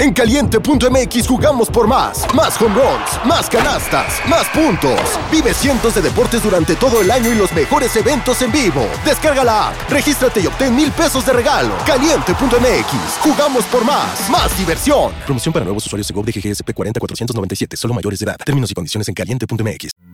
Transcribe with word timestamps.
En 0.00 0.14
caliente.mx 0.14 1.28
jugamos 1.28 1.68
por 1.68 1.86
más. 1.86 2.24
Más 2.34 2.58
home 2.58 2.74
runs, 2.74 3.26
más 3.26 3.50
canastas, 3.50 4.14
más 4.26 4.48
puntos. 4.48 4.98
Vive 5.30 5.52
cientos 5.52 5.94
de 5.94 6.00
deportes 6.00 6.42
durante 6.42 6.74
todo 6.74 7.02
el 7.02 7.10
año 7.10 7.30
y 7.30 7.34
los 7.34 7.52
mejores 7.52 7.94
eventos 7.96 8.40
en 8.40 8.50
vivo. 8.50 8.88
Descarga 9.04 9.44
la 9.44 9.68
app, 9.68 9.90
regístrate 9.90 10.40
y 10.40 10.46
obtén 10.46 10.74
mil 10.74 10.90
pesos 10.90 11.26
de 11.26 11.34
regalo. 11.34 11.74
Caliente.mx, 11.84 13.18
jugamos 13.20 13.64
por 13.66 13.84
más. 13.84 14.30
Más 14.30 14.56
diversión. 14.56 15.12
Promoción 15.26 15.52
para 15.52 15.66
nuevos 15.66 15.84
usuarios 15.84 16.08
de 16.08 16.14
GOV 16.14 16.24
de 16.24 16.32
GGSP 16.32 16.72
40497, 16.72 17.76
solo 17.76 17.92
mayores 17.92 18.20
de 18.20 18.24
edad. 18.24 18.36
Términos 18.42 18.70
y 18.70 18.74
condiciones 18.74 19.06
en 19.06 19.14
caliente.mx. 19.14 20.09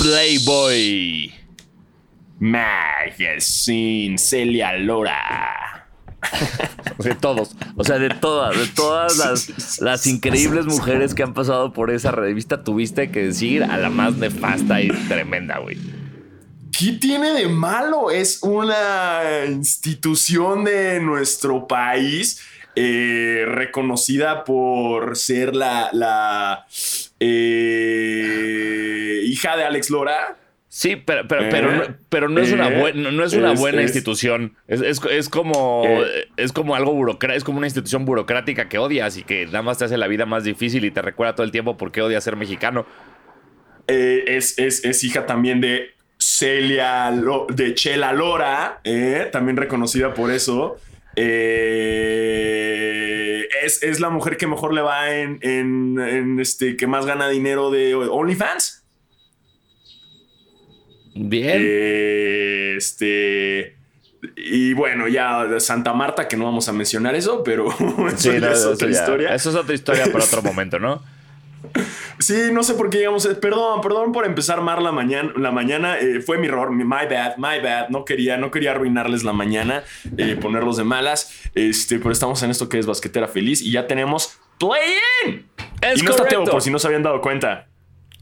Playboy. 0.00 1.32
magazine, 2.40 4.18
Celia 4.18 4.76
Lora. 4.78 5.73
De 6.98 7.14
todos. 7.14 7.56
O 7.76 7.84
sea, 7.84 7.98
de 7.98 8.08
todas, 8.08 8.56
de 8.56 8.66
todas 8.68 9.18
las, 9.18 9.80
las 9.80 10.06
increíbles 10.06 10.66
mujeres 10.66 11.14
que 11.14 11.22
han 11.22 11.34
pasado 11.34 11.72
por 11.72 11.90
esa 11.90 12.12
revista, 12.12 12.62
tuviste 12.62 13.10
que 13.10 13.24
decir 13.24 13.64
a 13.64 13.76
la 13.76 13.90
más 13.90 14.16
nefasta 14.16 14.80
y 14.80 14.88
tremenda, 15.08 15.58
güey. 15.58 15.76
¿Qué 16.76 16.92
tiene 16.92 17.32
de 17.32 17.48
malo? 17.48 18.10
Es 18.10 18.42
una 18.42 19.20
institución 19.48 20.64
de 20.64 21.00
nuestro 21.00 21.66
país 21.66 22.40
eh, 22.76 23.44
reconocida 23.46 24.44
por 24.44 25.16
ser 25.16 25.54
la, 25.54 25.90
la 25.92 26.66
eh, 27.20 29.22
hija 29.24 29.56
de 29.56 29.64
Alex 29.64 29.90
Lora. 29.90 30.36
Sí, 30.76 30.96
pero, 30.96 31.28
pero, 31.28 31.42
Eh, 31.44 31.48
pero, 31.52 31.70
no, 31.70 31.82
pero 32.08 32.28
no 32.28 32.40
es 32.40 32.50
una, 32.50 32.66
eh, 32.68 32.80
buena, 32.80 33.12
no 33.12 33.22
es 33.22 33.32
una 33.34 33.52
es- 33.52 33.60
buena 33.60 33.78
es- 33.80 33.84
institución. 33.90 34.56
Es, 34.66 34.80
es- 34.80 35.28
como, 35.28 35.84
Eh. 35.86 36.26
es 36.36 36.52
como 36.52 36.74
algo 36.74 36.92
burocrático, 36.92 37.36
es 37.38 37.44
como 37.44 37.58
una 37.58 37.68
institución 37.68 38.04
burocrática 38.04 38.68
que 38.68 38.78
odias 38.78 39.16
y 39.16 39.22
que 39.22 39.46
nada 39.46 39.62
más 39.62 39.78
te 39.78 39.84
hace 39.84 39.96
la 39.96 40.08
vida 40.08 40.26
más 40.26 40.42
difícil 40.42 40.84
y 40.84 40.90
te 40.90 41.00
recuerda 41.00 41.36
todo 41.36 41.44
el 41.44 41.52
tiempo 41.52 41.76
por 41.76 41.92
qué 41.92 42.02
odias 42.02 42.24
ser 42.24 42.34
mexicano. 42.34 42.86
Es, 43.86 44.58
es- 44.58 44.84
es 44.84 45.04
hija 45.04 45.26
también 45.26 45.60
de 45.60 45.90
Celia, 46.18 47.12
Lo- 47.12 47.46
de 47.48 47.74
Chela 47.74 48.12
Lora, 48.12 48.80
también 49.30 49.56
reconocida 49.56 50.12
por 50.12 50.32
eso. 50.32 50.76
Es, 53.62 53.80
es 53.82 54.00
la 54.00 54.10
mujer 54.10 54.36
que 54.36 54.48
mejor 54.48 54.74
le 54.74 54.80
va 54.82 55.14
en, 55.14 55.38
en- 55.42 56.00
en, 56.00 56.40
este, 56.40 56.76
que 56.76 56.88
más 56.88 57.06
gana 57.06 57.28
dinero 57.28 57.70
de 57.70 57.94
OnlyFans. 57.94 58.73
Bien. 61.14 61.56
Este. 62.76 63.76
Y 64.36 64.72
bueno, 64.72 65.06
ya 65.08 65.46
Santa 65.60 65.92
Marta, 65.92 66.26
que 66.28 66.36
no 66.36 66.44
vamos 66.44 66.68
a 66.68 66.72
mencionar 66.72 67.14
eso, 67.14 67.42
pero 67.44 67.70
Sí, 68.16 68.30
no, 68.40 68.48
es 68.50 68.58
eso 68.60 68.70
otra 68.72 68.88
ya- 68.88 68.98
historia. 69.00 69.34
Eso 69.34 69.50
es 69.50 69.56
otra 69.56 69.74
historia 69.74 70.06
para 70.10 70.24
otro 70.24 70.42
momento, 70.42 70.78
¿no? 70.78 71.02
Sí, 72.18 72.34
no 72.52 72.62
sé 72.62 72.74
por 72.74 72.88
qué 72.90 72.98
llegamos. 72.98 73.26
Perdón, 73.26 73.80
perdón 73.80 74.12
por 74.12 74.24
empezar 74.24 74.60
mal 74.60 74.82
la 74.82 74.92
mañana. 74.92 75.32
La 75.36 75.50
mañana 75.50 75.98
eh, 75.98 76.20
fue 76.20 76.38
mi 76.38 76.46
error, 76.46 76.70
my 76.70 76.84
bad, 76.86 77.36
my 77.36 77.60
bad. 77.62 77.88
No 77.88 78.04
quería, 78.04 78.36
no 78.36 78.50
quería 78.50 78.70
arruinarles 78.70 79.24
la 79.24 79.32
mañana, 79.32 79.82
eh, 80.16 80.36
ponerlos 80.40 80.76
de 80.76 80.84
malas. 80.84 81.32
Este, 81.54 81.98
pero 81.98 82.12
estamos 82.12 82.42
en 82.42 82.50
esto 82.50 82.68
que 82.68 82.78
es 82.78 82.86
basquetera 82.86 83.26
feliz 83.28 83.60
y 83.60 83.72
ya 83.72 83.86
tenemos 83.86 84.38
play-in. 84.58 85.46
Es 85.82 86.00
y 86.00 86.04
no 86.04 86.10
está 86.10 86.22
correcto. 86.22 86.44
Teo, 86.44 86.52
por 86.52 86.62
si 86.62 86.70
no 86.70 86.78
se 86.78 86.86
habían 86.86 87.02
dado 87.02 87.20
cuenta. 87.20 87.66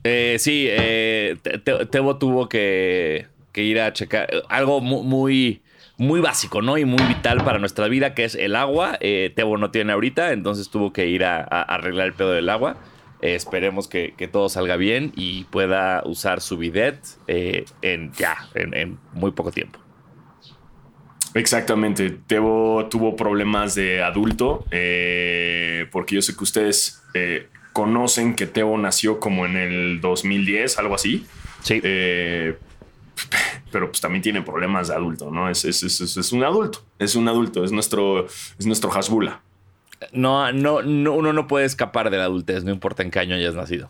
Eh, 0.04 0.36
sí, 0.38 0.66
eh, 0.68 1.36
Te- 1.42 1.58
Te- 1.58 1.86
Tebo 1.86 2.16
tuvo 2.16 2.48
que, 2.48 3.26
ir 3.54 3.80
a 3.80 3.92
checar 3.92 4.28
eh, 4.32 4.42
algo 4.48 4.80
mu- 4.80 5.02
muy, 5.02 5.62
muy 5.96 6.20
básico, 6.20 6.62
¿no? 6.62 6.78
Y 6.78 6.84
muy 6.84 7.02
vital 7.06 7.44
para 7.44 7.58
nuestra 7.58 7.88
vida, 7.88 8.14
que 8.14 8.24
es 8.24 8.34
el 8.34 8.56
agua. 8.56 8.96
Eh, 9.00 9.32
Tebo 9.34 9.58
no 9.58 9.70
tiene 9.70 9.92
ahorita, 9.92 10.32
entonces 10.32 10.70
tuvo 10.70 10.92
que 10.92 11.06
ir 11.06 11.24
a, 11.24 11.42
arreglar 11.42 12.08
el 12.08 12.14
pedo 12.14 12.32
del 12.32 12.48
agua. 12.48 12.76
Esperemos 13.20 13.86
que, 13.86 14.12
todo 14.32 14.48
salga 14.48 14.74
bien 14.74 15.12
y 15.14 15.44
pueda 15.44 16.02
usar 16.04 16.40
su 16.40 16.56
bidet 16.58 16.98
en 17.28 18.12
ya, 18.14 18.36
en, 18.54 18.98
muy 19.12 19.30
poco 19.30 19.52
tiempo. 19.52 19.78
Exactamente. 21.34 22.10
Tebo 22.26 22.88
tuvo 22.90 23.14
problemas 23.14 23.76
de 23.76 24.02
adulto, 24.02 24.64
porque 25.92 26.16
yo 26.16 26.22
sé 26.22 26.36
que 26.36 26.42
ustedes 26.42 27.00
conocen 27.72 28.34
que 28.34 28.46
Tebo 28.46 28.76
nació 28.78 29.20
como 29.20 29.46
en 29.46 29.56
el 29.56 30.00
2010, 30.00 30.78
algo 30.78 30.94
así. 30.94 31.26
Sí. 31.62 31.80
Eh, 31.82 32.56
pero 33.70 33.88
pues 33.88 34.00
también 34.00 34.22
tiene 34.22 34.42
problemas 34.42 34.88
de 34.88 34.94
adulto, 34.94 35.30
¿no? 35.30 35.48
Es, 35.48 35.64
es, 35.64 35.82
es- 35.82 36.00
es- 36.00 36.16
es 36.16 36.32
un 36.32 36.44
adulto, 36.44 36.84
es 36.98 37.14
un 37.14 37.28
adulto, 37.28 37.64
es 37.64 37.72
nuestro, 37.72 38.26
es 38.26 38.66
nuestro 38.66 38.92
Hasbula. 38.92 39.40
No, 40.12 40.50
no, 40.52 40.82
no, 40.82 41.12
uno 41.12 41.32
no 41.32 41.46
puede 41.46 41.64
escapar 41.64 42.10
de 42.10 42.16
la 42.18 42.24
adultez, 42.24 42.64
no 42.64 42.72
importa 42.72 43.02
en 43.04 43.10
qué 43.10 43.20
año 43.20 43.36
hayas 43.36 43.54
nacido. 43.54 43.88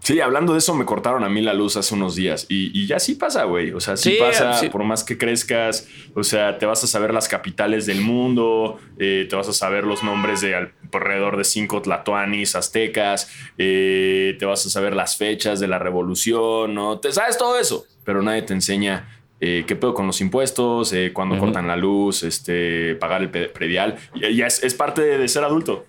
Sí, 0.00 0.20
hablando 0.20 0.52
de 0.52 0.60
eso, 0.60 0.72
me 0.74 0.84
cortaron 0.84 1.24
a 1.24 1.28
mí 1.28 1.40
la 1.42 1.52
luz 1.52 1.76
hace 1.76 1.92
unos 1.94 2.14
días 2.14 2.46
y, 2.48 2.70
y 2.80 2.86
ya 2.86 3.00
sí 3.00 3.16
pasa, 3.16 3.42
güey. 3.44 3.72
O 3.72 3.80
sea, 3.80 3.96
sí, 3.96 4.12
Sí, 4.12 4.16
pasa, 4.20 4.52
sí. 4.54 4.68
por 4.68 4.84
más 4.84 5.02
que 5.02 5.18
crezcas. 5.18 5.88
O 6.14 6.22
sea, 6.22 6.58
te 6.58 6.66
vas 6.66 6.84
a 6.84 6.86
saber 6.86 7.12
las 7.12 7.26
capitales 7.28 7.86
del 7.86 8.00
mundo, 8.02 8.78
eh, 9.00 9.26
te 9.28 9.34
vas 9.34 9.48
a 9.48 9.52
saber 9.52 9.82
los 9.84 10.04
nombres 10.04 10.40
de 10.42 10.54
al- 10.54 10.72
alrededor 10.92 11.36
de 11.36 11.42
cinco 11.44 11.82
tlatoanis 11.82 12.54
aztecas, 12.54 13.28
eh, 13.58 14.36
te 14.38 14.44
vas 14.46 14.64
a 14.64 14.70
saber 14.70 14.94
las 14.94 15.16
fechas 15.16 15.58
de 15.58 15.66
la 15.66 15.80
revolución, 15.80 16.72
¿no? 16.74 17.00
Te 17.00 17.10
sabes 17.10 17.36
todo 17.36 17.58
eso, 17.58 17.84
pero 18.04 18.22
nadie 18.22 18.42
te 18.42 18.52
enseña 18.52 19.08
eh, 19.40 19.64
qué 19.66 19.74
pedo 19.76 19.92
con 19.92 20.06
los 20.06 20.20
impuestos, 20.20 20.92
eh, 20.92 21.10
cuándo 21.12 21.34
Ujú. 21.34 21.46
cortan 21.46 21.66
la 21.66 21.76
luz, 21.76 22.22
este, 22.22 22.94
pagar 22.94 23.22
el 23.22 23.28
predial. 23.28 23.96
Y 24.14 24.36
ya 24.36 24.46
es, 24.46 24.62
es 24.62 24.72
parte 24.74 25.02
de, 25.02 25.18
de 25.18 25.28
ser 25.28 25.42
adulto. 25.44 25.84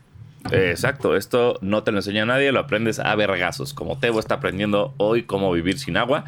Exacto, 0.52 1.16
esto 1.16 1.58
no 1.62 1.84
te 1.84 1.92
lo 1.92 2.00
enseña 2.00 2.26
nadie, 2.26 2.52
lo 2.52 2.60
aprendes 2.60 3.00
a 3.00 3.16
vergazos, 3.16 3.74
como 3.74 3.98
Tebo 3.98 4.20
está 4.20 4.36
aprendiendo 4.36 4.94
hoy 4.98 5.24
cómo 5.24 5.52
vivir 5.52 5.80
sin 5.80 5.98
agua. 5.98 6.26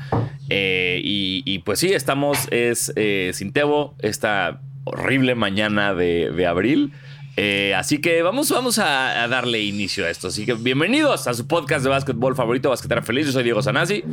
Eh, 0.49 1.01
y, 1.03 1.59
pues 1.59 1.79
sí, 1.79 1.93
estamos 1.93 2.47
es, 2.51 2.91
eh, 2.95 3.31
sin 3.33 3.53
Tebo 3.53 3.95
esta 3.99 4.61
horrible 4.83 5.35
mañana 5.35 5.93
de, 5.93 6.31
de 6.31 6.47
abril. 6.47 6.93
Eh, 7.37 7.73
así 7.75 8.01
que 8.01 8.21
vamos, 8.21 8.51
vamos 8.51 8.79
a, 8.79 9.23
a 9.23 9.27
darle 9.27 9.61
inicio 9.61 10.05
a 10.05 10.09
esto. 10.09 10.27
Así 10.27 10.45
que 10.45 10.55
bienvenidos 10.55 11.27
a 11.27 11.33
su 11.33 11.47
podcast 11.47 11.83
de 11.83 11.89
básquetbol 11.89 12.35
favorito, 12.35 12.69
Basquetera 12.69 13.01
Feliz. 13.01 13.27
Yo 13.27 13.31
soy 13.31 13.43
Diego 13.43 13.61
Sanasi. 13.61 14.03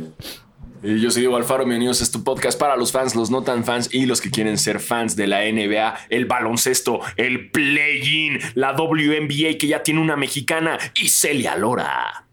Y 0.89 1.01
yo 1.01 1.11
soy 1.11 1.23
Diego 1.23 1.35
Alfaro, 1.35 1.65
bienvenidos 1.65 1.99
a 1.99 2.05
este 2.05 2.17
podcast 2.19 2.57
para 2.57 2.77
los 2.77 2.93
fans, 2.93 3.13
los 3.13 3.29
no 3.29 3.43
tan 3.43 3.65
fans 3.65 3.89
y 3.91 4.05
los 4.05 4.21
que 4.21 4.31
quieren 4.31 4.57
ser 4.57 4.79
fans 4.79 5.17
de 5.17 5.27
la 5.27 5.41
NBA, 5.41 5.95
el 6.09 6.25
baloncesto, 6.27 7.01
el 7.17 7.51
play-in, 7.51 8.39
la 8.53 8.71
WNBA 8.71 9.57
que 9.59 9.67
ya 9.67 9.83
tiene 9.83 9.99
una 9.99 10.15
mexicana 10.15 10.77
y 10.95 11.09
Celia 11.09 11.57
Lora. 11.57 12.25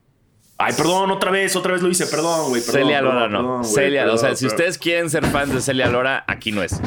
Ay, 0.56 0.72
perdón, 0.76 1.10
otra 1.10 1.32
vez, 1.32 1.56
otra 1.56 1.72
vez 1.72 1.82
lo 1.82 1.88
hice, 1.88 2.06
perdón, 2.06 2.50
güey. 2.50 2.62
perdón, 2.62 2.80
Celia 2.82 2.98
perdón, 2.98 3.14
Lora 3.16 3.28
no. 3.28 3.38
perdón, 3.38 3.64
Celia, 3.64 4.04
o 4.04 4.10
sea, 4.10 4.28
perdón, 4.28 4.36
si 4.36 4.44
perdón. 4.44 4.54
ustedes 4.56 4.78
quieren 4.78 5.10
ser 5.10 5.26
fans 5.26 5.52
de 5.52 5.60
Celia 5.60 5.88
Lora, 5.88 6.24
aquí 6.28 6.52
no 6.52 6.62
es. 6.62 6.80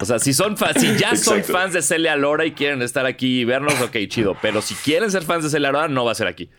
O 0.00 0.04
sea, 0.04 0.18
si 0.18 0.34
son 0.34 0.56
fa- 0.56 0.74
si 0.74 0.96
ya 0.96 1.14
son 1.14 1.44
fans 1.44 1.74
de 1.74 1.82
Celia 1.82 2.16
Lora 2.16 2.44
y 2.44 2.50
quieren 2.50 2.82
estar 2.82 3.06
aquí 3.06 3.42
y 3.42 3.44
vernos, 3.44 3.80
ok, 3.82 3.96
chido. 4.08 4.36
Pero 4.42 4.60
si 4.62 4.74
quieren 4.74 5.12
ser 5.12 5.22
fans 5.22 5.44
de 5.44 5.50
Celia 5.50 5.70
Lora, 5.70 5.86
no 5.86 6.04
va 6.04 6.10
a 6.10 6.14
ser 6.16 6.26
aquí. 6.26 6.50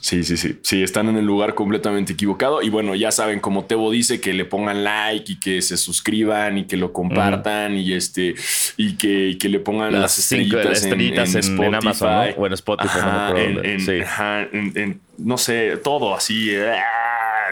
Sí, 0.00 0.24
sí, 0.24 0.36
sí. 0.38 0.58
Sí, 0.62 0.82
están 0.82 1.08
en 1.10 1.16
el 1.18 1.26
lugar 1.26 1.54
completamente 1.54 2.14
equivocado. 2.14 2.62
Y 2.62 2.70
bueno, 2.70 2.94
ya 2.94 3.12
saben, 3.12 3.38
como 3.38 3.66
Tebo 3.66 3.90
dice, 3.90 4.18
que 4.20 4.32
le 4.32 4.44
pongan 4.46 4.82
like 4.82 5.32
y 5.32 5.38
que 5.38 5.60
se 5.60 5.76
suscriban 5.76 6.56
y 6.56 6.64
que 6.64 6.76
lo 6.78 6.92
compartan 6.92 7.76
y 7.76 7.92
este 7.92 8.34
y 8.78 8.96
que, 8.96 9.28
y 9.28 9.38
que 9.38 9.48
le 9.50 9.60
pongan 9.60 9.92
las, 9.92 10.02
Las 10.02 10.12
cinco 10.12 10.56
estrellitas, 10.58 10.66
en- 10.66 10.72
estrellitas 10.90 11.28
en- 11.34 11.36
en 11.36 11.44
Spotify. 11.44 11.76
Amazon, 11.76 12.08
¿no? 12.36 12.42
O 12.42 12.46
en 12.46 12.52
Spotify, 12.54 12.98
Ajá, 12.98 13.34
en, 13.40 13.64
en- 13.64 13.80
Sí. 13.80 14.00
ajá, 14.00 14.42
en- 14.42 14.72
en- 14.74 15.00
no 15.18 15.36
sé, 15.36 15.76
todo 15.76 16.14
así. 16.14 16.50
ah, 16.56 16.84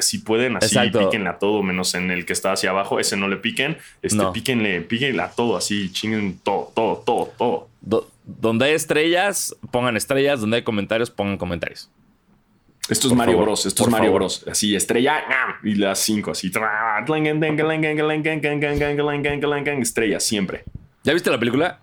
Si 0.01 0.19
pueden, 0.19 0.57
así 0.57 0.67
Exacto. 0.77 1.01
píquenle 1.01 1.29
a 1.29 1.39
todo, 1.41 1.61
menos 1.65 1.93
en 1.97 2.13
el 2.13 2.25
que 2.25 2.33
está 2.33 2.53
hacia 2.53 2.71
abajo. 2.71 3.01
Ese 3.01 3.17
no 3.17 3.27
le 3.29 3.37
piquen. 3.37 3.79
Este, 4.01 4.17
No. 4.17 4.33
píquenle, 4.33 4.81
píquenle 4.83 5.21
a 5.23 5.29
todo, 5.33 5.57
así, 5.57 5.91
chinguen 5.93 6.39
todo, 6.39 6.71
todo, 6.73 7.03
todo, 7.05 7.33
todo. 7.37 7.69
Do- 7.81 8.09
donde 8.25 8.67
hay 8.67 8.73
estrellas, 8.75 9.57
pongan 9.73 9.97
estrellas. 9.97 10.41
Donde 10.41 10.59
hay 10.59 10.63
comentarios, 10.63 11.11
pongan 11.11 11.37
comentarios. 11.37 11.91
Esto 12.89 13.09
es 13.09 13.15
Mario 13.15 13.39
Bros. 13.39 13.67
Esto 13.67 13.85
es 13.85 13.91
Mario 13.91 14.13
Bros. 14.13 14.45
Así, 14.51 14.75
estrella 14.75 15.25
y 15.63 15.75
las 15.75 15.99
cinco, 15.99 16.31
así. 16.31 16.51
Estrella, 19.83 20.21
siempre. 20.21 20.65
¿Ya 21.05 21.13
viste 21.13 21.31
la 21.31 21.39
película? 21.39 21.81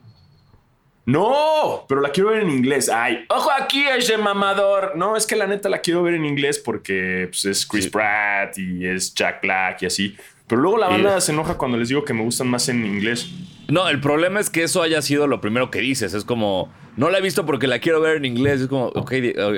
No, 1.06 1.86
pero 1.88 2.02
la 2.02 2.10
quiero 2.10 2.32
ver 2.32 2.42
en 2.42 2.50
inglés. 2.50 2.90
Ay, 2.90 3.26
ojo 3.30 3.52
aquí 3.52 3.86
ese 3.88 4.18
mamador. 4.18 4.94
No, 4.96 5.16
es 5.16 5.28
que 5.28 5.36
la 5.36 5.46
neta 5.46 5.70
la 5.70 5.80
quiero 5.80 6.02
ver 6.02 6.16
en 6.16 6.26
inglés 6.26 6.58
porque 6.58 7.28
pues, 7.30 7.46
es 7.46 7.66
Chris 7.66 7.88
Pratt 7.88 8.58
y 8.58 8.88
es 8.88 9.14
Jack 9.14 9.42
Black 9.42 9.84
y 9.84 9.86
así. 9.86 10.18
Pero 10.48 10.62
luego 10.62 10.78
la 10.78 10.88
banda 10.88 11.20
se 11.22 11.32
enoja 11.32 11.58
cuando 11.58 11.78
les 11.78 11.90
digo 11.90 12.06
que 12.06 12.14
me 12.14 12.22
gustan 12.22 12.48
más 12.48 12.70
en 12.70 12.86
inglés. 12.86 13.30
No, 13.68 13.90
el 13.90 14.00
problema 14.00 14.40
es 14.40 14.50
que 14.50 14.64
eso 14.64 14.84
haya 14.84 15.02
sido 15.02 15.26
lo 15.26 15.42
primero 15.42 15.72
que 15.72 15.80
dices. 15.80 16.14
Es 16.14 16.24
como, 16.24 16.72
no 16.98 17.10
la 17.10 17.18
he 17.18 17.22
visto 17.22 17.46
porque 17.46 17.66
la 17.66 17.80
quiero 17.80 18.00
ver 18.00 18.18
en 18.18 18.26
inglés. 18.26 18.62
Es 18.62 18.68
como, 18.68 18.86
ok, 18.88 19.14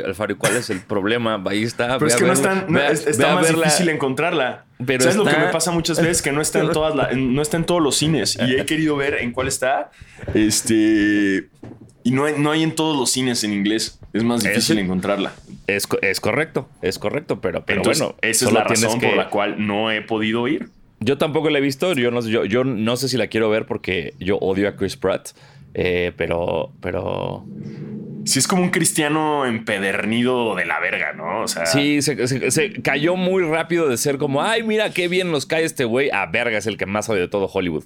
Alfaro, 0.05 0.37
¿cuál 0.37 0.55
es 0.55 0.69
el 0.69 0.79
problema? 0.79 1.43
Ahí 1.45 1.63
está. 1.63 1.97
Pero 1.97 2.07
es 2.07 2.15
que 2.15 2.25
no 2.25 2.31
están, 2.33 2.67
está 2.89 3.35
más 3.35 3.53
difícil 3.53 3.89
encontrarla. 3.89 4.65
Pero 4.85 5.03
¿Sabes 5.03 5.17
lo 5.17 5.25
que 5.25 5.37
me 5.37 5.47
pasa 5.47 5.71
muchas 5.71 5.99
veces? 5.99 6.21
Que 6.21 6.31
no 6.31 6.41
está 6.41 6.59
en 6.59 6.71
todas 6.71 7.15
no 7.15 7.41
está 7.41 7.57
en 7.57 7.65
todos 7.65 7.81
los 7.81 7.97
cines. 7.97 8.37
Y 8.39 8.55
he 8.55 8.65
querido 8.65 8.95
ver 8.95 9.15
en 9.15 9.31
cuál 9.31 9.47
está. 9.47 9.91
Este. 10.33 11.49
Y 12.03 12.11
no 12.11 12.23
hay, 12.23 12.35
no 12.37 12.51
hay 12.51 12.63
en 12.63 12.73
todos 12.73 12.97
los 12.97 13.11
cines 13.11 13.43
en 13.43 13.51
inglés. 13.51 13.99
Es 14.13 14.23
más 14.23 14.41
difícil 14.41 14.79
encontrarla. 14.79 15.33
Es, 15.67 15.85
es, 16.01 16.21
correcto, 16.21 16.69
es 16.81 16.97
correcto, 16.97 17.41
pero, 17.41 17.65
pero 17.65 17.81
bueno. 17.81 18.15
Esa 18.21 18.45
es 18.45 18.51
la 18.53 18.63
razón 18.63 19.01
por 19.01 19.17
la 19.17 19.29
cual 19.29 19.67
no 19.67 19.91
he 19.91 20.01
podido 20.01 20.47
ir. 20.47 20.69
Yo 20.99 21.17
tampoco 21.17 21.49
la 21.49 21.59
he 21.59 21.61
visto. 21.61 21.93
Yo 21.93 22.11
no, 22.11 22.21
yo, 22.21 22.45
yo 22.45 22.63
no 22.63 22.97
sé 22.97 23.09
si 23.09 23.17
la 23.17 23.27
quiero 23.27 23.49
ver 23.49 23.65
porque 23.65 24.13
yo 24.19 24.37
odio 24.37 24.67
a 24.67 24.75
Chris 24.75 24.97
Pratt. 24.97 25.29
Eh, 25.73 26.11
pero, 26.17 26.73
pero. 26.81 27.45
Sí, 28.25 28.39
es 28.39 28.47
como 28.47 28.63
un 28.63 28.71
cristiano 28.71 29.45
empedernido 29.45 30.55
de 30.55 30.65
la 30.65 30.79
verga, 30.79 31.13
¿no? 31.13 31.43
O 31.43 31.47
sea. 31.47 31.65
Sí, 31.65 32.01
se, 32.01 32.81
cayó 32.81 33.15
muy 33.15 33.43
rápido 33.43 33.87
de 33.87 33.97
ser 33.97 34.17
como, 34.17 34.41
ay, 34.41 34.63
mira 34.63 34.89
qué 34.89 35.07
bien 35.07 35.31
nos 35.31 35.45
cae 35.45 35.63
este 35.63 35.85
güey. 35.85 36.09
A 36.09 36.25
verga, 36.25 36.57
es 36.57 36.65
el 36.65 36.77
que 36.77 36.85
más 36.85 37.09
odia 37.09 37.21
de 37.21 37.27
todo 37.27 37.47
Hollywood. 37.51 37.85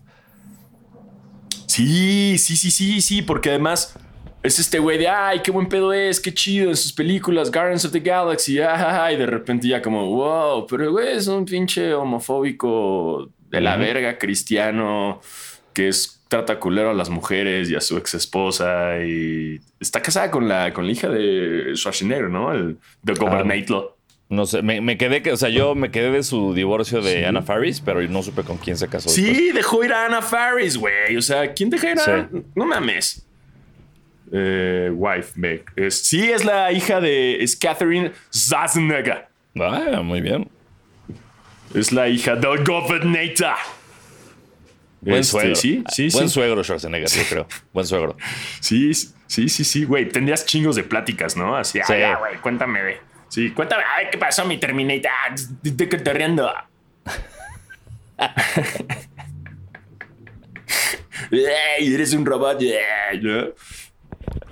Sí, 1.67 2.37
sí, 2.37 2.55
sí, 2.55 2.71
sí, 2.71 3.01
sí, 3.01 3.21
porque 3.21 3.49
además 3.49 3.97
es 4.43 4.59
este 4.59 4.79
güey 4.79 4.97
de, 4.97 5.07
ay, 5.07 5.39
qué 5.43 5.51
buen 5.51 5.67
pedo 5.67 5.93
es, 5.93 6.19
qué 6.19 6.33
chido 6.33 6.69
en 6.69 6.75
sus 6.75 6.93
películas, 6.93 7.51
Guardians 7.51 7.85
of 7.85 7.91
the 7.91 7.99
Galaxy, 7.99 8.53
y 9.13 9.15
de 9.15 9.25
repente 9.25 9.67
ya 9.67 9.81
como, 9.81 10.05
wow, 10.07 10.65
pero 10.67 10.91
güey 10.91 11.15
es 11.15 11.27
un 11.27 11.45
pinche 11.45 11.93
homofóbico 11.93 13.29
de 13.49 13.61
la 13.61 13.75
verga 13.77 14.17
cristiano 14.17 15.21
que 15.73 15.89
es, 15.89 16.21
trata 16.27 16.59
culero 16.59 16.91
a 16.91 16.93
las 16.93 17.09
mujeres 17.09 17.69
y 17.69 17.75
a 17.75 17.81
su 17.81 17.97
ex 17.97 18.13
esposa 18.13 19.03
y 19.05 19.59
está 19.79 20.01
casada 20.01 20.31
con 20.31 20.47
la, 20.47 20.73
con 20.73 20.85
la 20.85 20.91
hija 20.91 21.09
de 21.09 21.73
Schwarzenegger, 21.75 22.29
¿no? 22.29 22.53
El 22.53 22.77
de 23.03 23.13
Governator. 23.13 23.97
No 24.29 24.45
sé, 24.45 24.61
me, 24.61 24.97
quedé 24.97 25.21
que, 25.21 25.33
o 25.33 25.37
sea, 25.37 25.49
yo 25.49 25.75
me 25.75 25.91
quedé 25.91 26.09
de 26.09 26.23
su 26.23 26.53
divorcio 26.53 27.01
de 27.01 27.25
Anna 27.25 27.41
Faris, 27.41 27.81
pero 27.81 28.01
no 28.03 28.23
supe 28.23 28.43
con 28.43 28.57
quién 28.57 28.77
se 28.77 28.87
casó. 28.87 29.09
Sí, 29.09 29.51
dejó 29.51 29.83
ir 29.83 29.91
a 29.91 30.05
Anna 30.05 30.21
Faris, 30.21 30.77
güey. 30.77 31.17
O 31.17 31.21
sea, 31.21 31.53
¿quién 31.53 31.69
dejó 31.69 31.87
ir 31.87 31.99
a? 31.99 32.29
No 32.55 32.65
mames 32.65 33.25
eh, 34.31 34.89
wife, 34.93 35.33
Meg. 35.35 35.65
Es, 35.75 36.03
sí, 36.03 36.31
es 36.31 36.45
la 36.45 36.71
hija 36.71 37.01
de. 37.01 37.43
Es 37.43 37.55
Catherine 37.55 38.11
Schwarzenegger. 38.33 39.27
Ah, 39.59 40.01
muy 40.03 40.21
bien. 40.21 40.49
Es 41.73 41.91
la 41.91 42.07
hija 42.07 42.35
del 42.35 42.63
Governator. 42.63 43.55
Buen 45.01 45.17
este, 45.17 45.31
suegro. 45.31 45.55
Sí, 45.55 45.83
sí, 45.89 46.09
Buen 46.13 46.29
suegro 46.29 46.63
Schwarzenegger, 46.63 47.09
yo 47.09 47.23
creo. 47.29 47.47
Buen 47.73 47.85
suegro. 47.85 48.15
Sí, 48.59 48.93
sí, 48.93 49.49
sí, 49.49 49.63
sí, 49.63 49.83
güey. 49.83 50.07
Tendrías 50.07 50.45
chingos 50.45 50.75
de 50.75 50.83
pláticas, 50.83 51.35
¿no? 51.35 51.55
Así, 51.55 51.79
sí. 51.85 51.93
ah, 51.93 52.17
güey, 52.19 52.37
cuéntame, 52.37 52.81
güey. 52.81 52.97
Sí, 53.27 53.51
cuéntame, 53.51 53.83
a 53.83 54.01
ver 54.01 54.09
qué 54.11 54.17
pasó, 54.17 54.45
mi 54.45 54.57
Terminator. 54.57 55.09
Ah, 55.09 55.33
¿De 55.63 55.89
qué 55.89 55.97
te 55.97 56.11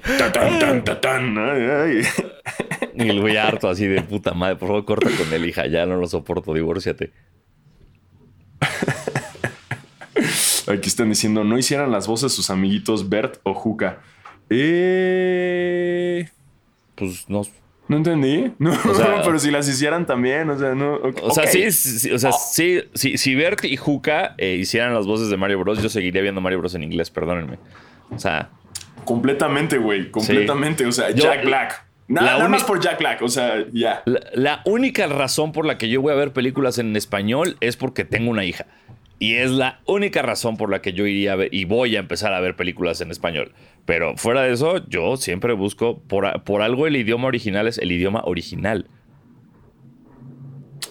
riendo? 0.04 0.40
Ey, 0.40 0.58
eres 0.58 0.70
un 0.70 1.36
robot. 1.36 1.60
Yeah. 1.60 3.06
Y 3.06 3.10
el 3.10 3.22
güey 3.22 3.38
harto 3.38 3.70
así 3.70 3.88
de 3.88 4.02
puta 4.02 4.34
madre, 4.34 4.56
por 4.58 4.68
favor 4.68 4.86
corta 4.86 5.10
con 5.10 5.32
él, 5.32 5.46
hija, 5.46 5.68
ya 5.68 5.86
no 5.86 5.96
lo 5.96 6.08
soporto, 6.08 6.54
divórciate. 6.54 7.12
Aquí 10.68 10.88
están 10.88 11.10
diciendo, 11.10 11.44
no 11.44 11.58
hicieran 11.58 11.92
las 11.92 12.08
voces 12.08 12.32
sus 12.34 12.50
amiguitos 12.50 13.10
Bert 13.10 13.38
o 13.44 13.54
Juca. 13.54 14.02
Eh... 14.50 16.30
Pues 16.96 17.30
no. 17.30 17.42
No 17.88 17.98
entendí. 17.98 18.52
No, 18.60 18.72
pero 19.24 19.40
si 19.40 19.50
las 19.50 19.68
hicieran 19.68 20.06
también, 20.06 20.50
o 20.50 20.60
sea, 20.60 20.76
no. 20.76 21.00
O 21.24 21.32
sea, 21.32 21.48
sí, 21.48 21.66
o 22.12 22.20
sea, 22.20 22.32
sí, 22.34 22.84
si 22.94 23.36
Bert 23.36 23.66
y 23.66 23.78
Juca 23.78 24.36
eh, 24.38 24.58
hicieran 24.60 24.94
las 24.94 25.08
voces 25.08 25.30
de 25.30 25.38
Mario 25.38 25.60
Bros, 25.60 25.82
yo 25.82 25.90
seguiría 25.90 26.22
viendo 26.22 26.40
Mario 26.40 26.60
Bros 26.60 26.76
en 26.76 26.84
inglés, 26.84 27.10
perdónenme. 27.10 27.58
O 28.12 28.20
sea, 28.20 28.52
Completamente, 29.06 29.78
güey. 29.78 30.12
Completamente. 30.12 30.86
O 30.86 30.92
sea, 30.92 31.12
Jack 31.12 31.46
Black. 31.46 31.90
Nada, 32.10 32.50
más 32.50 32.64
por 32.64 32.82
Jack 32.82 32.98
Black, 32.98 33.22
o 33.22 33.30
sea, 33.30 33.66
ya. 33.72 34.02
La, 34.34 34.62
única 34.66 35.06
razón 35.06 35.52
por 35.52 35.68
la 35.68 35.78
que 35.78 35.90
yo 35.90 36.02
voy 36.02 36.12
a 36.12 36.16
ver 36.16 36.34
películas 36.34 36.80
en 36.80 36.96
español 36.96 37.56
es 37.60 37.78
porque 37.78 38.04
tengo 38.04 38.32
una 38.32 38.46
hija. 38.46 38.66
Y 39.20 39.36
es 39.36 39.52
la 39.52 39.82
única 39.86 40.24
razón 40.24 40.58
por 40.58 40.72
la 40.72 40.82
que 40.82 40.94
yo 40.94 41.06
iría 41.06 41.34
a 41.34 41.36
ver 41.36 41.54
y 41.54 41.66
voy 41.66 41.96
a 41.98 42.00
empezar 42.00 42.34
a 42.34 42.40
ver 42.40 42.56
películas 42.56 43.02
en 43.02 43.12
español. 43.12 43.52
Pero 43.86 44.18
fuera 44.18 44.42
de 44.42 44.54
eso, 44.54 44.84
yo 44.88 45.18
siempre 45.18 45.54
busco, 45.54 46.00
por, 46.00 46.42
por 46.44 46.64
algo 46.64 46.88
el 46.88 46.96
idioma 46.96 47.28
original 47.28 47.68
es 47.68 47.78
el 47.78 47.92
idioma 47.92 48.22
original. 48.26 48.88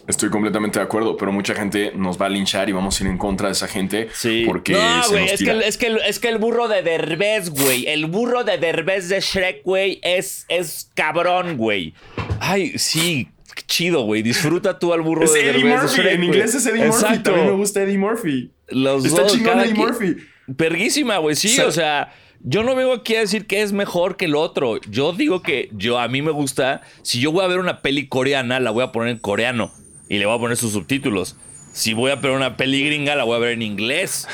Estoy 0.06 0.31
completamente 0.31 0.79
de 0.79 0.85
acuerdo, 0.85 1.17
pero 1.17 1.32
mucha 1.32 1.55
gente 1.55 1.93
nos 1.94 2.20
va 2.20 2.26
a 2.26 2.29
linchar 2.29 2.69
y 2.69 2.73
vamos 2.73 2.99
a 2.99 3.05
ir 3.05 3.11
en 3.11 3.19
contra 3.19 3.49
de 3.49 3.52
esa 3.52 3.69
gente. 3.69 4.08
Sí. 4.12 4.44
Porque 4.46 4.73
no, 4.73 5.08
güey, 5.08 5.26
es, 5.26 5.43
que, 5.43 5.50
es, 5.50 5.76
que, 5.76 5.99
es 6.06 6.19
que 6.19 6.29
el 6.29 6.38
burro 6.38 6.69
de 6.69 6.82
Derbez, 6.82 7.50
güey. 7.50 7.87
El 7.87 8.06
burro 8.06 8.44
de 8.44 8.58
Derbez 8.58 9.08
de 9.08 9.20
Shrek, 9.20 9.62
güey, 9.64 10.00
es, 10.02 10.46
es 10.49 10.90
cabrón, 10.94 11.56
güey. 11.56 11.94
Ay, 12.40 12.79
sí, 12.79 13.29
chido, 13.67 14.02
güey. 14.02 14.23
Disfruta 14.23 14.79
tú 14.79 14.93
al 14.93 15.02
burro 15.02 15.31
de 15.31 15.40
Eddie 15.40 15.62
Derbez 15.62 15.82
Murphy. 15.82 16.08
En 16.08 16.25
inglés 16.25 16.55
es 16.55 16.67
Eddie 16.67 16.87
Murphy. 16.87 17.19
También 17.23 17.46
me 17.46 17.52
gusta 17.52 17.82
Eddie 17.82 17.99
Murphy. 17.99 18.50
Los 18.69 19.05
Está 19.05 19.23
dos, 19.23 19.32
chingón 19.32 19.61
Eddie 19.61 19.75
Murphy. 19.75 20.17
Perguísima, 20.56 21.19
güey. 21.19 21.37
Sí, 21.37 21.61
o 21.61 21.70
sea 21.70 22.12
yo 22.40 22.62
no 22.62 22.75
vengo 22.75 22.93
aquí 22.93 23.17
a 23.17 23.20
decir 23.20 23.46
que 23.46 23.62
es 23.62 23.73
mejor 23.73 24.17
que 24.17 24.26
el 24.26 24.37
otro. 24.37 24.81
Yo 24.88 25.12
digo 25.12 25.43
que 25.43 25.69
yo 25.73 25.99
a 25.99 26.08
mí 26.08 26.23
me 26.23 26.31
gusta. 26.31 26.82
Si 27.02 27.20
yo 27.20 27.32
voy 27.32 27.44
a 27.44 27.49
ver 27.49 27.58
una 27.58 27.82
peli 27.82 28.08
coreana, 28.08 28.61
la 28.61 28.70
voy 28.70 28.85
a 28.85 28.93
poner 28.93 29.11
en 29.11 29.19
coreano 29.19 29.73
y 30.08 30.19
le 30.19 30.26
voy 30.26 30.37
a 30.37 30.40
poner 30.40 30.56
sus 30.56 30.73
subtítulos. 30.73 31.37
Si 31.73 31.94
voy 31.94 32.11
a 32.11 32.17
ver 32.17 32.32
una 32.32 32.56
peli 32.56 32.85
gringa, 32.85 33.17
la 33.17 33.25
voy 33.25 33.37
a 33.37 33.40
ver 33.40 33.52
en 33.52 33.62
inglés. 33.62 34.29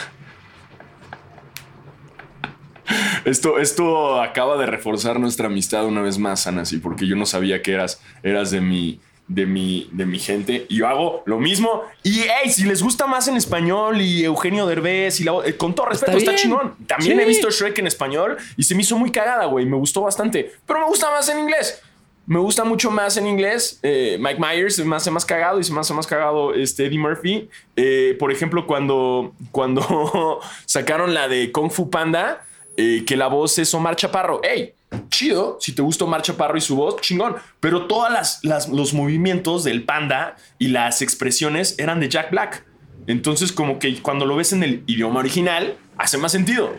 Esto, 3.24 3.58
esto 3.58 4.20
acaba 4.20 4.58
de 4.58 4.66
reforzar 4.66 5.18
nuestra 5.18 5.46
amistad 5.46 5.86
una 5.86 6.02
vez 6.02 6.18
más, 6.18 6.46
Anasi, 6.46 6.78
porque 6.78 7.06
yo 7.06 7.16
no 7.16 7.24
sabía 7.24 7.62
que 7.62 7.72
eras, 7.72 8.02
eras 8.22 8.50
de 8.50 8.60
mi, 8.60 9.00
de 9.28 9.46
mi, 9.46 9.88
de 9.92 10.06
mi 10.06 10.18
gente. 10.18 10.66
Y 10.68 10.76
yo 10.76 10.88
hago 10.88 11.22
lo 11.26 11.38
mismo. 11.38 11.82
Y 12.02 12.20
hey, 12.20 12.50
si 12.50 12.64
les 12.64 12.82
gusta 12.82 13.06
más 13.06 13.28
en 13.28 13.36
español 13.36 14.00
y 14.00 14.24
Eugenio 14.24 14.66
Derbez 14.66 15.20
y 15.20 15.24
la, 15.24 15.34
eh, 15.44 15.56
con 15.56 15.74
todo 15.74 15.86
respeto, 15.86 16.16
está, 16.16 16.34
chingón. 16.34 16.74
También 16.86 17.18
he 17.20 17.24
visto 17.24 17.50
Shrek 17.50 17.78
en 17.78 17.86
español 17.86 18.36
y 18.56 18.62
se 18.62 18.74
me 18.74 18.82
hizo 18.82 18.96
muy 18.98 19.10
cagada, 19.10 19.46
güey. 19.46 19.66
Me 19.66 19.76
gustó 19.76 20.02
bastante. 20.02 20.52
Pero 20.66 20.80
me 20.80 20.86
gusta 20.86 21.10
más 21.10 21.28
en 21.28 21.38
inglés. 21.38 21.82
Me 22.26 22.38
gusta 22.38 22.64
mucho 22.64 22.90
más 22.90 23.16
en 23.18 23.26
inglés. 23.26 23.78
Eh, 23.82 24.16
Mike 24.18 24.40
Myers 24.40 24.76
se 24.76 24.84
me 24.84 24.96
hace 24.96 25.10
más 25.10 25.26
cagado 25.26 25.60
y 25.60 25.64
se 25.64 25.72
me 25.72 25.80
hace 25.80 25.92
más 25.92 26.06
cagado 26.06 26.54
este 26.54 26.86
Eddie 26.86 26.98
Murphy. 26.98 27.50
Eh, 27.76 28.16
por 28.18 28.32
ejemplo, 28.32 28.66
cuando, 28.66 29.34
cuando 29.52 30.40
sacaron 30.64 31.12
la 31.12 31.28
de 31.28 31.52
Kung 31.52 31.70
Fu 31.70 31.90
Panda, 31.90 32.42
eh, 32.76 33.04
que 33.06 33.16
la 33.16 33.26
voz 33.26 33.58
es 33.58 33.74
Omar 33.74 33.96
Chaparro. 33.96 34.40
¡Ey! 34.42 34.74
Chido, 35.08 35.58
si 35.60 35.72
te 35.72 35.82
gusta 35.82 36.04
Omar 36.04 36.22
Chaparro 36.22 36.56
y 36.56 36.60
su 36.60 36.76
voz, 36.76 37.00
chingón. 37.00 37.36
Pero 37.60 37.86
todos 37.86 38.10
las, 38.10 38.68
los 38.68 38.94
movimientos 38.94 39.64
del 39.64 39.84
panda 39.84 40.36
y 40.58 40.68
las 40.68 41.02
expresiones 41.02 41.78
eran 41.78 42.00
de 42.00 42.08
Jack 42.08 42.30
Black. 42.30 42.64
Entonces, 43.06 43.52
como 43.52 43.78
que 43.78 44.00
cuando 44.00 44.26
lo 44.26 44.36
ves 44.36 44.52
en 44.52 44.62
el 44.62 44.82
idioma 44.86 45.20
original, 45.20 45.76
hace 45.98 46.18
más 46.18 46.32
sentido. 46.32 46.72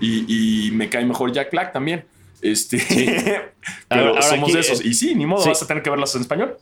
Y, 0.00 0.66
y 0.68 0.70
me 0.72 0.88
cae 0.88 1.04
mejor 1.04 1.32
Jack 1.32 1.50
Black 1.50 1.72
también. 1.72 2.04
Este, 2.42 2.78
pero 3.88 4.20
somos 4.22 4.54
esos. 4.54 4.84
Y 4.84 4.94
sí, 4.94 5.14
ni 5.14 5.26
modo, 5.26 5.44
vas 5.46 5.62
a 5.62 5.66
tener 5.66 5.82
que 5.82 5.90
verlas 5.90 6.14
en 6.14 6.22
español. 6.22 6.56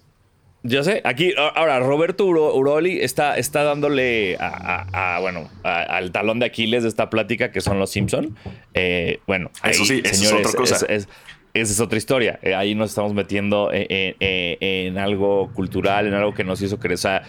Yo 0.67 0.83
sé, 0.83 1.03
aquí, 1.05 1.35
ahora, 1.37 1.79
Roberto 1.79 2.25
Uroli 2.25 3.03
está, 3.03 3.37
está 3.37 3.65
dándole 3.65 4.39
a, 4.41 5.19
bueno, 5.21 5.51
al 5.63 6.11
talón 6.11 6.39
de 6.39 6.47
Aquiles 6.47 6.85
de 6.85 6.89
esta 6.89 7.11
plática 7.11 7.53
que 7.53 7.61
son 7.61 7.79
los 7.79 7.91
Simpson. 7.91 8.35
Eh, 8.73 9.21
bueno, 9.27 9.51
eso 9.63 9.85
sí, 9.85 10.01
es 10.03 10.33
otra 10.33 10.53
cosa. 10.53 10.87
esa 10.87 11.07
es 11.53 11.81
otra 11.81 11.99
historia. 11.99 12.39
Eh, 12.41 12.55
ahí 12.55 12.75
nos 12.75 12.89
estamos 12.91 13.13
metiendo 13.13 13.69
en, 13.75 14.97
algo 14.97 15.53
cultural, 15.53 16.07
en 16.07 16.15
algo 16.15 16.33
que 16.33 16.45
nos 16.45 16.63
hizo 16.63 16.79
crecer. 16.79 17.21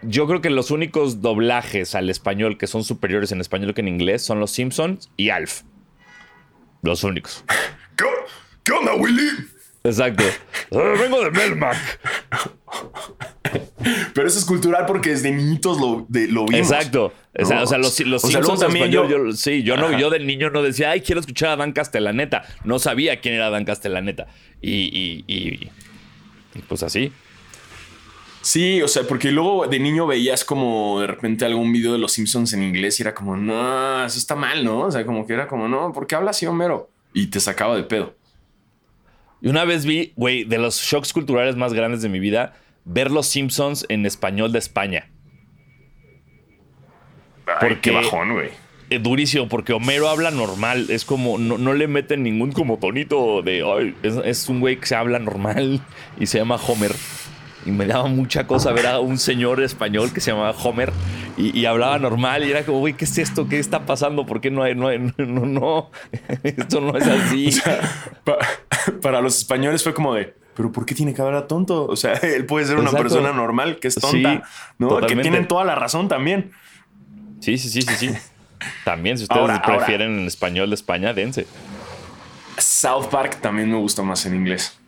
yo 0.00 0.26
creo 0.26 0.40
que 0.40 0.48
los 0.48 0.70
únicos 0.70 1.20
doblajes 1.20 1.94
al 1.94 2.08
español 2.08 2.56
que 2.56 2.68
son 2.68 2.84
superiores 2.84 3.32
en 3.32 3.42
español 3.42 3.74
que 3.74 3.82
en 3.82 3.88
inglés 3.88 4.22
son 4.22 4.40
los 4.40 4.50
Simpsons 4.50 5.10
y 5.18 5.28
Alf. 5.28 5.60
Los 6.80 7.04
únicos. 7.04 7.44
¿Qué, 8.64 8.72
onda, 8.72 8.94
Willy? 8.94 9.51
Exacto. 9.84 10.24
Ah, 10.72 10.94
vengo 11.00 11.22
de 11.24 11.30
Melmac. 11.30 11.76
Pero 14.14 14.26
eso 14.28 14.38
es 14.38 14.44
cultural 14.44 14.84
porque 14.86 15.10
desde 15.10 15.30
niñitos 15.32 15.80
lo, 15.80 16.06
de, 16.08 16.28
lo 16.28 16.46
vimos. 16.46 16.70
Exacto. 16.70 17.12
O 17.38 17.44
sea, 17.44 17.78
los, 17.78 17.98
los 18.00 18.24
O 18.24 18.28
sea, 18.28 18.40
luego 18.40 18.56
Simpsons 18.56 18.60
también 18.60 18.84
español, 18.90 19.08
yo- 19.10 19.26
yo- 19.26 19.32
sí, 19.32 19.62
yo 19.62 19.76
no, 19.76 19.98
yo 19.98 20.10
de 20.10 20.20
niño 20.20 20.50
no 20.50 20.62
decía, 20.62 20.90
ay, 20.90 21.00
quiero 21.00 21.20
escuchar 21.20 21.50
a 21.50 21.56
Dan 21.56 21.72
Castellaneta. 21.72 22.42
No 22.64 22.78
sabía 22.78 23.20
quién 23.20 23.34
era 23.34 23.50
Dan 23.50 23.64
Castellaneta. 23.64 24.28
Y, 24.60 24.70
y, 24.72 25.24
y, 25.26 25.70
y 26.54 26.62
pues 26.68 26.82
así. 26.82 27.12
Sí, 28.42 28.82
o 28.82 28.88
sea, 28.88 29.04
porque 29.04 29.30
luego 29.30 29.66
de 29.66 29.78
niño 29.78 30.06
veías 30.06 30.44
como 30.44 31.00
de 31.00 31.06
repente 31.06 31.44
algún 31.44 31.72
video 31.72 31.92
de 31.92 31.98
los 31.98 32.12
Simpsons 32.12 32.52
en 32.52 32.62
inglés 32.62 32.98
y 32.98 33.02
era 33.02 33.14
como, 33.14 33.36
no, 33.36 34.04
eso 34.04 34.18
está 34.18 34.34
mal, 34.34 34.64
¿no? 34.64 34.80
O 34.80 34.90
sea, 34.90 35.04
como 35.06 35.26
que 35.26 35.32
era 35.34 35.46
como, 35.46 35.68
no, 35.68 35.92
¿por 35.92 36.06
qué 36.06 36.16
habla 36.16 36.30
así 36.30 36.46
Homero? 36.46 36.90
Y 37.14 37.28
te 37.28 37.38
sacaba 37.40 37.76
de 37.76 37.84
pedo. 37.84 38.14
Y 39.42 39.48
una 39.48 39.64
vez 39.64 39.84
vi, 39.84 40.12
güey, 40.16 40.44
de 40.44 40.56
los 40.58 40.80
shocks 40.80 41.12
culturales 41.12 41.56
más 41.56 41.72
grandes 41.74 42.00
de 42.00 42.08
mi 42.08 42.20
vida, 42.20 42.54
ver 42.84 43.10
los 43.10 43.26
Simpsons 43.26 43.84
en 43.88 44.06
español 44.06 44.52
de 44.52 44.60
España. 44.60 45.10
Ay, 47.46 47.54
Porque- 47.60 47.80
qué 47.80 47.90
bajón, 47.90 48.32
güey. 48.32 48.48
Eh, 48.90 48.98
durísimo, 48.98 49.48
porque 49.48 49.72
Homero 49.72 50.08
habla 50.08 50.30
normal. 50.30 50.86
Es 50.90 51.04
como, 51.06 51.38
no, 51.38 51.56
no 51.56 51.72
le 51.72 51.88
meten 51.88 52.22
ningún 52.22 52.52
como 52.52 52.78
tonito 52.78 53.40
de, 53.42 53.62
ay, 53.64 53.94
es, 54.02 54.16
es 54.24 54.48
un 54.50 54.60
güey 54.60 54.76
que 54.76 54.86
se 54.86 54.94
habla 54.94 55.18
normal 55.18 55.80
y 56.20 56.26
se 56.26 56.38
llama 56.38 56.56
Homer. 56.56 56.92
Y 57.64 57.70
me 57.70 57.86
daba 57.86 58.06
mucha 58.08 58.46
cosa 58.46 58.72
ver 58.72 58.86
a 58.88 58.98
un 58.98 59.18
señor 59.18 59.62
español 59.62 60.12
que 60.12 60.20
se 60.20 60.32
llamaba 60.32 60.50
Homer 60.50 60.92
y, 61.36 61.56
y 61.58 61.66
hablaba 61.66 61.98
normal. 61.98 62.44
Y 62.44 62.50
era 62.50 62.64
como, 62.64 62.80
güey, 62.80 62.94
¿qué 62.94 63.04
es 63.04 63.16
esto? 63.18 63.48
¿Qué 63.48 63.58
está 63.60 63.86
pasando? 63.86 64.26
¿Por 64.26 64.40
qué 64.40 64.50
no 64.50 64.62
hay, 64.64 64.74
no, 64.74 64.88
hay- 64.88 64.98
no, 64.98 65.12
no, 65.18 65.46
no? 65.46 65.90
Esto 66.42 66.80
no 66.80 66.96
es 66.98 67.06
así. 67.06 67.50
Pa- 68.24 68.38
para 69.00 69.20
los 69.20 69.38
españoles 69.38 69.82
fue 69.84 69.94
como 69.94 70.14
de, 70.14 70.34
pero 70.56 70.72
¿por 70.72 70.84
qué 70.84 70.94
tiene 70.94 71.14
que 71.14 71.22
hablar 71.22 71.46
tonto? 71.46 71.86
O 71.86 71.94
sea, 71.96 72.12
él 72.22 72.46
puede 72.46 72.66
ser 72.66 72.74
una 72.76 72.90
Exacto. 72.90 73.02
persona 73.04 73.32
normal 73.32 73.78
que 73.78 73.88
es 73.88 73.94
tonta, 73.94 74.34
Sí, 74.36 74.40
¿no? 74.78 74.98
Que 75.00 75.14
tienen 75.16 75.46
toda 75.46 75.64
la 75.64 75.74
razón 75.76 76.08
también. 76.08 76.50
Sí, 77.40 77.58
sí, 77.58 77.68
sí, 77.68 77.82
sí, 77.82 77.94
sí. 77.96 78.10
También, 78.84 79.18
si 79.18 79.24
ustedes 79.24 79.40
Ahora, 79.40 79.56
ahora. 79.56 79.76
prefieren 79.78 80.18
en 80.20 80.26
español 80.26 80.68
de 80.70 80.74
España, 80.74 81.12
dense. 81.14 81.46
South 82.58 83.06
Park 83.10 83.40
también 83.40 83.70
me 83.70 83.76
gusta 83.76 84.02
más 84.02 84.24
en 84.26 84.34
inglés. 84.34 84.78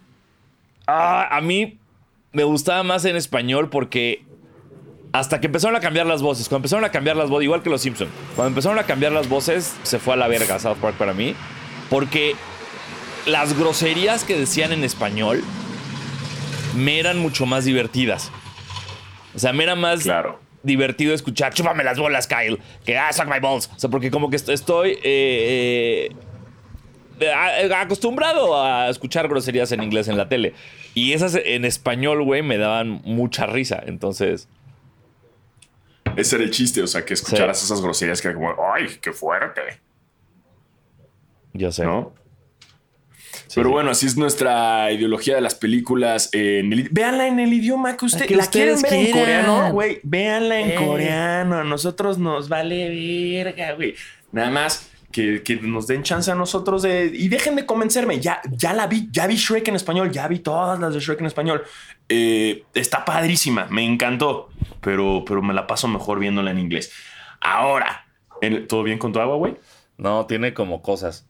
Ah, 0.87 1.29
a 1.35 1.41
mí 1.41 1.79
me 2.35 2.45
gustaba 2.45 2.83
más 2.83 3.05
en 3.07 3.17
español 3.17 3.71
porque 3.71 4.25
hasta 5.13 5.41
que 5.41 5.47
empezaron 5.47 5.77
a 5.77 5.81
cambiar 5.81 6.07
las 6.07 6.21
voces, 6.23 6.49
cuando 6.49 6.59
empezaron 6.65 6.85
a 6.85 6.91
cambiar 6.91 7.17
las 7.17 7.31
voces, 7.31 7.45
igual 7.45 7.63
que 7.63 7.71
los 7.71 7.81
Simpsons, 7.81 8.11
cuando 8.35 8.49
empezaron 8.49 8.79
a 8.79 8.83
cambiar 8.85 9.13
las 9.13 9.29
voces, 9.29 9.75
se 9.85 9.99
fue 9.99 10.15
a 10.15 10.17
la 10.17 10.27
verga 10.29 10.59
South 10.59 10.77
Park 10.81 10.97
para 10.97 11.15
mí, 11.15 11.35
porque 11.89 12.35
las 13.27 13.57
groserías 13.59 14.25
que 14.25 14.37
decían 14.39 14.73
en 14.73 14.83
español 14.85 15.43
me 16.77 16.99
eran 16.99 17.19
mucho 17.21 17.47
más 17.47 17.65
divertidas. 17.65 18.31
O 19.35 19.39
sea, 19.39 19.53
me 19.53 19.63
era 19.65 19.77
más 19.77 20.03
Claro. 20.03 20.41
divertido 20.65 21.15
escuchar, 21.15 21.55
chúpame 21.55 21.85
las 21.85 21.99
bolas, 21.99 22.27
Kyle, 22.27 22.59
que 22.85 22.99
ah, 22.99 23.13
suck 23.13 23.27
my 23.27 23.39
balls. 23.41 23.71
O 23.77 23.79
sea, 23.79 23.89
porque 23.91 24.11
como 24.11 24.29
que 24.31 24.37
est- 24.37 24.49
estoy 24.49 24.99
eh, 25.05 26.11
eh, 27.21 27.71
acostumbrado 27.77 28.61
a 28.61 28.89
escuchar 28.89 29.29
groserías 29.29 29.71
en 29.73 29.83
inglés 29.85 30.09
en 30.09 30.17
la 30.17 30.29
tele. 30.29 30.55
Y 30.95 31.13
esas 31.13 31.35
en 31.35 31.65
español, 31.65 32.23
güey, 32.23 32.43
me 32.43 32.57
daban 32.57 33.03
mucha 33.05 33.47
risa. 33.47 33.83
Entonces, 33.85 34.49
Ese 36.17 36.37
era 36.37 36.45
el 36.45 36.51
chiste, 36.53 36.81
o 36.83 36.87
sea, 36.87 37.05
que 37.05 37.15
escucharas 37.15 37.63
esas 37.65 37.81
groserías 37.81 38.23
que 38.23 38.29
era 38.29 38.35
como, 38.37 38.55
¡ay, 38.75 38.87
qué 39.01 39.13
fuerte! 39.13 39.63
yo 41.53 41.71
sé. 41.73 41.85
¿No? 41.85 42.13
Sí, 43.47 43.55
Pero 43.57 43.69
sí. 43.69 43.73
bueno, 43.73 43.91
así 43.91 44.07
es 44.07 44.17
nuestra 44.17 44.91
ideología 44.93 45.35
de 45.37 45.41
las 45.41 45.55
películas. 45.55 46.31
en 46.33 46.73
el- 46.73 46.89
véanla 46.91 47.27
en 47.29 47.39
el 47.41 47.53
idioma 47.53 47.97
que 47.97 48.05
usted 48.07 48.27
que 48.27 48.37
la 48.37 48.47
quieren 48.47 48.75
ustedes 48.75 48.93
ver 48.93 49.07
en 49.07 49.13
coreano, 49.13 49.73
güey. 49.73 50.01
Véanla 50.03 50.61
en 50.61 50.71
Eh. 50.71 50.75
coreano. 50.87 51.59
A 51.59 51.65
nosotros 51.65 52.19
nos 52.19 52.49
vale 52.49 52.89
verga, 53.45 53.73
güey. 53.75 53.95
Nada 54.33 54.51
más 54.51 54.91
que, 55.15 55.45
que 55.45 55.55
nos 55.57 55.87
den 55.87 56.03
chance 56.03 56.29
a 56.29 56.35
nosotros 56.35 56.83
de. 56.83 57.07
Y 57.15 57.29
dejen 57.29 57.55
de 57.55 57.65
convencerme. 57.65 58.19
Ya, 58.21 58.41
ya 58.51 58.73
la 58.73 58.89
vi, 58.89 59.09
ya 59.13 59.29
vi 59.29 59.37
Shrek 59.37 59.69
en 59.69 59.77
español, 59.77 60.11
ya 60.11 60.27
vi 60.27 60.41
todas 60.41 60.81
las 60.81 60.93
de 60.93 60.99
Shrek 60.99 61.21
en 61.21 61.27
español. 61.27 61.63
Eh, 62.09 62.65
está 62.75 63.05
padrísima, 63.05 63.67
me 63.71 63.85
encantó. 63.85 64.49
Pero, 64.81 65.23
pero 65.25 65.41
me 65.41 65.55
la 65.55 65.69
paso 65.69 65.87
mejor 65.87 66.19
viéndola 66.19 66.51
en 66.51 66.59
inglés. 66.59 66.93
Ahora, 67.41 68.07
¿en- 68.41 68.67
¿todo 68.67 68.83
bien 68.83 68.99
con 68.99 69.13
tu 69.13 69.21
agua, 69.21 69.37
güey? 69.37 69.57
No, 69.99 70.27
tiene 70.27 70.53
como 70.53 70.83
cosas. 70.83 71.29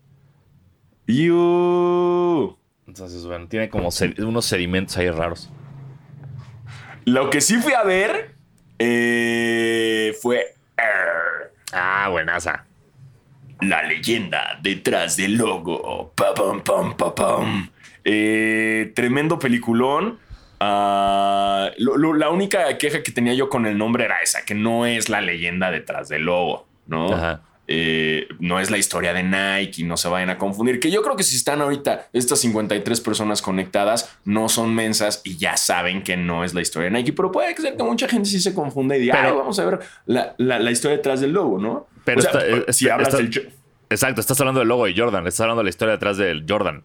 You. 1.06 2.56
Entonces, 2.86 3.26
bueno, 3.26 3.46
tiene 3.48 3.68
como 3.68 3.90
unos 4.18 4.44
sedimentos 4.46 4.96
ahí 4.96 5.10
raros. 5.10 5.50
Lo 7.04 7.28
que 7.28 7.42
sí 7.42 7.56
fui 7.58 7.74
a 7.74 7.82
ver 7.82 8.34
eh, 8.78 10.16
fue 10.22 10.54
Ah, 11.72 12.08
buenaza. 12.10 12.64
La 13.68 13.82
leyenda 13.82 14.58
detrás 14.62 15.16
del 15.16 15.36
logo. 15.36 16.12
Pa, 16.14 16.34
pam, 16.34 16.62
pam, 16.62 16.96
pa, 16.96 17.14
pam. 17.14 17.70
Eh, 18.04 18.92
tremendo 18.94 19.38
peliculón. 19.38 20.18
Ah, 20.60 21.70
lo- 21.78 21.96
lo- 21.96 22.14
la 22.14 22.30
única 22.30 22.76
queja 22.78 23.02
que 23.02 23.12
tenía 23.12 23.34
yo 23.34 23.48
con 23.48 23.66
el 23.66 23.76
nombre 23.76 24.04
era 24.04 24.16
esa, 24.22 24.44
que 24.44 24.54
no 24.54 24.86
es 24.86 25.08
la 25.08 25.20
leyenda 25.20 25.70
detrás 25.70 26.08
del 26.08 26.22
logo, 26.22 26.66
¿no? 26.86 27.12
Ajá. 27.12 27.42
Eh, 27.66 28.28
no 28.40 28.60
es 28.60 28.70
la 28.70 28.76
historia 28.76 29.14
de 29.14 29.22
Nike, 29.22 29.84
no 29.84 29.96
se 29.96 30.08
vayan 30.08 30.28
a 30.28 30.36
confundir. 30.36 30.78
Que 30.80 30.90
yo 30.90 31.00
creo 31.02 31.16
que 31.16 31.22
si 31.22 31.34
están 31.36 31.62
ahorita 31.62 32.08
estas 32.12 32.38
53 32.40 33.00
personas 33.00 33.40
conectadas, 33.40 34.18
no 34.26 34.50
son 34.50 34.74
mensas 34.74 35.22
y 35.24 35.38
ya 35.38 35.56
saben 35.56 36.02
que 36.02 36.16
no 36.18 36.44
es 36.44 36.52
la 36.52 36.60
historia 36.60 36.90
de 36.90 36.96
Nike, 36.98 37.14
pero 37.14 37.32
puede 37.32 37.56
ser 37.56 37.74
que 37.76 37.82
mucha 37.82 38.06
gente 38.06 38.28
sí 38.28 38.38
se 38.40 38.52
confunda 38.52 38.96
y 38.96 39.00
diga, 39.00 39.14
"Ay, 39.22 39.32
vamos 39.32 39.58
a 39.58 39.64
ver 39.64 39.78
la, 40.04 40.34
la- 40.36 40.58
la 40.58 40.70
historia 40.70 40.98
detrás 40.98 41.20
del 41.22 41.32
logo, 41.32 41.58
¿no? 41.58 41.86
Pero 42.04 42.18
O 42.18 42.22
sea, 42.22 42.30
está- 42.32 42.46
eh, 42.46 42.72
si 42.72 42.84
está- 42.84 42.94
hablas 42.94 43.08
está- 43.14 43.18
del... 43.40 43.52
Exacto, 43.90 44.20
estás 44.20 44.40
hablando 44.40 44.60
del 44.60 44.68
logo 44.68 44.86
de 44.86 44.94
Jordan, 44.96 45.26
estás 45.26 45.42
hablando 45.42 45.60
de 45.60 45.64
la 45.64 45.70
historia 45.70 45.92
detrás 45.92 46.16
del 46.16 46.44
Jordan. 46.48 46.82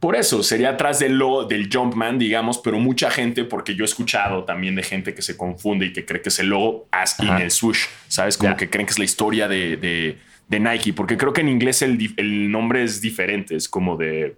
Por 0.00 0.14
eso, 0.14 0.44
sería 0.44 0.70
atrás 0.70 1.00
del 1.00 1.18
logo 1.18 1.44
del 1.44 1.68
Jumpman, 1.72 2.18
digamos, 2.20 2.58
pero 2.58 2.78
mucha 2.78 3.10
gente, 3.10 3.44
porque 3.44 3.74
yo 3.74 3.82
he 3.82 3.86
escuchado 3.86 4.44
también 4.44 4.76
de 4.76 4.84
gente 4.84 5.12
que 5.12 5.22
se 5.22 5.36
confunde 5.36 5.86
y 5.86 5.92
que 5.92 6.04
cree 6.04 6.22
que 6.22 6.28
es 6.28 6.38
el 6.38 6.48
logo 6.50 6.86
as 6.92 7.18
in 7.18 7.28
el 7.30 7.50
swoosh, 7.50 7.86
¿sabes? 8.06 8.38
Como 8.38 8.56
que 8.56 8.70
creen 8.70 8.86
que 8.86 8.92
es 8.92 8.98
la 8.98 9.04
historia 9.04 9.48
de, 9.48 9.76
de- 9.76 10.18
de 10.46 10.60
Nike, 10.60 10.92
porque 10.92 11.16
creo 11.16 11.32
que 11.32 11.40
en 11.40 11.48
inglés 11.48 11.82
el, 11.82 11.98
el 12.16 12.50
nombre 12.50 12.82
es 12.84 13.00
diferente, 13.00 13.56
es 13.56 13.68
como 13.68 13.96
de 13.96 14.36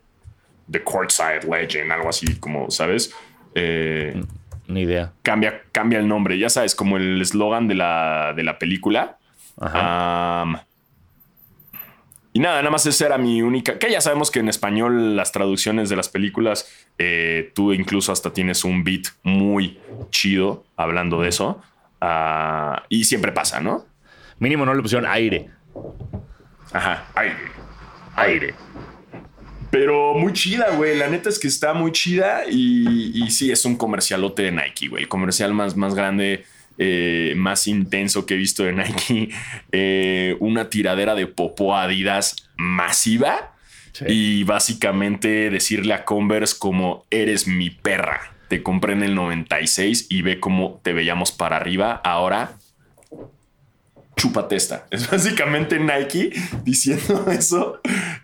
The 0.71 0.83
Courtside 0.83 1.41
Legend, 1.49 1.93
algo 1.93 2.09
así, 2.09 2.37
como, 2.37 2.71
¿sabes? 2.71 3.15
Eh, 3.55 4.19
Ni 4.67 4.83
idea. 4.83 5.13
cambia, 5.23 5.63
cambia 5.73 5.99
el 5.99 6.09
nombre, 6.09 6.39
ya 6.39 6.49
sabes, 6.49 6.75
como 6.75 6.97
el 6.97 7.21
eslogan 7.21 7.69
de 7.69 7.75
la, 7.75 8.33
de 8.35 8.43
la 8.45 8.59
película. 8.59 9.19
Ajá. 9.61 10.67
Y 12.33 12.39
nada, 12.39 12.57
nada 12.59 12.71
más 12.71 12.87
esa 12.87 13.07
era 13.07 13.19
mi 13.19 13.43
única. 13.43 13.79
Que 13.79 13.91
ya 13.91 14.01
sabemos 14.01 14.31
que 14.31 14.39
en 14.39 14.49
español 14.49 15.17
las 15.17 15.33
traducciones 15.33 15.89
de 15.89 15.97
las 15.97 16.09
películas, 16.09 16.69
eh, 16.99 17.51
tú 17.55 17.73
incluso 17.73 18.13
hasta 18.13 18.33
tienes 18.33 18.65
un 18.65 18.85
beat 18.85 19.07
muy 19.23 19.79
chido 20.11 20.65
hablando 20.77 21.21
de 21.21 21.29
eso. 21.29 21.61
Ah, 22.01 22.85
y 22.89 23.05
siempre 23.05 23.33
pasa, 23.33 23.61
¿no? 23.61 23.85
Mínimo 24.39 24.65
no 24.65 24.75
le 24.75 24.83
pusieron 24.83 25.11
aire. 25.11 25.51
Ajá, 26.73 27.09
aire. 27.17 27.37
Aire. 28.17 28.55
Pero 29.71 30.15
muy 30.15 30.33
chida, 30.33 30.71
güey. 30.77 30.97
La 30.97 31.09
neta 31.09 31.29
es 31.29 31.39
que 31.39 31.49
está 31.49 31.75
muy 31.75 31.93
chida 31.93 32.45
y, 32.49 33.13
y 33.15 33.31
sí, 33.31 33.51
es 33.51 33.65
un 33.65 33.77
comercialote 33.77 34.43
de 34.43 34.53
Nike, 34.53 34.89
güey. 34.89 35.03
El 35.03 35.09
comercial 35.09 35.53
más, 35.53 35.77
más 35.77 35.95
grande, 35.95 36.45
eh, 36.83 37.35
más 37.37 37.69
intenso 37.69 38.25
que 38.25 38.35
he 38.35 38.37
visto 38.39 38.65
de 38.65 38.73
Nike. 38.73 39.29
Eh, 39.73 40.37
una 40.41 40.71
tiradera 40.71 41.15
de 41.15 41.27
popó 41.29 41.77
Adidas 41.77 42.49
masiva 42.57 43.55
Sí. 43.93 44.05
y 44.09 44.45
básicamente 44.45 45.51
decirle 45.51 45.93
a 45.95 46.05
Converse 46.05 46.57
como 46.59 47.05
eres 47.11 47.47
mi 47.47 47.71
perra. 47.71 48.33
Te 48.49 48.63
compré 48.63 48.93
en 48.95 49.03
el 49.03 49.15
96 49.17 50.07
y 50.09 50.23
ve 50.23 50.39
cómo 50.41 50.81
te 50.85 50.93
veíamos 50.93 51.33
para 51.33 51.57
arriba. 51.57 52.01
Ahora 52.05 52.53
chúpate 54.17 54.57
esta. 54.57 54.87
Es 54.91 55.11
básicamente 55.11 55.79
Nike 55.79 56.31
diciendo 56.65 57.27
eso. 57.31 57.81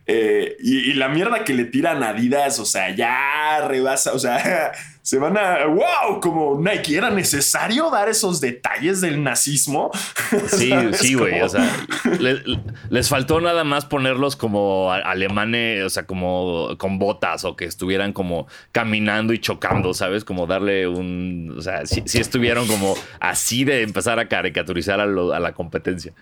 Eh, 0.07 0.57
y, 0.63 0.91
y 0.91 0.93
la 0.95 1.09
mierda 1.09 1.43
que 1.45 1.55
le 1.55 1.65
tiran 1.65 2.03
a 2.03 2.11
Adidas, 2.11 2.59
o 2.59 2.65
sea, 2.65 2.95
ya 2.95 3.67
rebasa, 3.67 4.13
o 4.13 4.19
sea, 4.19 4.73
se 5.07 5.21
van 5.21 5.39
a, 5.39 5.67
wow, 5.67 6.19
como 6.21 6.59
Nike, 6.61 6.97
¿era 6.97 7.11
necesario 7.11 7.91
dar 7.91 8.09
esos 8.09 8.41
detalles 8.41 9.01
del 9.01 9.23
nazismo? 9.23 9.93
Sí, 10.49 10.73
sí, 10.95 11.15
güey. 11.15 11.41
O 11.43 11.49
sea, 11.49 11.71
le- 12.19 12.43
les 12.91 13.09
faltó 13.09 13.41
nada 13.41 13.63
más 13.63 13.85
ponerlos 13.85 14.35
como 14.35 14.91
alemanes, 14.91 15.85
o 15.85 15.91
sea, 15.91 16.07
como 16.07 16.71
con 16.79 16.99
botas 16.99 17.45
o 17.45 17.55
que 17.55 17.67
estuvieran 17.67 18.13
como 18.13 18.49
caminando 18.73 19.33
y 19.33 19.39
chocando, 19.39 19.95
¿sabes? 19.95 20.25
Como 20.25 20.49
darle 20.49 20.89
un. 20.89 21.55
O 21.57 21.63
sea, 21.63 21.87
si, 21.87 22.03
estuvieron 22.19 22.67
como 22.67 22.97
así 23.21 23.63
de 23.65 23.83
empezar 23.83 24.19
a 24.19 24.27
caricaturizar 24.27 24.99
a, 24.99 25.07
lo- 25.07 25.33
a 25.33 25.39
la 25.39 25.53
competencia. 25.53 26.13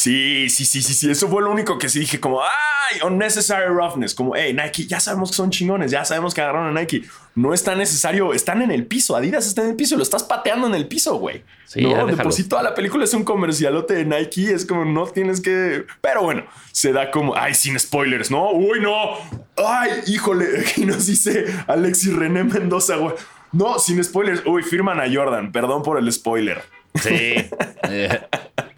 Sí, 0.00 0.48
sí, 0.48 0.64
sí, 0.64 0.80
sí, 0.80 0.94
sí. 0.94 1.10
Eso 1.10 1.28
fue 1.28 1.42
lo 1.42 1.50
único 1.50 1.76
que 1.76 1.90
sí 1.90 2.00
dije, 2.00 2.18
como, 2.18 2.40
ay, 2.40 3.00
unnecessary 3.06 3.66
roughness. 3.66 4.14
Como, 4.14 4.34
hey, 4.34 4.54
Nike, 4.54 4.86
ya 4.86 4.98
sabemos 4.98 5.30
que 5.30 5.36
son 5.36 5.50
chingones, 5.50 5.90
ya 5.90 6.06
sabemos 6.06 6.32
que 6.32 6.40
agarraron 6.40 6.74
a 6.74 6.80
Nike. 6.80 7.02
No 7.34 7.52
es 7.52 7.62
tan 7.62 7.76
necesario, 7.76 8.32
están 8.32 8.62
en 8.62 8.70
el 8.70 8.86
piso. 8.86 9.14
Adidas 9.14 9.46
está 9.46 9.60
en 9.60 9.68
el 9.68 9.76
piso, 9.76 9.98
lo 9.98 10.02
estás 10.02 10.22
pateando 10.22 10.66
en 10.66 10.74
el 10.74 10.88
piso, 10.88 11.16
güey. 11.16 11.44
Sí, 11.66 11.82
no, 11.82 12.06
de 12.06 12.16
por 12.16 12.32
sí 12.32 12.44
toda 12.44 12.62
la 12.62 12.74
película 12.74 13.04
es 13.04 13.12
un 13.12 13.24
comercialote 13.24 13.92
de 13.92 14.06
Nike. 14.06 14.54
Es 14.54 14.64
como, 14.64 14.86
no 14.86 15.06
tienes 15.06 15.42
que. 15.42 15.84
Pero 16.00 16.22
bueno, 16.22 16.46
se 16.72 16.94
da 16.94 17.10
como, 17.10 17.36
ay, 17.36 17.52
sin 17.52 17.78
spoilers, 17.78 18.30
¿no? 18.30 18.52
Uy, 18.52 18.80
no. 18.80 19.18
Ay, 19.58 19.90
híjole, 20.06 20.46
aquí 20.66 20.86
nos 20.86 21.08
dice 21.08 21.44
Alexis 21.66 22.14
René 22.14 22.44
Mendoza, 22.44 22.96
güey. 22.96 23.14
No, 23.52 23.78
sin 23.78 24.02
spoilers. 24.02 24.46
Uy, 24.46 24.62
firman 24.62 24.98
a 24.98 25.12
Jordan. 25.12 25.52
Perdón 25.52 25.82
por 25.82 25.98
el 25.98 26.10
spoiler. 26.10 26.62
Sí. 26.94 27.34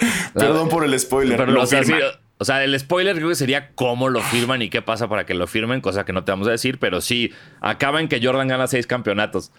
Perdón 0.34 0.68
por 0.68 0.84
el 0.84 0.98
spoiler. 0.98 1.36
Pero, 1.36 1.52
Lo 1.52 1.62
o, 1.62 1.66
sea, 1.66 1.84
sí, 1.84 1.92
o 2.38 2.44
sea, 2.44 2.64
el 2.64 2.78
spoiler 2.78 3.16
creo 3.16 3.28
que 3.28 3.34
sería 3.34 3.72
cómo 3.74 4.08
lo 4.08 4.22
firman 4.22 4.62
y 4.62 4.70
qué 4.70 4.82
pasa 4.82 5.08
para 5.08 5.26
que 5.26 5.34
lo 5.34 5.46
firmen, 5.46 5.80
cosa 5.80 6.04
que 6.04 6.12
no 6.12 6.24
te 6.24 6.32
vamos 6.32 6.48
a 6.48 6.52
decir, 6.52 6.78
pero 6.78 7.00
sí, 7.00 7.32
acaba 7.60 8.00
en 8.00 8.08
que 8.08 8.20
Jordan 8.22 8.48
gana 8.48 8.66
seis 8.66 8.86
campeonatos. 8.86 9.52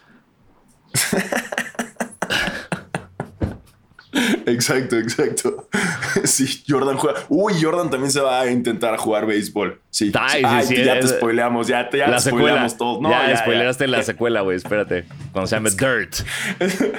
Exacto, 4.46 4.98
exacto. 4.98 5.68
Sí, 6.26 6.64
Jordan 6.68 6.98
juega. 6.98 7.22
Uy, 7.30 7.54
Jordan 7.62 7.90
también 7.90 8.12
se 8.12 8.20
va 8.20 8.42
a 8.42 8.52
intentar 8.52 8.98
jugar 8.98 9.26
béisbol. 9.26 9.80
Sí. 9.90 10.12
Ay, 10.20 10.42
sí, 10.42 10.46
Ay, 10.48 10.66
sí, 10.66 10.76
ya 10.84 10.96
es- 10.96 11.06
te 11.12 11.18
spoileamos, 11.18 11.68
ya 11.68 11.90
te, 11.90 12.00
ya 12.00 12.08
la 12.08 12.18
te 12.18 12.30
spoileamos 12.30 12.78
todos. 12.78 13.00
No, 13.02 13.10
ya, 13.10 13.30
ya, 13.30 13.38
spoileraste 13.38 13.86
ya. 13.86 13.92
la 13.92 14.04
secuela, 14.04 14.42
güey, 14.42 14.58
espérate. 14.58 15.06
Cuando 15.32 15.48
se 15.48 15.56
llame 15.56 15.70
Dirt. 15.70 16.16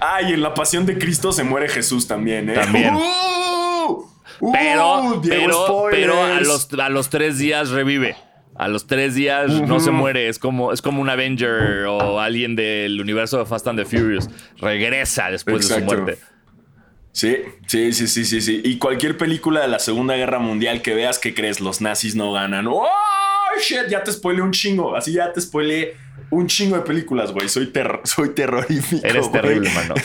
Ay, 0.00 0.32
en 0.32 0.42
la 0.42 0.54
pasión 0.54 0.86
de 0.86 0.98
Cristo 0.98 1.32
se 1.32 1.44
muere 1.44 1.68
Jesús 1.68 2.06
también, 2.06 2.48
¿eh? 2.50 2.54
También. 2.54 2.94
Uh, 2.94 4.08
uh, 4.40 4.52
Pero, 4.52 5.20
pero, 5.22 5.86
pero 5.90 6.22
a 6.24 6.40
los, 6.40 6.68
a 6.72 6.88
los 6.88 7.10
tres 7.10 7.38
días 7.38 7.70
revive. 7.70 8.16
A 8.62 8.68
los 8.68 8.86
tres 8.86 9.16
días 9.16 9.50
no 9.62 9.80
se 9.80 9.90
muere. 9.90 10.28
Es 10.28 10.38
como, 10.38 10.72
es 10.72 10.80
como 10.80 11.02
un 11.02 11.10
Avenger 11.10 11.86
o 11.86 12.20
alguien 12.20 12.54
del 12.54 13.00
universo 13.00 13.38
de 13.38 13.44
Fast 13.44 13.66
and 13.66 13.76
the 13.76 13.84
Furious. 13.84 14.30
Regresa 14.58 15.32
después 15.32 15.68
de 15.68 15.74
su 15.74 15.80
muerte. 15.80 16.18
Sí, 17.10 17.38
sí, 17.66 17.92
sí, 17.92 18.06
sí, 18.06 18.24
sí, 18.24 18.40
sí. 18.40 18.62
Y 18.64 18.78
cualquier 18.78 19.18
película 19.18 19.62
de 19.62 19.68
la 19.68 19.80
Segunda 19.80 20.14
Guerra 20.14 20.38
Mundial 20.38 20.80
que 20.80 20.94
veas 20.94 21.18
que 21.18 21.34
crees, 21.34 21.60
los 21.60 21.80
nazis 21.80 22.14
no 22.14 22.32
ganan. 22.32 22.68
¡Oh, 22.68 22.86
shit! 23.60 23.88
Ya 23.88 24.02
te 24.02 24.12
spoileé 24.12 24.42
un 24.42 24.52
chingo. 24.52 24.94
Así 24.96 25.12
ya 25.12 25.32
te 25.32 25.40
spoileé 25.40 25.96
un 26.30 26.46
chingo 26.46 26.76
de 26.76 26.82
películas, 26.82 27.32
güey. 27.32 27.48
Soy, 27.48 27.66
ter- 27.68 28.00
soy 28.04 28.30
terrorífico. 28.30 29.06
Eres 29.06 29.28
güey. 29.28 29.42
terrible, 29.42 29.70
mano. 29.74 29.94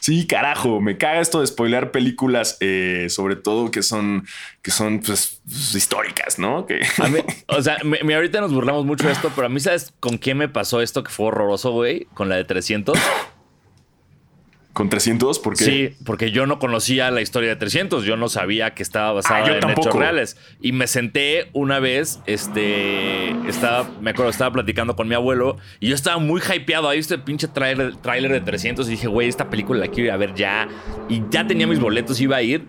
Sí, 0.00 0.26
carajo. 0.26 0.80
Me 0.82 0.98
caga 0.98 1.20
esto 1.20 1.40
de 1.40 1.46
spoilear 1.46 1.90
películas, 1.90 2.58
eh, 2.60 3.06
sobre 3.08 3.36
todo 3.36 3.70
que 3.70 3.82
son, 3.82 4.26
que 4.62 4.70
son, 4.70 5.00
pues, 5.00 5.40
históricas, 5.74 6.38
¿no? 6.38 6.66
Que... 6.66 6.82
A 7.02 7.08
mí- 7.08 7.20
o 7.48 7.62
sea, 7.62 7.78
me, 7.84 7.98
me- 8.04 8.14
ahorita 8.14 8.40
nos 8.40 8.52
burlamos 8.52 8.84
mucho 8.84 9.06
de 9.06 9.14
esto, 9.14 9.32
pero 9.34 9.46
a 9.46 9.50
mí, 9.50 9.58
¿sabes 9.60 9.92
con 10.00 10.18
quién 10.18 10.36
me 10.36 10.48
pasó 10.48 10.80
esto 10.82 11.02
que 11.02 11.10
fue 11.10 11.26
horroroso, 11.26 11.72
güey? 11.72 12.06
Con 12.14 12.28
la 12.28 12.36
de 12.36 12.44
300. 12.44 12.98
Con 14.74 14.90
300, 14.90 15.38
porque 15.38 15.64
Sí, 15.64 15.94
porque 16.04 16.30
yo 16.32 16.46
no 16.46 16.58
conocía 16.58 17.10
la 17.10 17.22
historia 17.22 17.48
de 17.48 17.56
300. 17.56 18.04
Yo 18.04 18.16
no 18.16 18.28
sabía 18.28 18.74
que 18.74 18.82
estaba 18.82 19.12
basada 19.12 19.36
Ah, 19.38 19.46
en 19.46 19.50
hechos 19.56 19.60
tampoco. 19.60 19.98
reales. 20.00 20.36
Y 20.60 20.72
me 20.72 20.86
senté 20.88 21.48
una 21.52 21.78
vez, 21.78 22.20
este, 22.26 23.30
estaba, 23.48 23.88
me 24.00 24.10
acuerdo, 24.10 24.30
estaba 24.30 24.52
platicando 24.52 24.96
con 24.96 25.08
mi 25.08 25.14
abuelo 25.14 25.56
y 25.80 25.88
yo 25.88 25.94
estaba 25.94 26.18
muy 26.18 26.40
hypeado. 26.40 26.88
Ahí 26.88 26.98
este 26.98 27.18
pinche 27.18 27.48
tráiler 27.48 27.96
tráiler 27.96 28.32
de 28.32 28.40
300 28.40 28.86
y 28.88 28.90
dije, 28.92 29.06
güey, 29.06 29.28
esta 29.28 29.48
película 29.48 29.80
la 29.80 29.86
quiero 29.88 30.06
ir 30.08 30.10
a 30.10 30.16
ver 30.16 30.34
ya. 30.34 30.68
Y 31.08 31.22
ya 31.30 31.46
tenía 31.46 31.66
mis 31.66 31.78
boletos, 31.80 32.20
iba 32.20 32.36
a 32.36 32.42
ir. 32.42 32.66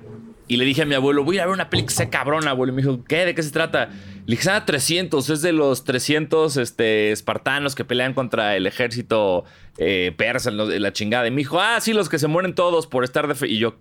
Y 0.48 0.58
le 0.58 0.66
dije 0.66 0.84
a 0.84 0.86
mi 0.86 0.94
abuelo, 0.94 1.24
voy 1.24 1.36
a 1.36 1.40
ir 1.40 1.42
a 1.42 1.46
ver 1.48 1.56
una 1.56 1.70
película 1.72 1.88
que 1.90 1.96
sea 1.96 2.10
cabrona, 2.12 2.52
abuelo. 2.52 2.72
Y 2.72 2.76
me 2.76 2.82
dijo, 2.84 3.04
¿qué? 3.08 3.26
¿De 3.26 3.34
qué 3.34 3.42
se 3.42 3.50
trata? 3.50 3.90
Le 4.26 4.36
dije, 4.36 4.50
ah, 4.50 4.66
300. 4.66 5.30
Es 5.30 5.42
de 5.42 5.52
los 5.52 5.84
300 5.84 6.58
este, 6.58 7.12
espartanos 7.12 7.76
que 7.76 7.86
pelean 7.86 8.14
contra 8.14 8.56
el 8.56 8.66
ejército 8.66 9.46
eh, 9.78 10.14
persa, 10.18 10.52
la 10.52 10.94
chingada. 10.94 11.28
Y 11.28 11.32
me 11.32 11.38
dijo, 11.38 11.60
ah, 11.60 11.80
sí, 11.80 11.94
los 11.94 12.10
que 12.10 12.18
se 12.18 12.28
mueren 12.28 12.56
todos 12.56 12.88
por 12.88 13.04
estar 13.04 13.28
de 13.28 13.36
fe. 13.36 13.48
Y 13.48 13.60
yo, 13.60 13.76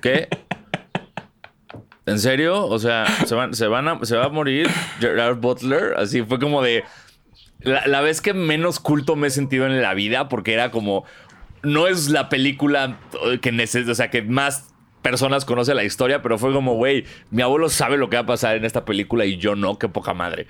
¿qué? 0.00 0.28
¿En 2.06 2.18
serio? 2.18 2.66
O 2.66 2.78
sea, 2.78 3.06
se, 3.26 3.34
van, 3.34 3.54
se, 3.54 3.66
van 3.66 3.88
a, 3.88 4.04
se 4.04 4.16
va 4.16 4.26
a 4.26 4.30
morir 4.30 4.68
Gerard 5.00 5.36
Butler. 5.36 5.94
Así 5.96 6.22
fue 6.22 6.38
como 6.38 6.62
de. 6.62 6.84
La, 7.60 7.86
la 7.86 8.00
vez 8.02 8.20
que 8.20 8.34
menos 8.34 8.78
culto 8.78 9.16
me 9.16 9.28
he 9.28 9.30
sentido 9.30 9.66
en 9.66 9.80
la 9.80 9.94
vida, 9.94 10.28
porque 10.28 10.54
era 10.54 10.70
como. 10.70 11.04
No 11.62 11.86
es 11.86 12.10
la 12.10 12.28
película 12.28 13.00
que 13.40 13.50
necesita, 13.50 13.92
o 13.92 13.94
sea, 13.94 14.10
que 14.10 14.20
más 14.20 14.73
personas 15.04 15.44
conocen 15.44 15.76
la 15.76 15.84
historia, 15.84 16.20
pero 16.22 16.36
fue 16.38 16.52
como, 16.52 16.74
güey, 16.74 17.04
mi 17.30 17.42
abuelo 17.42 17.68
sabe 17.68 17.96
lo 17.96 18.10
que 18.10 18.16
va 18.16 18.22
a 18.22 18.26
pasar 18.26 18.56
en 18.56 18.64
esta 18.64 18.84
película 18.84 19.24
y 19.24 19.36
yo 19.36 19.54
no, 19.54 19.78
qué 19.78 19.88
poca 19.88 20.14
madre. 20.14 20.48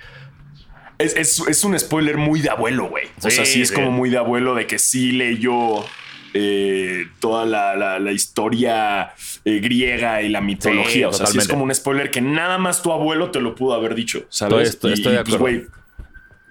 Es, 0.97 1.15
es- 1.15 1.43
es 1.47 1.63
un 1.63 1.77
spoiler 1.77 2.17
muy 2.17 2.41
de 2.41 2.49
abuelo, 2.49 2.87
güey. 2.89 3.05
O 3.21 3.29
sea, 3.29 3.45
sí 3.45 3.61
es 3.61 3.69
sí. 3.69 3.75
como 3.75 3.91
muy 3.91 4.09
de 4.09 4.17
abuelo 4.17 4.55
de 4.55 4.65
que 4.65 4.79
sí 4.79 5.11
leyó 5.11 5.85
eh, 6.33 7.05
toda 7.19 7.45
la, 7.45 7.75
la- 7.75 7.99
la 7.99 8.11
historia 8.11 9.13
eh, 9.43 9.59
griega 9.59 10.21
y 10.21 10.29
la 10.29 10.41
mitología. 10.41 10.91
Sí, 10.91 11.03
o 11.03 11.13
sea, 11.13 11.27
sí 11.27 11.37
es 11.37 11.47
como 11.47 11.63
un 11.65 11.75
spoiler 11.75 12.09
que 12.11 12.21
nada 12.21 12.57
más 12.57 12.81
tu 12.81 12.91
abuelo 12.93 13.31
te 13.31 13.41
lo 13.41 13.55
pudo 13.55 13.73
haber 13.73 13.93
dicho, 13.93 14.25
¿sabes? 14.29 14.69
Estoy- 14.69 14.93
estoy 14.93 15.13
de 15.13 15.19
acuerdo. 15.19 15.39
güey, 15.39 15.65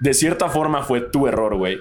de 0.01 0.15
cierta 0.15 0.49
forma 0.51 0.83
fue 0.83 1.01
tu 1.01 1.27
error, 1.27 1.55
güey. 1.57 1.79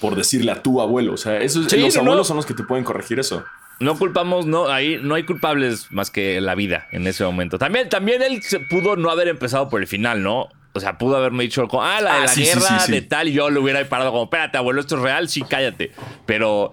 Por 0.00 0.14
decirle 0.16 0.52
a 0.52 0.62
tu 0.62 0.80
abuelo. 0.80 1.14
O 1.14 1.16
sea, 1.16 1.38
eso, 1.40 1.68
Sí, 1.68 1.76
los 1.80 1.94
no, 1.94 2.00
abuelos 2.02 2.18
no. 2.20 2.24
son 2.24 2.36
los 2.36 2.46
que 2.46 2.54
te 2.54 2.62
pueden 2.62 2.84
corregir 2.84 3.18
eso. 3.18 3.44
No 3.80 3.98
culpamos, 3.98 4.46
no, 4.46 4.68
ahí 4.68 4.98
no 5.02 5.14
hay 5.16 5.24
culpables 5.24 5.90
más 5.90 6.10
que 6.10 6.40
la 6.40 6.54
vida 6.54 6.86
en 6.92 7.06
ese 7.06 7.24
momento. 7.24 7.58
También, 7.58 7.88
también 7.88 8.22
él 8.22 8.42
se 8.42 8.60
pudo 8.60 8.96
no 8.96 9.10
haber 9.10 9.28
empezado 9.28 9.68
por 9.68 9.80
el 9.80 9.86
final, 9.86 10.22
¿no? 10.22 10.48
O 10.76 10.80
sea, 10.80 10.98
pudo 10.98 11.16
haberme 11.16 11.42
dicho, 11.44 11.68
ah, 11.80 12.00
la 12.00 12.12
de 12.14 12.16
Ah, 12.18 12.20
la 12.22 12.28
sí, 12.28 12.44
guerra 12.44 12.60
sí, 12.60 12.86
sí. 12.86 12.92
de 12.92 13.02
tal, 13.02 13.28
y 13.28 13.32
yo 13.32 13.50
lo 13.50 13.62
hubiera 13.62 13.84
parado 13.88 14.10
como, 14.12 14.24
espérate, 14.24 14.58
abuelo, 14.58 14.80
esto 14.80 14.96
es 14.96 15.02
real, 15.02 15.28
sí, 15.28 15.42
cállate. 15.42 15.92
Pero 16.26 16.72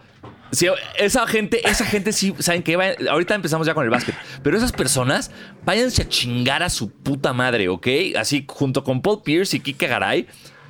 sí, 0.52 0.68
esa 0.98 1.28
gente, 1.28 1.68
esa 1.70 1.86
gente 1.86 2.12
sí, 2.12 2.34
¿saben 2.40 2.64
qué? 2.64 2.78
Vayan- 2.78 3.08
ahorita 3.10 3.36
empezamos 3.36 3.68
ya 3.68 3.74
con 3.76 3.84
el 3.84 3.90
básquet. 3.92 4.16
Pero 4.44 4.58
esas 4.58 4.72
personas, 4.72 5.32
váyanse 5.66 6.02
a 6.04 6.08
chingar 6.10 6.64
a 6.64 6.70
su 6.70 6.90
puta 6.92 7.34
madre, 7.34 7.68
¿ok? 7.70 7.88
Así, 8.18 8.46
junto 8.48 8.84
con 8.84 9.02
Paul 9.02 9.22
Pierce 9.24 9.58
y 9.58 9.60
Kike 9.60 9.88
Garay. 9.88 10.28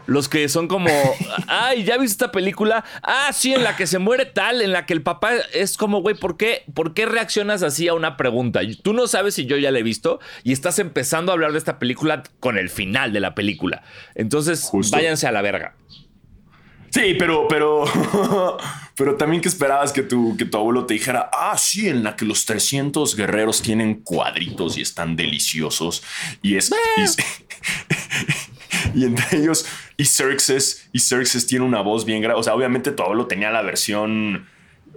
Los 0.08 0.28
que 0.30 0.50
son 0.50 0.68
como, 0.68 0.90
ay, 1.48 1.84
¿ya 1.84 1.98
viste 1.98 2.14
esta 2.14 2.32
película? 2.32 2.84
Ah, 3.04 3.30
sí, 3.34 3.54
en 3.54 3.64
la 3.64 3.76
que 3.76 3.88
se 3.88 4.00
muere 4.00 4.26
tal, 4.26 4.62
en 4.62 4.72
la 4.72 4.86
que 4.86 4.94
el 4.94 5.02
papá 5.04 5.32
es 5.54 5.78
como, 5.78 6.02
güey, 6.02 6.16
¿por 6.16 6.38
qué, 6.38 6.64
¿por 6.74 6.94
qué 6.94 7.06
reaccionas 7.06 7.64
así 7.64 7.88
a 7.88 7.94
una 7.94 8.18
pregunta? 8.18 8.62
Tú 8.84 8.94
no 8.94 9.08
sabes 9.08 9.36
si 9.36 9.46
yo 9.46 9.58
ya 9.58 9.72
la 9.72 9.80
he 9.80 9.84
visto 9.84 10.20
y 10.44 10.52
estás 10.54 10.80
empezando 10.80 11.32
a 11.32 11.34
hablar 11.34 11.52
de 11.52 11.58
esta 11.60 11.78
película 11.80 12.24
con 12.40 12.58
el 12.58 12.70
final 12.70 13.14
de 13.14 13.20
la 13.20 13.36
película. 13.36 13.84
Entonces, 14.16 14.64
Justo. 14.64 14.96
váyanse 14.98 15.28
a 15.28 15.32
la 15.32 15.42
verga. 15.42 15.76
Sí, 16.90 17.16
pero, 17.18 17.48
pero, 17.48 17.86
pero 18.98 19.16
también 19.16 19.42
que 19.42 19.48
esperabas 19.48 19.94
que 19.94 20.04
tu, 20.04 20.36
que 20.36 20.44
tu 20.44 20.58
abuelo 20.58 20.86
te 20.86 20.96
dijera, 20.96 21.30
ah, 21.32 21.58
sí, 21.58 21.88
en 21.88 22.04
la 22.04 22.18
que 22.18 22.26
los 22.26 22.44
300 22.46 23.16
guerreros 23.16 23.62
tienen 23.62 24.02
cuadritos 24.02 24.78
y 24.78 24.82
están 24.82 25.16
deliciosos. 25.16 26.04
Y 26.42 26.58
es, 26.58 26.70
y, 26.98 27.02
es- 27.02 27.16
y 28.96 29.06
entre 29.06 29.38
ellos, 29.40 29.66
y 30.02 30.06
Xerxes, 30.06 30.90
y 30.92 31.00
Xerxes 31.00 31.46
tiene 31.48 31.66
una 31.66 31.82
voz 31.82 32.06
bien 32.06 32.22
grave. 32.22 32.40
O 32.40 32.44
sea, 32.44 32.56
obviamente 32.56 32.92
tu 32.92 33.04
abuelo 33.04 33.28
tenía 33.28 33.52
la 33.52 33.62
versión. 33.62 34.48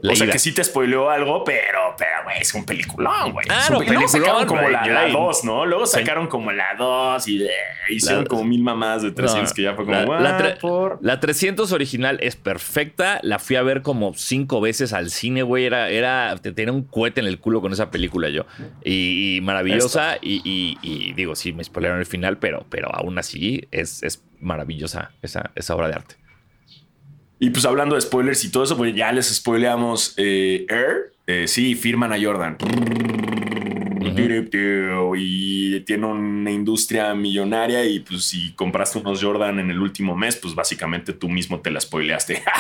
O 0.06 0.14
sea, 0.14 0.26
que 0.30 0.38
sí 0.38 0.52
te 0.52 0.62
spoileó 0.62 1.08
algo, 1.08 1.44
pero, 1.44 1.94
pero, 1.96 2.24
güey, 2.24 2.38
es 2.40 2.52
un 2.52 2.66
peliculón, 2.66 3.32
güey. 3.32 3.46
Ah, 3.48 3.60
Es 3.62 3.70
un 3.70 3.78
peliculón. 3.78 4.08
Sacaron 4.08 4.46
como 4.46 4.68
la, 4.68 4.86
yo 4.86 4.92
la 4.92 5.00
ahí- 5.02 5.12
2, 5.12 5.44
¿no? 5.44 5.64
Luego 5.64 5.86
sacaron 5.86 6.26
como 6.26 6.52
la 6.52 6.74
2 6.76 7.26
y 7.28 7.42
eh, 7.42 7.48
hicieron 7.88 8.24
La- 8.24 8.28
como 8.28 8.44
mil 8.44 8.60
mamás 8.62 9.02
de 9.02 9.12
300 9.12 9.50
No, 9.50 9.54
que 9.54 9.62
ya 9.62 9.74
fue 9.74 9.86
como, 9.86 9.96
la, 10.14 10.20
la 10.20 10.36
"Ah, 10.36 10.38
tre- 10.38 10.58
por-". 10.58 10.98
la 11.00 11.20
300 11.20 11.72
original 11.72 12.18
es 12.20 12.36
perfecta. 12.36 13.18
La 13.22 13.38
fui 13.38 13.56
a 13.56 13.62
ver 13.62 13.80
como 13.80 14.12
cinco 14.14 14.60
veces 14.60 14.92
al 14.92 15.08
cine, 15.10 15.42
güey. 15.42 15.64
Era, 15.64 15.88
era, 15.88 16.36
te- 16.42 16.52
tenía 16.52 16.72
un 16.72 16.82
cohete 16.82 17.20
en 17.22 17.26
el 17.26 17.38
culo 17.38 17.62
con 17.62 17.72
esa 17.72 17.90
película 17.90 18.28
yo. 18.28 18.44
Y, 18.84 19.36
y 19.36 19.40
maravillosa. 19.40 20.18
Y, 20.20 20.42
y- 20.44 20.76
y 20.82 21.12
digo, 21.14 21.34
sí, 21.34 21.54
me 21.54 21.64
spoilearon 21.64 22.00
el 22.00 22.06
final, 22.06 22.36
pero, 22.36 22.66
pero 22.68 22.94
aún 22.94 23.16
así 23.18 23.66
es, 23.70 24.02
es 24.02 24.22
maravillosa 24.44 25.10
esa, 25.22 25.50
esa 25.54 25.74
obra 25.74 25.88
de 25.88 25.94
arte. 25.94 26.14
Y 27.40 27.50
pues 27.50 27.64
hablando 27.64 27.96
de 27.96 28.00
spoilers 28.00 28.44
y 28.44 28.50
todo 28.52 28.62
eso, 28.64 28.76
pues 28.76 28.94
ya 28.94 29.10
les 29.12 29.26
spoileamos 29.34 30.14
eh, 30.16 30.66
Air. 30.68 31.12
Eh, 31.26 31.48
sí, 31.48 31.74
firman 31.74 32.12
a 32.12 32.16
Jordan. 32.22 32.56
Y 35.16 35.80
tiene 35.80 36.06
una 36.06 36.50
industria 36.50 37.14
millonaria 37.14 37.84
y 37.84 38.00
pues 38.00 38.24
si 38.24 38.52
compraste 38.52 38.98
unos 38.98 39.22
Jordan 39.22 39.58
en 39.58 39.70
el 39.70 39.80
último 39.80 40.14
mes, 40.16 40.36
pues 40.36 40.54
básicamente 40.54 41.12
tú 41.12 41.28
mismo 41.28 41.60
te 41.60 41.70
la 41.70 41.80
spoileaste. 41.80 42.42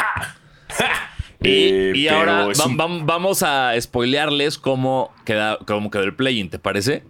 Y, 1.40 1.46
Eh, 1.46 1.92
y 1.94 2.06
pero 2.08 2.20
ahora 2.20 2.50
es 2.52 2.58
va- 2.58 2.64
un- 2.66 2.78
va- 2.78 3.04
vamos 3.04 3.42
a 3.42 3.72
spoilearles 3.78 4.56
cómo, 4.56 5.12
queda, 5.26 5.58
cómo 5.66 5.90
quedó 5.90 6.04
el 6.04 6.14
play-in, 6.16 6.48
¿te 6.48 6.58
parece? 6.58 7.04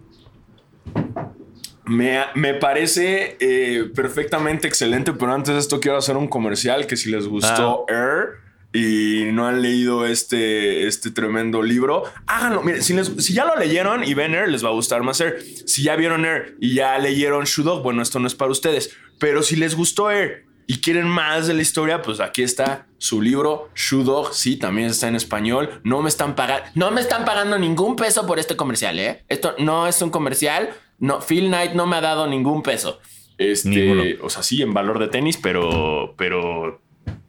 Me, 1.85 2.19
me 2.33 2.53
parece 2.55 3.37
eh, 3.39 3.89
perfectamente 3.95 4.67
excelente, 4.67 5.13
pero 5.13 5.33
antes 5.33 5.53
de 5.53 5.59
esto 5.59 5.79
quiero 5.79 5.97
hacer 5.97 6.17
un 6.17 6.27
comercial 6.27 6.87
que 6.87 6.97
si 6.97 7.11
les 7.11 7.27
gustó 7.27 7.85
Air, 7.87 8.45
y 8.75 9.31
no 9.31 9.47
han 9.47 9.61
leído 9.61 10.05
este, 10.05 10.85
este 10.85 11.09
tremendo 11.09 11.63
libro, 11.63 12.03
háganlo. 12.27 12.61
Miren, 12.61 12.83
si, 12.83 12.93
si 13.21 13.33
ya 13.33 13.45
lo 13.45 13.55
leyeron 13.55 14.03
y 14.03 14.13
ven 14.13 14.35
Air, 14.35 14.49
les 14.49 14.65
va 14.65 14.69
a 14.69 14.73
gustar 14.73 15.01
más 15.01 15.21
Air. 15.21 15.41
Si 15.65 15.83
ya 15.83 15.95
vieron 15.95 16.25
Air 16.25 16.57
y 16.59 16.75
ya 16.75 16.97
leyeron 16.97 17.45
Shudok, 17.45 17.81
bueno, 17.83 18.01
esto 18.01 18.19
no 18.19 18.27
es 18.27 18.35
para 18.35 18.51
ustedes. 18.51 18.93
Pero 19.17 19.43
si 19.43 19.55
les 19.55 19.75
gustó 19.75 20.11
Air 20.11 20.45
y 20.67 20.81
quieren 20.81 21.07
más 21.07 21.47
de 21.47 21.53
la 21.53 21.61
historia, 21.61 22.01
pues 22.01 22.19
aquí 22.19 22.43
está 22.43 22.87
su 22.97 23.21
libro, 23.21 23.69
Shudog. 23.75 24.33
Sí, 24.33 24.57
también 24.57 24.89
está 24.89 25.07
en 25.07 25.15
español. 25.15 25.79
No 25.85 26.01
me 26.01 26.09
están 26.09 26.35
pagando, 26.35 26.69
no 26.75 26.91
me 26.91 26.99
están 26.99 27.23
pagando 27.23 27.57
ningún 27.57 27.95
peso 27.95 28.27
por 28.27 28.39
este 28.39 28.57
comercial, 28.57 28.99
¿eh? 28.99 29.23
Esto 29.29 29.55
no 29.57 29.87
es 29.87 30.01
un 30.01 30.09
comercial. 30.09 30.71
No, 30.99 31.19
Phil 31.21 31.47
Knight 31.47 31.73
no 31.73 31.87
me 31.87 31.97
ha 31.97 32.01
dado 32.01 32.27
ningún 32.27 32.63
peso. 32.63 32.99
Este, 33.37 34.17
o 34.21 34.29
sea, 34.29 34.43
sí, 34.43 34.61
en 34.61 34.73
valor 34.73 34.99
de 34.99 35.09
tenis, 35.09 35.37
pero, 35.41 36.13
pero 36.17 36.79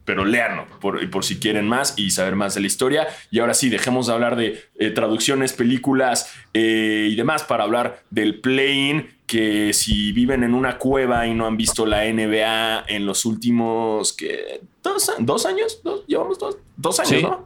pero 0.07 0.23
léanlo 0.23 0.65
por, 0.79 1.07
por 1.09 1.25
si 1.25 1.37
quieren 1.37 1.67
más 1.67 1.93
y 1.97 2.11
saber 2.11 2.37
más 2.37 2.55
de 2.55 2.61
la 2.61 2.67
historia. 2.67 3.09
Y 3.29 3.39
ahora 3.39 3.53
sí, 3.53 3.67
dejemos 3.67 4.07
de 4.07 4.13
hablar 4.13 4.37
de 4.37 4.63
eh, 4.79 4.89
traducciones, 4.91 5.51
películas 5.51 6.33
eh, 6.53 7.09
y 7.11 7.15
demás 7.15 7.43
para 7.43 7.65
hablar 7.65 8.03
del 8.09 8.39
play-in, 8.39 9.09
que 9.25 9.73
si 9.73 10.13
viven 10.13 10.45
en 10.45 10.53
una 10.53 10.77
cueva 10.77 11.27
y 11.27 11.33
no 11.33 11.45
han 11.45 11.57
visto 11.57 11.85
la 11.85 12.05
NBA 12.05 12.85
en 12.87 13.05
los 13.05 13.25
últimos, 13.25 14.13
¿qué? 14.13 14.61
¿Dos, 14.81 15.45
años? 15.45 15.81
¿Llevamos 16.07 16.39
dos, 16.39 16.99
años, 17.01 17.23
¿no? 17.23 17.45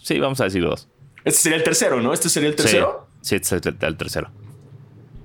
sí, 0.00 0.20
vamos 0.20 0.40
a 0.40 0.44
decir 0.44 0.62
dos. 0.62 0.86
Este 1.24 1.40
sería 1.40 1.58
el 1.58 1.64
tercero, 1.64 2.00
¿no? 2.00 2.12
Este 2.12 2.28
sería 2.28 2.50
el 2.50 2.54
tercero. 2.54 3.08
Sí, 3.20 3.34
este 3.34 3.56
es 3.56 3.66
el, 3.66 3.96
tercero. 3.96 4.30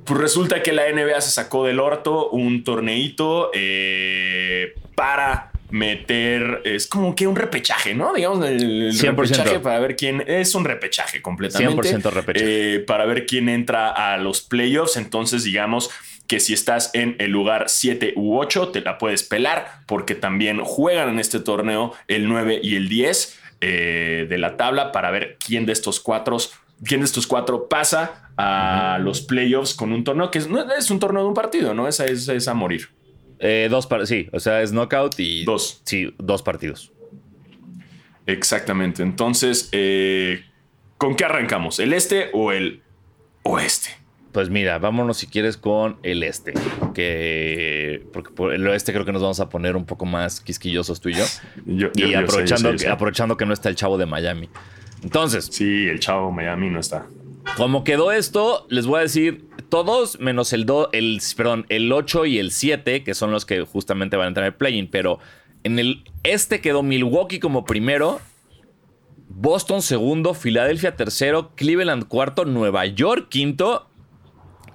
Pues 0.10 0.22
resulta 0.22 0.64
que 0.64 0.74
la 0.74 0.92
NBA 0.92 1.22
se 1.22 1.30
sacó 1.30 1.66
del 1.66 1.80
orto 1.80 2.32
un 2.32 2.64
torneito 2.64 3.52
eh, 3.54 4.74
para 4.96 5.52
meter, 5.70 6.64
es 6.66 6.88
como 6.88 7.14
que 7.14 7.28
un 7.28 7.36
repechaje, 7.36 7.94
¿no? 7.94 8.12
Digamos, 8.12 8.44
el, 8.44 8.98
repechaje 9.00 9.60
para 9.60 9.78
ver 9.78 9.96
quién, 9.96 10.24
es 10.26 10.56
un 10.56 10.66
repechaje 10.66 11.22
completamente. 11.22 11.96
100% 11.96 12.12
repechaje. 12.12 12.76
Eh, 12.76 12.80
para 12.80 13.06
ver 13.06 13.28
quién 13.28 13.50
entra 13.50 13.92
a 13.92 14.18
los 14.18 14.42
playoffs, 14.42 14.98
entonces 14.98 15.44
digamos 15.44 15.92
que 16.26 16.40
si 16.40 16.54
estás 16.54 16.90
en 16.96 17.16
el 17.20 17.30
lugar 17.30 17.66
7 17.68 18.14
u 18.16 18.40
8, 18.40 18.70
te 18.70 18.82
la 18.82 18.98
puedes 18.98 19.22
pelar, 19.22 19.84
porque 19.86 20.16
también 20.16 20.60
juegan 20.64 21.10
en 21.10 21.20
este 21.20 21.40
torneo 21.40 21.94
el 22.08 22.28
9 22.28 22.62
y 22.64 22.78
el 22.78 22.90
10 22.90 23.40
eh, 23.62 24.26
de 24.28 24.38
la 24.40 24.58
tabla 24.58 24.92
para 24.92 25.12
ver 25.12 25.38
quién 25.38 25.68
de 25.68 25.74
estos 25.74 26.00
cuatro 26.00 26.38
quién 26.86 27.02
de 27.02 27.06
estos 27.06 27.28
cuatro 27.28 27.68
pasa 27.68 28.32
a 28.38 29.00
los 29.00 29.22
playoffs 29.22 29.74
con 29.74 29.92
un 29.92 30.04
torneo 30.04 30.32
que 30.32 30.40
es, 30.40 30.48
es 30.78 30.92
un 30.92 31.00
torneo 31.00 31.24
de 31.24 31.28
un 31.28 31.34
partido, 31.34 31.74
¿no? 31.74 31.88
Esa 31.88 32.06
es, 32.06 32.28
es 32.28 32.48
a 32.48 32.54
morir. 32.54 32.90
Eh, 33.40 33.68
dos 33.70 33.88
sí, 34.06 34.28
o 34.34 34.40
sea, 34.40 34.62
es 34.62 34.72
knockout 34.72 35.20
y. 35.20 35.46
Dos. 35.46 35.82
Sí, 35.86 36.14
dos 36.18 36.44
partidos. 36.44 36.92
Exactamente. 38.26 39.02
Entonces, 39.02 39.70
eh, 39.72 40.44
¿con 40.98 41.16
qué 41.16 41.26
arrancamos? 41.26 41.80
¿El 41.80 41.94
este 41.94 42.30
o 42.34 42.52
el 42.52 42.82
oeste? 43.44 43.90
Pues 44.32 44.50
mira, 44.50 44.78
vámonos 44.78 45.18
si 45.18 45.28
quieres 45.28 45.58
con 45.58 45.98
el 46.04 46.22
este. 46.24 46.54
Que. 46.94 48.06
Porque 48.14 48.30
por 48.32 48.54
el 48.54 48.68
oeste 48.68 48.94
creo 48.94 49.06
que 49.06 49.14
nos 49.14 49.22
vamos 49.22 49.40
a 49.40 49.50
poner 49.50 49.76
un 49.76 49.86
poco 49.86 50.06
más 50.06 50.42
quisquillosos 50.42 51.00
tú 51.00 51.10
y 51.10 51.14
yo. 51.14 51.26
y 51.96 52.14
aprovechando, 52.14 52.72
aprovechando 52.92 53.38
que 53.38 53.46
no 53.46 53.54
está 53.54 53.70
el 53.70 53.76
chavo 53.76 53.98
de 53.98 54.06
Miami. 54.06 54.50
Entonces. 55.04 55.50
Sí, 55.52 55.88
el 55.88 56.00
chavo 56.00 56.32
Miami 56.32 56.70
no 56.70 56.80
está. 56.80 57.08
Como 57.58 57.84
quedó 57.84 58.12
esto, 58.12 58.66
les 58.70 58.86
voy 58.86 59.00
a 59.00 59.04
decir 59.04 59.46
todos 59.70 60.20
menos 60.20 60.54
el, 60.54 60.66
el, 60.92 61.22
perdón, 61.36 61.66
el 61.70 61.92
8 61.92 62.26
y 62.26 62.40
el 62.40 62.52
7, 62.52 63.04
que 63.04 63.14
son 63.14 63.32
los 63.32 63.46
que 63.46 63.62
justamente 63.62 64.18
van 64.18 64.26
a 64.26 64.28
entrar 64.30 64.46
en 64.46 64.54
el 64.54 64.58
play-in. 64.58 64.88
Pero 64.90 65.20
en 65.64 65.80
el 65.80 66.04
este 66.24 66.62
quedó 66.62 66.84
Milwaukee 66.84 67.40
como 67.40 67.66
primero, 67.66 68.20
Boston 69.30 69.82
segundo, 69.82 70.34
Filadelfia 70.34 70.96
tercero, 70.96 71.52
Cleveland 71.56 72.08
cuarto, 72.08 72.46
Nueva 72.46 72.86
York 72.86 73.28
quinto 73.30 73.90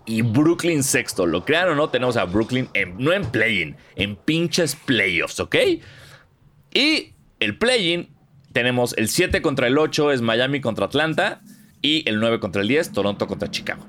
y 0.06 0.22
Brooklyn 0.22 0.82
sexto. 0.82 1.26
Lo 1.26 1.44
crean 1.44 1.68
o 1.68 1.74
no, 1.74 1.88
tenemos 1.88 2.16
a 2.16 2.24
Brooklyn 2.24 2.68
no 2.98 3.12
en 3.12 3.24
play-in, 3.24 3.76
en 3.96 4.16
pinches 4.16 4.76
playoffs, 4.76 5.40
¿ok? 5.40 5.56
Y 6.72 7.12
el 7.40 7.58
play-in 7.58 8.08
tenemos 8.54 8.96
el 8.96 9.08
7 9.08 9.42
contra 9.42 9.66
el 9.66 9.76
8, 9.76 10.12
es 10.12 10.22
Miami 10.22 10.62
contra 10.62 10.86
Atlanta. 10.86 11.42
Y 11.82 12.08
el 12.08 12.18
9 12.18 12.40
contra 12.40 12.62
el 12.62 12.68
10, 12.68 12.92
Toronto 12.92 13.26
contra 13.26 13.50
Chicago. 13.50 13.84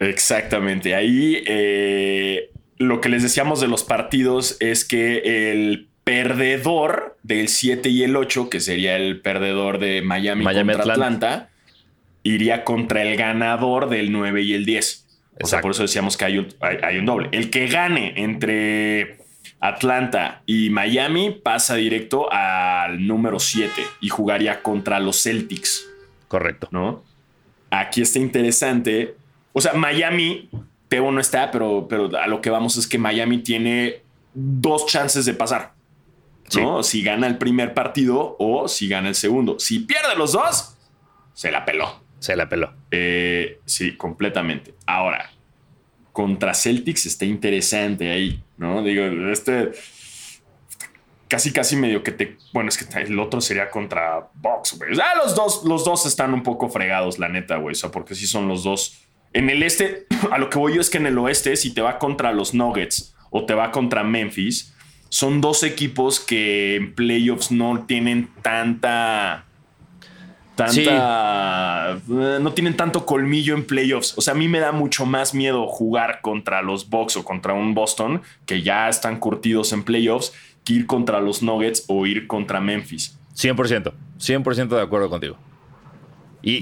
Exactamente. 0.00 0.96
Ahí 0.96 1.44
eh, 1.46 2.50
lo 2.78 3.00
que 3.00 3.08
les 3.10 3.22
decíamos 3.22 3.60
de 3.60 3.68
los 3.68 3.84
partidos 3.84 4.56
es 4.58 4.84
que 4.84 5.52
el 5.52 5.88
perdedor 6.02 7.16
del 7.22 7.48
7 7.48 7.88
y 7.90 8.02
el 8.02 8.16
8, 8.16 8.50
que 8.50 8.60
sería 8.60 8.96
el 8.96 9.20
perdedor 9.20 9.78
de 9.78 10.02
Miami, 10.02 10.44
contra 10.44 10.82
Atlanta. 10.82 11.50
iría 12.24 12.64
contra 12.64 13.02
el 13.02 13.16
ganador 13.16 13.88
del 13.88 14.10
9 14.10 14.42
y 14.42 14.54
el 14.54 14.64
10. 14.64 15.06
O 15.42 15.46
sea, 15.46 15.60
por 15.60 15.72
eso 15.72 15.82
decíamos 15.82 16.16
que 16.16 16.24
hay 16.24 16.38
un, 16.38 16.48
hay 16.60 16.98
un 16.98 17.06
doble. 17.06 17.28
El 17.32 17.50
que 17.50 17.66
gane 17.66 18.14
entre 18.16 19.23
Atlanta 19.64 20.42
y 20.44 20.68
Miami 20.68 21.30
pasa 21.30 21.74
directo 21.76 22.30
al 22.30 23.06
número 23.06 23.40
7 23.40 23.72
y 24.02 24.10
jugaría 24.10 24.62
contra 24.62 25.00
los 25.00 25.22
Celtics. 25.22 25.88
Correcto. 26.28 26.68
¿No? 26.70 27.02
Aquí 27.70 28.02
está 28.02 28.18
interesante. 28.18 29.16
O 29.54 29.62
sea, 29.62 29.72
Miami, 29.72 30.50
Teo 30.88 31.10
no 31.10 31.18
está, 31.18 31.50
pero, 31.50 31.86
pero 31.88 32.14
a 32.18 32.26
lo 32.26 32.42
que 32.42 32.50
vamos 32.50 32.76
es 32.76 32.86
que 32.86 32.98
Miami 32.98 33.38
tiene 33.38 34.02
dos 34.34 34.84
chances 34.84 35.24
de 35.24 35.32
pasar. 35.32 35.72
¿no? 36.54 36.82
Si 36.82 37.02
gana 37.02 37.26
el 37.26 37.38
primer 37.38 37.72
partido 37.72 38.36
o 38.38 38.68
si 38.68 38.86
gana 38.86 39.08
el 39.08 39.14
segundo. 39.14 39.58
Si 39.58 39.78
pierde 39.78 40.14
los 40.14 40.32
dos, 40.32 40.76
se 41.32 41.50
la 41.50 41.64
peló. 41.64 42.02
Se 42.18 42.36
la 42.36 42.50
peló. 42.50 42.74
Eh, 42.90 43.60
sí, 43.64 43.96
completamente. 43.96 44.74
Ahora, 44.84 45.30
contra 46.12 46.52
Celtics 46.52 47.06
está 47.06 47.24
interesante 47.24 48.10
ahí, 48.10 48.43
¿no? 48.56 48.82
Digo, 48.82 49.04
este 49.30 49.72
casi 51.28 51.52
casi 51.52 51.74
medio 51.74 52.02
que 52.02 52.12
te 52.12 52.36
bueno 52.52 52.68
es 52.68 52.78
que 52.78 53.00
el 53.00 53.18
otro 53.18 53.40
sería 53.40 53.70
contra 53.70 54.28
Box 54.34 54.78
güey. 54.78 54.92
Ah, 55.00 55.16
los 55.16 55.34
dos 55.34 55.64
los 55.64 55.84
dos 55.84 56.06
están 56.06 56.34
un 56.34 56.42
poco 56.42 56.68
fregados 56.68 57.18
la 57.18 57.28
neta 57.28 57.56
güey. 57.56 57.72
O 57.72 57.74
sea 57.74 57.90
porque 57.90 58.14
sí 58.14 58.26
son 58.26 58.48
los 58.48 58.62
dos. 58.62 59.00
En 59.32 59.50
el 59.50 59.62
este 59.62 60.06
a 60.30 60.38
lo 60.38 60.50
que 60.50 60.58
voy 60.58 60.74
yo 60.74 60.80
es 60.80 60.90
que 60.90 60.98
en 60.98 61.06
el 61.06 61.18
oeste 61.18 61.56
si 61.56 61.74
te 61.74 61.80
va 61.80 61.98
contra 61.98 62.32
los 62.32 62.54
Nuggets 62.54 63.14
o 63.30 63.44
te 63.46 63.54
va 63.54 63.72
contra 63.72 64.04
Memphis 64.04 64.74
son 65.08 65.40
dos 65.40 65.62
equipos 65.62 66.18
que 66.20 66.76
en 66.76 66.94
playoffs 66.94 67.52
no 67.52 67.84
tienen 67.86 68.30
tanta 68.42 69.46
tanta. 70.54 71.96
Eh, 71.96 72.38
no 72.40 72.52
tienen 72.52 72.76
tanto 72.76 73.06
colmillo 73.06 73.54
en 73.54 73.64
playoffs. 73.64 74.14
O 74.16 74.20
sea, 74.20 74.34
a 74.34 74.36
mí 74.36 74.48
me 74.48 74.60
da 74.60 74.72
mucho 74.72 75.06
más 75.06 75.34
miedo 75.34 75.66
jugar 75.66 76.20
contra 76.20 76.62
los 76.62 76.88
Bucks 76.88 77.16
o 77.16 77.24
contra 77.24 77.54
un 77.54 77.74
Boston 77.74 78.22
que 78.46 78.62
ya 78.62 78.88
están 78.88 79.18
curtidos 79.18 79.72
en 79.72 79.84
playoffs 79.84 80.32
que 80.64 80.74
ir 80.74 80.86
contra 80.86 81.20
los 81.20 81.42
Nuggets 81.42 81.84
o 81.88 82.06
ir 82.06 82.26
contra 82.26 82.60
Memphis. 82.60 83.18
100%. 83.36 83.92
100% 84.18 84.68
de 84.68 84.82
acuerdo 84.82 85.10
contigo. 85.10 85.36
Y, 86.44 86.58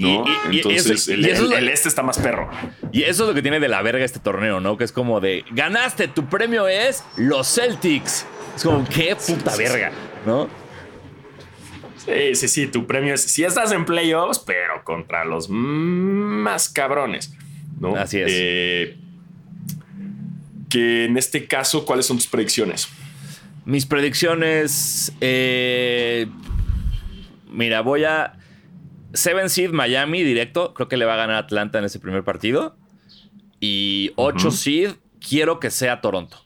Entonces, 0.49 1.09
el, 1.09 1.25
este 1.67 1.89
está 1.89 2.03
más 2.03 2.17
perro. 2.17 2.49
Y 2.93 3.03
eso 3.03 3.23
es 3.23 3.29
lo 3.29 3.35
que 3.35 3.41
tiene 3.41 3.59
de 3.59 3.67
la 3.67 3.81
verga 3.81 4.05
este 4.05 4.19
torneo, 4.19 4.61
¿no? 4.61 4.77
Que 4.77 4.85
es 4.85 4.93
como 4.93 5.19
de, 5.19 5.43
ganaste, 5.51 6.07
tu 6.07 6.25
premio 6.25 6.69
es 6.69 7.03
los 7.17 7.53
Celtics. 7.53 8.25
Es 8.55 8.63
como, 8.63 8.85
qué 8.87 9.15
puta 9.15 9.57
verga, 9.57 9.91
¿no? 10.25 10.47
Sí, 12.05 12.35
sí, 12.35 12.47
sí, 12.47 12.67
tu 12.67 12.85
premio 12.85 13.13
es, 13.13 13.21
si 13.21 13.43
estás 13.43 13.71
en 13.71 13.85
playoffs, 13.85 14.39
pero 14.39 14.83
contra 14.83 15.23
los 15.23 15.49
más 15.49 16.67
cabrones, 16.69 17.33
¿no? 17.79 17.95
Así 17.95 18.19
es. 18.19 18.31
Eh, 18.33 18.97
que 20.69 21.05
en 21.05 21.17
este 21.17 21.47
caso, 21.47 21.85
¿cuáles 21.85 22.05
son 22.05 22.17
tus 22.17 22.27
predicciones? 22.27 22.89
Mis 23.65 23.85
predicciones, 23.85 25.13
eh, 25.21 26.27
mira, 27.49 27.81
voy 27.81 28.03
a... 28.03 28.37
Seven 29.13 29.49
Seed 29.49 29.69
Miami 29.69 30.23
directo, 30.23 30.73
creo 30.73 30.87
que 30.87 30.97
le 30.97 31.05
va 31.05 31.13
a 31.13 31.17
ganar 31.17 31.35
Atlanta 31.37 31.77
en 31.77 31.85
ese 31.85 31.99
primer 31.99 32.23
partido. 32.23 32.75
Y 33.59 34.11
8 34.15 34.49
Seed, 34.49 34.91
quiero 35.19 35.59
que 35.59 35.69
sea 35.69 36.01
Toronto. 36.01 36.42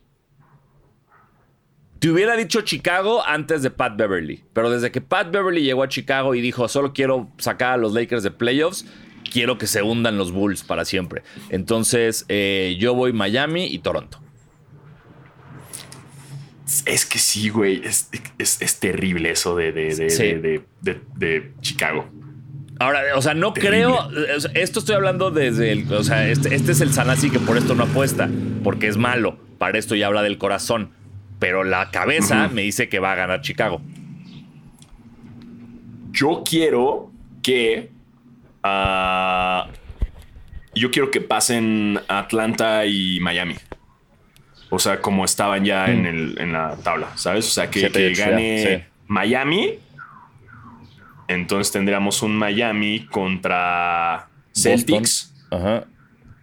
Te 2.07 2.13
hubiera 2.13 2.37
dicho 2.37 2.61
Chicago 2.61 3.21
antes 3.27 3.61
de 3.63 3.69
Pat 3.69 3.97
Beverly, 3.97 4.41
pero 4.53 4.69
desde 4.69 4.91
que 4.91 5.01
Pat 5.01 5.29
Beverly 5.29 5.61
llegó 5.61 5.83
a 5.83 5.89
Chicago 5.89 6.35
y 6.35 6.39
dijo, 6.39 6.69
solo 6.69 6.93
quiero 6.93 7.29
sacar 7.37 7.73
a 7.73 7.77
los 7.77 7.93
Lakers 7.93 8.23
de 8.23 8.31
playoffs, 8.31 8.85
quiero 9.29 9.57
que 9.57 9.67
se 9.67 9.81
hundan 9.81 10.17
los 10.17 10.31
Bulls 10.31 10.63
para 10.63 10.85
siempre. 10.85 11.23
Entonces, 11.49 12.23
eh, 12.29 12.77
yo 12.79 12.93
voy 12.93 13.11
Miami 13.11 13.65
y 13.65 13.79
Toronto. 13.79 14.21
Es 16.85 17.05
que 17.05 17.19
sí, 17.19 17.49
güey, 17.49 17.81
es, 17.83 18.79
terrible 18.79 19.31
eso 19.31 19.57
de, 19.57 19.73
de, 19.73 21.51
Chicago. 21.59 22.09
Ahora, 22.79 23.01
o 23.17 23.21
sea, 23.21 23.33
no 23.33 23.53
creo. 23.53 24.09
Esto 24.53 24.79
estoy 24.79 24.95
hablando 24.95 25.29
desde 25.29 25.73
el. 25.73 25.91
O 25.91 26.05
sea, 26.05 26.29
este, 26.29 26.55
este 26.55 26.71
es 26.71 26.79
el 26.79 26.93
Sanasi 26.93 27.29
que 27.29 27.39
por 27.39 27.57
esto 27.57 27.75
no 27.75 27.83
apuesta, 27.83 28.29
porque 28.63 28.87
es 28.87 28.95
malo. 28.95 29.37
Para 29.57 29.77
esto 29.77 29.93
ya 29.93 30.07
habla 30.07 30.21
del 30.21 30.37
corazón. 30.37 30.95
Pero 31.39 31.63
la 31.63 31.91
cabeza 31.91 32.47
me 32.47 32.63
dice 32.63 32.89
que 32.89 32.99
va 32.99 33.11
a 33.11 33.15
ganar 33.15 33.41
Chicago. 33.41 33.81
Yo 36.11 36.43
quiero 36.43 37.11
que. 37.43 37.89
ah, 38.63 39.67
yo 40.73 40.91
quiero 40.91 41.09
que 41.09 41.21
pasen 41.21 41.99
Atlanta 42.07 42.85
y 42.85 43.19
Miami. 43.19 43.55
O 44.69 44.79
sea, 44.79 45.01
como 45.01 45.25
estaban 45.25 45.63
ya 45.63 45.87
en, 45.87 46.05
el, 46.05 46.35
en 46.39 46.53
la 46.53 46.75
tabla, 46.75 47.15
¿sabes? 47.15 47.47
O 47.47 47.51
sea, 47.51 47.69
que, 47.69 47.89
que 47.89 48.13
gane 48.13 48.63
sí. 48.63 48.83
Miami. 49.07 49.79
Entonces 51.27 51.71
tendríamos 51.71 52.21
un 52.21 52.37
Miami 52.37 53.05
contra 53.05 54.27
Celtics. 54.53 55.33
Ajá. 55.51 55.85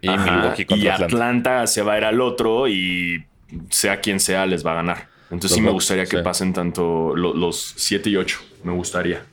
Y 0.00 0.08
Ajá, 0.08 0.30
Milwaukee 0.30 0.64
contra 0.64 0.84
y 0.84 0.88
Atlanta. 0.88 1.14
Atlanta 1.14 1.66
se 1.66 1.82
va 1.82 1.94
a 1.94 1.98
ir 1.98 2.04
al 2.04 2.20
otro 2.20 2.68
y 2.68 3.24
sea 3.70 4.00
quien 4.00 4.20
sea, 4.20 4.46
les 4.46 4.64
va 4.66 4.72
a 4.72 4.74
ganar. 4.76 5.08
Entonces 5.30 5.50
Los 5.52 5.56
sí 5.56 5.60
me 5.62 5.70
gustaría 5.70 6.04
que 6.06 6.18
sí. 6.18 6.22
pasen 6.22 6.52
tanto 6.52 7.14
lo- 7.16 7.34
los 7.34 7.74
7 7.76 8.10
y 8.10 8.16
8. 8.16 8.38
Me 8.62 8.72
gustaría. 8.72 9.24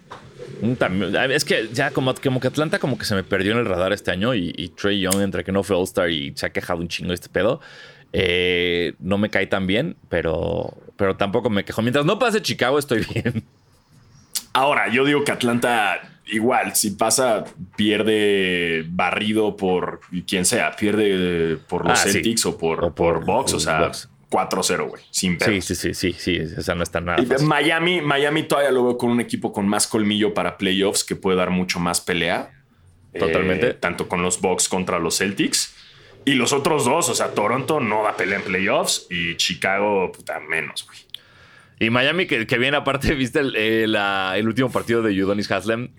También- 0.78 1.16
es 1.32 1.44
que 1.46 1.70
ya 1.74 1.92
como, 1.92 2.14
como 2.16 2.40
que 2.40 2.48
Atlanta 2.48 2.78
como 2.80 2.98
que 2.98 3.06
se 3.06 3.16
me 3.16 3.24
perdió 3.24 3.52
en 3.54 3.60
el 3.60 3.66
radar 3.66 3.94
este 3.94 4.12
año 4.12 4.34
y, 4.36 4.54
y 4.56 4.70
Trey 4.70 5.00
Young 5.00 5.22
entre 5.22 5.44
que 5.44 5.52
no 5.52 5.64
fue 5.64 5.76
All-Star 5.76 6.10
y 6.10 6.34
se 6.36 6.46
ha 6.46 6.50
quejado 6.52 6.80
un 6.82 6.88
chingo 6.88 7.10
de 7.10 7.16
este 7.16 7.30
pedo. 7.30 7.62
eh, 8.14 8.94
no 9.00 9.18
me 9.18 9.30
cae 9.30 9.48
tan 9.48 9.66
bien, 9.68 9.96
pero, 10.10 10.78
pero 10.98 11.16
tampoco 11.16 11.50
me 11.50 11.64
quejo. 11.64 11.82
Mientras 11.82 12.06
no 12.06 12.20
pase 12.20 12.42
Chicago 12.42 12.78
estoy 12.78 13.06
bien. 13.14 13.44
Ahora, 14.54 14.90
yo 14.92 15.06
digo 15.06 15.24
que 15.24 15.32
Atlanta, 15.32 16.02
igual, 16.32 16.76
si 16.76 16.92
pasa, 16.92 17.44
pierde 17.76 18.84
barrido 18.90 19.56
por 19.56 20.02
quien 20.28 20.46
sea, 20.46 20.76
pierde 20.76 21.58
por 21.70 21.86
los 21.88 22.00
Ah, 22.00 22.04
sí. 22.04 22.14
Celtics 22.14 22.46
o 22.46 22.58
por, 22.58 22.84
O 22.84 22.96
por, 22.96 23.24
por 23.24 23.26
Bucks, 23.26 23.54
o 23.54 23.60
sea, 23.60 23.82
Bucks. 23.82 24.10
4-0, 24.30 24.88
güey, 24.88 25.04
sin 25.12 25.34
Sí, 25.34 25.38
pedos. 25.46 25.66
sí, 25.66 25.76
sí, 25.76 25.94
sí, 25.94 26.14
sí, 26.14 26.36
esa 26.38 26.74
no 26.74 26.84
está 26.84 27.02
nada. 27.02 27.22
Fácil. 27.24 27.48
Miami, 27.48 28.00
Miami 28.02 28.44
todavía 28.44 28.72
lo 28.72 28.86
veo 28.86 28.98
con 28.98 29.12
un 29.12 29.20
equipo 29.20 29.52
con 29.52 29.68
más 29.68 29.88
colmillo 29.88 30.34
para 30.34 30.58
playoffs 30.58 31.04
que 31.04 31.18
puede 31.18 31.38
dar 31.38 31.50
mucho 31.50 31.80
más 31.80 32.00
pelea. 32.00 32.50
Totalmente. 33.18 33.68
Eh, 33.72 33.74
tanto 33.74 34.08
con 34.08 34.22
los 34.22 34.40
Bucks 34.40 34.70
contra 34.70 35.00
los 35.00 35.18
Celtics. 35.18 35.76
Y 36.24 36.36
los 36.36 36.54
otros 36.54 36.86
dos, 36.86 37.10
o 37.10 37.16
sea, 37.16 37.34
Toronto 37.34 37.82
no 37.82 38.04
da 38.04 38.16
pelea 38.16 38.38
en 38.38 38.44
playoffs 38.46 39.08
y 39.10 39.36
Chicago, 39.36 40.12
puta, 40.14 40.40
menos, 40.40 40.86
güey. 40.86 41.00
Y 41.82 41.90
Miami, 41.90 42.28
que, 42.28 42.48
que 42.48 42.58
viene 42.58 42.78
aparte, 42.78 43.14
viste 43.16 43.40
el, 43.40 43.56
eh, 43.58 43.88
la- 43.88 44.34
el 44.38 44.48
último 44.48 44.72
partido 44.72 45.02
de 45.02 45.22
Udonis 45.24 45.52
Haslem. 45.52 45.90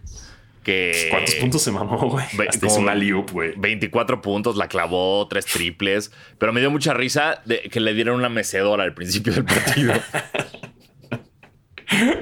Que 0.62 1.08
¿Cuántos 1.10 1.34
puntos 1.34 1.60
se 1.60 1.72
mamó, 1.72 1.98
güey? 2.08 2.24
ve- 2.38 2.46
Hasta 2.48 2.66
hizo 2.66 2.76
como- 2.76 2.86
una 2.86 2.94
liup, 2.94 3.30
güey. 3.32 3.52
24 3.56 4.22
puntos, 4.22 4.56
la 4.56 4.68
clavó, 4.68 5.26
tres 5.28 5.44
triples. 5.46 6.12
Pero 6.38 6.52
me 6.52 6.60
dio 6.60 6.70
mucha 6.70 6.94
risa 6.94 7.42
de 7.46 7.62
que 7.62 7.80
le 7.80 7.94
dieron 7.94 8.14
una 8.14 8.28
mecedora 8.28 8.84
al 8.84 8.94
principio 8.94 9.32
del 9.32 9.44
partido. 9.44 9.92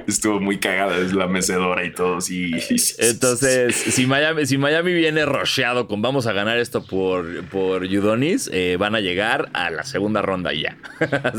Estuvo 0.09 0.40
muy 0.40 0.59
cagada, 0.59 0.96
es 0.96 1.12
la 1.12 1.29
mecedora 1.29 1.85
y 1.85 1.92
todo. 1.92 2.20
Sí, 2.20 2.51
Entonces, 2.99 3.77
si 3.77 4.07
Miami, 4.07 4.44
si 4.46 4.59
Miami 4.59 4.92
viene 4.94 5.25
rocheado 5.27 5.87
con 5.87 6.03
vamos 6.03 6.27
a 6.27 6.33
ganar 6.33 6.59
esto 6.59 6.85
por, 6.85 7.44
por 7.44 7.85
Udonis, 7.85 8.51
eh, 8.53 8.77
van 8.81 8.94
a 8.96 9.01
llegar 9.01 9.49
a 9.53 9.70
la 9.70 9.85
segunda 9.85 10.23
ronda 10.23 10.53
y 10.55 10.62
ya. 10.62 10.77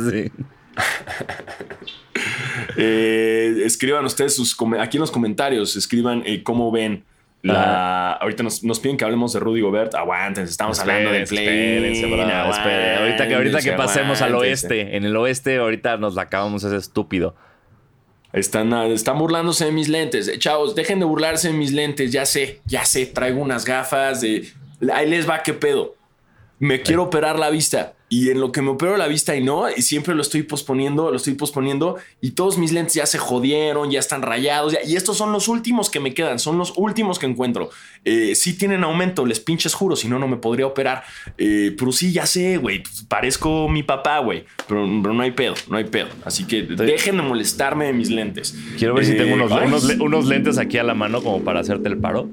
Sí. 0.10 0.32
Eh, 2.78 3.64
escriban 3.66 4.06
ustedes 4.06 4.36
sus 4.36 4.56
aquí 4.80 4.98
en 4.98 5.02
los 5.02 5.12
comentarios, 5.12 5.76
escriban 5.76 6.24
eh, 6.26 6.42
cómo 6.44 6.72
ven 6.72 7.04
la. 7.42 8.14
Ahorita 8.14 8.44
nos, 8.44 8.64
nos 8.64 8.80
piden 8.80 8.98
que 8.98 9.04
hablemos 9.04 9.34
de 9.34 9.40
Rudy 9.40 9.62
Gobert. 9.62 9.96
Aguántense, 9.96 10.52
estamos 10.52 10.80
hablando 10.80 11.12
del 11.12 11.26
play. 11.26 11.48
Espérense, 11.48 12.06
bro, 12.06 12.52
espérense. 12.52 12.96
Ahorita 13.02 13.28
que, 13.28 13.36
ahorita 13.36 13.62
que 13.62 13.72
pasemos 13.74 14.22
al 14.22 14.36
oeste, 14.36 14.96
en 14.96 15.04
el 15.06 15.16
oeste, 15.16 15.58
ahorita 15.58 15.98
nos 15.98 16.16
la 16.16 16.24
acabamos 16.24 16.64
ese 16.64 16.78
estúpido. 16.78 17.36
Están, 18.34 18.72
están 18.92 19.18
burlándose 19.18 19.66
de 19.66 19.72
mis 19.72 19.90
lentes. 19.90 20.28
Eh, 20.28 20.40
Chavos, 20.40 20.74
dejen 20.76 21.00
de 21.00 21.06
burlarse 21.06 21.50
de 21.50 21.54
mis 21.54 21.74
lentes. 21.74 22.12
Ya 22.12 22.26
sé, 22.26 22.62
ya 22.66 22.86
sé. 22.86 23.06
Traigo 23.06 23.42
unas 23.42 23.66
gafas 23.66 24.22
de. 24.22 24.48
Ahí 24.94 25.10
les 25.10 25.30
va, 25.30 25.44
qué 25.44 25.54
pedo. 25.54 25.96
Me 26.60 26.82
quiero 26.82 27.04
operar 27.04 27.38
la 27.38 27.50
vista. 27.50 27.94
Y 28.14 28.30
en 28.30 28.42
lo 28.42 28.52
que 28.52 28.62
me 28.62 28.72
opero 28.72 28.98
la 28.98 29.08
vista 29.08 29.38
y 29.38 29.42
no, 29.42 29.70
y 29.72 29.82
siempre 29.84 30.14
lo 30.14 30.22
estoy 30.22 30.44
posponiendo, 30.44 31.12
lo 31.12 31.16
estoy 31.16 31.34
posponiendo. 31.34 31.96
Y 32.20 32.32
todos 32.32 32.58
mis 32.58 32.74
lentes 32.74 32.96
ya 32.96 33.06
se 33.06 33.18
jodieron, 33.18 33.90
ya 33.90 34.00
están 34.00 34.22
rayados. 34.22 34.74
ya- 34.74 34.84
y 34.84 34.98
estos 34.98 35.16
son 35.18 35.32
los 35.32 35.48
últimos 35.48 35.90
que 35.90 36.02
me 36.02 36.14
quedan, 36.14 36.38
son 36.38 36.58
los 36.58 36.74
últimos 36.76 37.20
que 37.20 37.26
encuentro. 37.26 37.70
Eh, 38.04 38.36
sí 38.36 38.58
tienen 38.58 38.84
aumento, 38.84 39.26
les 39.26 39.40
pinches 39.40 39.74
juro, 39.74 39.96
si 39.96 40.10
no, 40.10 40.20
no 40.20 40.28
me 40.28 40.36
podría 40.36 40.68
operar. 40.68 41.04
Eh, 41.38 41.74
pero 41.80 41.94
sí, 41.94 42.12
ya 42.12 42.26
sé, 42.26 42.58
güey. 42.58 42.84
Parezco 43.08 43.70
mi 43.70 43.82
papá, 43.84 44.20
güey. 44.20 44.44
Pero, 44.68 44.86
pero 45.02 45.14
no 45.14 45.24
hay 45.24 45.32
pedo, 45.32 45.54
no 45.70 45.78
hay 45.78 45.86
pedo. 45.86 46.08
Así 46.26 46.44
que 46.46 46.64
dejen 46.64 47.16
de 47.16 47.24
molestarme 47.24 47.86
de 47.86 47.94
mis 47.94 48.10
lentes. 48.10 48.54
Quiero 48.78 48.94
ver 48.94 49.06
si 49.06 49.14
Eh, 49.14 49.16
tengo 49.16 49.36
unos, 49.36 49.54
ay, 49.54 49.68
unos, 49.68 49.86
unos 50.02 50.26
lentes 50.26 50.58
aquí 50.58 50.78
a 50.78 50.84
la 50.84 50.96
mano 50.96 51.24
como 51.24 51.42
para 51.46 51.62
hacerte 51.62 51.88
el 51.88 51.98
paro. 51.98 52.28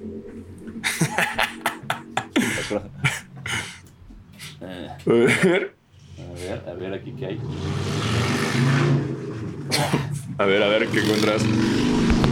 A 4.61 4.65
ver, 4.67 4.91
A 6.19 6.33
ver, 6.35 6.63
a 6.69 6.73
ver 6.75 6.95
aquí 6.95 7.13
qué 7.19 7.27
hay. 7.27 7.41
a 10.39 10.45
ver, 10.47 10.63
a 10.63 10.69
ver 10.69 10.87
qué 10.89 11.01
encuentras. 11.01 11.45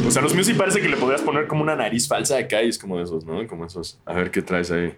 O 0.06 0.10
sea, 0.10 0.22
los 0.22 0.34
míos 0.34 0.46
sí 0.46 0.54
parece 0.54 0.80
que 0.80 0.88
le 0.88 0.96
podrías 0.96 1.22
poner 1.22 1.46
como 1.46 1.62
una 1.62 1.74
nariz 1.76 2.06
falsa 2.08 2.38
acá 2.38 2.62
y 2.62 2.68
es 2.68 2.78
como 2.78 2.96
de 2.98 3.04
esos, 3.04 3.24
¿no? 3.24 3.46
Como 3.46 3.66
esos. 3.66 3.98
A 4.06 4.12
ver 4.14 4.30
qué 4.30 4.42
traes 4.42 4.70
ahí. 4.70 4.94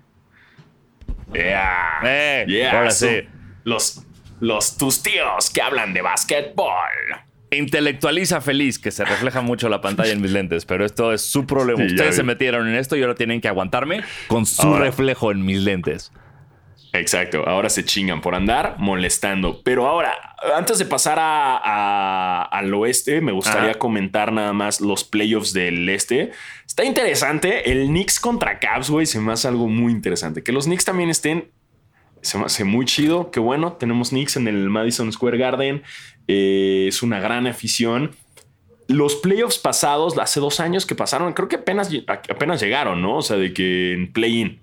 Yeah. 1.32 2.00
Eh, 2.04 2.44
Yeah, 2.48 2.76
ahora 2.78 2.90
sí. 2.90 3.20
Los, 3.64 4.02
los 4.40 4.76
tus 4.76 5.02
tíos 5.02 5.50
que 5.50 5.60
hablan 5.62 5.92
de 5.94 6.02
básquetbol. 6.02 6.72
Intelectualiza 7.50 8.42
feliz, 8.42 8.78
que 8.78 8.90
se 8.90 9.06
refleja 9.06 9.40
mucho 9.40 9.70
la 9.70 9.80
pantalla 9.80 10.12
en 10.12 10.20
mis 10.20 10.32
lentes, 10.32 10.66
pero 10.66 10.84
esto 10.84 11.14
es 11.14 11.22
su 11.22 11.46
problema. 11.46 11.78
Sí, 11.80 11.94
Ustedes 11.94 12.16
se 12.16 12.22
metieron 12.22 12.68
en 12.68 12.74
esto 12.74 12.94
y 12.94 13.00
ahora 13.00 13.14
tienen 13.14 13.40
que 13.40 13.48
aguantarme 13.48 14.02
con 14.26 14.44
su 14.44 14.60
Ahora. 14.66 14.84
reflejo 14.84 15.30
en 15.32 15.42
mis 15.46 15.60
lentes. 15.62 16.12
Exacto, 16.98 17.46
ahora 17.48 17.68
se 17.70 17.84
chingan 17.84 18.20
por 18.20 18.34
andar 18.34 18.76
molestando. 18.78 19.60
Pero 19.62 19.86
ahora, 19.86 20.12
antes 20.56 20.78
de 20.78 20.84
pasar 20.84 21.18
a, 21.18 21.56
a- 21.56 22.42
al 22.42 22.72
oeste, 22.74 23.20
me 23.20 23.32
gustaría 23.32 23.70
Ajá. 23.70 23.78
comentar 23.78 24.32
nada 24.32 24.52
más 24.52 24.80
los 24.80 25.04
playoffs 25.04 25.52
del 25.52 25.88
este. 25.88 26.32
Está 26.66 26.84
interesante. 26.84 27.70
El 27.70 27.86
Knicks 27.88 28.20
contra 28.20 28.58
Cavs, 28.58 28.90
güey, 28.90 29.06
se 29.06 29.20
me 29.20 29.32
hace 29.32 29.48
algo 29.48 29.68
muy 29.68 29.92
interesante. 29.92 30.42
Que 30.42 30.52
los 30.52 30.64
Knicks 30.66 30.84
también 30.84 31.10
estén, 31.10 31.50
se 32.22 32.38
me 32.38 32.44
hace 32.44 32.64
muy 32.64 32.84
chido. 32.84 33.30
Qué 33.30 33.40
bueno, 33.40 33.74
tenemos 33.74 34.10
Knicks 34.10 34.36
en 34.36 34.48
el 34.48 34.68
Madison 34.70 35.12
Square 35.12 35.38
Garden. 35.38 35.82
Eh, 36.26 36.86
es 36.88 37.02
una 37.02 37.20
gran 37.20 37.46
afición. 37.46 38.12
Los 38.86 39.16
playoffs 39.16 39.58
pasados, 39.58 40.16
hace 40.18 40.40
dos 40.40 40.60
años 40.60 40.86
que 40.86 40.94
pasaron, 40.94 41.32
creo 41.34 41.48
que 41.48 41.56
apenas, 41.56 41.90
apenas 42.06 42.60
llegaron, 42.60 43.02
¿no? 43.02 43.16
O 43.18 43.22
sea, 43.22 43.36
de 43.36 43.52
que 43.52 43.92
en 43.92 44.12
play-in. 44.12 44.60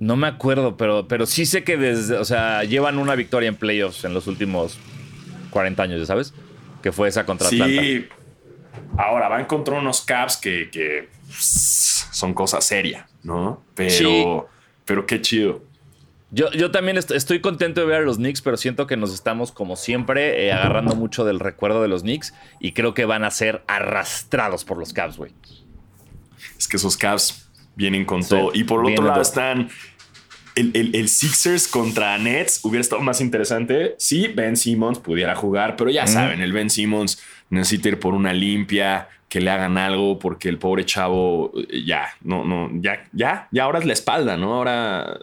No 0.00 0.16
me 0.16 0.26
acuerdo, 0.26 0.76
pero, 0.76 1.06
pero 1.06 1.26
sí 1.26 1.46
sé 1.46 1.62
que 1.62 1.76
desde, 1.76 2.16
o 2.16 2.24
sea, 2.24 2.64
llevan 2.64 2.98
una 2.98 3.14
victoria 3.14 3.48
en 3.48 3.54
playoffs 3.56 4.02
en 4.04 4.14
los 4.14 4.26
últimos 4.26 4.78
40 5.50 5.82
años, 5.82 6.00
¿ya 6.00 6.06
sabes? 6.06 6.34
Que 6.82 6.90
fue 6.90 7.06
esa 7.08 7.24
contra 7.26 7.46
Atlanta. 7.46 7.80
Sí. 7.82 8.06
Ahora 8.98 9.28
van 9.28 9.44
contra 9.44 9.74
unos 9.78 10.00
Caps 10.00 10.36
que, 10.38 10.68
que, 10.72 11.08
son 11.30 12.34
cosa 12.34 12.60
seria, 12.60 13.06
¿no? 13.22 13.62
Pero, 13.74 13.90
Sí. 13.90 14.26
pero 14.84 15.06
qué 15.06 15.20
chido. 15.20 15.62
Yo, 16.30 16.50
yo 16.52 16.70
también 16.70 16.96
est- 16.96 17.10
estoy 17.10 17.40
contento 17.40 17.80
de 17.80 17.86
ver 17.88 17.96
a 17.98 18.00
los 18.04 18.16
Knicks, 18.16 18.40
pero 18.40 18.56
siento 18.56 18.86
que 18.86 18.96
nos 18.96 19.12
estamos, 19.12 19.50
como 19.52 19.76
siempre, 19.76 20.46
eh, 20.46 20.52
agarrando 20.52 20.94
mucho 20.94 21.24
del 21.24 21.40
recuerdo 21.40 21.82
de 21.82 21.88
los 21.88 22.02
Knicks 22.02 22.32
y 22.60 22.72
creo 22.72 22.94
que 22.94 23.04
van 23.04 23.24
a 23.24 23.30
ser 23.30 23.62
arrastrados 23.66 24.64
por 24.64 24.78
los 24.78 24.92
Cavs, 24.92 25.16
güey. 25.18 25.32
Es 26.56 26.68
que 26.68 26.76
esos 26.76 26.96
Caps 26.96 27.49
vienen 27.80 28.04
con 28.04 28.22
Sí, 28.22 28.28
todo. 28.30 28.50
Y 28.54 28.64
por 28.64 28.86
el 28.86 28.92
otro 28.92 29.06
lado 29.06 29.22
están 29.22 29.68
el, 30.54 30.70
el- 30.74 30.94
el 30.94 31.08
Sixers 31.08 31.66
contra 31.66 32.18
Nets. 32.18 32.60
Hubiera 32.64 32.80
estado 32.82 33.02
más 33.02 33.20
interesante 33.20 33.94
si 33.98 34.28
Ben 34.28 34.56
Simmons 34.56 34.98
pudiera 34.98 35.34
jugar, 35.34 35.76
pero 35.76 35.90
ya 35.90 36.06
saben, 36.06 36.40
el 36.40 36.52
Ben 36.52 36.70
Simmons 36.70 37.20
necesita 37.48 37.88
ir 37.88 37.98
por 37.98 38.14
una 38.14 38.32
limpia, 38.32 39.08
que 39.28 39.40
le 39.40 39.48
hagan 39.50 39.78
algo, 39.78 40.18
porque 40.18 40.48
el 40.48 40.58
pobre 40.58 40.84
chavo 40.84 41.52
eh, 41.56 41.84
ya, 41.86 42.08
no, 42.22 42.44
no, 42.44 42.68
ya, 42.82 43.04
ya, 43.12 43.48
ya 43.52 43.62
ahora 43.64 43.78
es 43.78 43.84
la 43.86 43.92
espalda, 43.92 44.36
¿no? 44.36 44.54
Ahora. 44.54 45.18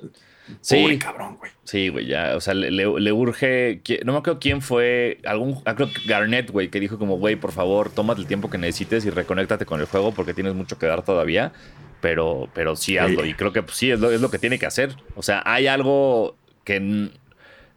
Sí. 0.61 0.81
Pobre 0.81 0.97
cabrón, 0.97 1.35
güey. 1.37 1.51
Sí, 1.65 1.89
güey, 1.89 2.05
ya, 2.07 2.37
o 2.37 2.39
sea, 2.39 2.53
le, 2.53 2.71
le- 2.71 3.11
urge, 3.11 3.81
no 4.05 4.13
me 4.13 4.19
acuerdo 4.19 4.39
quién 4.39 4.61
fue, 4.61 5.19
algún, 5.25 5.61
ah, 5.65 5.75
creo 5.75 5.91
que 5.91 5.99
Garnett, 6.07 6.51
güey, 6.51 6.69
que 6.69 6.79
dijo 6.79 6.97
como, 6.97 7.17
güey, 7.17 7.35
por 7.35 7.51
favor, 7.51 7.89
tómate 7.89 8.21
el 8.21 8.27
tiempo 8.27 8.49
que 8.49 8.57
necesites 8.57 9.03
y 9.05 9.09
reconéctate 9.09 9.65
con 9.65 9.81
el 9.81 9.87
juego 9.87 10.13
porque 10.13 10.33
tienes 10.33 10.53
mucho 10.55 10.77
que 10.79 10.85
dar 10.85 11.03
todavía, 11.03 11.51
pero, 12.01 12.49
pero 12.53 12.75
sí 12.75 12.97
hazlo, 12.97 13.23
Sí. 13.23 13.29
y 13.29 13.33
creo 13.33 13.51
que 13.53 13.63
pues, 13.63 13.77
sí, 13.77 13.91
es 13.91 13.99
lo, 13.99 14.11
es 14.11 14.21
lo 14.21 14.29
que 14.29 14.39
tiene 14.39 14.59
que 14.59 14.65
hacer, 14.65 14.95
o 15.15 15.21
sea, 15.23 15.41
hay 15.45 15.67
algo 15.67 16.35
que, 16.63 17.09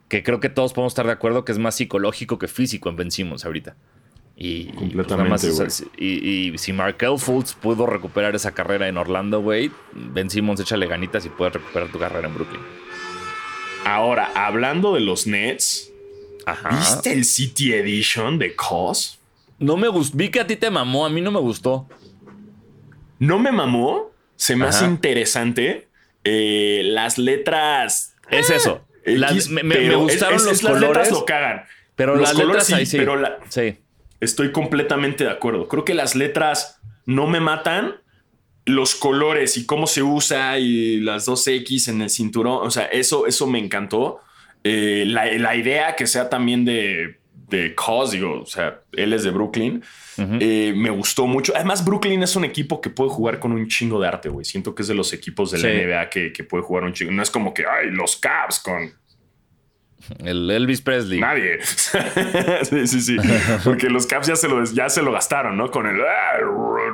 que 0.09 0.23
creo 0.23 0.41
que 0.41 0.49
todos 0.49 0.73
podemos 0.73 0.93
estar 0.93 1.07
de 1.07 1.13
acuerdo 1.13 1.45
que 1.45 1.53
es 1.53 1.59
más 1.59 1.75
psicológico 1.77 2.39
que 2.39 2.49
físico 2.49 2.89
en 2.89 2.97
Ben 2.97 3.11
Simmons 3.11 3.45
ahorita. 3.45 3.77
Y, 4.37 4.49
y, 4.49 4.65
pues, 4.65 4.77
Completamente, 4.79 5.53
más, 5.53 5.85
y, 5.99 6.07
y 6.53 6.59
si 6.59 6.73
Markel 6.73 7.19
Fultz 7.19 7.53
pudo 7.53 7.85
recuperar 7.85 8.35
esa 8.35 8.53
carrera 8.53 8.89
en 8.89 8.97
Orlando, 8.97 9.41
güey, 9.43 9.71
Ben 9.93 10.31
Simmons 10.31 10.61
échale 10.61 10.87
ganitas 10.87 11.27
y 11.27 11.29
puedes 11.29 11.53
recuperar 11.55 11.89
tu 11.93 11.99
carrera 11.99 12.27
en 12.27 12.35
Brooklyn. 12.35 12.61
Ahora, 13.85 14.31
hablando 14.35 14.95
de 14.95 15.01
los 15.01 15.27
Nets, 15.27 15.93
Ajá. 16.47 16.71
¿Viste 16.71 17.13
el 17.13 17.25
City 17.27 17.75
Edition 17.75 18.39
de 18.39 18.55
COS? 18.57 19.19
No 19.59 19.77
me 19.77 19.89
gustó. 19.89 20.17
Vi 20.17 20.31
que 20.31 20.41
a 20.41 20.47
ti 20.47 20.57
te 20.57 20.71
mamó, 20.71 21.05
a 21.05 21.11
mí 21.11 21.21
no 21.21 21.31
me 21.31 21.39
gustó. 21.39 21.87
No 23.19 23.39
me 23.39 23.53
mamó, 23.53 24.10
se 24.41 24.57
me 24.57 24.65
hace 24.67 24.87
interesante. 24.87 25.89
Eh, 26.25 26.83
las 26.85 27.19
letras. 27.19 28.17
Es 28.31 28.49
eso. 28.51 28.87
X, 29.05 29.19
Las- 29.19 29.49
me, 29.49 29.95
gustaron 29.97 30.37
es- 30.37 30.41
es- 30.43 30.47
los 30.47 30.53
es 30.59 30.63
las 30.63 30.73
colores. 30.73 30.97
letras 30.97 31.11
lo 31.11 31.25
cagan. 31.27 31.63
pero 31.97 32.15
los 32.17 32.23
las 32.23 32.33
colores 32.33 32.71
letras 32.71 32.89
sí, 32.89 32.97
pero 32.97 33.17
la- 33.17 33.39
Sí. 33.51 33.77
estoy 34.21 34.53
completamente 34.53 35.25
de 35.25 35.31
acuerdo. 35.31 35.69
Creo 35.69 35.85
que 35.85 35.93
las 35.95 36.15
letras 36.15 36.81
no 37.05 37.27
me 37.27 37.41
matan. 37.41 37.97
Los 38.67 38.95
colores 38.95 39.57
y 39.59 39.67
cómo 39.67 39.87
se 39.87 40.03
usa 40.03 40.59
y 40.59 41.01
las 41.01 41.25
dos 41.27 41.47
X 41.47 41.89
en 41.89 42.01
el 42.03 42.09
cinturón. 42.11 42.67
O 42.67 42.71
sea, 42.71 42.85
eso, 42.87 43.27
eso 43.27 43.47
me 43.47 43.59
encantó. 43.59 44.21
Eh, 44.65 45.05
la, 45.07 45.27
la 45.33 45.57
idea 45.57 45.97
que 45.97 46.07
sea 46.07 46.29
también 46.31 46.65
de, 46.65 47.19
de 47.51 47.75
digo, 48.13 48.41
o 48.43 48.47
sea, 48.47 48.81
él 48.93 49.13
es 49.13 49.25
de 49.25 49.31
Brooklyn. 49.31 49.83
eh, 50.19 50.73
me 50.77 50.91
gustó 50.91 51.27
mucho. 51.27 51.53
Además, 51.55 51.85
Brooklyn 51.85 52.23
es 52.23 52.37
un 52.37 52.45
equipo 52.45 52.81
que 52.81 52.91
puede 52.91 53.11
jugar 53.11 53.39
con 53.39 53.53
un 53.53 53.67
chingo 53.69 53.99
de 54.01 54.07
arte, 54.09 54.29
güey. 54.29 54.45
Siento 54.45 54.75
que 54.75 54.83
es 54.83 54.89
de 54.89 54.95
los 54.95 55.13
equipos 55.13 55.51
de 55.51 55.59
la 55.59 55.69
Sí. 55.69 55.87
NBA 55.87 56.11
que, 56.11 56.33
que 56.33 56.45
puede 56.45 56.63
jugar 56.63 56.85
un 56.85 56.93
chingo. 56.93 57.11
No 57.13 57.23
es 57.23 57.31
como 57.31 57.55
que, 57.55 57.65
ay, 57.67 57.91
los 57.91 58.17
Cavs 58.17 58.61
con 58.61 58.93
El 60.19 60.51
Elvis 60.51 60.81
Presley. 60.81 61.21
Nadie. 61.21 61.59
sí, 62.63 62.87
sí, 62.87 63.01
sí. 63.01 63.17
Porque 63.65 63.89
los 63.89 64.07
Caps 64.07 64.27
ya 64.27 64.37
se 64.37 64.49
lo, 64.49 64.65
ya 64.65 64.89
se 64.89 65.03
lo 65.03 65.13
gastaron, 65.13 65.57
¿no? 65.57 65.71
Con 65.71 65.87
el 65.87 66.01
ah, 66.01 66.39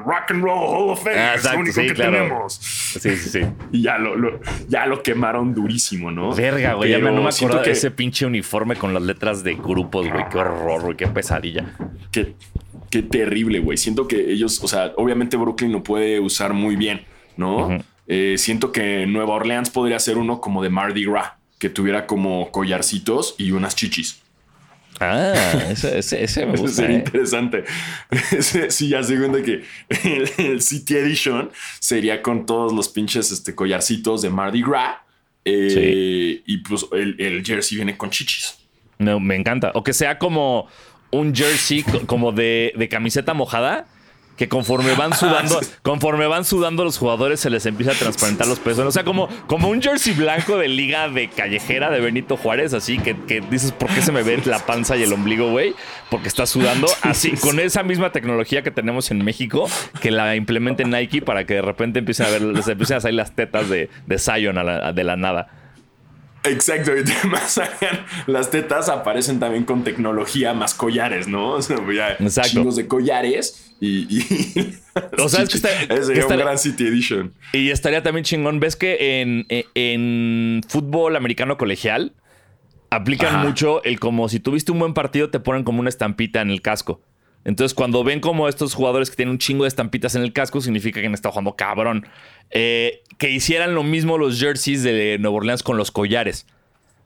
Rock 0.04 0.30
and 0.30 0.42
Roll 0.42 0.58
Hall 0.58 0.90
of 0.90 1.02
Fame. 1.02 1.16
Ah, 1.16 1.34
es 1.34 1.44
lo 1.44 1.50
exacto, 1.50 1.60
único 1.60 1.80
sí, 1.80 1.86
que 1.88 1.94
claro. 1.94 2.12
tenemos. 2.12 2.54
Sí, 2.54 3.16
sí, 3.16 3.28
sí. 3.28 3.40
Y 3.72 3.82
ya 3.82 3.98
lo, 3.98 4.16
lo- 4.16 4.40
ya 4.68 4.86
lo 4.86 5.02
quemaron 5.02 5.54
durísimo, 5.54 6.10
¿no? 6.10 6.34
Verga, 6.34 6.74
güey. 6.74 6.90
Ya 6.90 6.98
me- 6.98 7.10
no 7.12 7.22
me 7.22 7.28
acuerdo 7.28 7.62
que- 7.62 7.70
ese 7.70 7.90
pinche 7.90 8.26
uniforme 8.26 8.76
con 8.76 8.92
las 8.92 9.02
letras 9.02 9.42
de 9.44 9.54
grupos, 9.54 10.08
güey. 10.08 10.24
Qué 10.30 10.38
horror, 10.38 10.82
güey. 10.82 10.96
Qué 10.96 11.06
pesadilla. 11.06 11.64
Qué, 12.10 12.34
qué 12.90 13.02
terrible, 13.02 13.60
güey. 13.60 13.76
Siento 13.78 14.06
que 14.08 14.32
ellos, 14.32 14.62
o 14.62 14.68
sea, 14.68 14.92
obviamente 14.96 15.36
Brooklyn 15.36 15.72
lo 15.72 15.82
puede 15.82 16.20
usar 16.20 16.52
muy 16.52 16.76
bien, 16.76 17.04
¿no? 17.36 17.78
Eh, 18.08 18.36
siento 18.38 18.70
que 18.70 19.04
Nueva 19.06 19.34
Orleans 19.34 19.68
podría 19.70 19.98
ser 19.98 20.16
uno 20.16 20.40
como 20.40 20.62
de 20.62 20.70
Mardi 20.70 21.04
Gras, 21.04 21.32
que 21.58 21.70
tuviera 21.70 22.06
como 22.06 22.50
collarcitos 22.52 23.34
y 23.38 23.52
unas 23.52 23.74
chichis. 23.76 24.20
Ah, 24.98 25.34
ese, 25.70 25.98
ese, 25.98 26.24
ese 26.24 26.46
me 26.46 26.54
Eso 26.54 26.68
sería 26.68 26.96
¿eh? 26.96 27.02
interesante. 27.04 27.64
Sí, 28.70 28.88
ya 28.88 29.02
se 29.02 29.16
cuenta 29.18 29.42
que 29.42 29.62
el, 30.04 30.30
el 30.38 30.62
City 30.62 30.96
Edition 30.96 31.50
sería 31.80 32.22
con 32.22 32.46
todos 32.46 32.72
los 32.72 32.88
pinches 32.88 33.30
este, 33.30 33.54
collarcitos 33.54 34.22
de 34.22 34.30
Mardi 34.30 34.62
Gras. 34.62 34.96
eh, 35.44 36.42
Y 36.46 36.58
pues 36.58 36.86
el, 36.92 37.16
el 37.20 37.44
jersey 37.44 37.76
viene 37.76 37.96
con 37.96 38.10
chichis. 38.10 38.56
No, 38.98 39.20
me 39.20 39.36
encanta. 39.36 39.70
O 39.74 39.84
que 39.84 39.92
sea 39.92 40.18
como 40.18 40.66
un 41.10 41.34
jersey 41.34 41.82
co- 41.82 42.06
como 42.06 42.32
de, 42.32 42.72
de 42.76 42.88
camiseta 42.88 43.34
mojada. 43.34 43.86
Que 44.36 44.48
conforme 44.48 44.94
van 44.94 45.14
sudando, 45.16 45.58
conforme 45.82 46.26
van 46.26 46.44
sudando 46.44 46.84
los 46.84 46.98
jugadores 46.98 47.40
se 47.40 47.48
les 47.50 47.64
empieza 47.66 47.92
a 47.92 47.94
transparentar 47.94 48.46
los 48.46 48.58
pezones. 48.58 48.88
O 48.88 48.92
sea, 48.92 49.04
como, 49.04 49.28
como 49.46 49.68
un 49.68 49.80
jersey 49.80 50.12
blanco 50.12 50.58
de 50.58 50.68
liga 50.68 51.08
de 51.08 51.28
callejera 51.28 51.90
de 51.90 52.00
Benito 52.00 52.36
Juárez, 52.36 52.74
así 52.74 52.98
que, 52.98 53.16
que 53.26 53.40
dices, 53.40 53.72
¿por 53.72 53.88
qué 53.90 54.02
se 54.02 54.12
me 54.12 54.22
ve 54.22 54.40
la 54.44 54.58
panza 54.66 54.96
y 54.96 55.02
el 55.02 55.12
ombligo, 55.12 55.50
güey? 55.50 55.74
Porque 56.10 56.28
está 56.28 56.44
sudando. 56.46 56.86
Así, 57.02 57.32
con 57.32 57.58
esa 57.60 57.82
misma 57.82 58.12
tecnología 58.12 58.62
que 58.62 58.70
tenemos 58.70 59.10
en 59.10 59.24
México, 59.24 59.68
que 60.00 60.10
la 60.10 60.36
implemente 60.36 60.84
Nike 60.84 61.22
para 61.22 61.44
que 61.46 61.54
de 61.54 61.62
repente 61.62 61.98
empiecen 62.00 62.26
a 62.26 62.30
ver, 62.30 62.42
les 62.42 62.68
empiecen 62.68 62.98
a 62.98 63.00
salir 63.00 63.14
las 63.16 63.34
tetas 63.34 63.68
de, 63.68 63.88
de 64.06 64.18
Zion 64.18 64.58
a 64.58 64.62
la- 64.64 64.92
de 64.92 65.02
la 65.04 65.16
nada. 65.16 65.48
Exacto. 66.48 66.92
Y 66.96 67.00
además 67.20 67.60
las 68.26 68.50
tetas 68.50 68.88
aparecen 68.88 69.38
también 69.40 69.64
con 69.64 69.84
tecnología 69.84 70.54
más 70.54 70.74
collares, 70.74 71.28
¿no? 71.28 71.50
O 71.52 71.62
sea, 71.62 71.76
ya 71.94 72.12
Exacto. 72.12 72.50
chingos 72.50 72.76
de 72.76 72.86
collares 72.86 73.74
y. 73.80 74.18
y 74.18 74.78
O 75.18 75.28
sea, 75.28 75.42
es 75.42 75.48
que 75.50 75.56
está- 75.56 75.68
que 75.88 76.02
sería 76.02 76.22
está- 76.22 76.34
un 76.34 76.40
gran 76.40 76.58
City 76.58 76.86
Edition. 76.86 77.32
Y 77.52 77.70
estaría 77.70 78.02
también 78.02 78.24
chingón. 78.24 78.60
¿Ves 78.60 78.76
que 78.76 79.20
en, 79.22 79.46
en- 79.48 79.64
en 79.74 80.60
fútbol 80.68 81.16
americano 81.16 81.56
colegial 81.58 82.12
aplican 82.90 83.34
Ajá. 83.36 83.44
mucho 83.44 83.82
el 83.84 83.98
como 84.00 84.28
si 84.28 84.40
tuviste 84.40 84.72
un 84.72 84.78
buen 84.78 84.94
partido 84.94 85.28
te 85.30 85.40
ponen 85.40 85.64
como 85.64 85.80
una 85.80 85.88
estampita 85.88 86.40
en 86.40 86.50
el 86.50 86.62
casco? 86.62 87.00
Entonces, 87.48 87.74
cuando 87.74 88.02
ven 88.04 88.18
como 88.20 88.48
estos 88.48 88.74
jugadores 88.74 89.08
que 89.08 89.16
tienen 89.16 89.30
un 89.32 89.38
chingo 89.38 89.62
de 89.64 89.68
estampitas 89.68 90.14
en 90.16 90.22
el 90.22 90.32
casco, 90.32 90.60
significa 90.60 91.00
que 91.00 91.06
han 91.06 91.14
estado 91.14 91.32
jugando 91.32 91.54
cabrón. 91.54 92.06
Eh, 92.50 93.02
que 93.18 93.30
hicieran 93.30 93.74
lo 93.74 93.84
mismo 93.84 94.18
los 94.18 94.38
jerseys 94.38 94.82
de 94.82 95.16
Nueva 95.20 95.36
Orleans 95.38 95.62
con 95.62 95.76
los 95.76 95.90
collares. 95.92 96.46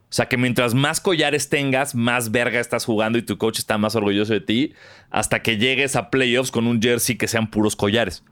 O 0.09 0.13
sea, 0.13 0.27
que 0.27 0.35
mientras 0.37 0.73
más 0.73 0.99
collares 0.99 1.47
tengas, 1.47 1.93
más 1.95 2.31
verga 2.31 2.59
estás 2.59 2.83
jugando 2.85 3.17
y 3.17 3.21
tu 3.21 3.37
coach 3.37 3.59
está 3.59 3.77
más 3.77 3.95
orgulloso 3.95 4.33
de 4.33 4.41
ti, 4.41 4.73
hasta 5.11 5.41
que 5.43 5.57
llegues 5.57 5.95
a 5.95 6.09
playoffs 6.09 6.51
con 6.51 6.65
un 6.67 6.81
jersey 6.81 7.17
que 7.17 7.27
sean 7.29 7.49
puros 7.49 7.75
collares. 7.75 8.23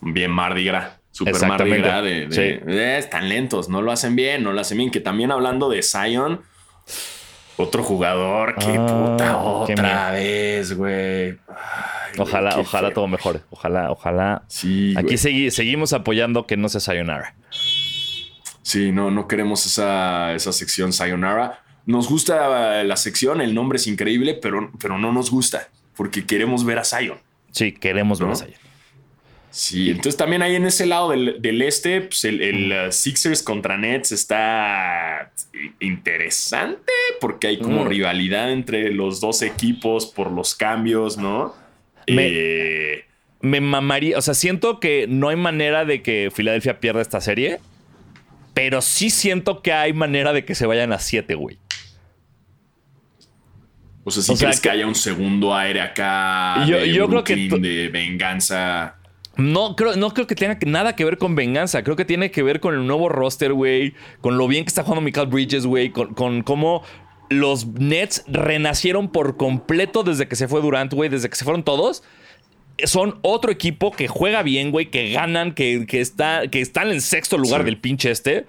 Bien 0.00 0.30
Mardi 0.30 0.64
Gras. 0.64 0.98
Super 1.12 1.34
Mardi. 1.46 1.70
Gras 1.70 2.02
de, 2.02 2.26
de- 2.26 2.32
Sí. 2.32 2.40
eh, 2.68 2.96
están 2.98 3.28
lentos, 3.28 3.68
no 3.68 3.80
lo 3.82 3.92
hacen 3.92 4.16
bien, 4.16 4.42
no 4.42 4.52
lo 4.52 4.60
hacen 4.60 4.78
bien. 4.78 4.90
Que 4.90 5.00
también 5.00 5.30
hablando 5.30 5.68
de 5.68 5.82
Zion, 5.82 6.40
otro 7.56 7.82
jugador 7.82 8.54
que 8.56 8.76
Ah, 8.78 8.86
puta 8.86 9.64
qué 9.66 9.72
otra 9.74 10.10
vez, 10.12 10.76
güey. 10.76 11.30
Ay, 11.48 12.18
Ojalá, 12.18 12.54
qué 12.54 12.60
ojalá 12.60 12.88
feo. 12.88 12.94
todo 12.94 13.08
mejore. 13.08 13.40
Ojalá, 13.50 13.90
ojalá. 13.90 14.42
Sí, 14.48 14.94
Aquí 14.96 15.14
segui- 15.14 15.50
seguimos 15.50 15.92
apoyando 15.92 16.46
que 16.46 16.56
no 16.56 16.68
se 16.68 16.80
sayonara. 16.80 17.34
Sí, 18.62 18.90
no, 18.92 19.10
no 19.10 19.28
queremos 19.28 19.64
esa, 19.66 20.34
esa 20.34 20.52
sección 20.52 20.92
Sayonara. 20.92 21.60
Nos 21.86 22.08
gusta 22.08 22.82
la 22.82 22.96
sección, 22.96 23.40
el 23.40 23.54
nombre 23.54 23.76
es 23.76 23.86
increíble, 23.86 24.34
pero, 24.34 24.72
pero 24.80 24.98
no 24.98 25.12
nos 25.12 25.30
gusta 25.30 25.68
porque 25.96 26.26
queremos 26.26 26.64
ver 26.64 26.78
a 26.80 26.84
Zion. 26.84 27.18
Sí, 27.52 27.70
queremos 27.72 28.18
ver 28.18 28.30
a 28.30 28.34
Zion. 28.34 28.54
Sí, 29.58 29.88
entonces 29.88 30.18
también 30.18 30.42
ahí 30.42 30.54
en 30.54 30.66
ese 30.66 30.84
lado 30.84 31.08
del, 31.12 31.40
del 31.40 31.62
este, 31.62 32.02
pues 32.02 32.26
el, 32.26 32.42
el, 32.42 32.88
uh, 32.88 32.92
Sixers 32.92 33.42
contra 33.42 33.78
Nets 33.78 34.12
está 34.12 35.32
interesante 35.80 36.92
porque 37.22 37.46
hay 37.46 37.58
como 37.58 37.86
Mm. 37.86 37.88
rivalidad 37.88 38.52
entre 38.52 38.90
los 38.90 39.18
dos 39.22 39.40
equipos 39.40 40.04
por 40.04 40.30
los 40.30 40.54
cambios, 40.54 41.16
¿no? 41.16 41.54
Me- 42.06 42.28
Eh, 42.28 43.04
Me 43.40 43.62
mamaría, 43.62 44.18
o 44.18 44.20
sea, 44.20 44.34
siento 44.34 44.78
que 44.78 45.06
no 45.08 45.30
hay 45.30 45.36
manera 45.36 45.86
de 45.86 46.02
que 46.02 46.30
Filadelfia 46.34 46.78
pierda 46.78 47.00
esta 47.00 47.22
serie, 47.22 47.58
pero 48.52 48.82
sí 48.82 49.08
siento 49.08 49.62
que 49.62 49.72
hay 49.72 49.94
manera 49.94 50.34
de 50.34 50.44
que 50.44 50.54
se 50.54 50.66
vayan 50.66 50.92
a 50.92 50.98
7, 50.98 51.34
güey. 51.34 51.56
o 54.04 54.10
sea, 54.10 54.22
si 54.22 54.36
sea, 54.36 54.48
crees 54.48 54.60
que, 54.60 54.68
que- 54.68 54.74
haya 54.74 54.86
un 54.86 54.94
segundo 54.94 55.54
aire 55.54 55.80
acá 55.80 56.64
Yo- 56.66 56.76
de 56.78 56.92
yo 56.92 57.08
creo 57.08 57.24
que 57.24 57.36
de 57.36 57.88
venganza. 57.88 58.96
No 59.36 59.76
creo, 59.76 59.96
no 59.96 60.14
creo 60.14 60.26
que 60.26 60.34
tenga 60.34 60.58
nada 60.66 60.96
que 60.96 61.04
ver 61.04 61.18
con 61.18 61.34
venganza. 61.34 61.82
Creo 61.82 61.96
que 61.96 62.04
tiene 62.04 62.30
que 62.30 62.42
ver 62.42 62.60
con 62.60 62.74
el 62.74 62.86
nuevo 62.86 63.08
roster, 63.08 63.52
güey. 63.52 63.94
Con 64.20 64.38
lo 64.38 64.48
bien 64.48 64.64
que 64.64 64.68
está 64.68 64.82
jugando 64.82 65.02
Michael 65.02 65.26
Bridges, 65.28 65.66
güey. 65.66 65.90
Con, 65.90 66.14
con 66.14 66.42
cómo 66.42 66.82
los 67.28 67.66
Nets 67.66 68.24
renacieron 68.28 69.08
por 69.10 69.36
completo 69.36 70.02
desde 70.04 70.26
que 70.28 70.36
se 70.36 70.48
fue 70.48 70.62
Durant, 70.62 70.92
güey. 70.94 71.10
Desde 71.10 71.28
que 71.28 71.36
se 71.36 71.44
fueron 71.44 71.64
todos. 71.64 72.02
Son 72.84 73.18
otro 73.22 73.50
equipo 73.50 73.90
que 73.90 74.08
juega 74.08 74.42
bien, 74.42 74.70
güey. 74.70 74.86
Que 74.90 75.12
ganan, 75.12 75.52
que, 75.52 75.86
que, 75.86 76.00
está, 76.00 76.48
que 76.48 76.60
están 76.60 76.90
en 76.90 77.00
sexto 77.02 77.36
lugar 77.36 77.60
Sí. 77.60 77.64
del 77.66 77.78
pinche 77.78 78.10
este. 78.10 78.46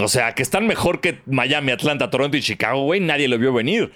O 0.00 0.08
sea, 0.08 0.34
que 0.34 0.42
están 0.42 0.66
mejor 0.66 1.00
que 1.00 1.20
Miami, 1.26 1.70
Atlanta, 1.70 2.10
Toronto 2.10 2.36
y 2.36 2.40
Chicago, 2.40 2.82
güey. 2.84 2.98
Nadie 3.00 3.28
lo 3.28 3.38
vio 3.38 3.52
venir. 3.52 3.92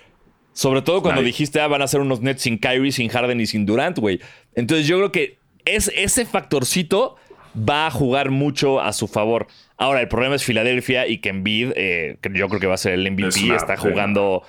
Sobre 0.52 0.82
todo 0.82 1.02
cuando 1.02 1.20
Nadie. 1.20 1.32
dijiste, 1.32 1.60
ah, 1.60 1.66
van 1.68 1.82
a 1.82 1.86
ser 1.88 2.00
unos 2.00 2.20
Nets 2.20 2.42
sin 2.42 2.58
Kyrie, 2.58 2.92
sin 2.92 3.08
Harden 3.08 3.40
y 3.40 3.46
sin 3.46 3.66
Durant, 3.66 3.98
güey. 3.98 4.20
Entonces 4.54 4.86
yo 4.86 4.96
creo 4.98 5.12
que 5.12 5.38
es, 5.66 5.92
ese 5.94 6.24
factorcito 6.24 7.16
va 7.56 7.86
a 7.86 7.90
jugar 7.90 8.30
mucho 8.30 8.80
a 8.80 8.92
su 8.92 9.08
favor. 9.08 9.46
Ahora, 9.76 10.00
el 10.00 10.08
problema 10.08 10.34
es 10.36 10.44
Filadelfia 10.44 11.06
y 11.06 11.18
que 11.18 11.28
Embiid, 11.28 11.72
eh, 11.76 12.16
yo 12.32 12.48
creo 12.48 12.60
que 12.60 12.66
va 12.66 12.74
a 12.74 12.78
ser 12.78 12.94
el 12.94 13.10
MVP, 13.10 13.54
está 13.54 13.76
jugando 13.76 14.42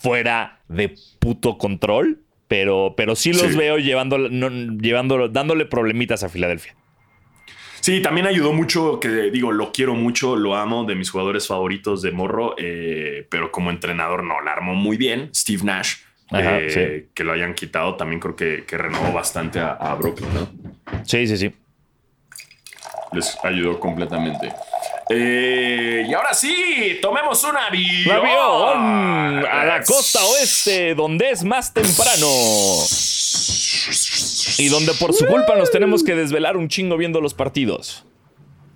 fuera 0.00 0.60
de 0.68 0.94
puto 1.20 1.58
control. 1.58 2.20
Pero, 2.48 2.92
pero 2.98 3.16
sí 3.16 3.32
los 3.32 3.40
Sí. 3.50 3.56
veo 3.56 3.78
llevando, 3.78 4.18
no, 4.18 4.50
dándole 5.28 5.64
problemitas 5.64 6.22
a 6.22 6.28
Filadelfia. 6.28 6.76
Sí, 7.80 8.02
también 8.02 8.26
ayudó 8.26 8.52
mucho, 8.52 9.00
que 9.00 9.08
digo, 9.08 9.52
lo 9.52 9.72
quiero 9.72 9.94
mucho, 9.94 10.36
lo 10.36 10.54
amo, 10.54 10.84
de 10.84 10.94
mis 10.94 11.10
jugadores 11.10 11.46
favoritos 11.46 12.02
de 12.02 12.12
Morro, 12.12 12.54
eh, 12.58 13.26
pero 13.30 13.50
como 13.50 13.70
entrenador 13.70 14.22
no, 14.22 14.40
la 14.42 14.52
armó 14.52 14.74
muy 14.74 14.98
bien. 14.98 15.30
Steve 15.34 15.62
Nash, 15.64 15.94
Ajá, 16.32 16.58
eh, 16.58 16.70
sí. 17.04 17.10
que 17.14 17.24
lo 17.24 17.32
hayan 17.32 17.54
quitado, 17.54 17.96
también 17.96 18.20
creo 18.20 18.34
que, 18.36 18.64
que 18.66 18.78
renovó 18.78 19.12
bastante 19.12 19.60
a, 19.60 19.72
a 19.72 19.94
Brooklyn, 19.94 20.32
¿no? 20.34 20.48
Sí, 21.04 21.26
sí, 21.26 21.36
sí. 21.36 21.54
Les 23.12 23.36
ayudó 23.44 23.78
completamente. 23.78 24.52
Eh, 25.10 26.06
y 26.08 26.14
ahora 26.14 26.32
sí, 26.32 26.98
tomemos 27.02 27.44
un 27.44 27.56
avión. 27.56 28.16
avión 28.16 29.46
a 29.46 29.64
la 29.66 29.82
costa 29.84 30.20
oeste, 30.24 30.94
donde 30.94 31.30
es 31.30 31.44
más 31.44 31.74
temprano. 31.74 32.26
Y 34.58 34.68
donde 34.68 34.92
por 34.94 35.12
su 35.12 35.26
culpa 35.26 35.56
nos 35.56 35.70
tenemos 35.70 36.02
que 36.02 36.14
desvelar 36.14 36.56
un 36.56 36.68
chingo 36.68 36.96
viendo 36.96 37.20
los 37.20 37.34
partidos. 37.34 38.06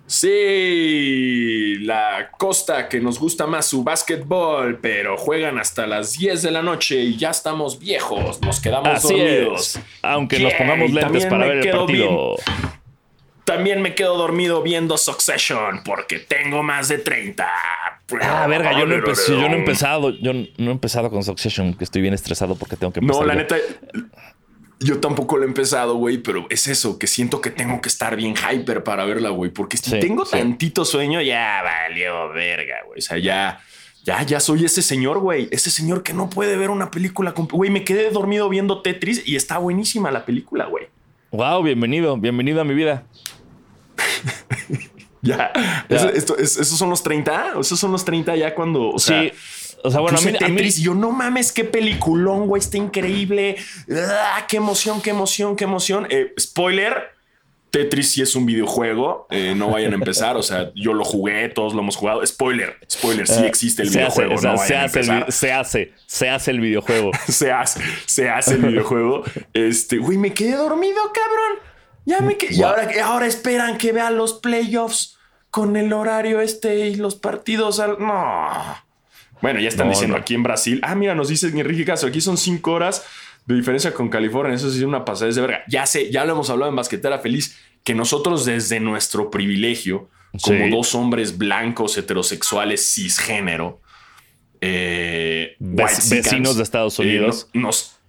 Sí, 0.07 1.75
la 1.81 2.29
costa 2.37 2.87
que 2.87 2.99
nos 2.99 3.19
gusta 3.19 3.45
más 3.45 3.65
su 3.67 3.83
básquetbol, 3.83 4.79
pero 4.81 5.17
juegan 5.17 5.59
hasta 5.59 5.85
las 5.85 6.13
10 6.17 6.41
de 6.43 6.51
la 6.51 6.61
noche 6.61 6.95
y 7.01 7.17
ya 7.17 7.31
estamos 7.31 7.77
viejos, 7.79 8.41
nos 8.41 8.59
quedamos 8.61 8.87
Así 8.89 9.13
dormidos. 9.13 9.75
es. 9.75 9.81
Aunque 10.01 10.39
nos 10.39 10.53
pongamos 10.53 10.91
lentes 10.91 11.25
para 11.25 11.47
ver 11.47 11.57
el 11.67 11.71
partido. 11.71 12.35
También 13.43 13.81
me 13.81 13.95
quedo 13.95 14.17
dormido 14.17 14.61
viendo 14.61 14.97
Succession 14.97 15.81
porque 15.85 16.19
tengo 16.19 16.63
más 16.63 16.87
de 16.89 16.97
30. 16.99 17.47
Ah, 18.21 18.47
verga, 18.47 18.77
yo 18.79 18.85
no, 18.85 18.95
he 18.95 18.99
empe- 19.01 19.27
yo 19.27 19.47
no 19.49 19.55
he 19.55 19.59
empezado. 19.59 20.09
Yo 20.11 20.33
no 20.33 20.69
he 20.69 20.71
empezado 20.71 21.09
con 21.09 21.23
Succession, 21.23 21.73
que 21.73 21.83
estoy 21.83 22.01
bien 22.01 22.13
estresado 22.13 22.55
porque 22.55 22.75
tengo 22.75 22.91
que 22.93 22.99
empezar. 22.99 23.21
No, 23.21 23.27
la 23.27 23.33
yo. 23.35 23.39
neta, 23.39 23.55
yo 24.79 24.99
tampoco 24.99 25.37
lo 25.37 25.43
he 25.43 25.47
empezado, 25.47 25.95
güey, 25.95 26.17
pero 26.19 26.45
es 26.49 26.67
eso, 26.67 26.99
que 26.99 27.07
siento 27.07 27.41
que 27.41 27.49
tengo 27.49 27.81
que 27.81 27.89
estar 27.89 28.15
bien 28.15 28.35
hyper 28.35 28.83
para 28.83 29.05
verla, 29.05 29.29
güey, 29.29 29.49
porque 29.51 29.77
si 29.77 29.89
Sí, 29.91 29.99
tengo 29.99 30.25
sí. 30.25 30.31
tantito 30.31 30.85
sueño, 30.85 31.21
ya 31.21 31.61
valió 31.63 32.29
verga, 32.29 32.75
güey. 32.85 32.99
O 32.99 33.01
sea, 33.01 33.17
ya, 33.17 33.59
ya, 34.03 34.21
ya 34.23 34.39
soy 34.39 34.65
ese 34.65 34.81
señor, 34.81 35.19
güey, 35.19 35.47
ese 35.51 35.71
señor 35.71 36.03
que 36.03 36.13
no 36.13 36.29
puede 36.29 36.55
ver 36.57 36.69
una 36.69 36.91
película. 36.91 37.33
con- 37.33 37.47
Güey, 37.47 37.71
me 37.71 37.83
quedé 37.83 38.09
dormido 38.11 38.49
viendo 38.49 38.81
Tetris 38.81 39.23
y 39.27 39.35
está 39.35 39.57
buenísima 39.57 40.11
la 40.11 40.25
película, 40.25 40.65
güey. 40.65 40.87
Wow, 41.31 41.63
bienvenido, 41.63 42.15
bienvenido 42.17 42.61
a 42.61 42.63
mi 42.63 42.73
vida. 42.73 43.03
Ya, 45.23 45.51
esto- 45.89 46.37
es- 46.37 46.57
esos 46.57 46.77
son 46.77 46.89
los 46.89 47.03
30, 47.03 47.53
esos 47.59 47.77
son 47.79 47.91
los 47.91 48.05
30 48.05 48.35
ya 48.37 48.53
cuando, 48.55 48.89
o 48.91 48.99
sea, 48.99 49.23
sí. 49.23 49.31
O 49.83 49.91
sea, 49.91 49.99
bueno, 50.01 50.17
a 50.17 50.47
mí, 50.49 50.61
mí- 50.61 50.71
yo 50.71 50.93
no 50.93 51.11
mames, 51.11 51.51
qué 51.51 51.63
peliculón, 51.63 52.47
güey, 52.47 52.59
está 52.61 52.77
increíble. 52.77 53.55
Ah, 53.91 54.45
qué 54.47 54.57
emoción, 54.57 55.01
qué 55.01 55.11
emoción, 55.11 55.55
qué 55.55 55.63
emoción. 55.65 56.07
Eh, 56.09 56.33
spoiler, 56.39 57.15
Tetris 57.69 58.11
sí 58.11 58.21
es 58.21 58.35
un 58.35 58.45
videojuego, 58.45 59.27
eh, 59.29 59.53
no 59.55 59.69
vayan 59.69 59.91
a 59.91 59.95
empezar, 59.95 60.35
o 60.37 60.41
sea, 60.43 60.71
yo 60.73 60.93
lo 60.93 61.03
jugué, 61.03 61.49
todos 61.49 61.73
lo 61.73 61.81
hemos 61.81 61.95
jugado. 61.95 62.25
Spoiler, 62.25 62.75
spoiler, 62.89 63.27
sí 63.27 63.43
eh, 63.43 63.47
existe 63.47 63.83
el 63.83 63.89
se 63.89 64.01
hace, 64.01 64.21
videojuego, 64.23 64.35
o 64.35 64.41
sea, 64.41 64.51
no 64.53 64.57
se, 64.57 64.75
a 64.75 64.83
hace 64.85 64.99
el, 65.01 65.31
se 65.31 65.51
hace, 65.51 65.93
se 66.05 66.29
hace 66.29 66.51
el 66.51 66.59
videojuego. 66.61 67.11
se 67.27 67.51
hace, 67.51 67.81
se 68.05 68.29
hace 68.29 68.55
el 68.55 68.61
videojuego. 68.63 69.23
Este, 69.53 69.97
güey, 69.97 70.17
me 70.17 70.33
quedé 70.33 70.55
dormido, 70.55 70.97
cabrón. 71.13 71.67
Ya 72.05 72.21
me 72.21 72.37
quedé. 72.37 72.55
Y 72.55 72.63
ahora, 72.63 72.87
ahora 73.03 73.27
esperan 73.27 73.77
que 73.77 73.91
vean 73.91 74.15
los 74.17 74.33
playoffs 74.35 75.17
con 75.51 75.75
el 75.75 75.91
horario 75.91 76.39
este 76.41 76.87
y 76.87 76.95
los 76.95 77.15
partidos. 77.15 77.79
al- 77.81 77.97
No. 77.99 78.86
Bueno, 79.41 79.59
ya 79.59 79.69
están 79.69 79.87
No, 79.87 79.93
diciendo 79.93 80.15
no. 80.17 80.21
aquí 80.21 80.33
en 80.35 80.43
Brasil. 80.43 80.79
Ah, 80.83 80.95
mira, 80.95 81.13
nos 81.15 81.29
dice 81.29 81.47
Enrique 81.47 81.85
Castro. 81.85 82.09
Aquí 82.09 82.21
son 82.21 82.37
cinco 82.37 82.71
horas 82.73 83.05
de 83.45 83.55
diferencia 83.55 83.93
con 83.93 84.09
California. 84.09 84.55
Eso 84.55 84.69
sí 84.71 84.77
es 84.79 84.83
una 84.83 85.05
pasada 85.05 85.31
de 85.31 85.39
verga. 85.41 85.63
Ya 85.67 85.85
sé, 85.85 86.11
ya 86.11 86.25
lo 86.25 86.33
hemos 86.33 86.49
hablado 86.49 86.69
en 86.69 86.75
Basquetera 86.75 87.19
Feliz, 87.19 87.57
que 87.83 87.93
nosotros 87.93 88.45
desde 88.45 88.79
nuestro 88.79 89.29
privilegio, 89.29 90.09
como 90.41 90.57
Sí. 90.65 90.69
dos 90.69 90.95
hombres 90.95 91.37
blancos, 91.37 91.97
heterosexuales, 91.97 92.93
cisgénero, 92.93 93.79
eh, 94.61 95.55
vecinos 95.59 96.57
de 96.57 96.63
Estados 96.63 96.99
eh, 96.99 97.03
Unidos. 97.03 97.49
no- 97.53 97.61
nos, 97.67 97.99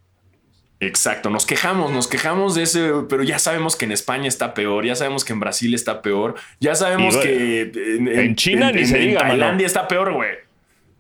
exacto, 0.81 1.31
nos 1.31 1.45
quejamos, 1.47 1.93
nos 1.93 2.09
quejamos 2.09 2.55
de 2.55 2.63
ese, 2.63 2.91
pero 3.09 3.23
ya 3.23 3.39
sabemos 3.39 3.77
que 3.77 3.85
en 3.85 3.93
España 3.93 4.29
está 4.29 4.55
peor, 4.55 4.85
ya 4.87 4.95
sabemos 4.95 5.25
que 5.25 5.33
en 5.33 5.41
Brasil 5.41 5.75
está 5.75 6.03
peor, 6.03 6.35
ya 6.61 6.75
sabemos 6.75 7.17
que 7.17 7.71
en, 7.75 8.09
en 8.09 8.35
China 8.37 8.73
ni 8.73 8.87
se 8.87 8.99
diga, 8.99 9.21
mano. 9.21 9.31
Tailandia 9.31 9.67
está 9.67 9.87
peor, 9.89 10.13
güey. 10.15 10.31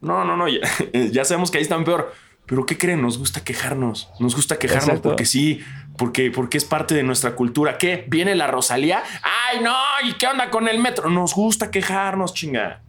No, 0.01 0.24
no, 0.24 0.36
no, 0.36 0.49
ya, 0.49 0.61
ya 1.11 1.24
sabemos 1.24 1.51
que 1.51 1.59
ahí 1.59 1.62
están 1.62 1.84
peor. 1.84 2.12
Pero 2.46 2.64
¿qué 2.64 2.78
creen? 2.78 3.03
Nos 3.03 3.18
gusta 3.18 3.44
quejarnos. 3.44 4.09
Nos 4.20 4.34
gusta 4.34 4.59
quejarnos 4.59 4.88
Exacto. 4.88 5.11
porque 5.11 5.26
sí, 5.26 5.62
porque, 5.99 6.30
porque 6.30 6.57
es 6.57 6.64
parte 6.64 6.94
de 6.94 7.03
nuestra 7.03 7.34
cultura. 7.34 7.76
¿Qué? 7.76 8.07
¿Viene 8.09 8.34
la 8.34 8.46
Rosalía? 8.46 9.03
¡Ay, 9.22 9.61
no! 9.61 9.76
¿Y 10.05 10.14
qué 10.14 10.26
onda 10.28 10.49
con 10.49 10.66
el 10.66 10.78
metro? 10.78 11.11
Nos 11.11 11.34
gusta 11.34 11.70
quejarnos, 11.70 12.32
chinga. 12.32 12.80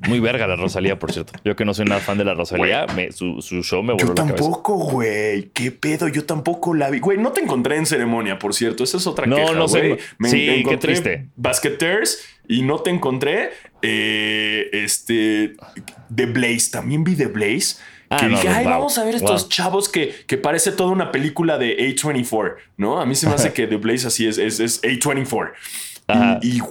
Muy 0.00 0.20
verga 0.20 0.46
la 0.46 0.56
Rosalía, 0.56 0.98
por 0.98 1.12
cierto. 1.12 1.32
Yo 1.44 1.56
que 1.56 1.64
no 1.64 1.72
soy 1.72 1.86
nada 1.86 2.00
fan 2.00 2.18
de 2.18 2.24
la 2.24 2.34
Rosalía, 2.34 2.86
me- 2.94 3.10
su, 3.12 3.40
su 3.40 3.62
show 3.62 3.82
me 3.82 3.94
voló 3.94 4.04
Yo 4.04 4.08
la 4.08 4.14
cabeza. 4.14 4.34
tampoco, 4.36 4.74
güey. 4.76 5.50
¿Qué 5.54 5.70
pedo? 5.70 6.08
Yo 6.08 6.24
tampoco 6.26 6.74
la 6.74 6.90
vi. 6.90 6.98
Güey, 7.00 7.16
no 7.18 7.32
te 7.32 7.40
encontré 7.40 7.76
en 7.76 7.86
ceremonia, 7.86 8.38
por 8.38 8.52
cierto. 8.54 8.84
Esa 8.84 8.98
es 8.98 9.06
otra 9.06 9.26
No, 9.26 9.36
queja, 9.36 9.52
no 9.52 9.66
sé. 9.68 9.98
Me 10.18 10.28
Sí, 10.28 10.62
qué 10.68 10.76
triste. 10.76 11.28
Basketeers 11.36 12.22
y 12.48 12.62
no 12.62 12.80
te 12.80 12.90
encontré. 12.90 13.50
eh, 13.82 14.68
este. 14.72 15.54
The 16.14 16.26
Blaze. 16.26 16.70
También 16.70 17.04
vi 17.04 17.16
The 17.16 17.26
Blaze. 17.26 17.76
Ah, 18.10 18.18
que 18.18 18.26
no, 18.26 18.36
dije, 18.36 18.48
no, 18.48 18.54
ay, 18.54 18.64
wow, 18.64 18.72
vamos 18.74 18.98
a 18.98 19.04
ver 19.04 19.14
estos 19.14 19.42
wow. 19.42 19.48
chavos 19.48 19.88
que, 19.88 20.14
que 20.26 20.36
parece 20.36 20.70
toda 20.72 20.90
una 20.90 21.10
película 21.10 21.56
de 21.56 21.76
A24, 21.78 22.56
¿no? 22.76 23.00
A 23.00 23.06
mí 23.06 23.14
se 23.14 23.26
me 23.26 23.34
hace 23.34 23.52
que 23.54 23.66
The 23.66 23.76
Blaze 23.76 24.06
así 24.06 24.26
es, 24.26 24.36
es, 24.38 24.60
es 24.60 24.82
A24. 24.82 25.52
Ajá. 26.06 26.38
Y, 26.42 26.58
y 26.58 26.62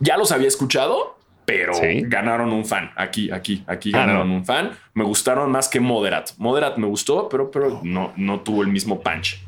ya 0.00 0.16
los 0.18 0.30
había 0.30 0.46
escuchado, 0.46 1.17
pero 1.48 1.72
Sí. 1.72 2.02
ganaron 2.06 2.52
un 2.52 2.66
fan. 2.66 2.90
Aquí, 2.94 3.30
aquí, 3.30 3.64
aquí 3.66 3.90
Ah, 3.94 4.00
ganaron 4.00 4.28
no. 4.28 4.34
un 4.34 4.44
fan. 4.44 4.72
Me 4.92 5.02
gustaron 5.02 5.50
más 5.50 5.66
que 5.68 5.80
Moderat. 5.80 6.32
Moderat 6.36 6.76
me 6.76 6.86
gustó, 6.86 7.26
pero, 7.30 7.50
pero 7.50 7.80
no, 7.82 8.12
no 8.16 8.40
tuvo 8.40 8.60
el 8.62 8.68
mismo 8.68 9.00
punch. 9.00 9.40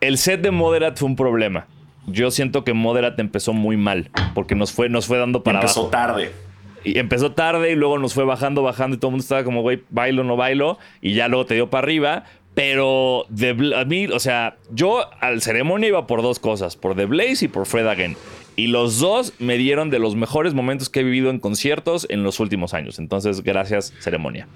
El 0.00 0.18
set 0.18 0.40
de 0.40 0.52
Moderat 0.52 0.96
fue 0.96 1.08
un 1.08 1.16
problema. 1.16 1.66
Yo 2.06 2.30
siento 2.30 2.62
que 2.62 2.72
Moderat 2.74 3.18
empezó 3.18 3.52
muy 3.52 3.76
mal 3.76 4.10
porque 4.34 4.54
nos 4.54 4.72
fue, 4.72 4.88
nos 4.88 5.06
fue 5.08 5.18
dando 5.18 5.42
para 5.42 5.58
Empezó 5.58 5.80
abajo. 5.80 5.90
tarde. 5.90 6.30
Y 6.84 6.96
empezó 7.00 7.32
tarde 7.32 7.72
y 7.72 7.74
luego 7.74 7.98
nos 7.98 8.14
fue 8.14 8.24
bajando, 8.24 8.62
bajando 8.62 8.96
y 8.96 9.00
todo 9.00 9.08
el 9.08 9.12
mundo 9.14 9.22
estaba 9.22 9.42
como, 9.42 9.62
güey, 9.62 9.82
bailo, 9.90 10.22
no 10.22 10.36
bailo. 10.36 10.78
Y 11.02 11.14
ya 11.14 11.26
luego 11.26 11.44
te 11.44 11.54
dio 11.54 11.68
para 11.68 11.82
arriba. 11.84 12.22
Pero 12.58 13.24
a 13.76 13.84
mí, 13.84 14.08
o 14.08 14.18
sea, 14.18 14.56
yo 14.72 15.08
al 15.20 15.42
ceremonia 15.42 15.90
iba 15.90 16.08
por 16.08 16.22
dos 16.22 16.40
cosas, 16.40 16.74
por 16.74 16.96
The 16.96 17.04
Blaze 17.04 17.44
y 17.44 17.48
por 17.48 17.66
Fred 17.66 17.86
Again. 17.86 18.16
Y 18.56 18.66
los 18.66 18.98
dos 18.98 19.32
me 19.38 19.56
dieron 19.56 19.90
de 19.90 20.00
los 20.00 20.16
mejores 20.16 20.54
momentos 20.54 20.88
que 20.88 20.98
he 20.98 21.02
vivido 21.04 21.30
en 21.30 21.38
conciertos 21.38 22.04
en 22.10 22.24
los 22.24 22.40
últimos 22.40 22.74
años. 22.74 22.98
Entonces, 22.98 23.44
gracias, 23.44 23.94
ceremonia. 24.00 24.48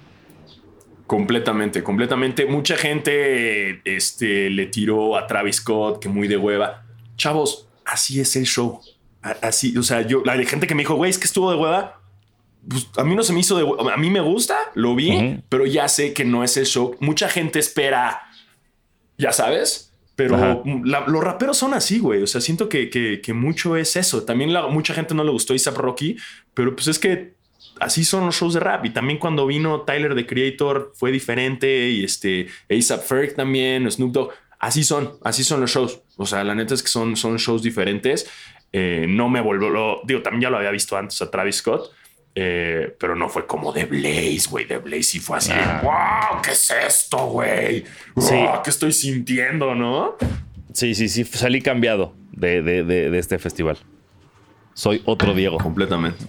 Completamente, 1.07 1.81
completamente. 1.81 2.45
Mucha 2.45 2.75
gente 2.75 3.79
este, 3.85 4.49
le 4.49 4.65
tiró 4.65 5.15
a 5.15 5.25
Travis 5.25 5.55
Scott, 5.55 6.01
que 6.01 6.09
muy 6.09 6.27
de 6.27 6.35
hueva. 6.35 6.83
Chavos, 7.15 7.69
así 7.85 8.19
es 8.19 8.35
el 8.35 8.43
show. 8.43 8.81
Así, 9.21 9.77
o 9.77 9.83
sea, 9.83 10.01
yo, 10.01 10.23
la 10.25 10.35
gente 10.43 10.67
que 10.67 10.75
me 10.75 10.81
dijo, 10.81 10.95
güey, 10.95 11.09
es 11.09 11.17
que 11.17 11.23
estuvo 11.23 11.49
de 11.49 11.57
hueva. 11.57 12.01
Pues 12.67 12.87
a 12.97 13.03
mí 13.03 13.15
no 13.15 13.23
se 13.23 13.33
me 13.33 13.39
hizo 13.41 13.57
de. 13.57 13.91
A 13.93 13.97
mí 13.97 14.09
me 14.09 14.21
gusta, 14.21 14.57
lo 14.75 14.95
vi, 14.95 15.41
pero 15.49 15.65
ya 15.65 15.87
sé 15.87 16.13
que 16.13 16.23
no 16.25 16.43
es 16.43 16.55
el 16.57 16.65
show. 16.65 16.95
Mucha 16.99 17.27
gente 17.29 17.59
espera, 17.59 18.21
ya 19.17 19.31
sabes. 19.31 19.89
Pero 20.15 20.37
la- 20.85 21.07
los 21.07 21.23
raperos 21.23 21.57
son 21.57 21.73
así, 21.73 21.97
güey. 21.97 22.21
O 22.21 22.27
sea, 22.27 22.39
siento 22.39 22.69
que, 22.69 22.89
que- 22.91 23.19
que 23.21 23.33
mucho 23.33 23.75
es 23.75 23.95
eso. 23.95 24.23
También 24.23 24.53
la, 24.53 24.67
mucha 24.67 24.93
gente 24.93 25.15
no 25.15 25.23
le 25.23 25.31
gustó 25.31 25.53
A$AP 25.53 25.75
Rocky, 25.77 26.17
pero 26.53 26.75
pues 26.75 26.87
es 26.87 26.99
que 26.99 27.33
así 27.79 28.03
son 28.03 28.27
los 28.27 28.35
shows 28.35 28.53
de 28.53 28.59
rap. 28.59 28.85
Y 28.85 28.91
también 28.91 29.17
cuando 29.17 29.47
vino 29.47 29.81
Tyler 29.81 30.13
the 30.13 30.27
Creator 30.27 30.91
fue 30.95 31.11
diferente. 31.11 31.89
Y 31.89 32.03
este 32.03 32.47
ASAP 32.69 33.01
Ferg 33.03 33.35
también, 33.35 33.89
Snoop 33.89 34.11
Dogg. 34.11 34.29
Así 34.59 34.83
son, 34.83 35.13
así 35.23 35.43
son 35.43 35.61
los 35.61 35.71
shows. 35.71 35.99
O 36.15 36.25
sea, 36.27 36.43
la 36.43 36.53
neta 36.53 36.75
es 36.75 36.83
que 36.83 36.89
son, 36.89 37.17
son 37.17 37.37
shows 37.37 37.63
diferentes. 37.63 38.29
Eh, 38.71 39.05
no 39.09 39.29
me 39.29 39.41
volvió, 39.41 39.69
lo, 39.69 40.01
digo, 40.05 40.21
también 40.21 40.43
ya 40.43 40.49
lo 40.51 40.57
había 40.57 40.71
visto 40.71 40.95
antes 40.95 41.19
a 41.23 41.29
Travis 41.31 41.55
Scott. 41.57 41.91
Eh, 42.35 42.95
pero 42.99 43.15
no 43.15 43.29
fue 43.29 43.45
como 43.45 43.71
The 43.73 43.85
Blaze, 43.85 44.47
güey. 44.49 44.67
The 44.67 44.77
Blaze 44.77 45.03
sí 45.03 45.19
fue 45.19 45.37
así. 45.37 45.51
de, 45.53 45.59
Ah. 45.59 45.81
wow, 46.31 46.41
¿qué 46.41 46.51
es 46.51 46.71
esto, 46.71 47.27
güey? 47.27 47.83
Sí. 48.17 48.33
Wow, 48.35 48.61
¿Qué 48.63 48.69
estoy 48.69 48.91
sintiendo, 48.91 49.75
no? 49.75 50.15
Sí, 50.73 50.95
sí, 50.95 51.09
sí, 51.09 51.23
salí 51.25 51.61
cambiado 51.61 52.15
de, 52.31 52.61
de- 52.63 52.83
de- 52.83 53.09
de 53.11 53.19
este 53.19 53.37
festival. 53.37 53.77
Soy 54.73 55.01
otro 55.05 55.33
Diego. 55.35 55.57
Completamente. 55.59 56.25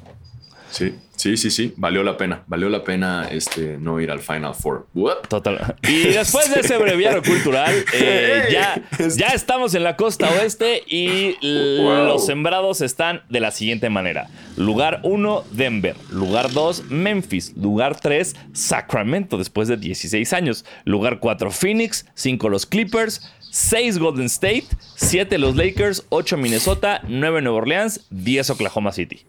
Sí, 0.70 0.94
sí, 1.24 1.36
sí, 1.38 1.50
sí. 1.50 1.72
Valió 1.76 2.02
la 2.02 2.16
pena. 2.16 2.42
Valió 2.46 2.68
la 2.68 2.84
pena 2.84 3.26
este, 3.30 3.78
no 3.78 3.98
ir 4.00 4.10
al 4.10 4.20
Final 4.20 4.54
Four. 4.54 4.86
What? 4.94 5.28
Total. 5.28 5.74
Y 5.88 6.08
después 6.08 6.52
de 6.54 6.60
ese 6.60 6.76
breviario 6.76 7.22
cultural, 7.22 7.72
eh, 7.94 8.48
ya, 8.52 8.82
ya 9.16 9.28
estamos 9.28 9.74
en 9.74 9.84
la 9.84 9.96
costa 9.96 10.30
oeste 10.30 10.82
y 10.86 11.34
Wow. 11.82 12.06
los 12.06 12.26
sembrados 12.26 12.80
están 12.80 13.22
de 13.28 13.40
la 13.40 13.50
siguiente 13.50 13.88
manera. 13.90 14.28
Lugar 14.56 15.00
1, 15.02 15.44
Denver. 15.52 15.96
Lugar 16.10 16.52
2, 16.52 16.90
Memphis. 16.90 17.56
Lugar 17.56 17.98
3, 18.00 18.34
Sacramento, 18.52 19.38
después 19.38 19.68
de 19.68 19.76
16 19.76 20.32
años. 20.32 20.64
Lugar 20.84 21.18
4, 21.20 21.50
Phoenix. 21.50 22.06
5, 22.14 22.48
los 22.48 22.66
Clippers. 22.66 23.32
6, 23.50 23.98
Golden 23.98 24.26
State. 24.26 24.66
7, 24.96 25.38
los 25.38 25.56
Lakers. 25.56 26.04
8, 26.10 26.36
Minnesota. 26.36 27.00
9, 27.08 27.40
Nueva 27.42 27.58
Orleans. 27.58 28.06
10, 28.10 28.50
Oklahoma 28.50 28.92
City. 28.92 29.24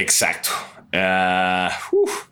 Exacto. 0.00 0.50
Ah, 0.92 1.70
uf. 1.92 2.26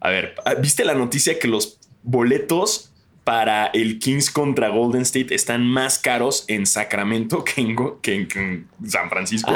A 0.00 0.10
ver, 0.10 0.34
¿viste 0.60 0.84
la 0.84 0.94
noticia 0.94 1.38
que 1.38 1.48
los 1.48 1.78
boletos 2.02 2.92
para 3.24 3.66
el 3.66 3.98
Kings 3.98 4.30
contra 4.30 4.68
Golden 4.68 5.02
State 5.02 5.34
están 5.34 5.66
más 5.66 5.98
caros 5.98 6.44
en 6.48 6.66
Sacramento 6.66 7.44
que 7.44 7.60
en, 7.60 7.74
Go- 7.74 8.00
que 8.00 8.14
en- 8.14 8.28
que 8.28 8.38
en 8.38 8.68
San 8.86 9.10
Francisco? 9.10 9.54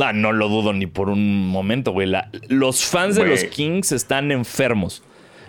Ah, 0.00 0.12
no 0.12 0.32
lo 0.32 0.48
dudo 0.48 0.72
ni 0.72 0.86
por 0.86 1.08
un 1.10 1.48
momento, 1.48 1.92
güey. 1.92 2.08
La- 2.08 2.30
los 2.48 2.84
fans 2.84 3.16
de 3.16 3.26
los 3.26 3.44
Kings 3.44 3.92
están 3.92 4.32
enfermos. 4.32 5.02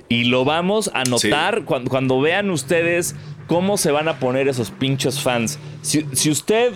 Y 0.10 0.26
lo 0.26 0.46
vamos 0.46 0.92
a 0.94 1.04
notar 1.04 1.64
cuando, 1.66 1.90
cuando 1.90 2.22
vean 2.22 2.50
ustedes 2.52 3.16
cómo 3.48 3.78
se 3.78 3.90
van 3.92 4.08
a 4.08 4.20
poner 4.20 4.48
esos 4.48 4.70
pinches 4.70 5.20
fans. 5.22 5.58
Si, 5.82 6.06
si 6.14 6.30
usted 6.30 6.74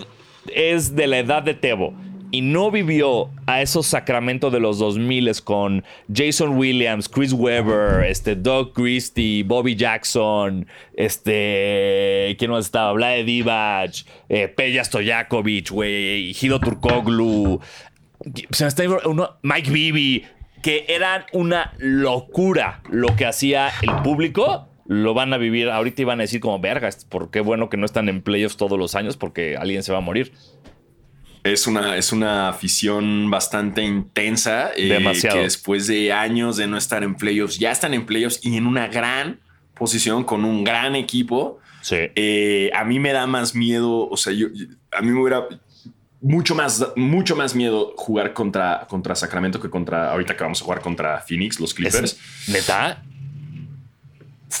es 0.52 0.96
de 0.96 1.06
la 1.06 1.18
edad 1.18 1.42
de 1.42 1.54
Tebo 1.54 1.94
y 2.30 2.42
no 2.42 2.70
vivió 2.70 3.30
a 3.46 3.62
esos 3.62 3.86
Sacramento 3.86 4.50
de 4.50 4.60
los 4.60 4.78
2000 4.78 5.42
con 5.42 5.84
Jason 6.12 6.56
Williams, 6.56 7.08
Chris 7.08 7.32
Webber, 7.32 8.04
este 8.04 8.36
Doug 8.36 8.72
Christie, 8.72 9.42
Bobby 9.42 9.74
Jackson, 9.74 10.66
este 10.94 12.36
¿quién 12.38 12.50
más 12.50 12.66
estaba? 12.66 12.92
Vlade 12.92 13.24
Divac, 13.24 13.92
eh, 14.28 14.48
Peja 14.48 14.84
Stojakovic, 14.84 15.70
güey, 15.70 16.32
Hido 16.40 16.60
Turkoglu, 16.60 17.60
Mike 19.42 19.70
Bibby, 19.70 20.24
que 20.62 20.84
eran 20.88 21.24
una 21.32 21.72
locura 21.78 22.82
lo 22.90 23.16
que 23.16 23.26
hacía 23.26 23.70
el 23.82 24.02
público 24.02 24.66
lo 24.86 25.14
van 25.14 25.32
a 25.32 25.38
vivir. 25.38 25.70
Ahorita 25.70 26.02
iban 26.02 26.18
a 26.18 26.22
decir 26.24 26.40
como 26.40 26.58
vergas, 26.58 27.04
por 27.04 27.30
qué 27.30 27.40
bueno 27.40 27.70
que 27.70 27.76
no 27.76 27.86
están 27.86 28.08
en 28.08 28.22
playoffs 28.22 28.56
todos 28.56 28.76
los 28.76 28.96
años 28.96 29.16
porque 29.16 29.56
alguien 29.56 29.84
se 29.84 29.92
va 29.92 29.98
a 29.98 30.00
morir. 30.00 30.32
Es 31.42 31.66
una, 31.66 31.96
es 31.96 32.12
una 32.12 32.48
afición 32.48 33.30
bastante 33.30 33.82
intensa. 33.82 34.70
Eh, 34.76 34.88
Demasiado. 34.88 35.38
Que 35.38 35.42
después 35.44 35.86
de 35.86 36.12
años 36.12 36.56
de 36.56 36.66
no 36.66 36.76
estar 36.76 37.02
en 37.02 37.14
playoffs, 37.14 37.58
ya 37.58 37.70
están 37.70 37.94
en 37.94 38.06
playoffs 38.06 38.40
y 38.42 38.56
en 38.56 38.66
una 38.66 38.88
gran 38.88 39.40
posición 39.74 40.24
con 40.24 40.44
un 40.44 40.64
gran 40.64 40.96
equipo. 40.96 41.58
Sí. 41.80 41.96
Eh, 42.14 42.70
a 42.74 42.84
mí 42.84 42.98
me 42.98 43.12
da 43.12 43.26
más 43.26 43.54
miedo. 43.54 44.08
O 44.08 44.16
sea, 44.16 44.32
yo, 44.32 44.48
a 44.92 45.00
mí 45.00 45.10
me 45.10 45.20
hubiera 45.20 45.46
mucho 46.20 46.54
más, 46.54 46.86
mucho 46.96 47.34
más 47.34 47.54
miedo 47.54 47.94
jugar 47.96 48.34
contra, 48.34 48.86
contra 48.88 49.14
Sacramento 49.14 49.60
que 49.60 49.70
contra 49.70 50.12
ahorita 50.12 50.36
que 50.36 50.42
vamos 50.42 50.60
a 50.60 50.64
jugar 50.64 50.80
contra 50.82 51.20
Phoenix, 51.22 51.58
los 51.58 51.72
Clippers. 51.72 52.18
¿Neta? 52.48 53.02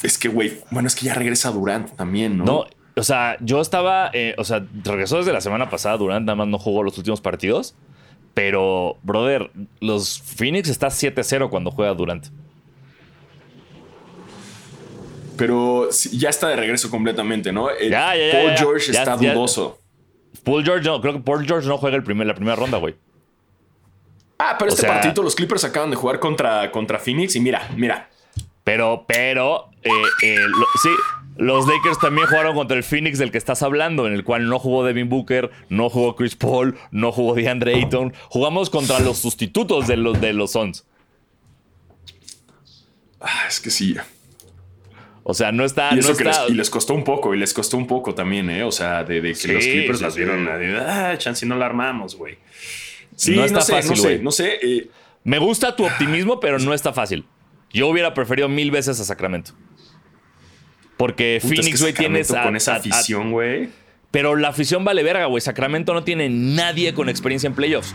Es 0.02 0.16
que, 0.16 0.28
güey, 0.28 0.58
bueno, 0.70 0.86
es 0.86 0.94
que 0.94 1.06
ya 1.06 1.14
regresa 1.14 1.50
Durant 1.50 1.94
también, 1.96 2.38
¿no? 2.38 2.44
No, 2.44 2.66
o 2.96 3.02
sea, 3.02 3.36
yo 3.40 3.60
estaba, 3.60 4.10
eh, 4.12 4.34
o 4.38 4.44
sea, 4.44 4.64
regresó 4.84 5.18
desde 5.18 5.32
la 5.32 5.40
semana 5.40 5.70
pasada, 5.70 5.96
Durant 5.96 6.26
nada 6.26 6.36
más 6.36 6.48
no 6.48 6.58
jugó 6.58 6.82
los 6.82 6.96
últimos 6.98 7.20
partidos, 7.20 7.74
pero, 8.34 8.96
brother, 9.02 9.50
los 9.80 10.20
Phoenix 10.20 10.68
está 10.68 10.88
7-0 10.88 11.50
cuando 11.50 11.70
juega 11.70 11.94
Durant. 11.94 12.26
Pero 15.36 15.88
ya 16.12 16.28
está 16.28 16.48
de 16.48 16.56
regreso 16.56 16.90
completamente, 16.90 17.50
¿no? 17.50 17.70
El 17.70 17.90
ya, 17.90 18.14
ya, 18.14 18.32
Paul 18.32 18.56
George 18.58 18.90
está 18.90 19.16
dudoso. 19.16 19.78
Paul 20.44 20.64
George 20.64 20.84
no, 20.84 21.00
creo 21.00 21.14
que 21.14 21.20
Paul 21.20 21.46
George 21.46 21.66
no 21.66 21.78
juega 21.78 21.96
el 21.96 22.02
primer, 22.02 22.26
la 22.26 22.34
primera 22.34 22.56
ronda, 22.56 22.78
güey. 22.78 22.94
Ah, 24.38 24.56
pero 24.58 24.70
este 24.70 24.86
partido 24.86 25.22
los 25.22 25.34
Clippers 25.34 25.64
acaban 25.64 25.90
de 25.90 25.96
jugar 25.96 26.18
contra, 26.18 26.70
contra 26.70 26.98
Phoenix 26.98 27.36
y 27.36 27.40
mira, 27.40 27.68
mira. 27.76 28.08
Pero, 28.64 29.04
pero, 29.06 29.70
eh, 29.82 29.90
eh, 30.22 30.36
sí, 30.82 30.88
los 31.40 31.66
Lakers 31.66 31.98
también 31.98 32.26
jugaron 32.26 32.54
contra 32.54 32.76
el 32.76 32.84
Phoenix 32.84 33.18
del 33.18 33.30
que 33.30 33.38
estás 33.38 33.62
hablando, 33.62 34.06
en 34.06 34.12
el 34.12 34.24
cual 34.24 34.46
no 34.46 34.58
jugó 34.58 34.84
Devin 34.84 35.08
Booker, 35.08 35.50
no 35.70 35.88
jugó 35.88 36.14
Chris 36.14 36.36
Paul, 36.36 36.76
no 36.90 37.12
jugó 37.12 37.34
DeAndre 37.34 37.76
Ayton. 37.76 38.12
Jugamos 38.28 38.68
contra 38.68 39.00
los 39.00 39.16
sustitutos 39.16 39.86
de 39.86 39.96
los, 39.96 40.20
de 40.20 40.34
los 40.34 40.52
Suns. 40.52 40.84
Ah, 43.22 43.46
es 43.48 43.58
que 43.58 43.70
sí. 43.70 43.96
O 45.22 45.32
sea, 45.32 45.50
no 45.50 45.64
está. 45.64 45.90
Y, 45.94 46.00
no 46.00 46.10
está... 46.10 46.42
Les, 46.42 46.50
y 46.50 46.54
les 46.54 46.68
costó 46.68 46.92
un 46.92 47.04
poco, 47.04 47.34
y 47.34 47.38
les 47.38 47.54
costó 47.54 47.78
un 47.78 47.86
poco 47.86 48.14
también, 48.14 48.50
¿eh? 48.50 48.62
O 48.62 48.72
sea, 48.72 49.02
de, 49.04 49.22
que 49.22 49.52
los 49.52 49.64
Clippers 49.64 50.02
las 50.02 50.16
vieron. 50.16 50.46
Ah, 50.46 51.16
chance 51.16 51.46
no 51.46 51.56
la 51.56 51.64
armamos, 51.64 52.16
güey. 52.16 52.36
Sí, 53.16 53.34
no 53.34 53.46
está 53.46 53.62
fácil, 53.62 53.90
no 53.90 53.96
sé, 53.96 54.18
no 54.18 54.30
sé. 54.30 54.58
Eh. 54.60 54.90
Me 55.24 55.38
gusta 55.38 55.74
tu 55.74 55.86
optimismo, 55.86 56.38
pero 56.38 56.58
no 56.58 56.74
está 56.74 56.92
fácil. 56.92 57.24
Yo 57.72 57.88
hubiera 57.88 58.12
preferido 58.12 58.48
mil 58.50 58.70
veces 58.70 59.00
a 59.00 59.04
Sacramento. 59.04 59.52
Porque 61.00 61.40
Phoenix, 61.40 61.80
güey, 61.80 61.94
tienes. 61.94 62.30
con 62.30 62.56
esa 62.56 62.74
afición, 62.74 63.32
güey. 63.32 63.70
Pero 64.10 64.36
la 64.36 64.48
afición 64.48 64.84
vale 64.84 65.02
verga, 65.02 65.24
güey. 65.24 65.40
Sacramento 65.40 65.94
no 65.94 66.04
tiene 66.04 66.28
nadie 66.28 66.92
con 66.92 67.08
experiencia 67.08 67.46
en 67.46 67.54
playoffs. 67.54 67.94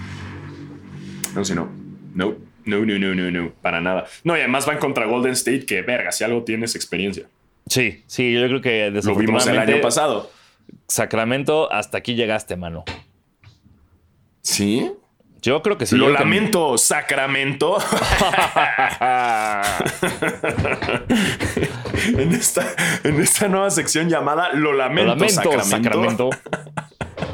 No, 1.36 1.46
si 1.46 1.54
no. 1.54 1.70
No, 2.16 2.34
no, 2.66 2.84
no, 2.84 2.98
no, 2.98 3.14
no, 3.14 3.30
no. 3.30 3.54
Para 3.62 3.80
nada. 3.80 4.06
No, 4.24 4.36
y 4.36 4.40
además 4.40 4.66
van 4.66 4.80
contra 4.80 5.06
Golden 5.06 5.34
State, 5.34 5.68
que 5.68 5.84
verga, 5.84 6.12
si 6.12 6.24
algo 6.24 6.44
tienes 6.46 6.74
experiencia. 6.74 7.28
Sí, 7.68 8.04
sí, 8.08 8.34
yo 8.34 8.48
creo 8.48 8.62
que 8.62 8.90
Lo 9.04 9.14
vimos 9.14 9.46
el 9.46 9.60
año 9.60 9.82
pasado. 9.82 10.32
Sacramento, 10.88 11.72
hasta 11.72 12.00
aquí 12.00 12.16
llegaste, 12.16 12.56
mano. 12.56 12.86
¿Sí? 14.42 14.92
Yo 15.44 15.62
creo 15.62 15.78
que 15.78 15.86
sí. 15.86 15.96
Lo 15.96 16.10
lamento, 16.10 16.76
Sacramento. 16.80 17.78
en, 22.18 22.32
esta, 22.34 22.76
en 23.04 23.22
esta 23.22 23.48
nueva 23.48 23.70
sección 23.70 24.10
llamada 24.10 24.54
Lo 24.54 24.74
lamento, 24.74 25.60
Sacramento. 25.64 26.30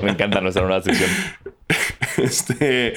Me 0.01 0.11
encanta 0.11 0.41
nuestra 0.41 0.63
nueva 0.63 0.81
sección. 0.81 1.09
Este. 2.17 2.93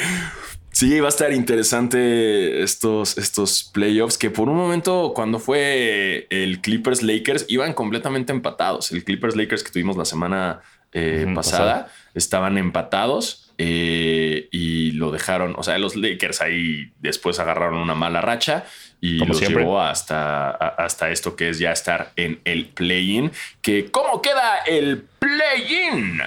Sí, 0.73 0.99
va 0.99 1.07
a 1.07 1.09
estar 1.09 1.33
interesante 1.33 2.65
estos, 2.65 3.17
estos 3.17 3.71
playoffs 3.73 4.19
que 4.19 4.29
por 4.29 4.49
un 4.49 4.57
momento 4.57 5.13
cuando 5.15 5.39
fue 5.39 6.27
el 6.31 6.61
Clippers 6.61 7.05
Lakers 7.05 7.47
iban 7.49 7.75
completamente 7.75 8.33
empatados. 8.33 8.91
El 8.91 9.05
Clippers 9.05 9.37
Lakers 9.37 9.63
que 9.63 9.71
tuvimos 9.71 9.97
la 9.97 10.05
semana 10.05 10.63
eh, 10.93 11.27
pasada 11.33 11.93
estaban 12.15 12.59
empatados 12.59 13.53
eh, 13.57 14.49
y 14.51 14.91
lo 14.93 15.13
dejaron, 15.13 15.55
o 15.57 15.63
sea, 15.63 15.79
los 15.79 15.95
Lakers 15.95 16.41
ahí 16.41 16.93
después 16.99 17.39
agarraron 17.39 17.79
una 17.79 17.95
mala 17.95 18.21
racha 18.21 18.65
y 19.05 19.19
Como 19.19 19.35
los 19.35 19.41
llevó 19.41 19.83
hasta, 19.83 20.49
hasta 20.49 21.11
esto 21.11 21.37
que 21.37 21.51
es 21.51 21.59
ya 21.59 21.73
estar 21.73 22.13
en 22.17 22.41
el 22.47 22.69
play-in. 22.69 23.33
Que, 23.61 23.91
¿Cómo 23.91 24.23
queda 24.23 24.61
el 24.67 25.05
play-in? 25.19 26.23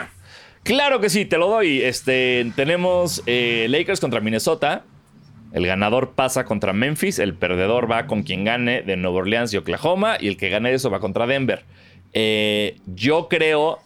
Claro 0.61 0.99
que 0.99 1.09
sí, 1.09 1.25
te 1.25 1.39
lo 1.39 1.47
doy. 1.47 1.81
Este, 1.81 2.51
tenemos 2.55 3.23
eh, 3.25 3.65
Lakers 3.67 3.99
contra 3.99 4.19
Minnesota. 4.19 4.83
El 5.53 5.65
ganador 5.65 6.11
pasa 6.11 6.45
contra 6.45 6.71
Memphis, 6.71 7.17
el 7.17 7.33
perdedor 7.33 7.89
va 7.89 8.05
con 8.05 8.21
quien 8.21 8.43
gane 8.43 8.83
de 8.83 8.95
Nueva 8.95 9.17
Orleans 9.17 9.51
y 9.55 9.57
Oklahoma, 9.57 10.17
y 10.19 10.27
el 10.27 10.37
que 10.37 10.49
gane 10.49 10.71
eso 10.71 10.91
va 10.91 10.99
contra 10.99 11.25
Denver. 11.25 11.63
Eh, 12.13 12.77
yo 12.85 13.27
creo, 13.27 13.79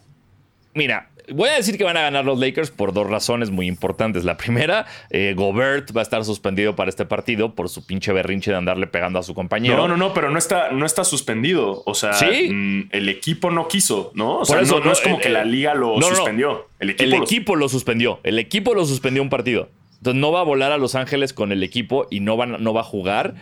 mira, 0.73 1.11
Voy 1.34 1.49
a 1.49 1.53
decir 1.53 1.77
que 1.77 1.84
van 1.84 1.97
a 1.97 2.01
ganar 2.01 2.25
los 2.25 2.39
Lakers 2.39 2.71
por 2.71 2.93
dos 2.93 3.07
razones 3.07 3.51
muy 3.51 3.67
importantes. 3.67 4.23
La 4.23 4.38
primera, 4.38 4.86
eh, 5.09 5.34
Gobert 5.36 5.95
va 5.95 6.01
a 6.01 6.03
estar 6.03 6.23
suspendido 6.25 6.75
para 6.75 6.89
este 6.89 7.05
partido 7.05 7.55
por 7.55 7.69
su 7.69 7.86
pinche 7.86 8.11
berrinche 8.11 8.51
de 8.51 8.57
andarle 8.57 8.88
pegando 8.88 9.19
a 9.19 9.23
su 9.23 9.34
compañero. 9.34 9.77
No, 9.77 9.88
no, 9.88 9.97
no, 9.97 10.13
pero 10.13 10.29
no 10.29 10.38
está, 10.38 10.71
no 10.71 10.86
está 10.86 11.03
suspendido. 11.03 11.84
O 11.86 11.93
sea, 11.93 12.11
mm, 12.11 12.89
el 12.91 13.09
equipo 13.09 13.51
no 13.51 13.67
quiso, 13.67 14.11
¿no? 14.13 14.39
O 14.39 14.45
sea, 14.45 14.61
no, 14.61 14.91
es 14.91 15.01
como 15.01 15.19
que 15.19 15.29
la 15.29 15.43
liga 15.43 15.73
lo 15.73 16.01
suspendió. 16.01 16.67
El 16.79 16.89
equipo, 16.89 17.55
lo... 17.55 17.69
suspendió. 17.69 18.19
El 18.23 18.39
equipo 18.39 18.73
lo 18.73 18.86
suspendió 18.86 19.21
un 19.21 19.29
partido. 19.29 19.69
Entonces 19.97 20.19
no 20.19 20.32
va 20.32 20.39
a 20.39 20.43
volar 20.43 20.71
a 20.71 20.77
Los 20.77 20.95
Ángeles 20.95 21.32
con 21.32 21.51
el 21.51 21.61
equipo 21.61 22.07
y 22.09 22.21
no 22.21 22.36
va, 22.36 22.47
no 22.47 22.73
va 22.73 22.82
a 22.82 22.84
jugar. 22.84 23.36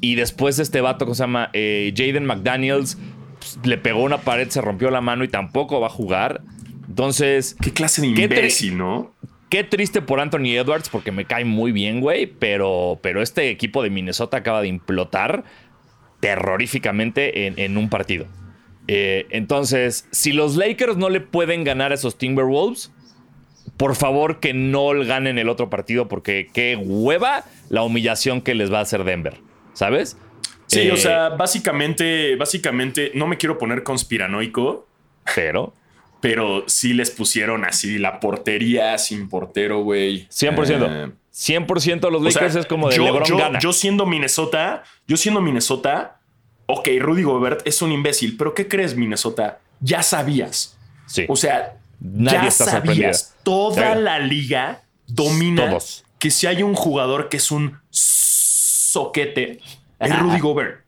Y 0.00 0.16
después 0.16 0.58
este 0.58 0.80
vato 0.80 1.06
que 1.06 1.14
se 1.14 1.22
llama 1.22 1.50
eh, 1.52 1.94
Jaden 1.96 2.26
McDaniels 2.26 2.98
pues, 3.38 3.58
le 3.64 3.78
pegó 3.78 4.02
una 4.02 4.18
pared, 4.18 4.48
se 4.48 4.60
rompió 4.60 4.90
la 4.90 5.00
mano 5.00 5.22
y 5.22 5.28
tampoco 5.28 5.80
va 5.80 5.86
a 5.86 5.90
jugar. 5.90 6.42
Entonces. 6.92 7.56
Qué 7.58 7.72
clase 7.72 8.02
de 8.02 8.08
imbécil, 8.08 8.76
¿no? 8.76 9.14
Qué 9.48 9.64
triste 9.64 10.02
por 10.02 10.20
Anthony 10.20 10.56
Edwards, 10.56 10.90
porque 10.90 11.10
me 11.10 11.24
cae 11.24 11.46
muy 11.46 11.72
bien, 11.72 12.00
güey. 12.00 12.26
Pero, 12.26 13.00
pero 13.02 13.22
este 13.22 13.48
equipo 13.48 13.82
de 13.82 13.88
Minnesota 13.88 14.36
acaba 14.36 14.60
de 14.60 14.68
implotar 14.68 15.44
terroríficamente 16.20 17.46
en, 17.64 17.78
un 17.78 17.88
partido. 17.88 18.26
Eh, 18.88 19.26
entonces, 19.30 20.06
si 20.10 20.32
los 20.32 20.56
Lakers 20.56 20.98
no 20.98 21.08
le 21.08 21.20
pueden 21.20 21.64
ganar 21.64 21.92
a 21.92 21.94
esos 21.94 22.18
Timberwolves, 22.18 22.92
por 23.78 23.96
favor 23.96 24.38
que 24.38 24.52
no 24.52 24.90
ganen 24.90 25.38
el 25.38 25.48
otro 25.48 25.70
partido, 25.70 26.08
porque 26.08 26.50
qué 26.52 26.76
hueva 26.76 27.44
la 27.70 27.82
humillación 27.84 28.42
que 28.42 28.54
les 28.54 28.70
va 28.70 28.80
a 28.80 28.82
hacer 28.82 29.04
Denver. 29.04 29.38
¿Sabes? 29.72 30.18
Sí, 30.66 30.90
o 30.90 30.94
eh, 30.94 30.98
sea, 30.98 31.30
básicamente, 31.30 32.36
básicamente, 32.36 33.12
no 33.14 33.26
me 33.26 33.38
quiero 33.38 33.56
poner 33.56 33.82
conspiranoico. 33.82 34.86
Pero 35.34 35.72
pero 36.22 36.62
sí 36.68 36.94
les 36.94 37.10
pusieron 37.10 37.64
así 37.64 37.98
la 37.98 38.20
portería 38.20 38.96
sin 38.96 39.28
portero, 39.28 39.82
güey. 39.82 40.28
100%. 40.28 41.12
100% 41.34 42.10
los 42.12 42.22
Lakers 42.22 42.54
es 42.54 42.66
como 42.66 42.88
de 42.88 42.96
yo, 42.96 43.04
LeBron 43.04 43.24
yo, 43.24 43.36
gana. 43.36 43.58
Yo 43.58 43.72
siendo 43.72 44.06
Minnesota, 44.06 44.84
yo 45.08 45.16
siendo 45.16 45.40
Minnesota, 45.40 46.20
ok, 46.66 46.88
Rudy 47.00 47.24
Gobert 47.24 47.66
es 47.66 47.82
un 47.82 47.90
imbécil, 47.90 48.36
pero 48.36 48.54
¿qué 48.54 48.68
crees, 48.68 48.94
Minnesota? 48.94 49.58
Ya 49.80 50.04
sabías. 50.04 50.78
Sí. 51.06 51.24
O 51.28 51.34
sea, 51.34 51.76
ya 52.00 52.50
sabías. 52.52 53.34
Toda 53.42 53.96
la 53.96 54.20
liga 54.20 54.84
domina 55.08 55.76
que 56.20 56.30
si 56.30 56.46
hay 56.46 56.62
un 56.62 56.74
jugador 56.74 57.30
que 57.30 57.38
es 57.38 57.50
un 57.50 57.80
soquete, 57.90 59.58
es 59.98 60.18
Rudy 60.20 60.38
Gobert. 60.38 60.82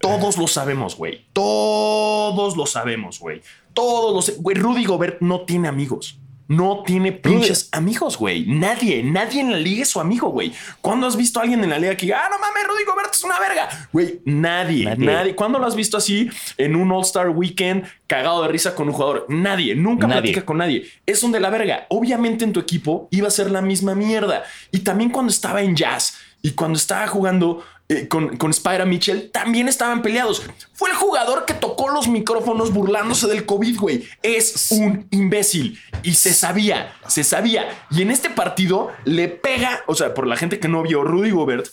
Todos 0.00 0.36
lo 0.36 0.48
sabemos, 0.48 0.96
güey. 0.96 1.24
Todos 1.32 2.56
lo 2.56 2.66
sabemos, 2.66 3.20
güey. 3.20 3.40
Todos 3.74 4.28
los. 4.28 4.38
Güey, 4.40 4.56
Rudy 4.56 4.84
Gobert 4.84 5.20
no 5.20 5.42
tiene 5.42 5.68
amigos. 5.68 6.18
no 6.46 6.82
tiene 6.84 7.12
pinches 7.12 7.70
amigos, 7.72 8.18
güey. 8.18 8.44
Nadie, 8.46 9.02
nadie 9.02 9.40
en 9.40 9.50
la 9.50 9.56
liga 9.56 9.82
es 9.82 9.88
su 9.88 9.98
amigo, 9.98 10.28
güey. 10.28 10.52
¿Cuándo 10.82 11.06
has 11.06 11.16
visto 11.16 11.38
a 11.38 11.42
alguien 11.42 11.64
en 11.64 11.70
la 11.70 11.78
liga 11.78 11.96
que 11.96 12.04
diga, 12.06 12.22
ah, 12.22 12.28
no 12.30 12.38
mames, 12.38 12.68
Rudy 12.68 12.84
Gobert 12.84 13.14
es 13.14 13.24
una 13.24 13.40
verga? 13.40 13.68
Güey, 13.92 14.20
nadie, 14.26 14.94
nadie, 14.96 15.34
¿Cuándo 15.34 15.58
lo 15.58 15.66
has 15.66 15.74
visto 15.74 15.96
así 15.96 16.28
en 16.58 16.76
un 16.76 16.92
All-Star 16.92 17.30
Weekend 17.30 17.84
cagado 18.06 18.42
de 18.42 18.48
risa 18.48 18.74
con 18.74 18.88
un 18.88 18.94
jugador? 18.94 19.24
Nadie, 19.30 19.74
nunca 19.74 20.06
platica 20.06 20.44
con 20.44 20.58
nadie. 20.58 20.86
Es 21.06 21.22
un 21.22 21.32
de 21.32 21.40
la 21.40 21.48
verga. 21.48 21.86
Obviamente 21.88 22.44
en 22.44 22.52
tu 22.52 22.60
equipo 22.60 23.08
iba 23.10 23.28
a 23.28 23.30
ser 23.30 23.50
la 23.50 23.62
misma 23.62 23.94
mierda. 23.94 24.44
Y 24.70 24.80
también 24.80 25.08
cuando 25.10 25.30
estaba 25.30 25.62
en 25.62 25.74
Jazz 25.74 26.18
y 26.42 26.50
cuando 26.50 26.76
estaba 26.76 27.06
jugando 27.06 27.64
eh, 27.94 28.08
con, 28.08 28.36
con 28.36 28.52
Spyra 28.52 28.84
Mitchell 28.84 29.30
también 29.30 29.68
estaban 29.68 30.02
peleados. 30.02 30.42
Fue 30.72 30.90
el 30.90 30.96
jugador 30.96 31.44
que 31.44 31.54
tocó 31.54 31.88
los 31.88 32.08
micrófonos 32.08 32.72
burlándose 32.72 33.26
del 33.26 33.46
COVID, 33.46 33.78
güey. 33.78 34.08
Es 34.22 34.72
un 34.72 35.06
imbécil. 35.10 35.78
Y 36.02 36.14
se 36.14 36.34
sabía, 36.34 36.94
se 37.06 37.24
sabía. 37.24 37.86
Y 37.90 38.02
en 38.02 38.10
este 38.10 38.30
partido 38.30 38.90
le 39.04 39.28
pega, 39.28 39.82
o 39.86 39.94
sea, 39.94 40.14
por 40.14 40.26
la 40.26 40.36
gente 40.36 40.58
que 40.58 40.68
no 40.68 40.82
vio, 40.82 41.04
Rudy 41.04 41.30
Gobert 41.30 41.68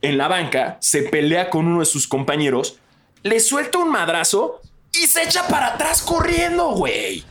en 0.00 0.18
la 0.18 0.28
banca 0.28 0.76
se 0.80 1.02
pelea 1.02 1.50
con 1.50 1.66
uno 1.66 1.80
de 1.80 1.86
sus 1.86 2.06
compañeros, 2.06 2.78
le 3.22 3.40
suelta 3.40 3.78
un 3.78 3.90
madrazo 3.90 4.60
y 4.92 5.06
se 5.06 5.22
echa 5.22 5.48
para 5.48 5.68
atrás 5.74 6.02
corriendo, 6.02 6.70
güey. 6.72 7.24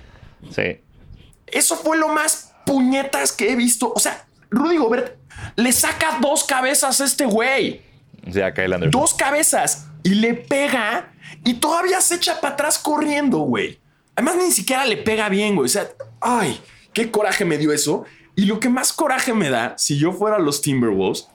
Sí. 0.49 0.79
Eso 1.47 1.75
fue 1.77 1.97
lo 1.97 2.07
más 2.07 2.51
puñetas 2.65 3.31
que 3.31 3.51
he 3.51 3.55
visto. 3.55 3.93
O 3.95 3.99
sea, 3.99 4.25
Rudy 4.49 4.77
Gobert 4.77 5.17
le 5.55 5.71
saca 5.71 6.17
dos 6.19 6.43
cabezas 6.43 6.99
a 6.99 7.05
este 7.05 7.25
güey. 7.25 7.81
Dos 8.91 9.13
cabezas 9.13 9.87
y 10.03 10.15
le 10.15 10.33
pega 10.33 11.13
y 11.43 11.55
todavía 11.55 12.01
se 12.01 12.15
echa 12.15 12.39
para 12.39 12.53
atrás 12.53 12.79
corriendo, 12.79 13.39
güey. 13.39 13.79
Además, 14.15 14.37
ni 14.37 14.51
siquiera 14.51 14.85
le 14.85 14.97
pega 14.97 15.29
bien, 15.29 15.55
güey. 15.55 15.65
O 15.65 15.69
sea, 15.69 15.89
ay, 16.21 16.59
qué 16.93 17.11
coraje 17.11 17.45
me 17.45 17.57
dio 17.57 17.71
eso. 17.71 18.05
Y 18.35 18.45
lo 18.45 18.59
que 18.59 18.69
más 18.69 18.93
coraje 18.93 19.33
me 19.33 19.49
da, 19.49 19.77
si 19.77 19.97
yo 19.97 20.11
fuera 20.11 20.39
los 20.39 20.61
Timberwolves, 20.61 21.27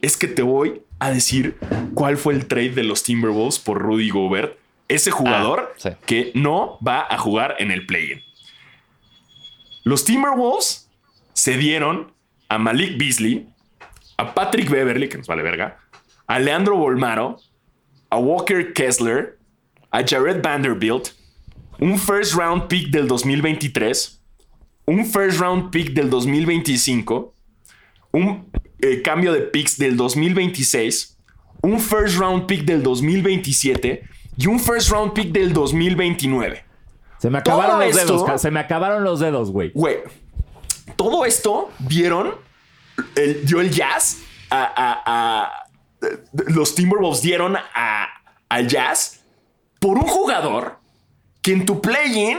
es 0.00 0.16
que 0.16 0.28
te 0.28 0.42
voy 0.42 0.82
a 0.98 1.10
decir 1.10 1.58
cuál 1.94 2.16
fue 2.16 2.34
el 2.34 2.46
trade 2.46 2.70
de 2.70 2.84
los 2.84 3.02
Timberwolves 3.02 3.58
por 3.58 3.80
Rudy 3.80 4.10
Gobert, 4.10 4.58
ese 4.88 5.10
jugador 5.10 5.74
ah, 5.84 5.90
que 6.06 6.32
no 6.34 6.78
va 6.86 7.06
a 7.08 7.18
jugar 7.18 7.56
en 7.58 7.70
el 7.70 7.86
play-in. 7.86 8.22
Los 9.84 10.04
Timberwolves 10.04 10.90
se 11.32 11.56
dieron 11.56 12.12
a 12.48 12.58
Malik 12.58 12.98
Beasley, 12.98 13.48
a 14.16 14.34
Patrick 14.34 14.70
Beverly, 14.70 15.08
que 15.08 15.18
nos 15.18 15.26
vale 15.26 15.42
verga, 15.42 15.78
a 16.26 16.38
Leandro 16.38 16.76
Bolmaro, 16.76 17.38
a 18.10 18.18
Walker 18.18 18.72
Kessler, 18.72 19.38
a 19.90 20.02
Jared 20.02 20.42
Vanderbilt, 20.42 21.14
un 21.78 21.98
first 21.98 22.34
round 22.34 22.68
pick 22.68 22.90
del 22.90 23.06
2023, 23.06 24.20
un 24.86 25.04
first 25.04 25.40
round 25.40 25.70
pick 25.70 25.92
del 25.92 26.10
2025, 26.10 27.32
un 28.12 28.50
eh, 28.80 29.02
cambio 29.02 29.32
de 29.32 29.42
picks 29.42 29.78
del 29.78 29.96
2026, 29.96 31.16
un 31.62 31.80
first 31.80 32.18
round 32.18 32.46
pick 32.46 32.64
del 32.64 32.82
2027 32.82 34.02
y 34.36 34.46
un 34.46 34.58
first 34.58 34.90
round 34.90 35.12
pick 35.12 35.32
del 35.32 35.52
2029. 35.52 36.64
Se 37.18 37.30
me 37.30 37.38
acabaron 37.38 37.80
los 37.80 37.94
dedos, 37.94 38.40
se 38.40 38.50
me 38.50 38.60
acabaron 38.60 39.04
los 39.04 39.20
dedos, 39.20 39.50
güey. 39.50 39.72
Güey, 39.74 39.98
todo 40.96 41.24
esto 41.24 41.70
vieron, 41.78 42.34
el, 43.14 43.44
dio 43.46 43.60
el 43.60 43.70
jazz 43.70 44.18
a 44.50 45.65
los 46.48 46.74
Timberwolves 46.74 47.22
dieron 47.22 47.56
a, 47.56 48.08
al 48.48 48.68
Jazz 48.68 49.24
por 49.80 49.98
un 49.98 50.04
jugador 50.04 50.78
que 51.42 51.52
en 51.52 51.66
tu 51.66 51.80
play-in 51.80 52.38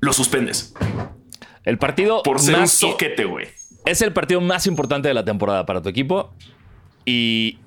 lo 0.00 0.12
suspendes. 0.12 0.74
El 1.64 1.78
partido. 1.78 2.22
Por 2.22 2.38
ser 2.38 2.58
un 2.58 2.68
soquete, 2.68 3.24
güey. 3.24 3.48
Es 3.84 4.00
el 4.02 4.12
partido 4.12 4.40
más 4.40 4.66
importante 4.66 5.08
de 5.08 5.14
la 5.14 5.24
temporada 5.24 5.66
para 5.66 5.82
tu 5.82 5.88
equipo 5.88 6.32
y 7.04 7.58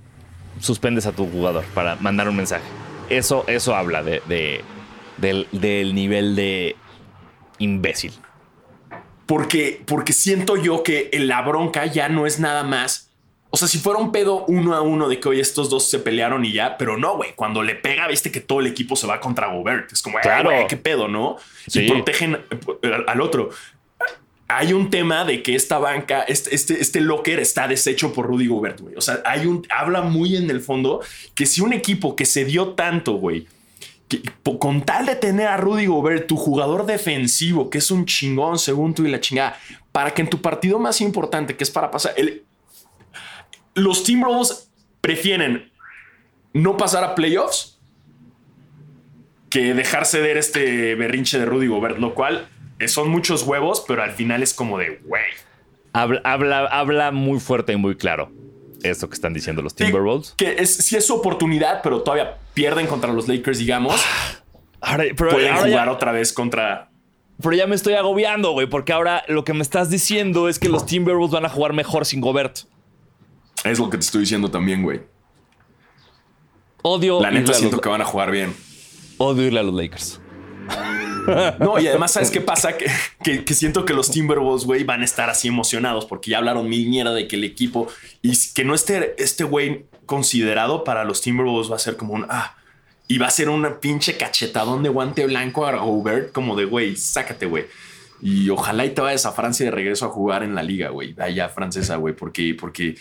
suspendes 0.59 1.05
a 1.05 1.11
tu 1.11 1.29
jugador 1.29 1.63
para 1.73 1.95
mandar 1.97 2.27
un 2.29 2.35
mensaje. 2.35 2.65
Eso, 3.09 3.45
eso 3.47 3.75
habla 3.75 4.03
de, 4.03 4.21
del, 5.17 5.47
del, 5.51 5.95
nivel 5.95 6.35
de 6.35 6.75
imbécil. 7.57 8.13
Porque, 9.25 9.81
porque 9.85 10.13
siento 10.13 10.57
yo 10.57 10.83
que 10.83 11.09
la 11.13 11.41
bronca 11.41 11.85
ya 11.85 12.09
no 12.09 12.25
es 12.25 12.39
nada 12.39 12.63
más 12.63 13.08
o 13.51 13.57
sea, 13.57 13.67
si 13.67 13.79
fuera 13.79 13.99
un 13.99 14.11
pedo 14.11 14.45
uno 14.45 14.75
a 14.75 14.81
uno 14.81 15.09
de 15.09 15.19
que 15.19 15.27
hoy 15.27 15.39
estos 15.39 15.69
dos 15.69 15.89
se 15.89 15.99
pelearon 15.99 16.45
y 16.45 16.53
ya, 16.53 16.77
pero 16.77 16.97
no, 16.97 17.15
güey. 17.17 17.33
Cuando 17.35 17.63
le 17.63 17.73
pega, 17.73 18.07
viste 18.07 18.31
que 18.31 18.41
todo 18.41 18.59
el 18.59 18.67
equipo 18.67 18.95
se 18.95 19.07
va 19.07 19.19
contra 19.19 19.51
Gobert. 19.51 19.91
Es 19.91 20.03
como, 20.03 20.19
claro, 20.19 20.51
qué 20.67 20.77
pedo, 20.77 21.07
¿no? 21.07 21.37
Y 21.73 21.89
protegen 21.89 22.37
eh, 22.83 22.91
al 23.07 23.21
otro. 23.21 23.49
Hay 24.47 24.73
un 24.73 24.89
tema 24.89 25.25
de 25.25 25.41
que 25.41 25.55
esta 25.55 25.79
banca, 25.79 26.23
este, 26.23 26.53
este, 26.53 26.79
este 26.79 27.01
locker 27.01 27.39
está 27.39 27.67
deshecho 27.67 28.13
por 28.13 28.27
Rudy 28.27 28.47
Gobert, 28.47 28.81
güey. 28.81 28.95
O 28.95 29.01
sea, 29.01 29.21
hay 29.25 29.47
un, 29.47 29.65
habla 29.69 30.01
muy 30.01 30.35
en 30.35 30.49
el 30.49 30.61
fondo 30.61 31.01
que 31.33 31.45
si 31.45 31.61
un 31.61 31.73
equipo 31.73 32.15
que 32.15 32.25
se 32.25 32.45
dio 32.45 32.69
tanto, 32.69 33.13
güey, 33.13 33.47
con 34.59 34.83
tal 34.83 35.05
de 35.05 35.15
tener 35.15 35.47
a 35.47 35.57
Rudy 35.57 35.87
Gobert, 35.87 36.27
tu 36.27 36.35
jugador 36.35 36.85
defensivo, 36.85 37.69
que 37.69 37.79
es 37.79 37.89
un 37.89 38.05
chingón 38.05 38.59
según 38.59 38.93
tú 38.93 39.05
y 39.05 39.09
la 39.09 39.19
chingada, 39.19 39.57
para 39.91 40.13
que 40.13 40.21
en 40.21 40.29
tu 40.29 40.41
partido 40.41 40.79
más 40.79 41.01
importante, 41.01 41.55
que 41.55 41.63
es 41.63 41.71
para 41.71 41.91
pasar, 41.91 42.13
el, 42.17 42.43
los 43.75 44.03
Timberwolves 44.03 44.71
prefieren 45.01 45.71
no 46.53 46.77
pasar 46.77 47.03
a 47.03 47.15
playoffs 47.15 47.79
que 49.49 49.73
dejar 49.73 50.05
ceder 50.05 50.37
este 50.37 50.95
berrinche 50.95 51.39
de 51.39 51.45
Rudy 51.45 51.67
Gobert, 51.67 51.97
lo 51.97 52.13
cual 52.13 52.47
son 52.87 53.09
muchos 53.09 53.43
huevos, 53.43 53.83
pero 53.87 54.03
al 54.03 54.11
final 54.11 54.43
es 54.43 54.53
como 54.53 54.77
de, 54.77 55.01
güey. 55.03 55.23
Habla, 55.93 56.65
habla, 56.67 57.11
muy 57.11 57.39
fuerte 57.39 57.73
y 57.73 57.75
muy 57.75 57.95
claro 57.95 58.31
esto 58.83 59.09
que 59.09 59.15
están 59.15 59.33
diciendo 59.33 59.61
los 59.61 59.75
Timberwolves. 59.75 60.35
que 60.37 60.55
es, 60.57 60.73
sí 60.73 60.95
es 60.95 61.05
su 61.05 61.13
oportunidad, 61.15 61.81
pero 61.83 62.01
todavía 62.01 62.37
pierden 62.53 62.87
contra 62.87 63.11
los 63.11 63.27
Lakers, 63.27 63.59
digamos. 63.59 64.01
Ahora, 64.81 65.03
Pueden 65.17 65.55
jugar 65.57 65.89
otra 65.89 66.13
vez 66.13 66.31
contra... 66.31 66.89
Pero 67.41 67.53
ya 67.53 67.67
me 67.67 67.75
estoy 67.75 67.95
agobiando, 67.95 68.51
güey, 68.51 68.67
porque 68.67 68.93
ahora 68.93 69.23
lo 69.27 69.43
que 69.43 69.53
me 69.53 69.61
estás 69.61 69.89
diciendo 69.89 70.47
es 70.47 70.59
que 70.59 70.69
los 70.69 70.85
Timberwolves 70.85 71.31
van 71.31 71.45
a 71.45 71.49
jugar 71.49 71.73
mejor 71.73 72.05
sin 72.05 72.21
Gobert. 72.21 72.59
Es 73.63 73.79
lo 73.79 73.89
que 73.89 73.97
te 73.97 74.05
estoy 74.05 74.21
diciendo 74.21 74.49
también, 74.49 74.83
güey. 74.83 75.01
Odio. 76.81 77.21
La 77.21 77.31
neta 77.31 77.53
siento 77.53 77.81
que 77.81 77.89
van 77.89 78.01
a 78.01 78.05
jugar 78.05 78.31
bien. 78.31 78.55
Odio 79.17 79.47
irle 79.47 79.59
a 79.59 79.63
los 79.63 79.73
Lakers. 79.73 80.19
No, 81.59 81.79
y 81.79 81.87
además, 81.87 82.13
¿sabes 82.13 82.31
qué 82.31 82.41
pasa? 82.41 82.73
Que, 82.75 83.43
siento 83.53 83.85
que 83.85 83.93
los 83.93 84.09
Timberwolves, 84.09 84.65
güey, 84.65 84.83
van 84.83 85.01
a 85.01 85.05
estar 85.05 85.29
así 85.29 85.47
emocionados 85.47 86.05
porque 86.05 86.31
ya 86.31 86.39
hablaron 86.39 86.67
mil 86.67 86.89
mierda 86.89 87.13
de 87.13 87.27
que 87.27 87.35
el 87.35 87.43
equipo 87.43 87.87
y 88.23 88.33
que 88.53 88.63
no 88.63 88.73
esté 88.73 89.15
este 89.21 89.43
güey 89.43 89.85
considerado 90.07 90.83
para 90.83 91.03
los 91.03 91.21
Timberwolves 91.21 91.71
va 91.71 91.75
a 91.75 91.79
ser 91.79 91.97
como 91.97 92.13
un 92.13 92.25
ah, 92.29 92.55
y 93.07 93.17
va 93.17 93.27
a 93.27 93.31
ser 93.31 93.49
un 93.49 93.67
pinche 93.79 94.17
cachetadón 94.17 94.81
de 94.81 94.89
guante 94.89 95.25
blanco 95.25 95.65
a 95.65 95.75
Gobert, 95.75 96.31
como 96.31 96.55
de 96.55 96.65
güey, 96.65 96.95
sácate, 96.95 97.45
güey. 97.45 97.65
Y 98.21 98.49
ojalá 98.49 98.85
y 98.85 98.89
te 98.89 99.01
vayas 99.01 99.25
a 99.25 99.31
Francia 99.31 99.65
de 99.65 99.71
regreso 99.71 100.05
a 100.05 100.09
jugar 100.09 100.43
en 100.43 100.55
la 100.55 100.63
liga, 100.63 100.89
güey, 100.89 101.15
allá 101.19 101.49
francesa, 101.49 101.95
güey, 101.95 102.15
porque, 102.15 102.55
porque 102.59 102.95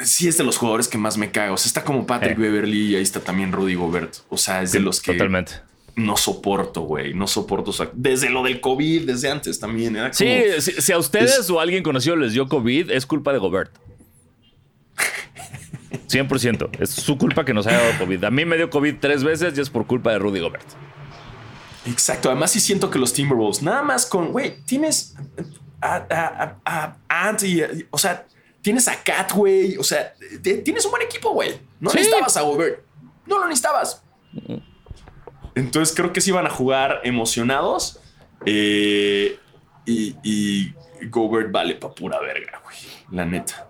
sí 0.00 0.28
es 0.28 0.38
de 0.38 0.44
los 0.44 0.58
jugadores 0.58 0.88
que 0.88 0.98
más 0.98 1.18
me 1.18 1.30
cago. 1.30 1.54
O 1.54 1.56
sea, 1.56 1.66
está 1.66 1.84
como 1.84 2.06
Patrick 2.06 2.38
eh. 2.38 2.40
Beverly 2.40 2.92
y 2.92 2.96
ahí 2.96 3.02
está 3.02 3.20
también 3.20 3.52
Rudy 3.52 3.74
Gobert. 3.74 4.16
O 4.28 4.36
sea, 4.36 4.62
es 4.62 4.72
de 4.72 4.80
los 4.80 5.00
que 5.00 5.12
totalmente. 5.12 5.54
no 5.96 6.16
soporto, 6.16 6.82
güey. 6.82 7.14
No 7.14 7.26
soporto. 7.26 7.70
O 7.70 7.74
sea, 7.74 7.90
desde 7.92 8.30
lo 8.30 8.42
del 8.42 8.60
COVID, 8.60 9.06
desde 9.06 9.30
antes 9.30 9.58
también. 9.58 9.96
sí, 10.12 10.26
si, 10.58 10.92
a 10.92 10.98
ustedes 10.98 11.48
o 11.50 11.60
alguien 11.60 11.82
conocido 11.82 12.16
les 12.16 12.32
dio 12.32 12.48
COVID, 12.48 12.90
es 12.90 13.06
culpa 13.06 13.32
de 13.32 13.38
Gobert. 13.38 13.72
100%. 16.08 16.70
Es 16.80 16.90
su 16.90 17.16
culpa 17.18 17.44
que 17.44 17.54
nos 17.54 17.66
haya 17.66 17.78
dado 17.78 17.98
COVID. 18.00 18.24
A 18.24 18.30
mí 18.30 18.44
me 18.44 18.56
dio 18.56 18.70
COVID 18.70 18.96
tres 19.00 19.24
veces 19.24 19.56
y 19.56 19.60
es 19.60 19.70
por 19.70 19.86
culpa 19.86 20.12
de 20.12 20.18
Rudy 20.18 20.40
Gobert. 20.40 20.66
Exacto. 21.86 22.30
Además, 22.30 22.52
sí 22.52 22.60
siento 22.60 22.90
que 22.90 22.98
los 22.98 23.12
Timberwolves, 23.12 23.62
nada 23.62 23.82
más 23.82 24.06
con, 24.06 24.30
güey, 24.30 24.56
tienes 24.64 25.16
a, 25.80 26.56
a, 26.64 27.36
o 27.90 27.98
sea, 27.98 28.26
tienes 28.62 28.88
a 28.88 29.02
Cat, 29.02 29.32
güey. 29.32 29.76
O 29.76 29.84
sea, 29.84 30.14
tienes 30.42 30.84
un 30.84 30.90
buen 30.90 31.02
equipo, 31.02 31.32
güey. 31.32 31.60
No 31.80 31.90
necesitabas 31.92 32.36
a 32.36 32.42
Gobert. 32.42 32.84
No 33.26 33.38
lo 33.38 33.46
necesitabas. 33.46 34.02
Entonces 35.54 35.94
creo 35.94 36.12
que 36.12 36.20
sí 36.20 36.30
van 36.30 36.46
a 36.46 36.50
jugar 36.50 37.00
emocionados. 37.04 38.00
Eh, 38.46 39.38
y, 39.84 40.16
y 40.22 40.74
Gobert 41.08 41.50
vale 41.50 41.74
pa' 41.74 41.94
pura 41.94 42.18
verga, 42.20 42.60
güey. 42.64 42.76
La 43.10 43.26
neta. 43.26 43.68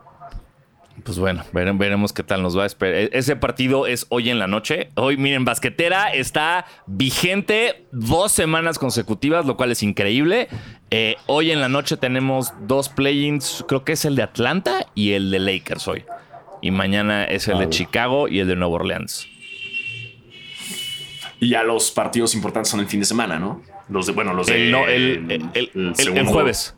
Pues 1.04 1.18
bueno, 1.18 1.42
veremos 1.52 2.12
qué 2.12 2.22
tal 2.22 2.42
nos 2.42 2.56
va 2.56 2.64
a 2.64 2.66
esperar. 2.66 2.94
E-, 2.94 3.10
ese 3.12 3.34
partido 3.34 3.86
es 3.86 4.06
hoy 4.10 4.30
en 4.30 4.38
la 4.38 4.46
noche. 4.46 4.90
Hoy, 4.94 5.16
miren, 5.16 5.44
Basquetera 5.44 6.12
está 6.12 6.66
vigente 6.86 7.86
dos 7.92 8.32
semanas 8.32 8.78
consecutivas, 8.78 9.46
lo 9.46 9.56
cual 9.56 9.72
es 9.72 9.82
increíble. 9.82 10.48
Eh, 10.94 11.16
hoy 11.26 11.50
en 11.50 11.60
la 11.62 11.70
noche 11.70 11.96
tenemos 11.96 12.52
dos 12.66 12.90
play-ins, 12.90 13.64
creo 13.66 13.82
que 13.82 13.92
es 13.92 14.04
el 14.04 14.14
de 14.14 14.22
Atlanta 14.24 14.86
y 14.94 15.12
el 15.12 15.30
de 15.30 15.38
Lakers 15.38 15.88
hoy. 15.88 16.04
Y 16.60 16.70
mañana 16.70 17.24
es 17.24 17.48
el 17.48 17.58
de 17.58 17.70
Chicago 17.70 18.28
y 18.28 18.40
el 18.40 18.46
de 18.46 18.56
Nueva 18.56 18.74
Orleans. 18.74 19.26
Y 21.40 21.48
ya 21.48 21.62
los 21.62 21.90
partidos 21.90 22.34
importantes 22.34 22.70
son 22.70 22.80
el 22.80 22.86
fin 22.86 23.00
de 23.00 23.06
semana, 23.06 23.38
¿no? 23.38 23.62
Los 23.88 24.06
de, 24.06 24.12
bueno, 24.12 24.32
los 24.34 24.46
de. 24.46 24.66
El, 24.66 24.70
no, 24.70 24.86
el, 24.86 25.02
el, 25.02 25.32
el- 25.32 25.50
el- 25.54 25.70
el 25.88 25.96
segundo. 25.96 26.30
jueves. 26.30 26.76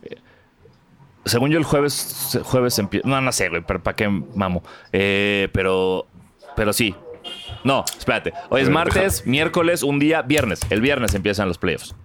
Según 1.25 1.51
yo, 1.51 1.57
el 1.57 1.63
jueves, 1.65 2.39
jueves 2.43 2.79
empieza. 2.79 3.07
No, 3.07 3.19
no 3.21 3.31
sé, 3.31 3.49
güey, 3.49 3.63
pero 3.67 3.83
¿para 3.83 3.95
qué 3.95 4.07
mamo? 4.07 4.63
Eh, 4.93 5.49
pero, 5.51 6.07
pero 6.55 6.71
sí. 6.73 6.95
No, 7.63 7.83
espérate. 7.97 8.31
Hoy 8.49 8.61
es 8.61 8.69
martes, 8.69 9.25
miércoles, 9.27 9.83
un 9.83 9.99
día, 9.99 10.21
viernes. 10.21 10.61
El 10.69 10.81
viernes 10.81 11.13
empiezan 11.15 11.47
los 11.47 11.57
playoffs. 11.57 11.95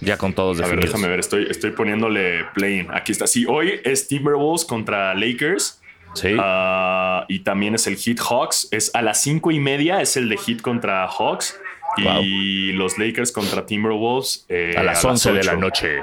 Ya 0.00 0.16
con 0.16 0.32
todos 0.32 0.58
A 0.58 0.62
ver, 0.62 0.70
definidos. 0.76 0.92
déjame 0.94 1.08
ver, 1.10 1.20
estoy, 1.20 1.46
estoy 1.50 1.70
poniéndole 1.72 2.44
play. 2.54 2.86
Aquí 2.92 3.12
está. 3.12 3.26
Sí, 3.26 3.44
hoy 3.48 3.80
es 3.84 4.08
Timberwolves 4.08 4.64
contra 4.64 5.14
Lakers. 5.14 5.80
Sí. 6.14 6.34
Ah, 6.38 7.24
y 7.28 7.40
también 7.40 7.74
es 7.74 7.86
el 7.86 7.96
Heat 7.96 8.18
Hawks. 8.20 8.68
Es 8.70 8.90
a 8.94 9.02
las 9.02 9.20
cinco 9.22 9.50
y 9.50 9.60
media, 9.60 10.00
es 10.00 10.16
el 10.16 10.28
de 10.28 10.36
Heat 10.36 10.60
contra 10.62 11.06
Hawks. 11.06 11.58
Y 11.98 12.72
los 12.72 12.98
Lakers 12.98 13.32
contra 13.32 13.66
Timberwolves 13.66 14.46
eh, 14.48 14.74
a 14.78 14.82
las 14.82 15.04
11 15.04 15.32
de 15.32 15.42
la 15.44 15.52
8. 15.52 15.60
noche. 15.60 16.00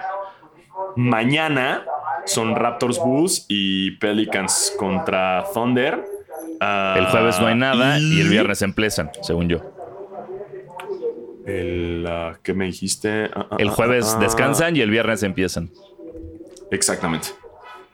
Mañana 0.95 1.85
son 2.25 2.55
Raptors 2.55 2.99
Bulls 2.99 3.45
y 3.47 3.91
Pelicans 3.91 4.73
contra 4.77 5.45
Thunder. 5.53 6.03
Ah, 6.59 6.95
El 6.97 7.05
jueves 7.05 7.39
no 7.39 7.47
hay 7.47 7.55
nada 7.55 7.99
y, 7.99 8.19
el 8.19 8.29
viernes 8.29 8.61
empiezan, 8.61 9.11
según 9.21 9.47
yo. 9.47 9.59
El, 11.47 12.05
ah, 12.07 12.37
¿Qué 12.43 12.53
me 12.53 12.65
dijiste? 12.65 13.29
Ah, 13.33 13.47
ah, 13.51 13.55
El 13.57 13.69
ah, 13.69 13.71
jueves 13.71 14.13
ah, 14.15 14.19
descansan 14.19 14.75
y 14.75 14.81
el 14.81 14.91
viernes 14.91 15.23
empiezan. 15.23 15.71
Exactamente. 16.71 17.29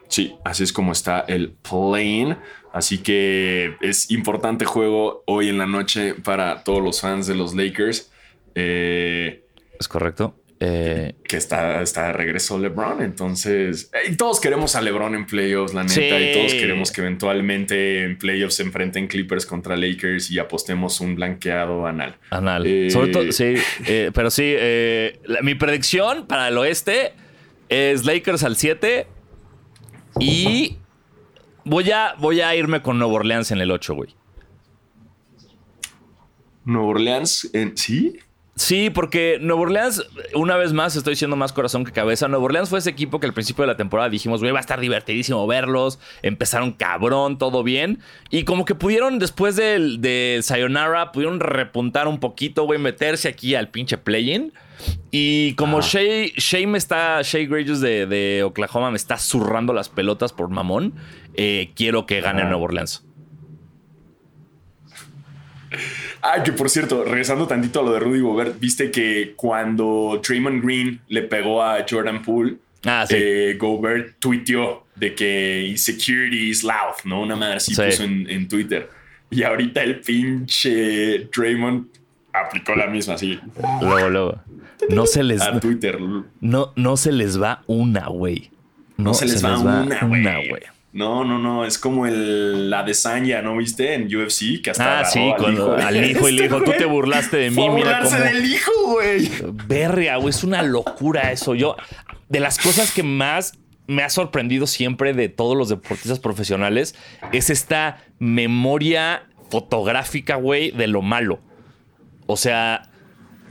Sí, 0.08 0.36
así 0.44 0.64
es 0.64 0.74
como 0.74 0.92
está 0.92 1.22
el 1.22 1.52
plane. 1.52 2.38
Así 2.74 2.98
que 2.98 3.76
es 3.82 4.10
importante 4.10 4.66
juego 4.66 5.24
hoy 5.28 5.50
en 5.50 5.60
la 5.60 5.68
noche 5.68 6.16
para 6.16 6.64
todos 6.64 6.84
los 6.84 7.00
fans 7.00 7.28
de 7.28 7.36
los 7.36 7.54
Lakers. 7.54 8.12
eh, 8.56 9.46
Es 9.80 9.88
correcto. 9.88 10.36
Eh, 10.66 11.16
que 11.28 11.36
está, 11.36 11.82
está 11.82 12.08
de 12.08 12.14
regreso 12.14 12.58
LeBron. 12.58 13.02
Entonces, 13.02 13.90
eh, 13.94 14.12
y 14.12 14.16
todos 14.16 14.40
queremos 14.40 14.76
a 14.78 14.82
LeBron 14.82 15.14
en 15.16 15.26
playoffs, 15.26 15.74
la 15.74 15.82
neta. 15.84 15.94
Sí. 15.96 16.02
Y 16.04 16.34
todos 16.34 16.54
queremos 16.54 16.92
que 16.92 17.02
eventualmente 17.02 18.04
en 18.06 18.18
playoffs 18.18 18.56
se 18.56 18.64
enfrenten 18.64 19.08
Clippers 19.08 19.46
contra 19.46 19.76
Lakers 19.76 20.32
y 20.32 20.40
apostemos 20.40 21.02
un 21.02 21.16
blanqueado 21.16 21.86
anal. 21.86 22.16
Anal. 22.30 22.66
Eh, 22.66 22.90
Sobre 22.90 23.12
todo, 23.12 23.32
sí. 23.32 23.56
eh, 23.88 24.12
pero 24.16 24.30
sí, 24.32 24.44
eh, 24.46 25.20
la- 25.26 25.42
mi 25.42 25.56
predicción 25.56 26.28
para 26.28 26.48
el 26.48 26.58
oeste 26.58 27.14
es 27.68 28.06
Lakers 28.06 28.44
al 28.44 28.56
7 28.56 29.08
y 30.20 30.78
voy 31.66 31.92
a, 31.92 32.14
voy 32.20 32.40
a 32.42 32.56
irme 32.56 32.82
con 32.82 33.00
Nuevo 33.00 33.16
Orleans 33.16 33.52
en 33.52 33.60
el 33.60 33.72
8, 33.72 33.96
güey. 33.96 34.16
Nueva 36.66 36.88
Orleans, 36.88 37.50
en- 37.54 37.76
¿sí? 37.78 38.20
Sí, 38.56 38.92
porque 38.92 39.40
Nuevo 39.42 39.64
Orleans, 39.64 40.06
una 40.36 40.56
vez 40.58 40.74
más, 40.74 40.96
estoy 40.96 41.16
siendo 41.16 41.36
más 41.36 41.52
corazón 41.52 41.84
que 41.86 41.92
cabeza. 41.92 42.28
Nuevo 42.28 42.46
Orleans 42.46 42.70
fue 42.70 42.78
ese 42.80 42.92
equipo 42.92 43.20
que 43.20 43.26
al 43.26 43.34
principio 43.34 43.64
de 43.64 43.68
la 43.68 43.78
temporada 43.78 44.10
dijimos, 44.10 44.42
güey, 44.42 44.52
va 44.52 44.60
a 44.60 44.62
estar 44.62 44.80
divertidísimo 44.80 45.48
verlos. 45.48 46.00
Empezaron 46.22 46.72
cabrón, 46.72 47.40
todo 47.40 47.64
bien. 47.64 48.00
Y 48.30 48.44
como 48.44 48.66
que 48.66 48.76
pudieron, 48.76 49.18
después 49.18 49.56
del, 49.56 50.02
del 50.02 50.44
Sayonara, 50.44 51.12
pudieron 51.12 51.40
repuntar 51.40 52.08
un 52.08 52.20
poquito, 52.20 52.66
güey, 52.66 52.80
meterse 52.80 53.28
aquí 53.28 53.56
al 53.56 53.70
pinche 53.70 53.98
play-in. 53.98 54.54
Y 55.10 55.56
como 55.56 55.82
Shea, 55.82 56.28
Shea 56.36 56.68
me 56.68 56.78
está, 56.78 57.22
Shea 57.24 57.48
Gregis 57.48 57.80
de, 57.80 58.06
de 58.06 58.44
Oklahoma 58.44 58.92
me 58.92 58.98
está 58.98 59.18
zurrando 59.18 59.74
las 59.74 59.90
pelotas 59.90 60.32
por 60.32 60.50
mamón, 60.50 60.94
eh, 61.36 61.72
quiero 61.76 62.06
que 62.06 62.22
gane 62.22 62.42
Ajá. 62.42 62.50
Nuevo 62.50 62.66
Orleans. 62.66 63.04
Ah, 66.26 66.42
que 66.42 66.54
por 66.54 66.70
cierto, 66.70 67.04
regresando 67.04 67.46
tantito 67.48 67.82
a 67.82 67.84
lo 67.84 67.92
de 67.94 68.00
Rudy 68.00 68.22
Gobert, 68.22 68.58
viste 68.60 68.90
que 68.92 69.34
cuando 69.36 70.22
Draymond 70.26 70.64
Green 70.64 71.02
le 71.10 71.24
pegó 71.24 71.62
a 71.62 71.86
Jordan 71.90 72.22
Poole, 72.22 72.56
Ah, 72.86 73.06
sí. 73.08 73.16
eh, 73.18 73.58
Gobert 73.60 74.16
tuiteó 74.20 74.86
de 74.96 75.14
que 75.16 75.68
insecurity 75.70 76.50
is 76.50 76.64
loud, 76.64 76.96
¿no? 77.06 77.22
Una 77.22 77.36
madre 77.36 77.56
así 77.56 77.74
Sí. 77.76 77.82
puso 77.82 78.04
en, 78.04 78.30
en 78.30 78.48
Twitter. 78.48 78.90
Y 79.32 79.44
ahorita 79.44 79.82
el 79.84 80.00
pinche 80.02 81.30
Draymond 81.36 81.88
aplicó 82.32 82.76
la 82.76 82.88
misma, 82.88 83.16
así, 83.16 83.40
Luego, 83.82 84.10
luego. 84.10 84.42
No 84.90 85.06
se 85.06 85.24
les... 85.24 85.42
a 85.42 85.60
Twitter. 85.60 85.98
No, 86.42 86.74
no 86.76 86.98
se 86.98 87.12
les 87.12 87.42
va 87.42 87.64
una, 87.68 88.08
güey. 88.08 88.52
No, 88.98 89.14
se, 89.14 89.26
les 89.26 89.44
va, 89.44 89.58
una, 89.60 90.38
güey. 90.38 90.62
No, 90.94 91.24
no, 91.26 91.40
no, 91.40 91.66
es 91.66 91.80
como 91.80 92.06
el, 92.06 92.70
la 92.70 92.84
de 92.84 92.94
Sanya, 92.94 93.42
¿no 93.42 93.58
viste? 93.58 93.96
En 93.96 94.04
UFC, 94.16 94.62
que 94.64 94.70
hasta 94.70 95.00
Ah, 95.00 95.06
sí, 95.06 95.20
al 95.32 95.38
con 95.38 95.54
hijo. 95.54 95.74
al 95.74 96.06
hijo 96.06 96.30
y 96.30 96.34
le 96.34 96.44
dijo, 96.44 96.62
tú 96.62 96.72
te 96.78 96.86
burlaste 96.86 97.38
de 97.38 97.50
mí, 97.50 97.56
mira 97.58 97.72
burlarse 97.72 98.12
cómo... 98.18 98.24
del 98.30 98.46
hijo, 98.46 98.72
güey. 98.92 99.30
Verga, 99.68 100.18
güey, 100.18 100.30
es 100.30 100.44
una 100.44 100.62
locura 100.62 101.32
eso. 101.32 101.56
Yo, 101.56 101.76
de 102.30 102.40
las 102.40 102.60
cosas 102.60 102.92
que 102.92 103.02
más 103.02 103.58
me 103.88 104.04
ha 104.04 104.10
sorprendido 104.10 104.68
siempre 104.68 105.14
de 105.14 105.30
todos 105.30 105.58
los 105.58 105.68
deportistas 105.70 106.20
profesionales 106.20 106.94
es 107.32 107.50
esta 107.50 108.04
memoria 108.20 109.24
fotográfica, 109.50 110.36
güey, 110.36 110.70
de 110.72 110.86
lo 110.88 111.02
malo. 111.02 111.40
O 112.28 112.38
sea, 112.38 112.90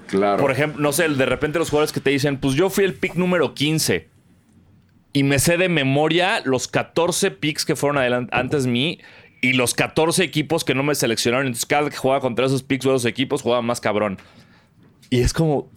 Claro. 0.07 0.40
por 0.40 0.53
ejemplo, 0.53 0.80
no 0.80 0.93
sé, 0.93 1.09
de 1.09 1.26
repente 1.26 1.59
los 1.59 1.70
jugadores 1.70 1.93
que 1.93 2.01
te 2.01 2.11
dicen, 2.11 2.36
pues 2.38 2.55
yo 2.55 2.70
fui 2.70 2.84
el 2.84 2.95
pick 2.95 3.14
número 3.14 3.55
15 3.55 4.09
y 5.12 5.22
me 5.24 5.38
sé 5.38 5.56
de 5.58 5.68
memoria 5.68 6.40
los 6.44 6.68
14 6.68 7.30
picks 7.32 7.64
que 7.64 7.76
fueron 7.76 8.28
antes 8.32 8.64
de 8.64 8.70
mí 8.70 8.98
y 9.40 9.52
los 9.54 9.74
14 9.74 10.22
equipos 10.24 10.64
que 10.64 10.74
no 10.74 10.82
me 10.82 10.94
seleccionaron. 10.94 11.46
Entonces, 11.46 11.66
cada 11.66 11.90
que 11.90 11.96
jugaba 11.96 12.20
contra 12.20 12.46
esos 12.46 12.62
picks 12.62 12.86
o 12.86 12.90
esos 12.90 13.04
equipos, 13.04 13.42
jugaba 13.42 13.60
más 13.62 13.80
cabrón. 13.80 14.18
Y 15.10 15.20
es 15.20 15.32
como, 15.32 15.68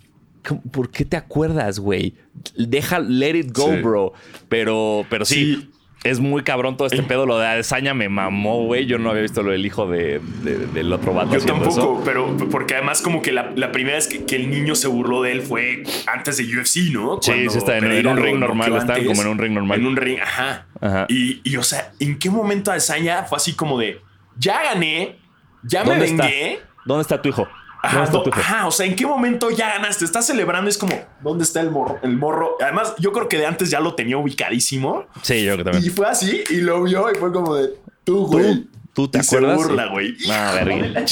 ¿cómo- 0.47 0.61
¿por 0.71 0.89
qué 0.91 1.03
te 1.03 1.17
acuerdas, 1.17 1.79
güey? 1.79 2.13
Deja, 2.55 2.99
let 2.99 3.37
it 3.37 3.51
go, 3.51 3.73
Sí. 3.73 3.81
bro. 3.81 4.13
Pero, 4.49 5.05
pero 5.09 5.25
sí. 5.25 5.55
Sí. 5.55 5.69
Es 6.05 6.19
muy 6.19 6.43
cabrón 6.43 6.77
todo 6.77 6.87
este 6.87 7.03
pedo. 7.03 7.25
Lo 7.25 7.37
de 7.39 7.47
Adesaña 7.47 7.93
me 7.93 8.07
mamó, 8.09 8.63
güey. 8.63 8.85
Yo 8.85 8.97
no 8.97 9.09
había 9.09 9.23
visto 9.23 9.43
lo 9.43 9.51
del 9.51 9.65
hijo 9.65 9.87
de, 9.87 10.21
de- 10.43 10.67
del 10.67 10.93
otro 10.93 11.13
vato. 11.13 11.33
Yo 11.37 11.43
tampoco, 11.45 11.69
eso. 11.71 12.01
pero 12.05 12.37
porque 12.51 12.75
además 12.75 13.01
como 13.01 13.21
que 13.21 13.31
la, 13.31 13.51
la 13.55 13.71
primera 13.71 13.95
vez 13.97 14.07
que, 14.07 14.23
que 14.23 14.35
el 14.35 14.49
niño 14.49 14.75
se 14.75 14.87
burló 14.87 15.21
de 15.23 15.31
él 15.31 15.41
fue 15.41 15.83
antes 16.07 16.37
de 16.37 16.43
UFC, 16.43 16.91
¿no? 16.93 17.19
Sí, 17.21 17.31
Cuando 17.31 17.51
sí, 17.51 17.57
está 17.57 17.77
en- 17.77 18.07
un 18.07 18.17
ring 18.17 18.37
normal, 18.39 18.75
estaban 18.77 19.03
como 19.05 19.21
en 19.23 19.27
un 19.27 19.37
ring 19.39 19.53
normal. 19.53 19.79
En 19.79 19.85
un 19.87 19.95
ring, 19.95 20.19
ajá. 20.21 20.67
Ajá. 20.79 21.05
Y, 21.09 21.41
y, 21.43 21.57
o 21.57 21.63
sea, 21.63 21.91
¿en 21.99 22.19
qué 22.19 22.29
momento 22.29 22.71
Adesanya 22.71 23.23
fue 23.23 23.37
así 23.37 23.53
como 23.53 23.79
de, 23.79 23.99
ya 24.37 24.61
gané, 24.63 25.17
ya 25.63 25.83
me 25.83 25.89
¿Dónde 25.91 26.05
está? 26.05 26.23
vengué? 26.23 26.59
¿Dónde 26.85 27.01
está 27.01 27.21
tu 27.21 27.29
hijo? 27.29 27.47
Ajá, 27.85 28.67
o 28.67 28.71
sea, 28.71 28.85
¿en 28.85 28.95
qué 28.95 29.05
momento 29.05 29.49
ya 29.51 29.69
ganaste? 29.75 30.05
Estás 30.05 30.27
celebrando, 30.27 30.69
es 30.69 30.77
como, 30.77 30.93
¿dónde 31.21 31.43
está 31.43 31.61
el 31.61 31.71
morro? 31.71 31.99
El 32.01 32.17
morro. 32.17 32.57
Además, 32.61 32.93
yo 32.99 33.11
creo 33.11 33.29
que 33.29 33.37
de 33.37 33.45
antes 33.45 33.69
ya 33.69 33.79
lo 33.79 33.95
tenía 33.95 34.17
ubicadísimo. 34.17 35.05
Sí, 35.21 35.43
yo 35.43 35.53
creo 35.53 35.57
que 35.57 35.63
también. 35.71 35.85
Y 35.85 35.89
fue 35.89 36.07
así, 36.07 36.43
y 36.49 36.57
lo 36.57 36.83
vio, 36.83 37.11
y 37.11 37.15
fue 37.15 37.31
como 37.31 37.55
de, 37.55 37.69
tú, 38.03 38.27
güey. 38.27 38.67
¿Tú 38.93 39.07
te 39.09 39.19
Y 39.19 39.23
se 39.23 39.35
acuerdas? 39.35 39.57
burla, 39.57 39.87
güey. 39.87 40.15
Ah, 40.29 40.55
de 40.55 40.63
verga. 40.65 41.05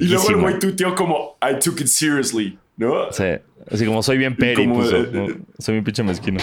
Y 0.00 0.04
luego 0.06 0.30
el 0.30 0.36
güey 0.36 0.58
tuiteó 0.58 0.94
como, 0.94 1.36
I 1.42 1.58
took 1.58 1.80
it 1.80 1.86
seriously, 1.86 2.58
¿no? 2.76 3.12
Sí. 3.12 3.24
Así 3.70 3.86
como 3.86 4.02
soy 4.02 4.18
bien 4.18 4.34
peri, 4.36 4.64
Como, 4.64 4.80
puso. 4.80 4.98
No, 4.98 5.26
soy 5.58 5.74
bien 5.74 5.84
pinche 5.84 6.02
mezquino. 6.02 6.40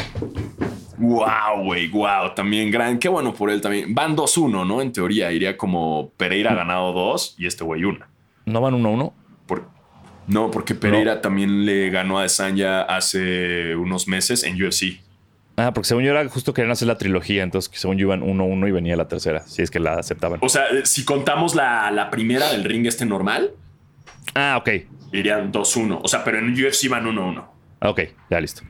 Wow, 0.97 1.63
güey, 1.63 1.87
wow. 1.89 2.33
También 2.35 2.71
gran. 2.71 2.97
Qué 2.99 3.09
bueno 3.09 3.33
por 3.33 3.49
él 3.49 3.61
también. 3.61 3.93
Van 3.93 4.15
2-1, 4.15 4.65
¿no? 4.65 4.81
En 4.81 4.91
teoría, 4.91 5.31
iría 5.31 5.57
como 5.57 6.11
Pereira 6.17 6.51
ha 6.51 6.55
ganado 6.55 6.93
dos 6.93 7.35
y 7.37 7.45
este 7.45 7.63
güey 7.63 7.83
una. 7.83 8.09
¿No 8.49 8.61
van 8.61 8.73
uno 8.73 8.89
a 8.89 8.91
uno? 8.91 9.13
Por- 9.47 9.67
no, 10.27 10.51
porque 10.51 10.75
Pereira 10.75 11.21
también 11.21 11.65
le 11.65 11.89
ganó 11.89 12.19
a 12.19 12.23
Desanya 12.23 12.81
hace 12.81 13.75
unos 13.75 14.07
meses 14.07 14.43
en 14.43 14.61
UFC. 14.61 14.99
Ah, 15.57 15.73
porque 15.73 15.87
según 15.87 16.03
yo 16.03 16.11
era 16.11 16.27
justo 16.29 16.53
querían 16.53 16.71
hacer 16.71 16.87
la 16.87 16.97
trilogía, 16.97 17.43
entonces 17.43 17.69
según 17.73 17.97
yo 17.97 18.05
iban 18.07 18.23
uno 18.23 18.43
a 18.43 18.47
uno 18.47 18.67
y 18.67 18.71
venía 18.71 18.95
la 18.95 19.07
tercera, 19.07 19.41
si 19.45 19.61
es 19.61 19.69
que 19.71 19.79
la 19.79 19.95
aceptaban. 19.95 20.39
O 20.41 20.47
sea, 20.49 20.67
eh, 20.69 20.85
si 20.85 21.03
contamos 21.03 21.53
la, 21.55 21.91
la 21.91 22.09
primera 22.09 22.49
del 22.51 22.63
ring 22.63 22.85
este 22.85 23.05
normal, 23.05 23.51
Ah, 24.35 24.57
ok. 24.59 24.69
irían 25.11 25.51
2-1. 25.51 25.99
O 26.03 26.07
sea, 26.07 26.23
pero 26.23 26.37
en 26.39 26.53
UFC 26.53 26.87
van 26.89 27.05
1-1. 27.05 27.43
Ah, 27.81 27.89
Ok, 27.89 28.01
ya 28.29 28.39
listo. 28.39 28.61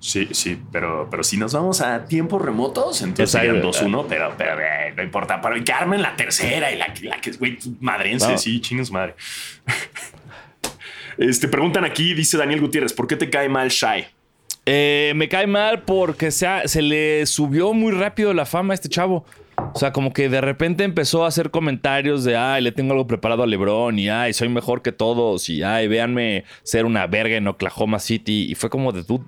Sí, 0.00 0.28
sí, 0.32 0.58
pero, 0.72 1.08
pero 1.10 1.22
si 1.22 1.36
nos 1.36 1.52
vamos 1.52 1.82
a 1.82 2.06
tiempos 2.06 2.40
remotos, 2.40 3.02
entonces 3.02 3.30
serían 3.30 3.56
eh, 3.56 3.62
2-1, 3.62 4.06
pero, 4.08 4.32
pero 4.38 4.58
eh, 4.58 4.94
no 4.96 5.02
importa. 5.02 5.40
Pero 5.42 5.62
que 5.62 5.72
armen 5.72 6.00
la 6.00 6.16
tercera 6.16 6.72
y 6.72 6.78
la, 6.78 6.92
la 7.02 7.20
que, 7.20 7.32
güey, 7.32 7.58
madrense, 7.80 8.32
No. 8.32 8.38
sí, 8.38 8.60
chingas 8.62 8.90
madre. 8.90 9.14
este, 11.18 11.48
preguntan 11.48 11.84
aquí, 11.84 12.14
dice 12.14 12.38
Daniel 12.38 12.60
Gutiérrez, 12.60 12.92
¿por 12.92 13.06
qué 13.06 13.16
te 13.16 13.28
cae 13.28 13.48
mal 13.48 13.68
Shy? 13.68 14.06
Eh, 14.66 15.12
me 15.16 15.28
cae 15.28 15.46
mal 15.46 15.82
porque 15.82 16.30
se, 16.30 16.46
ha- 16.46 16.66
se 16.68 16.82
le 16.82 17.26
subió 17.26 17.72
muy 17.72 17.92
rápido 17.92 18.32
la 18.34 18.46
fama 18.46 18.72
a 18.72 18.76
este 18.76 18.88
chavo. 18.88 19.24
O 19.74 19.78
sea, 19.78 19.92
como 19.92 20.12
que 20.14 20.30
de 20.30 20.40
repente 20.40 20.84
empezó 20.84 21.24
a 21.24 21.28
hacer 21.28 21.50
comentarios 21.50 22.24
de, 22.24 22.36
ay, 22.36 22.62
le 22.62 22.72
tengo 22.72 22.92
algo 22.92 23.06
preparado 23.06 23.42
a 23.42 23.46
LeBron 23.46 23.98
y, 23.98 24.08
ay, 24.08 24.32
soy 24.32 24.48
mejor 24.48 24.80
que 24.80 24.92
todos 24.92 25.50
y, 25.50 25.62
ay, 25.62 25.86
véanme 25.88 26.44
ser 26.62 26.86
una 26.86 27.06
verga 27.06 27.36
en 27.36 27.46
Oklahoma 27.46 27.98
City. 27.98 28.46
Y 28.50 28.54
fue 28.54 28.70
como 28.70 28.92
de, 28.92 29.04
tú, 29.04 29.22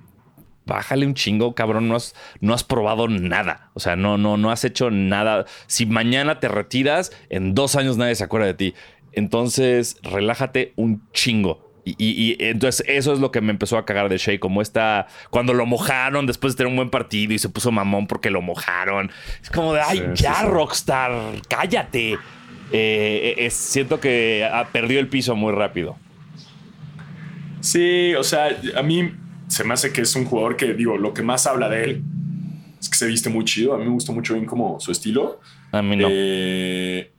bájale 0.65 1.05
un 1.05 1.13
chingo, 1.13 1.55
cabrón, 1.55 1.87
no 1.87 1.95
has, 1.95 2.15
no 2.39 2.53
has 2.53 2.63
probado 2.63 3.07
nada. 3.07 3.69
O 3.73 3.79
sea, 3.79 3.95
no, 3.95 4.17
no, 4.17 4.37
no 4.37 4.51
has 4.51 4.63
hecho 4.63 4.89
nada. 4.91 5.45
Si 5.67 5.85
mañana 5.85 6.39
te 6.39 6.47
retiras, 6.47 7.11
en 7.29 7.53
dos 7.55 7.75
años 7.75 7.97
nadie 7.97 8.15
se 8.15 8.23
acuerda 8.23 8.47
de 8.47 8.53
ti. 8.53 8.73
Entonces, 9.11 9.97
relájate 10.03 10.73
un 10.75 11.07
chingo. 11.11 11.71
Y, 11.85 11.95
y- 11.97 12.31
y 12.31 12.37
entonces 12.39 12.85
eso 12.87 13.11
es 13.11 13.19
lo 13.19 13.31
que 13.31 13.41
me 13.41 13.51
empezó 13.51 13.77
a 13.77 13.85
cagar 13.85 14.07
de 14.07 14.17
Shea, 14.17 14.39
como 14.39 14.61
está 14.61 15.07
cuando 15.29 15.53
lo 15.53 15.65
mojaron 15.65 16.25
después 16.25 16.53
de 16.53 16.57
tener 16.57 16.69
un 16.71 16.77
buen 16.77 16.89
partido 16.89 17.33
y 17.33 17.39
se 17.39 17.49
puso 17.49 17.71
mamón 17.73 18.07
porque 18.07 18.29
lo 18.31 18.41
mojaron. 18.41 19.11
Es 19.41 19.49
como 19.49 19.73
de, 19.73 19.81
ay, 19.81 19.97
Sí, 20.15 20.23
ya, 20.23 20.33
sí, 20.35 20.39
sí. 20.45 20.47
Rockstar, 20.47 21.11
cállate. 21.49 22.17
Eh, 22.71 23.35
es- 23.37 23.53
siento 23.53 23.99
que 23.99 24.49
ah, 24.49 24.69
perdió 24.71 24.99
el 25.01 25.09
piso 25.09 25.35
muy 25.35 25.51
rápido. 25.51 25.97
Sí, 27.59 28.13
o 28.15 28.23
sea, 28.23 28.49
a 28.75 28.83
mí 28.83 29.11
se 29.53 29.63
me 29.63 29.75
hace 29.75 29.93
que 29.93 30.01
es 30.01 30.15
un 30.15 30.25
jugador 30.25 30.57
que, 30.57 30.73
digo, 30.73 30.97
lo 30.97 31.13
que 31.13 31.21
más 31.21 31.45
habla 31.45 31.69
de 31.69 31.83
él 31.83 32.03
es 32.81 32.89
que 32.89 32.97
se 32.97 33.05
viste 33.05 33.29
muy 33.29 33.45
chido. 33.45 33.75
A 33.75 33.77
mí 33.77 33.85
me 33.85 33.91
gustó 33.91 34.11
mucho 34.11 34.33
bien 34.33 34.45
como 34.47 34.79
su 34.79 34.91
estilo. 34.91 35.39
A 35.71 35.83
mí 35.83 35.95
no. 35.95 36.07
Eh, 36.09 37.11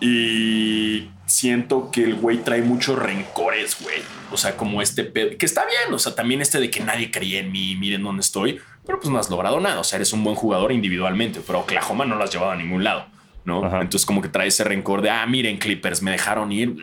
y 0.00 1.10
siento 1.26 1.90
que 1.90 2.04
el 2.04 2.14
güey 2.14 2.38
trae 2.38 2.62
muchos 2.62 2.96
rencores, 2.96 3.76
güey. 3.82 3.98
O 4.30 4.36
sea, 4.36 4.56
como 4.56 4.80
este 4.80 5.02
pedo, 5.02 5.36
que 5.36 5.46
está 5.46 5.64
bien. 5.66 5.92
O 5.92 5.98
sea, 5.98 6.14
también 6.14 6.40
este 6.40 6.60
de 6.60 6.70
que 6.70 6.80
nadie 6.80 7.10
creía 7.10 7.40
en 7.40 7.50
mí, 7.50 7.74
miren 7.74 8.04
dónde 8.04 8.20
estoy. 8.20 8.60
Pero 8.86 9.00
pues 9.00 9.10
no 9.10 9.18
has 9.18 9.28
logrado 9.28 9.58
nada. 9.58 9.80
O 9.80 9.84
sea, 9.84 9.96
eres 9.96 10.12
un 10.12 10.22
buen 10.22 10.36
jugador 10.36 10.70
individualmente, 10.70 11.40
pero 11.44 11.60
Oklahoma 11.60 12.04
no 12.04 12.14
lo 12.14 12.22
has 12.22 12.32
llevado 12.32 12.52
a 12.52 12.56
ningún 12.56 12.84
lado. 12.84 13.06
¿no? 13.44 13.64
Ajá. 13.64 13.80
Entonces 13.80 14.06
como 14.06 14.22
que 14.22 14.28
trae 14.28 14.46
ese 14.46 14.62
rencor 14.62 15.02
de, 15.02 15.10
ah, 15.10 15.26
miren 15.26 15.58
Clippers, 15.58 16.02
me 16.02 16.12
dejaron 16.12 16.52
ir. 16.52 16.76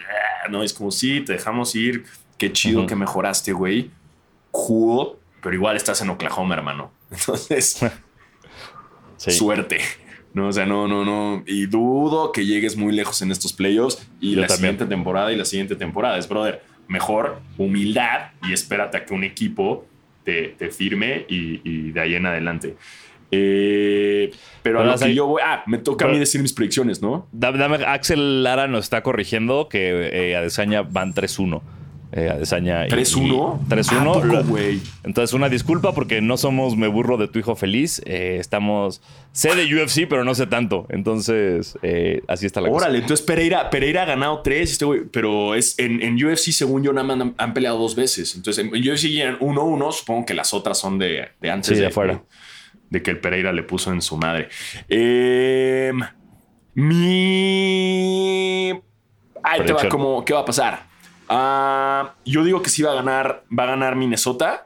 No, 0.49 0.63
es 0.63 0.73
como, 0.73 0.91
sí, 0.91 1.21
te 1.21 1.33
dejamos 1.33 1.73
ir. 1.75 2.03
Qué 2.37 2.51
chido 2.51 2.85
que 2.85 2.95
mejoraste, 2.95 3.53
güey. 3.53 3.89
Cool, 4.67 5.17
pero 5.41 5.53
igual 5.55 5.75
estás 5.75 6.01
en 6.01 6.09
Oklahoma, 6.09 6.55
hermano. 6.55 6.91
Entonces, 7.11 7.79
Sí. 9.17 9.31
suerte. 9.31 9.79
No, 10.33 10.47
o 10.49 10.51
sea, 10.53 10.65
no, 10.65 10.87
no, 10.87 11.05
no. 11.05 11.43
Y 11.47 11.65
dudo 11.67 12.31
que 12.31 12.45
llegues 12.45 12.75
muy 12.75 12.93
lejos 12.93 13.21
en 13.21 13.31
estos 13.31 13.53
playoffs 13.53 14.05
y 14.19 14.35
Yo 14.35 14.41
la 14.41 14.47
también. 14.47 14.73
siguiente 14.73 14.85
temporada 14.95 15.31
y 15.31 15.35
la 15.37 15.45
siguiente 15.45 15.75
temporada. 15.75 16.17
Es, 16.17 16.27
brother, 16.27 16.61
mejor 16.87 17.39
humildad 17.57 18.31
y 18.47 18.51
espérate 18.53 18.97
a 18.97 19.05
que 19.05 19.13
un 19.13 19.23
equipo 19.23 19.85
te, 20.25 20.49
te 20.57 20.69
firme 20.71 21.25
y, 21.29 21.61
y 21.63 21.91
de 21.91 22.01
ahí 22.01 22.15
en 22.15 22.25
adelante. 22.25 22.75
Eh, 23.31 24.31
pero 24.61 24.79
a 24.79 24.81
Pero 24.83 24.91
lo 24.93 24.97
que 24.99 25.05
ahí- 25.05 25.15
yo 25.15 25.25
voy. 25.27 25.41
Ah, 25.43 25.63
me 25.67 25.77
toca 25.77 26.05
a 26.05 26.07
mí 26.09 26.19
decir 26.19 26.41
mis 26.41 26.53
predicciones, 26.53 27.01
¿no? 27.01 27.27
Dame, 27.31 27.57
dame- 27.57 27.85
Axel 27.85 28.43
Lara 28.43 28.67
nos 28.67 28.85
está 28.85 29.03
corrigiendo 29.03 29.67
que 29.69 30.09
eh, 30.31 30.35
Adesanya 30.35 30.81
van 30.81 31.13
3-1. 31.13 31.61
Eh, 32.17 32.29
Adesanya 32.29 32.85
y- 32.87 32.89
3-1. 32.89 33.59
y- 33.65 33.69
3-1. 33.69 34.11
¿A 34.11 34.13
poco, 34.13 34.25
Lo- 34.27 34.43
güey? 34.45 34.79
Entonces, 35.03 35.33
una 35.33 35.49
disculpa 35.49 35.93
porque 35.93 36.21
no 36.21 36.37
somos 36.37 36.77
me 36.77 36.87
burro 36.87 37.17
de 37.17 37.27
tu 37.27 37.39
hijo 37.39 37.57
feliz. 37.57 38.01
Eh, 38.05 38.37
estamos. 38.39 39.01
Sé 39.33 39.53
de 39.53 39.65
UFC, 39.65 40.07
pero 40.07 40.23
no 40.23 40.33
sé 40.33 40.47
tanto. 40.47 40.85
Entonces, 40.89 41.77
eh, 41.81 42.21
así 42.29 42.45
está 42.45 42.61
la 42.61 42.69
cosa. 42.69 42.85
Órale, 42.85 42.99
entonces 42.99 43.25
Pereira, 43.25 43.69
Pereira 43.69 44.03
ha 44.03 44.05
ganado 44.05 44.41
tres, 44.43 44.71
este 44.71 44.85
pero 45.11 45.55
es 45.55 45.77
en, 45.77 46.01
en 46.01 46.15
UFC, 46.15 46.53
según 46.53 46.83
yo, 46.83 46.93
nada 46.93 47.05
más 47.05 47.19
han, 47.19 47.35
han 47.37 47.53
peleado 47.53 47.77
dos 47.79 47.95
veces. 47.97 48.33
Entonces 48.35 48.63
en 48.65 48.69
UFC 48.73 49.19
eran 49.19 49.37
1-1, 49.39 49.91
supongo 49.91 50.25
que 50.25 50.33
las 50.33 50.53
otras 50.53 50.77
son 50.79 50.97
de, 50.97 51.27
de 51.41 51.51
antes 51.51 51.67
Sí, 51.75 51.81
de 51.81 51.87
afuera. 51.87 52.23
de 52.89 53.03
que 53.03 53.11
el 53.11 53.19
Pereira 53.19 53.51
le 53.51 53.63
puso 53.63 53.91
en 53.91 54.01
su 54.01 54.15
madre. 54.15 54.47
Eh, 54.87 55.91
mi. 56.75 58.69
Ahí 59.43 59.61
te 59.65 59.73
va, 59.73 59.87
como, 59.89 60.23
¿qué 60.25 60.33
va 60.33 60.39
a 60.41 60.45
pasar? 60.45 60.94
Ah, 61.29 62.13
yo 62.25 62.43
digo 62.43 62.61
que 62.61 62.69
sí 62.69 62.81
va 62.83 62.91
a 62.91 62.95
ganar, 62.95 63.43
va 63.57 63.63
a 63.63 63.67
ganar 63.67 63.95
Minnesota 63.95 64.65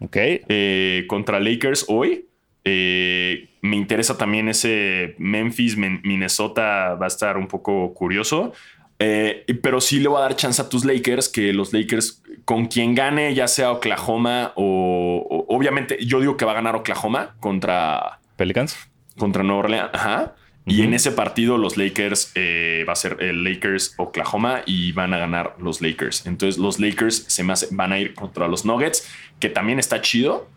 Ok. 0.00 0.16
eh, 0.16 1.04
contra 1.08 1.40
Lakers 1.40 1.86
hoy. 1.88 2.26
Eh, 2.64 3.48
me 3.62 3.76
interesa 3.76 4.16
también 4.16 4.48
ese 4.48 5.14
Memphis, 5.18 5.76
Minnesota 5.76 6.94
va 6.94 7.06
a 7.06 7.08
estar 7.08 7.36
un 7.36 7.48
poco 7.48 7.92
curioso. 7.94 8.52
Eh, 8.98 9.44
pero 9.62 9.80
sí 9.80 9.98
le 9.98 10.06
voy 10.08 10.18
a 10.18 10.22
dar 10.22 10.36
chance 10.36 10.62
a 10.62 10.68
tus 10.68 10.84
Lakers, 10.84 11.28
que 11.28 11.52
los 11.52 11.72
Lakers, 11.72 12.22
con 12.44 12.66
quien 12.66 12.94
gane, 12.94 13.34
ya 13.34 13.48
sea 13.48 13.72
Oklahoma 13.72 14.52
o, 14.54 15.26
o- 15.28 15.56
obviamente, 15.56 15.98
yo 16.04 16.20
digo 16.20 16.36
que 16.36 16.44
va 16.44 16.52
a 16.52 16.54
ganar 16.54 16.76
Oklahoma 16.76 17.34
contra, 17.40 18.20
Pelicans. 18.36 18.76
contra 19.18 19.42
Nueva 19.42 19.58
Orleans. 19.60 19.90
Ajá. 19.92 20.34
Y 20.64 20.82
en 20.82 20.94
ese 20.94 21.10
partido 21.10 21.58
los 21.58 21.76
Lakers 21.76 22.30
eh, 22.36 22.84
va 22.88 22.92
a 22.92 22.96
ser 22.96 23.16
el 23.20 23.42
Lakers 23.42 23.94
Oklahoma 23.96 24.62
y 24.64 24.92
van 24.92 25.12
a 25.12 25.18
ganar 25.18 25.56
los 25.58 25.80
Lakers. 25.80 26.24
Entonces 26.26 26.56
los 26.58 26.78
Lakers 26.78 27.24
se 27.26 27.42
me 27.42 27.52
hace- 27.52 27.66
van 27.72 27.92
a 27.92 27.98
ir 27.98 28.14
contra 28.14 28.46
los 28.46 28.64
Nuggets, 28.64 29.08
que 29.40 29.48
también 29.48 29.80
está 29.80 30.00
chido. 30.00 30.48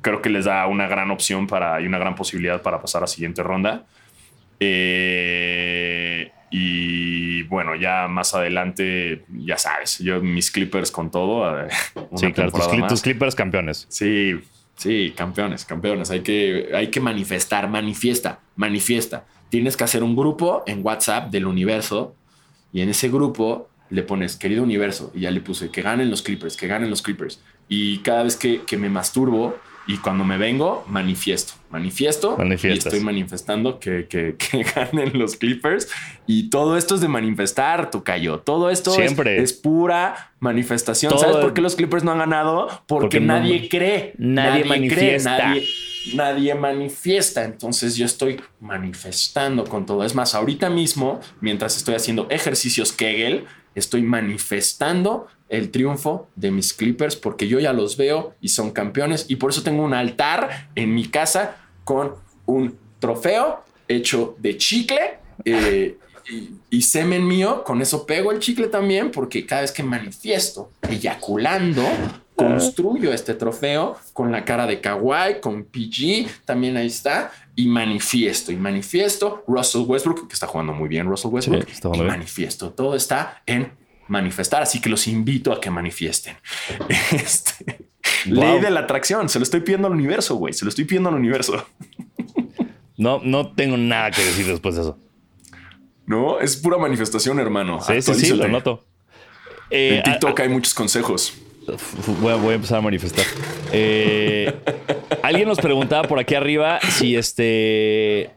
Creo 0.00 0.22
que 0.22 0.30
les 0.30 0.44
da 0.46 0.66
una 0.66 0.88
gran 0.88 1.10
opción 1.12 1.46
para 1.46 1.80
y 1.80 1.86
una 1.86 1.98
gran 1.98 2.16
posibilidad 2.16 2.60
para 2.62 2.80
pasar 2.80 3.04
a 3.04 3.06
siguiente 3.06 3.42
ronda. 3.44 3.86
Eh, 4.60 6.32
y 6.50 7.42
bueno, 7.44 7.74
ya 7.76 8.08
más 8.08 8.34
adelante, 8.34 9.24
ya 9.28 9.58
sabes, 9.58 9.98
yo 9.98 10.20
mis 10.20 10.50
Clippers 10.50 10.90
con 10.90 11.10
todo. 11.10 11.60
eh, 11.60 11.68
una 12.10 12.18
Sí, 12.18 12.32
claro. 12.32 12.50
Tus 12.88 13.02
Clippers 13.02 13.34
campeones. 13.34 13.86
Sí, 13.88 14.34
sí, 14.78 15.12
campeones, 15.14 15.64
campeones. 15.64 16.10
Hay 16.10 16.20
que, 16.20 16.70
hay 16.74 16.88
que 16.88 17.00
manifestar, 17.00 17.68
manifiesta, 17.68 18.40
manifiesta. 18.56 19.26
Tienes 19.50 19.76
que 19.76 19.84
hacer 19.84 20.02
un 20.02 20.16
grupo 20.16 20.62
en 20.66 20.84
WhatsApp 20.84 21.30
del 21.30 21.46
universo 21.46 22.14
y 22.72 22.80
en 22.80 22.88
ese 22.88 23.10
grupo 23.10 23.68
le 23.90 24.02
pones 24.02 24.36
querido 24.36 24.62
universo 24.62 25.10
y 25.14 25.20
ya 25.20 25.30
le 25.30 25.40
puse 25.40 25.70
que 25.70 25.82
ganen 25.82 26.10
los 26.10 26.22
Clippers, 26.22 26.56
que 26.56 26.66
ganen 26.66 26.90
los 26.90 27.02
Clippers. 27.02 27.40
Y 27.68 27.98
cada 27.98 28.22
vez 28.22 28.36
que, 28.36 28.62
que 28.62 28.76
me 28.76 28.88
masturbo 28.88 29.56
y 29.88 29.96
cuando 29.96 30.22
me 30.22 30.36
vengo, 30.38 30.84
manifiesto, 30.88 31.54
manifiesto 31.70 32.36
y 32.62 32.72
estoy 32.72 33.00
manifestando 33.00 33.80
que, 33.80 34.06
que- 34.06 34.36
que 34.38 34.62
ganen 34.62 35.18
los 35.18 35.36
Clippers. 35.36 35.88
Y 36.26 36.50
todo 36.50 36.76
esto 36.76 36.94
es 36.94 37.00
de 37.00 37.08
manifestar, 37.08 37.90
tu 37.90 38.04
callo. 38.04 38.38
Todo 38.40 38.68
esto 38.70 38.90
es- 38.90 38.96
Siempre. 38.96 39.42
Es, 39.42 39.54
pura 39.54 40.32
manifestación. 40.40 41.10
Todo- 41.10 41.20
¿Sabes 41.22 41.36
por 41.38 41.54
qué 41.54 41.62
los 41.62 41.74
Clippers 41.74 42.04
no 42.04 42.12
han 42.12 42.18
ganado? 42.18 42.66
Porque, 42.86 43.02
Porque 43.18 43.20
no- 43.20 43.38
nadie 43.40 43.68
cree. 43.68 44.12
nadie 44.18 44.64
manifiesta. 44.66 45.36
cree, 45.36 45.46
nadie, 45.48 45.68
nadie 46.14 46.54
manifiesta. 46.54 47.44
Entonces 47.44 47.96
yo 47.96 48.04
estoy 48.04 48.40
manifestando 48.60 49.64
con 49.64 49.86
todo. 49.86 50.04
Es 50.04 50.14
más, 50.14 50.34
ahorita 50.34 50.68
mismo, 50.70 51.20
mientras 51.40 51.76
estoy 51.78 51.94
haciendo 51.94 52.26
ejercicios 52.30 52.92
Kegel, 52.92 53.46
estoy 53.74 54.02
manifestando 54.02 55.28
el 55.48 55.70
triunfo 55.70 56.28
de 56.36 56.50
mis 56.50 56.72
Clippers 56.74 57.16
porque 57.16 57.48
yo 57.48 57.58
ya 57.60 57.72
los 57.72 57.96
veo 57.96 58.34
y 58.40 58.48
son 58.48 58.70
campeones. 58.70 59.26
Y 59.28 59.36
por 59.36 59.50
eso 59.50 59.62
tengo 59.62 59.82
un 59.82 59.94
altar 59.94 60.68
en 60.74 60.94
mi 60.94 61.06
casa 61.06 61.56
con 61.84 62.14
un 62.46 62.76
trofeo 62.98 63.60
hecho 63.88 64.36
de 64.38 64.56
chicle. 64.56 65.18
eh, 65.44 65.96
y, 66.30 66.50
y 66.68 66.82
semen 66.82 67.26
mío, 67.26 67.64
con 67.64 67.80
eso 67.80 68.04
pego 68.04 68.32
el 68.32 68.38
chicle 68.38 68.66
también, 68.66 69.10
porque 69.10 69.46
cada 69.46 69.62
vez 69.62 69.72
que 69.72 69.82
manifiesto 69.82 70.70
eyaculando, 70.90 71.82
construyo 72.36 73.12
este 73.14 73.32
trofeo 73.34 73.96
con 74.12 74.30
la 74.30 74.44
cara 74.44 74.66
de 74.66 74.80
Kawhi, 74.80 75.40
con 75.40 75.64
PG, 75.64 76.44
también 76.44 76.76
ahí 76.76 76.86
está, 76.88 77.32
y 77.56 77.66
manifiesto, 77.66 78.52
y 78.52 78.56
manifiesto 78.56 79.42
Russell 79.48 79.82
Westbrook, 79.86 80.28
que 80.28 80.34
está 80.34 80.46
jugando 80.46 80.72
muy 80.74 80.88
bien 80.88 81.06
Russell 81.06 81.30
Westbrook, 81.32 81.66
Sí, 81.68 81.80
y 81.82 81.90
bien. 81.92 82.06
manifiesto. 82.06 82.70
Todo 82.70 82.94
está 82.94 83.42
en 83.46 83.72
manifestar, 84.08 84.62
así 84.62 84.80
que 84.80 84.88
los 84.88 85.06
invito 85.06 85.52
a 85.52 85.60
que 85.60 85.70
manifiesten. 85.70 86.36
Este, 87.12 87.88
Wow. 88.26 88.34
Ley 88.34 88.60
de 88.60 88.70
la 88.70 88.80
atracción, 88.80 89.28
se 89.28 89.38
lo 89.38 89.42
estoy 89.42 89.60
pidiendo 89.60 89.86
al 89.86 89.92
universo, 89.94 90.34
güey, 90.36 90.52
se 90.54 90.64
lo 90.64 90.70
estoy 90.70 90.84
pidiendo 90.86 91.08
al 91.10 91.14
universo. 91.16 91.64
No, 92.96 93.20
no 93.22 93.52
tengo 93.52 93.76
nada 93.76 94.10
que 94.10 94.20
decir 94.24 94.44
después 94.46 94.74
de 94.74 94.80
eso. 94.80 94.98
No, 96.04 96.40
es 96.40 96.56
pura 96.56 96.78
manifestación, 96.78 97.38
hermano. 97.38 97.80
Sí, 97.80 98.02
sí, 98.02 98.14
sí, 98.14 98.34
lo 98.34 98.48
noto. 98.48 98.84
Eh, 99.70 99.98
En 99.98 100.02
TikTok 100.02 100.40
hay 100.40 100.48
muchos 100.48 100.74
consejos. 100.74 101.32
F- 101.68 102.12
Voy 102.20 102.32
a, 102.32 102.34
voy 102.36 102.52
a 102.52 102.54
empezar 102.56 102.78
a 102.78 102.80
manifestar. 102.80 103.24
Eh, 103.70 104.52
alguien 105.22 105.46
nos 105.46 105.58
preguntaba 105.58 106.08
por 106.08 106.18
aquí 106.18 106.34
arriba 106.34 106.80
si 106.90 107.14
este. 107.14 108.30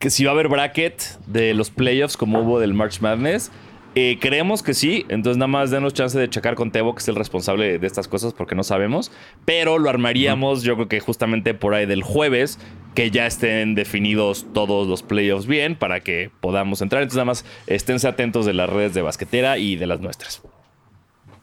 Que 0.00 0.10
si 0.10 0.24
va 0.24 0.32
a 0.32 0.34
haber 0.34 0.48
bracket 0.48 1.00
de 1.26 1.54
los 1.54 1.70
playoffs 1.70 2.16
como 2.16 2.40
hubo 2.40 2.58
del 2.58 2.74
March 2.74 3.00
Madness. 3.00 3.52
Eh, 4.00 4.16
creemos 4.20 4.62
que 4.62 4.74
sí, 4.74 5.04
entonces 5.08 5.38
nada 5.38 5.48
más 5.48 5.72
denos 5.72 5.92
chance 5.92 6.16
de 6.16 6.30
checar 6.30 6.54
con 6.54 6.70
Tebo, 6.70 6.94
que 6.94 7.00
es 7.00 7.08
el 7.08 7.16
responsable 7.16 7.80
de 7.80 7.86
estas 7.88 8.06
cosas, 8.06 8.32
porque 8.32 8.54
no 8.54 8.62
sabemos. 8.62 9.10
Pero 9.44 9.80
lo 9.80 9.90
armaríamos, 9.90 10.62
yo 10.62 10.76
creo 10.76 10.86
que 10.86 11.00
justamente 11.00 11.52
por 11.52 11.74
ahí 11.74 11.84
del 11.84 12.04
jueves, 12.04 12.60
que 12.94 13.10
ya 13.10 13.26
estén 13.26 13.74
definidos 13.74 14.46
todos 14.54 14.86
los 14.86 15.02
playoffs 15.02 15.46
bien 15.46 15.74
para 15.74 15.98
que 15.98 16.30
podamos 16.40 16.80
entrar. 16.80 17.02
Entonces 17.02 17.16
nada 17.16 17.24
más 17.24 17.44
esténse 17.66 18.06
atentos 18.06 18.46
de 18.46 18.52
las 18.52 18.70
redes 18.70 18.94
de 18.94 19.02
basquetera 19.02 19.58
y 19.58 19.74
de 19.74 19.88
las 19.88 19.98
nuestras. 19.98 20.42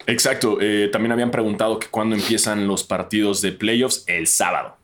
Exacto. 0.07 0.57
eh, 0.61 0.87
también 0.93 1.11
habían 1.11 1.31
preguntado 1.31 1.77
que 1.77 1.87
cuándo 1.87 2.15
empiezan 2.15 2.67
los 2.67 2.85
partidos 2.85 3.41
de 3.41 3.51
playoffs 3.51 4.05
el 4.07 4.27
sábado. 4.27 4.77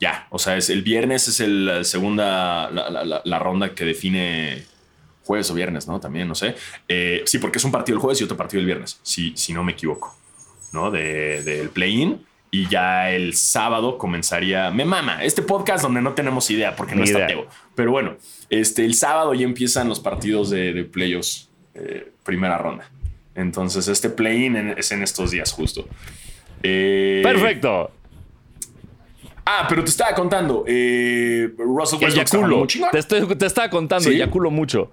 Ya, 0.00 0.26
o 0.30 0.38
sea, 0.38 0.56
es 0.56 0.70
el 0.70 0.80
viernes 0.80 1.28
es 1.28 1.40
el, 1.40 1.66
la 1.66 1.84
segunda 1.84 2.70
la, 2.70 3.38
ronda 3.38 3.74
que 3.74 3.84
define 3.84 4.69
jueves 5.30 5.50
o 5.50 5.54
viernes, 5.54 5.86
¿no? 5.86 6.00
También, 6.00 6.26
no 6.26 6.34
sé. 6.34 6.54
Eh, 6.88 7.22
sí, 7.24 7.38
porque 7.38 7.58
es 7.58 7.64
un 7.64 7.70
partido 7.70 7.96
el 7.96 8.00
jueves 8.02 8.20
y 8.20 8.24
otro 8.24 8.36
partido 8.36 8.60
el 8.60 8.66
viernes, 8.66 8.98
si, 9.02 9.32
si 9.36 9.52
no 9.52 9.62
me 9.62 9.72
equivoco, 9.72 10.16
¿no? 10.72 10.90
De- 10.90 11.42
Del 11.44 11.68
play-in 11.68 12.20
y 12.50 12.66
ya 12.68 13.12
el 13.12 13.34
sábado 13.34 13.96
comenzaría. 13.96 14.70
Me 14.72 14.84
mama, 14.84 15.22
este 15.24 15.42
podcast 15.42 15.82
donde 15.84 16.00
no 16.02 16.14
tenemos 16.14 16.50
idea 16.50 16.74
porque 16.74 16.96
no 16.96 17.04
está 17.04 17.26
Teo. 17.28 17.46
Pero 17.76 17.92
bueno, 17.92 18.16
este, 18.48 18.84
el 18.84 18.94
sábado 18.94 19.32
ya 19.34 19.44
empiezan 19.44 19.88
los 19.88 20.00
partidos 20.00 20.50
de, 20.50 20.72
de 20.72 20.82
playoffs, 20.84 21.48
eh, 21.74 22.10
primera 22.24 22.58
ronda. 22.58 22.90
Entonces, 23.36 23.86
este 23.86 24.10
play-in 24.10 24.56
es 24.76 24.90
en 24.90 25.02
estos 25.04 25.30
días 25.30 25.52
justo. 25.52 25.86
Eh, 26.64 27.20
Perfecto. 27.22 27.92
Ah, 29.46 29.66
pero 29.68 29.82
te 29.82 29.90
estaba 29.90 30.14
contando. 30.14 30.64
Eh, 30.66 31.50
Russell 31.56 31.98
Westbrook 32.02 32.68
te, 32.92 33.36
te, 33.36 33.46
estaba 33.46 33.70
contando, 33.70 34.10
¿Sí? 34.10 34.20
mucho. 34.50 34.90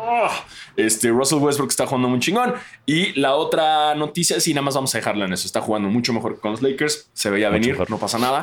Oh, 0.00 0.30
este, 0.76 1.08
Russell 1.08 1.38
Westbrook 1.38 1.70
está 1.70 1.84
jugando 1.84 2.08
muy 2.08 2.20
chingón. 2.20 2.54
Y 2.86 3.18
la 3.18 3.34
otra 3.34 3.96
noticia, 3.96 4.38
sí, 4.38 4.54
nada 4.54 4.62
más 4.62 4.76
vamos 4.76 4.94
a 4.94 4.98
dejarla 4.98 5.24
en 5.24 5.32
eso. 5.32 5.44
Está 5.44 5.60
jugando 5.60 5.88
mucho 5.88 6.12
mejor 6.12 6.36
que 6.36 6.40
con 6.40 6.52
los 6.52 6.62
Lakers. 6.62 7.10
Se 7.12 7.30
veía 7.30 7.50
venir, 7.50 7.76
no 7.90 7.98
pasa 7.98 8.16
nada. 8.16 8.42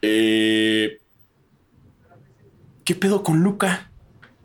Eh, 0.00 0.98
¿Qué 2.84 2.94
pedo 2.94 3.22
con 3.22 3.42
Luca? 3.42 3.90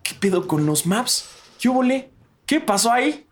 ¿Qué 0.03 0.15
pedo 0.19 0.47
con 0.47 0.65
los 0.65 0.85
maps? 0.85 1.29
¿Qué 1.61 1.69
hubo, 1.69 1.81
¿Qué 2.45 2.59
pasó 2.59 2.91
ahí? 2.91 3.25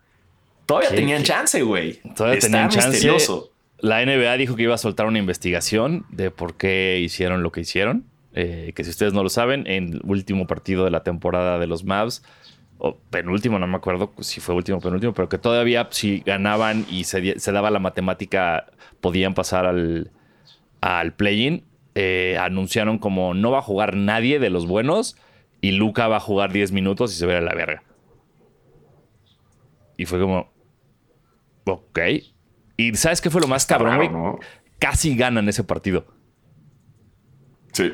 Todavía 0.64 0.88
tenían 0.90 1.22
chance, 1.22 1.60
güey. 1.60 2.00
Todavía 2.16 2.40
tenían 2.40 2.70
chance. 2.70 3.06
La 3.78 4.04
NBA 4.04 4.38
dijo 4.38 4.56
que 4.56 4.62
iba 4.62 4.74
a 4.74 4.78
soltar 4.78 5.06
una 5.06 5.18
investigación 5.18 6.06
de 6.08 6.30
por 6.30 6.56
qué 6.56 6.98
hicieron 7.02 7.42
lo 7.42 7.52
que 7.52 7.60
hicieron. 7.60 8.06
Eh, 8.32 8.72
que 8.74 8.84
si 8.84 8.90
ustedes 8.90 9.12
no 9.12 9.22
lo 9.22 9.28
saben, 9.28 9.66
en 9.66 9.94
el 9.94 10.00
último 10.04 10.46
partido 10.46 10.84
de 10.84 10.90
la 10.90 11.02
temporada 11.02 11.58
de 11.58 11.66
los 11.66 11.84
Mavs, 11.84 12.22
o 12.78 12.96
penúltimo, 12.96 13.58
no 13.58 13.66
me 13.66 13.76
acuerdo 13.76 14.12
si 14.20 14.40
fue 14.40 14.54
último 14.54 14.78
o 14.78 14.80
penúltimo, 14.80 15.12
pero 15.12 15.28
que 15.28 15.38
todavía 15.38 15.88
si 15.90 16.20
ganaban 16.20 16.86
y 16.88 17.04
se, 17.04 17.34
daba 17.52 17.70
la 17.70 17.80
matemática, 17.80 18.66
podían 19.00 19.34
pasar 19.34 19.66
al, 19.66 20.12
al 20.80 21.14
play-in. 21.14 21.64
Eh, 21.94 22.38
anunciaron 22.40 22.98
como 22.98 23.34
no 23.34 23.50
va 23.50 23.58
a 23.58 23.62
jugar 23.62 23.96
nadie 23.96 24.38
de 24.38 24.50
los 24.50 24.66
buenos 24.66 25.16
y 25.60 25.72
Luca 25.72 26.06
va 26.06 26.18
a 26.18 26.20
jugar 26.20 26.52
10 26.52 26.70
minutos 26.70 27.12
y 27.12 27.18
se 27.18 27.26
ve 27.26 27.36
a 27.36 27.40
la 27.40 27.54
verga. 27.54 27.82
Y 29.96 30.06
fue 30.06 30.20
como, 30.20 30.52
ok. 31.64 31.98
Y 32.76 32.94
¿sabes 32.94 33.20
qué 33.20 33.30
fue 33.30 33.40
lo 33.40 33.48
más 33.48 33.66
cabrón, 33.66 34.38
Casi 34.78 35.16
ganan 35.16 35.48
ese 35.48 35.64
partido. 35.64 36.06
Sí. 37.72 37.92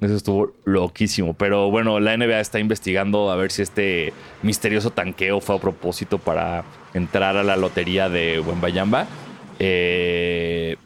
Eso 0.00 0.14
estuvo 0.14 0.52
loquísimo. 0.64 1.34
Pero 1.34 1.70
bueno, 1.70 2.00
la 2.00 2.16
NBA 2.16 2.40
está 2.40 2.58
investigando 2.58 3.30
a 3.30 3.36
ver 3.36 3.50
si 3.50 3.62
este 3.62 4.12
misterioso 4.42 4.90
tanqueo 4.90 5.40
fue 5.40 5.56
a 5.56 5.60
propósito 5.60 6.18
para 6.18 6.64
entrar 6.94 7.36
a 7.36 7.42
la 7.42 7.56
lotería 7.56 8.08
de 8.08 8.40
Wembayamba. 8.40 9.06
Eh, 9.58 10.76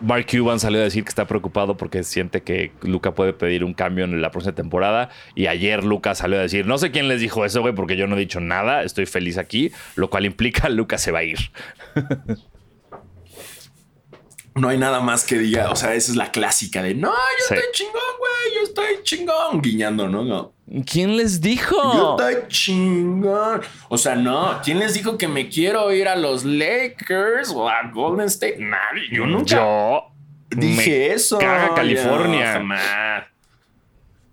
Mark 0.00 0.26
Cuban 0.30 0.58
salió 0.58 0.80
a 0.80 0.84
decir 0.84 1.04
que 1.04 1.10
está 1.10 1.26
preocupado 1.26 1.76
porque 1.76 2.02
siente 2.04 2.42
que 2.42 2.72
Luca 2.82 3.14
puede 3.14 3.32
pedir 3.32 3.64
un 3.64 3.74
cambio 3.74 4.04
en 4.04 4.22
la 4.22 4.30
próxima 4.30 4.54
temporada. 4.54 5.10
Y 5.34 5.46
ayer 5.46 5.84
Luca 5.84 6.14
salió 6.14 6.38
a 6.38 6.42
decir, 6.42 6.66
no 6.66 6.78
sé 6.78 6.90
quién 6.90 7.08
les 7.08 7.20
dijo 7.20 7.44
eso, 7.44 7.60
güey, 7.60 7.74
porque 7.74 7.96
yo 7.96 8.06
no 8.06 8.16
he 8.16 8.20
dicho 8.20 8.40
nada, 8.40 8.82
estoy 8.82 9.06
feliz 9.06 9.36
aquí, 9.36 9.72
lo 9.96 10.10
cual 10.10 10.26
implica 10.26 10.62
que 10.68 10.70
Luca 10.70 10.96
se 10.96 11.12
va 11.12 11.20
a 11.20 11.24
ir. 11.24 11.38
no 14.54 14.68
hay 14.68 14.78
nada 14.78 15.00
más 15.00 15.24
que 15.24 15.38
diga, 15.38 15.70
o 15.70 15.76
sea, 15.76 15.94
esa 15.94 16.10
es 16.10 16.16
la 16.16 16.30
clásica 16.30 16.82
de, 16.82 16.94
no, 16.94 17.08
yo 17.10 17.56
estoy 17.56 17.72
chingón, 17.72 18.02
güey, 18.18 18.54
yo 18.54 18.62
estoy 18.62 19.02
chingón, 19.02 19.62
guiñando, 19.62 20.08
¿no? 20.08 20.24
no. 20.24 20.52
¿Quién 20.86 21.16
les 21.16 21.40
dijo? 21.40 21.76
Yo 21.94 22.16
estoy 22.16 22.48
chingón. 22.48 23.60
O 23.88 23.98
sea, 23.98 24.14
no, 24.14 24.60
¿quién 24.62 24.78
les 24.78 24.94
dijo 24.94 25.18
que 25.18 25.26
me 25.26 25.48
quiero 25.48 25.92
ir 25.92 26.06
a 26.06 26.14
los 26.14 26.44
Lakers 26.44 27.50
o 27.50 27.68
a 27.68 27.90
Golden 27.92 28.26
State? 28.26 28.58
Nadie, 28.58 29.08
yo 29.10 29.26
nunca. 29.26 29.56
Yo 29.56 30.12
dije 30.50 31.12
eso. 31.12 31.38
Caga 31.38 31.74
California. 31.74 33.29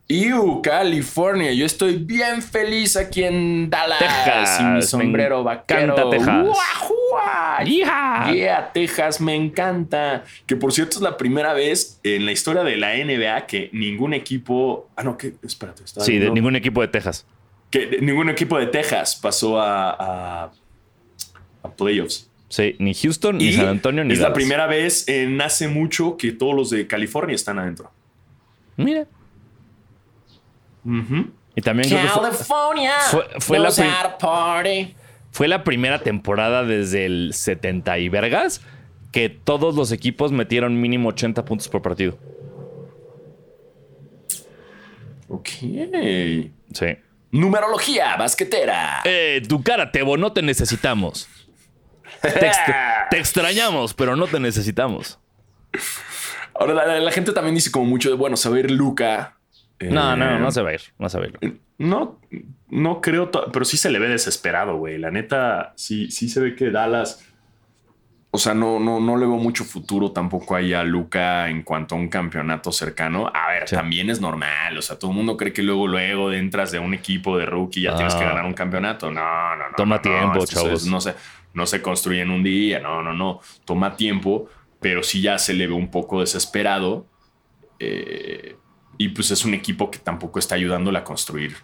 Iu, 0.10 0.62
California. 0.62 1.52
Yo 1.52 1.66
estoy 1.66 1.98
bien 1.98 2.42
feliz 2.42 2.96
aquí 2.96 3.24
en 3.24 3.70
Dallas. 3.70 4.00
Texas. 4.00 4.60
Y 4.62 4.64
mi 4.64 4.82
sombrero 4.82 5.40
me 5.40 5.44
vaquero. 5.46 5.82
Encanta 5.82 6.10
Texas. 6.10 6.48
¡Hija! 7.66 8.32
Yeah, 8.32 8.72
Texas, 8.74 9.20
me 9.20 9.36
encanta. 9.36 10.24
Que 10.46 10.56
por 10.56 10.72
cierto 10.72 10.98
es 10.98 11.02
la 11.02 11.18
primera 11.18 11.54
vez 11.54 12.00
en 12.04 12.26
la 12.26 12.32
historia 12.32 12.64
de 12.64 12.78
la 12.78 12.96
NBA 12.96 13.48
que 13.48 13.70
ningún 13.74 14.14
equipo. 14.14 14.90
Ah, 14.96 15.04
no, 15.04 15.18
que. 15.18 15.34
Espérate. 15.44 15.84
Sí, 15.86 16.18
de 16.20 16.32
ningún 16.32 16.56
equipo 16.56 16.82
de 16.82 16.88
Texas. 16.88 17.26
Que 17.70 17.98
ningún 18.02 18.30
equipo 18.30 18.58
de 18.58 18.68
Texas 18.68 19.18
pasó 19.22 19.60
a, 19.60 20.52
a, 21.64 21.70
playoffs. 21.76 22.30
Sí, 22.48 22.78
ni 22.80 22.94
Houston, 22.94 23.40
ni 23.40 23.52
San 23.52 23.68
Antonio, 23.68 24.06
ni 24.06 24.14
Es 24.14 24.20
la 24.20 24.32
primera 24.32 24.68
vez 24.68 25.06
en 25.10 25.42
hace 25.42 25.68
mucho 25.68 26.16
que 26.16 26.32
todos 26.32 26.56
los 26.56 26.70
de 26.70 26.88
California 26.88 27.36
están 27.36 27.60
adentro. 27.60 27.92
Mira. 28.78 29.06
Y 31.56 31.62
también 31.62 31.90
California 31.90 32.94
fue, 33.10 33.26
fue, 33.40 33.60
la 33.60 33.72
fue 35.32 35.48
la 35.48 35.64
primera 35.64 36.00
temporada 36.00 36.64
desde 36.64 37.06
el 37.06 37.34
70 37.34 38.00
y 38.00 38.10
vergas 38.10 38.62
que 39.12 39.30
todos 39.30 39.76
los 39.76 39.92
equipos 39.92 40.32
metieron 40.32 40.80
mínimo 40.80 41.10
80 41.10 41.46
puntos 41.46 41.68
por 41.68 41.82
partido. 41.82 42.18
Ok. 45.30 45.50
Sí. 46.74 46.86
Numerología 47.32 48.16
basquetera. 48.16 49.02
Eh, 49.04 49.42
tu 49.48 49.62
cara, 49.62 49.92
Tebo, 49.92 50.18
no 50.18 50.32
te 50.32 50.42
necesitamos. 50.42 51.28
te, 52.22 52.52
extrañamos, 53.18 53.94
pero 53.94 54.16
no 54.16 54.28
te 54.28 54.40
necesitamos. 54.40 55.20
Ahora, 56.54 57.00
la, 57.00 57.12
gente 57.12 57.34
también 57.34 57.56
dice 57.56 57.72
como 57.72 57.86
mucho 57.86 58.10
de, 58.10 58.16
bueno, 58.16 58.38
saber 58.38 58.72
Luca 58.72 59.37
no, 59.80 60.16
no, 60.16 60.36
eh, 60.36 60.40
no 60.40 60.52
se 60.52 60.62
va 60.62 60.70
a 60.70 60.74
ir. 60.74 60.82
No 60.98 61.10
se 61.10 61.20
va 61.20 61.26
a 61.26 61.28
ir. 61.28 61.60
No, 61.78 62.20
no 62.70 63.02
creo, 63.02 63.30
pero 63.32 63.66
sí 63.66 63.78
se 63.78 63.92
le 63.92 64.00
ve 64.00 64.10
desesperado, 64.10 64.78
güey. 64.78 64.98
La 64.98 65.12
neta, 65.12 65.74
sí, 65.76 66.10
sí 66.10 66.30
se 66.30 66.40
ve 66.40 66.56
que 66.56 66.72
Dallas. 66.72 67.24
O 68.30 68.40
sea, 68.40 68.54
no, 68.54 68.80
no, 68.80 69.00
no 69.00 69.16
le 69.16 69.26
veo 69.26 69.38
mucho 69.38 69.64
futuro 69.64 70.12
tampoco 70.12 70.56
ahí 70.56 70.74
a 70.74 70.84
Luca 70.84 71.50
en 71.50 71.64
cuanto 71.64 71.96
a 71.96 71.98
un 71.98 72.10
campeonato 72.10 72.72
cercano. 72.72 73.32
A 73.34 73.50
ver, 73.50 73.66
también 73.70 74.10
es 74.10 74.20
normal. 74.20 74.78
O 74.78 74.82
sea, 74.82 75.00
todo 75.00 75.12
el 75.12 75.18
mundo 75.18 75.38
cree 75.38 75.54
que 75.54 75.64
luego, 75.64 75.88
luego 75.88 76.32
entras 76.32 76.72
de 76.72 76.80
un 76.80 76.94
equipo 76.94 77.38
de 77.38 77.46
rookie 77.46 77.80
y 77.80 77.84
ya 77.84 77.96
tienes 77.96 78.16
que 78.16 78.24
ah. 78.24 78.30
ganar 78.30 78.46
un 78.46 78.54
campeonato. 78.54 79.10
No, 79.12 79.56
no, 79.56 79.70
no. 79.70 79.76
Toma 79.76 80.02
tiempo, 80.02 80.46
chavos. 80.46 80.86
no 80.88 81.00
se, 81.00 81.16
no 81.54 81.66
se 81.66 81.82
construye 81.82 82.22
en 82.22 82.32
un 82.32 82.44
día. 82.44 82.80
No, 82.80 83.02
no, 83.02 83.14
no. 83.14 83.40
Toma 83.66 83.96
tiempo, 83.96 84.50
pero 84.82 85.04
sí 85.04 85.22
ya 85.22 85.38
se 85.38 85.54
le 85.54 85.68
ve 85.68 85.74
un 85.74 85.90
poco 85.90 86.20
desesperado. 86.20 87.08
Eh, 87.80 88.58
y 88.98 89.10
pues 89.10 89.32
es 89.32 89.46
un 89.46 89.54
equipo 89.54 89.92
que 89.92 90.00
tampoco 90.00 90.40
está 90.40 90.56
ayudándole 90.56 90.98
a 90.98 91.04
construir 91.04 91.58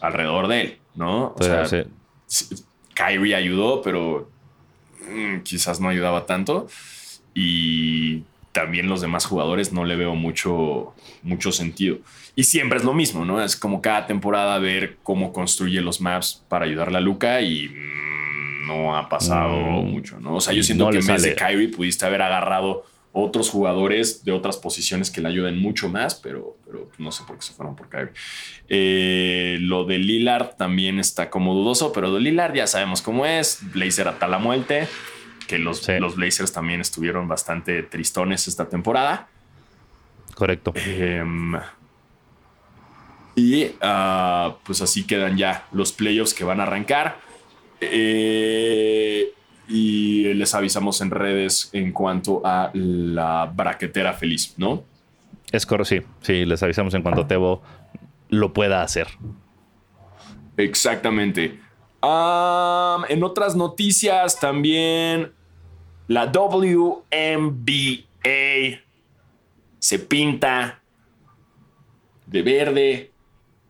alrededor 0.00 0.48
de 0.48 0.60
él, 0.60 0.78
¿no? 0.94 1.34
O 1.36 1.42
sea, 1.42 1.64
Kyrie 2.94 3.34
ayudó, 3.34 3.82
pero 3.82 4.30
mm, 5.08 5.40
quizás 5.40 5.80
no 5.80 5.88
ayudaba 5.88 6.26
tanto. 6.26 6.68
Y 7.34 8.22
también 8.52 8.88
los 8.88 9.02
demás 9.02 9.26
jugadores 9.26 9.72
no 9.72 9.84
le 9.84 9.96
veo 9.96 10.14
mucho, 10.14 10.94
mucho 11.22 11.52
sentido. 11.52 11.98
Y 12.34 12.44
siempre 12.44 12.78
es 12.78 12.84
lo 12.84 12.94
mismo, 12.94 13.24
¿no? 13.24 13.42
Es 13.42 13.56
como 13.56 13.82
cada 13.82 14.06
temporada 14.06 14.58
ver 14.58 14.96
cómo 15.02 15.32
construye 15.32 15.80
los 15.82 16.00
maps 16.00 16.42
para 16.48 16.64
ayudarle 16.64 16.98
a 16.98 17.00
Luca 17.00 17.40
y 17.42 17.68
mm, 17.68 18.66
no 18.66 18.96
ha 18.96 19.08
pasado 19.08 19.56
mm. 19.56 19.90
mucho, 19.90 20.18
¿no? 20.20 20.36
O 20.36 20.40
sea, 20.40 20.54
yo 20.54 20.62
siento 20.62 20.90
que 20.90 20.98
en 20.98 21.06
vez 21.06 21.22
de 21.22 21.34
Kyrie 21.34 21.68
pudiste 21.68 22.06
haber 22.06 22.22
agarrado 22.22 22.84
otros 23.18 23.48
jugadores 23.48 24.24
de 24.24 24.32
otras 24.32 24.58
posiciones 24.58 25.10
que 25.10 25.22
le 25.22 25.28
ayuden 25.28 25.58
mucho 25.58 25.88
más, 25.88 26.14
pero, 26.16 26.58
pero 26.66 26.90
no 26.98 27.10
sé 27.10 27.24
por 27.26 27.36
qué 27.36 27.42
se 27.42 27.54
fueron 27.54 27.74
por 27.74 27.88
Kyrie. 27.88 28.12
Eh, 28.68 29.56
lo 29.62 29.84
de 29.84 29.96
Lillard 29.96 30.56
también 30.56 31.00
está 31.00 31.30
como 31.30 31.54
dudoso, 31.54 31.94
pero 31.94 32.12
de 32.12 32.20
Lillard 32.20 32.54
ya 32.54 32.66
sabemos 32.66 33.00
cómo 33.00 33.24
es. 33.24 33.60
Blazer 33.72 34.08
hasta 34.08 34.28
la 34.28 34.38
muerte, 34.38 34.86
que 35.48 35.58
los, 35.58 35.88
los 35.88 36.16
Blazers 36.16 36.52
también 36.52 36.82
estuvieron 36.82 37.26
bastante 37.26 37.82
tristones 37.82 38.48
esta 38.48 38.68
temporada. 38.68 39.28
Correcto. 40.34 40.74
Em, 40.74 41.54
y 43.34 43.68
ah, 43.80 44.56
pues 44.62 44.82
así 44.82 45.06
quedan 45.06 45.38
ya 45.38 45.66
los 45.72 45.92
playoffs 45.92 46.34
que 46.34 46.44
van 46.44 46.60
a 46.60 46.64
arrancar. 46.64 47.18
Eh, 47.80 49.32
y 49.68 50.32
les 50.34 50.54
avisamos 50.54 51.00
en 51.00 51.10
redes 51.10 51.70
en 51.72 51.92
cuanto 51.92 52.42
a 52.44 52.70
la 52.74 53.50
braquetera 53.52 54.12
feliz, 54.12 54.54
¿no? 54.56 54.84
Es 55.52 55.66
correcto, 55.66 55.86
sí. 55.88 56.02
Sí, 56.22 56.44
les 56.44 56.62
avisamos 56.62 56.94
en 56.94 57.02
cuanto 57.02 57.26
Tebo 57.26 57.62
lo 58.28 58.52
pueda 58.52 58.82
hacer. 58.82 59.08
Exactamente. 60.56 61.60
en 62.02 63.22
otras 63.22 63.56
noticias 63.56 64.38
también, 64.38 65.32
la 66.08 66.26
WNBA 66.26 67.02
se 69.78 69.98
pinta 69.98 70.80
de 72.26 72.42
verde, 72.42 73.10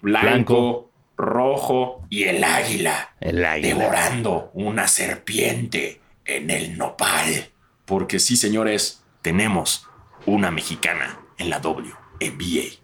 blanco 0.00 0.85
rojo 1.16 2.06
y 2.10 2.24
el 2.24 2.44
águila, 2.44 3.14
el 3.20 3.44
águila. 3.44 3.68
devorando 3.68 4.50
una 4.54 4.86
serpiente 4.86 6.00
en 6.24 6.50
el 6.50 6.76
nopal. 6.76 7.50
porque 7.84 8.18
sí, 8.18 8.36
señores, 8.36 9.04
tenemos 9.22 9.86
una 10.26 10.50
mexicana 10.50 11.20
en 11.38 11.50
la 11.50 11.58
WNBA. 11.60 12.82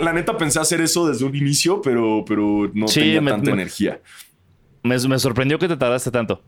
La 0.00 0.12
neta 0.12 0.36
pensé 0.36 0.60
hacer 0.60 0.80
eso 0.80 1.08
desde 1.08 1.24
un 1.24 1.34
inicio, 1.34 1.82
pero, 1.82 2.24
pero 2.26 2.70
no 2.74 2.86
tenía 2.86 3.24
tanta 3.24 3.50
energía. 3.50 4.00
Me, 4.84 4.96
me 4.98 5.18
sorprendió 5.18 5.58
que 5.58 5.66
te 5.66 5.76
tardaste 5.76 6.12
tanto. 6.12 6.42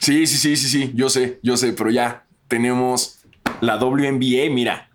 Sí, 0.00 0.26
sí, 0.26 0.38
sí, 0.38 0.56
sí, 0.56 0.68
sí, 0.68 0.92
yo 0.94 1.10
sé, 1.10 1.38
yo 1.42 1.58
sé, 1.58 1.74
pero 1.74 1.90
ya 1.90 2.24
tenemos 2.48 3.20
la 3.60 3.76
WNBA, 3.76 4.50
mira. 4.50 4.88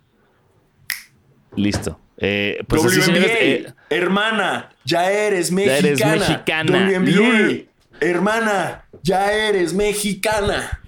Listo. 1.54 2.00
Eh, 2.18 2.58
pues 2.66 2.82
WNBA, 2.82 3.26
eh, 3.26 3.74
hermana, 3.88 4.70
ya 4.84 5.10
eres 5.12 5.52
mexicana. 5.52 5.94
Ya 5.94 6.08
eres 6.08 6.28
mexicana. 6.28 6.88
WNBA, 6.90 7.64
hermana, 8.00 8.84
ya 9.02 9.32
eres 9.32 9.74
mexicana. 9.74 10.80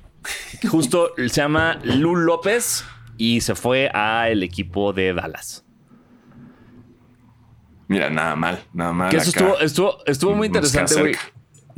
Justo 0.68 1.12
se 1.16 1.28
llama 1.28 1.78
Lu 1.84 2.16
López 2.16 2.84
y 3.18 3.40
se 3.40 3.54
fue 3.54 3.88
al 3.88 4.42
equipo 4.42 4.92
de 4.92 5.14
Dallas. 5.14 5.64
Mira, 7.86 8.10
nada 8.10 8.34
mal, 8.34 8.58
nada 8.72 8.92
mal. 8.92 9.14
eso 9.14 9.30
estuvo, 9.30 9.60
estuvo, 9.60 9.98
estuvo 10.06 10.34
muy 10.34 10.48
interesante, 10.48 10.94
güey. 11.00 11.14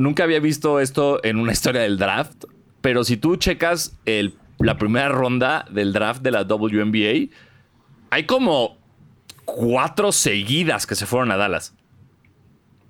Nunca 0.00 0.24
había 0.24 0.40
visto 0.40 0.80
esto 0.80 1.22
en 1.22 1.38
una 1.38 1.52
historia 1.58 1.82
del 1.82 1.98
draft, 1.98 2.44
pero 2.80 3.04
si 3.04 3.18
tú 3.18 3.36
checas 3.36 3.98
el, 4.06 4.34
la 4.58 4.78
primera 4.78 5.10
ronda 5.10 5.66
del 5.70 5.92
draft 5.92 6.22
de 6.22 6.30
la 6.30 6.44
WNBA, 6.44 7.30
hay 8.08 8.24
como 8.24 8.78
cuatro 9.44 10.10
seguidas 10.10 10.86
que 10.86 10.94
se 10.94 11.04
fueron 11.04 11.30
a 11.32 11.36
Dallas. 11.36 11.74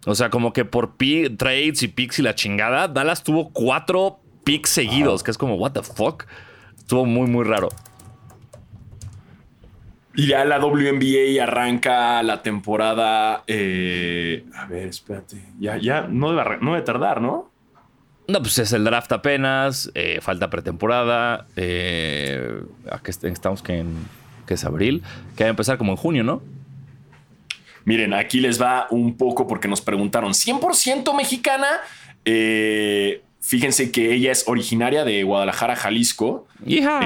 O 0.06 0.14
sea, 0.14 0.30
como 0.30 0.52
que 0.52 0.64
por 0.64 0.96
trades 0.96 1.82
y 1.82 1.88
picks 1.88 2.20
y 2.20 2.22
la 2.22 2.36
chingada, 2.36 2.86
Dallas 2.86 3.24
tuvo 3.24 3.50
cuatro 3.50 4.20
picks 4.44 4.70
seguidos, 4.70 5.24
que 5.24 5.32
es 5.32 5.36
como, 5.36 5.56
what 5.56 5.72
the 5.72 5.82
fuck. 5.82 6.26
Estuvo 6.78 7.04
muy, 7.06 7.26
muy 7.26 7.44
raro. 7.44 7.70
Y 10.14 10.26
ya 10.26 10.44
la 10.44 10.58
WNBA 10.58 11.42
arranca 11.42 12.22
la 12.22 12.42
temporada. 12.42 13.44
Eh, 13.46 14.44
a 14.54 14.66
ver, 14.66 14.88
espérate. 14.88 15.40
Ya, 15.58 15.76
ya 15.76 16.08
no 16.08 16.32
debe, 16.32 16.58
no 16.61 16.82
tardar, 16.82 17.20
¿no? 17.20 17.50
No, 18.26 18.40
pues 18.40 18.58
es 18.58 18.72
el 18.72 18.84
draft 18.84 19.12
apenas. 19.12 19.90
Eh, 19.94 20.18
falta 20.20 20.50
pretemporada. 20.50 21.46
Eh, 21.56 22.61
aquí 22.90 23.11
estamos 23.11 23.62
que, 23.62 23.78
en, 23.78 23.94
que 24.46 24.54
es 24.54 24.64
abril. 24.64 25.02
Que 25.36 25.44
va 25.44 25.48
a 25.48 25.50
empezar 25.50 25.78
como 25.78 25.92
en 25.92 25.96
junio, 25.96 26.24
¿no? 26.24 26.42
Miren, 27.84 28.12
aquí 28.12 28.40
les 28.40 28.61
va 28.61 28.88
un 28.90 29.16
poco 29.16 29.46
porque 29.46 29.68
nos 29.68 29.80
preguntaron: 29.80 30.32
¿100% 30.32 31.16
mexicana? 31.16 31.68
fíjense 33.42 33.90
que 33.90 34.12
ella 34.12 34.30
es 34.30 34.46
originaria 34.46 35.04
de 35.04 35.24
Guadalajara, 35.24 35.74
Jalisco. 35.74 36.46
Hija 36.64 37.00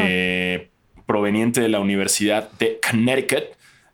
proveniente 1.07 1.61
de 1.61 1.69
la 1.69 1.81
Universidad 1.81 2.51
de 2.53 2.81
Connecticut, 2.81 3.45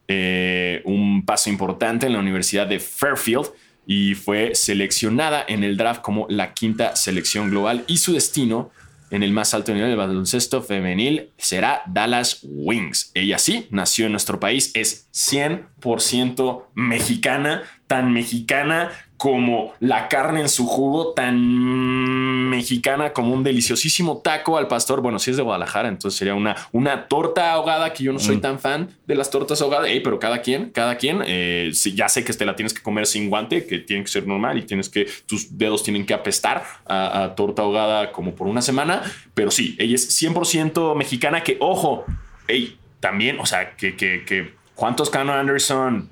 eh, 0.08 0.82
un 0.84 1.24
paso 1.24 1.50
importante 1.50 2.06
en 2.06 2.14
la 2.14 2.18
Universidad 2.18 2.66
de 2.66 2.80
Fairfield 2.80 3.46
y 3.86 4.14
fue 4.14 4.54
seleccionada 4.54 5.44
en 5.46 5.64
el 5.64 5.76
draft 5.76 6.00
como 6.02 6.26
la 6.28 6.52
quinta 6.54 6.96
selección 6.96 7.50
global 7.50 7.84
y 7.86 7.98
su 7.98 8.12
destino 8.12 8.70
en 9.11 9.22
el 9.22 9.32
más 9.32 9.54
alto 9.54 9.72
nivel 9.74 9.88
del 9.90 9.98
baloncesto 9.98 10.62
femenil 10.62 11.30
será 11.36 11.82
Dallas 11.86 12.40
Wings. 12.42 13.11
Ella 13.14 13.38
sí 13.38 13.66
nació 13.70 14.06
en 14.06 14.12
nuestro 14.12 14.38
país, 14.38 14.70
es 14.74 15.08
100% 15.12 16.64
mexicana, 16.74 17.64
tan 17.86 18.12
mexicana 18.12 18.90
como 19.20 19.74
la 19.80 20.08
carne 20.08 20.40
en 20.40 20.48
su 20.48 20.66
jugo, 20.66 21.12
tan 21.12 22.48
mexicana 22.48 23.12
como 23.12 23.34
un 23.34 23.44
deliciosísimo 23.44 24.22
taco 24.24 24.56
al 24.56 24.66
pastor. 24.66 25.02
Bueno, 25.02 25.18
si 25.18 25.30
es 25.30 25.36
de 25.36 25.42
Guadalajara, 25.42 25.90
entonces 25.90 26.18
sería 26.18 26.34
una, 26.34 26.56
una 26.72 27.06
torta 27.06 27.52
ahogada, 27.52 27.92
que 27.92 28.02
yo 28.02 28.14
no 28.14 28.18
soy 28.18 28.38
mm. 28.38 28.40
tan 28.40 28.58
fan 28.58 28.88
de 29.06 29.14
las 29.14 29.30
tortas 29.30 29.60
ahogadas, 29.60 29.90
pero 30.02 30.18
cada 30.18 30.40
quien, 30.40 30.70
cada 30.70 30.96
quien, 30.96 31.22
eh, 31.26 31.70
ya 31.94 32.08
sé 32.08 32.24
que 32.24 32.32
te 32.32 32.46
la 32.46 32.56
tienes 32.56 32.72
que 32.72 32.80
comer 32.80 33.04
sin 33.04 33.28
guante, 33.28 33.66
que 33.66 33.80
tiene 33.80 34.04
que 34.04 34.10
ser 34.10 34.26
normal 34.26 34.56
y 34.56 34.62
tienes 34.62 34.88
que, 34.88 35.06
tus 35.26 35.58
dedos 35.58 35.82
tienen 35.82 36.06
que 36.06 36.14
apestar 36.14 36.64
a, 36.86 37.34
torta 37.36 37.60
ahogada 37.60 38.12
como 38.12 38.34
por 38.34 38.46
una 38.46 38.62
semana, 38.62 39.02
pero 39.34 39.50
sí, 39.50 39.76
ella 39.78 39.96
es 39.96 40.18
100% 40.18 40.96
mexicana, 40.96 41.42
que 41.42 41.58
ojo, 41.60 42.06
hey, 42.48 42.78
también, 43.00 43.38
o 43.38 43.44
sea, 43.44 43.76
que, 43.76 43.96
que, 43.96 44.24
que 44.24 44.54
¿cuántos 44.74 45.10
Cano 45.10 45.34
Anderson? 45.34 46.08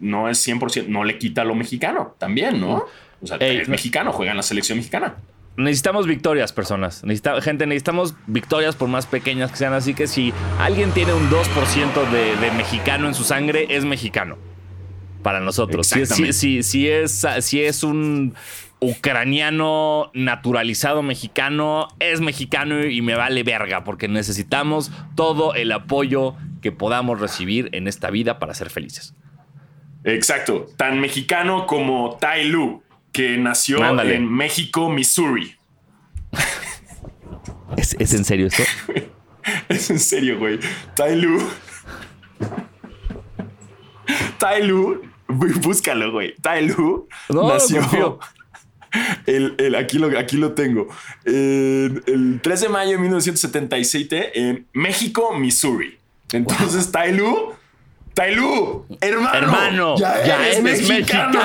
No 0.00 0.28
es 0.28 0.46
100%, 0.46 0.86
no 0.86 1.04
le 1.04 1.18
quita 1.18 1.44
lo 1.44 1.54
mexicano 1.54 2.14
también, 2.18 2.60
¿no? 2.60 2.84
O 3.22 3.26
sea, 3.26 3.36
es 3.36 3.68
mexicano, 3.68 4.12
juega 4.12 4.32
en 4.32 4.36
la 4.36 4.42
selección 4.42 4.78
mexicana. 4.78 5.16
Necesitamos 5.56 6.06
victorias, 6.06 6.52
personas. 6.52 7.02
gente, 7.42 7.66
necesitamos 7.66 8.14
victorias 8.26 8.76
por 8.76 8.88
más 8.88 9.06
pequeñas 9.06 9.50
que 9.50 9.58
sean. 9.58 9.74
Así 9.74 9.94
que 9.94 10.06
si 10.06 10.32
alguien 10.58 10.92
tiene 10.92 11.12
un 11.12 11.28
2% 11.28 12.40
de, 12.40 12.50
mexicano 12.52 13.08
en 13.08 13.14
su 13.14 13.24
sangre, 13.24 13.66
es 13.68 13.84
mexicano. 13.84 14.38
Para 15.22 15.40
nosotros. 15.40 15.86
Si, 15.86 16.32
si, 16.32 16.62
si, 16.62 16.88
es, 16.88 17.26
si 17.40 17.62
es 17.62 17.82
un 17.82 18.34
ucraniano 18.80 20.10
naturalizado 20.14 21.02
mexicano, 21.02 21.88
es 21.98 22.22
mexicano 22.22 22.86
y 22.86 23.02
me 23.02 23.14
vale 23.14 23.42
verga, 23.42 23.84
porque 23.84 24.08
necesitamos 24.08 24.90
todo 25.14 25.54
el 25.54 25.72
apoyo 25.72 26.36
que 26.62 26.72
podamos 26.72 27.20
recibir 27.20 27.68
en 27.72 27.86
esta 27.86 28.10
vida 28.10 28.38
para 28.38 28.54
ser 28.54 28.70
felices. 28.70 29.14
Exacto, 30.04 30.66
tan 30.76 31.00
mexicano 31.00 31.66
como 31.66 32.16
Tai 32.18 32.44
Lu, 32.44 32.82
que 33.12 33.36
nació 33.36 34.00
en 34.02 34.30
México, 34.32 34.88
Missouri. 34.88 35.56
¿Es, 37.76 38.14
en 38.14 38.24
serio 38.24 38.46
esto? 38.46 38.62
es 39.68 39.90
en 39.90 39.98
serio, 39.98 40.38
güey. 40.38 40.58
Tai 40.94 41.16
Lu. 41.16 41.40
Tai 44.38 44.66
Lu, 44.66 45.02
búscalo, 45.28 46.12
güey. 46.12 46.34
Tai 46.36 46.66
Lu 46.66 47.08
nació. 47.28 48.18
El, 49.26 49.76
aquí, 49.76 49.98
lo, 49.98 50.18
aquí 50.18 50.36
lo 50.36 50.52
tengo. 50.54 50.88
el 51.24 52.40
3 52.42 52.60
de 52.60 52.68
mayo 52.68 52.90
de 52.90 52.98
1977 52.98 54.48
en 54.48 54.66
México, 54.72 55.32
Missouri. 55.36 55.96
Entonces, 56.32 56.90
Tai 56.90 57.12
Lu 57.12 57.54
Tailu, 58.20 58.84
hermano. 59.00 59.34
Hermano, 59.34 59.96
ya, 59.96 60.46
eres, 60.46 60.62
mexicano. 60.62 61.40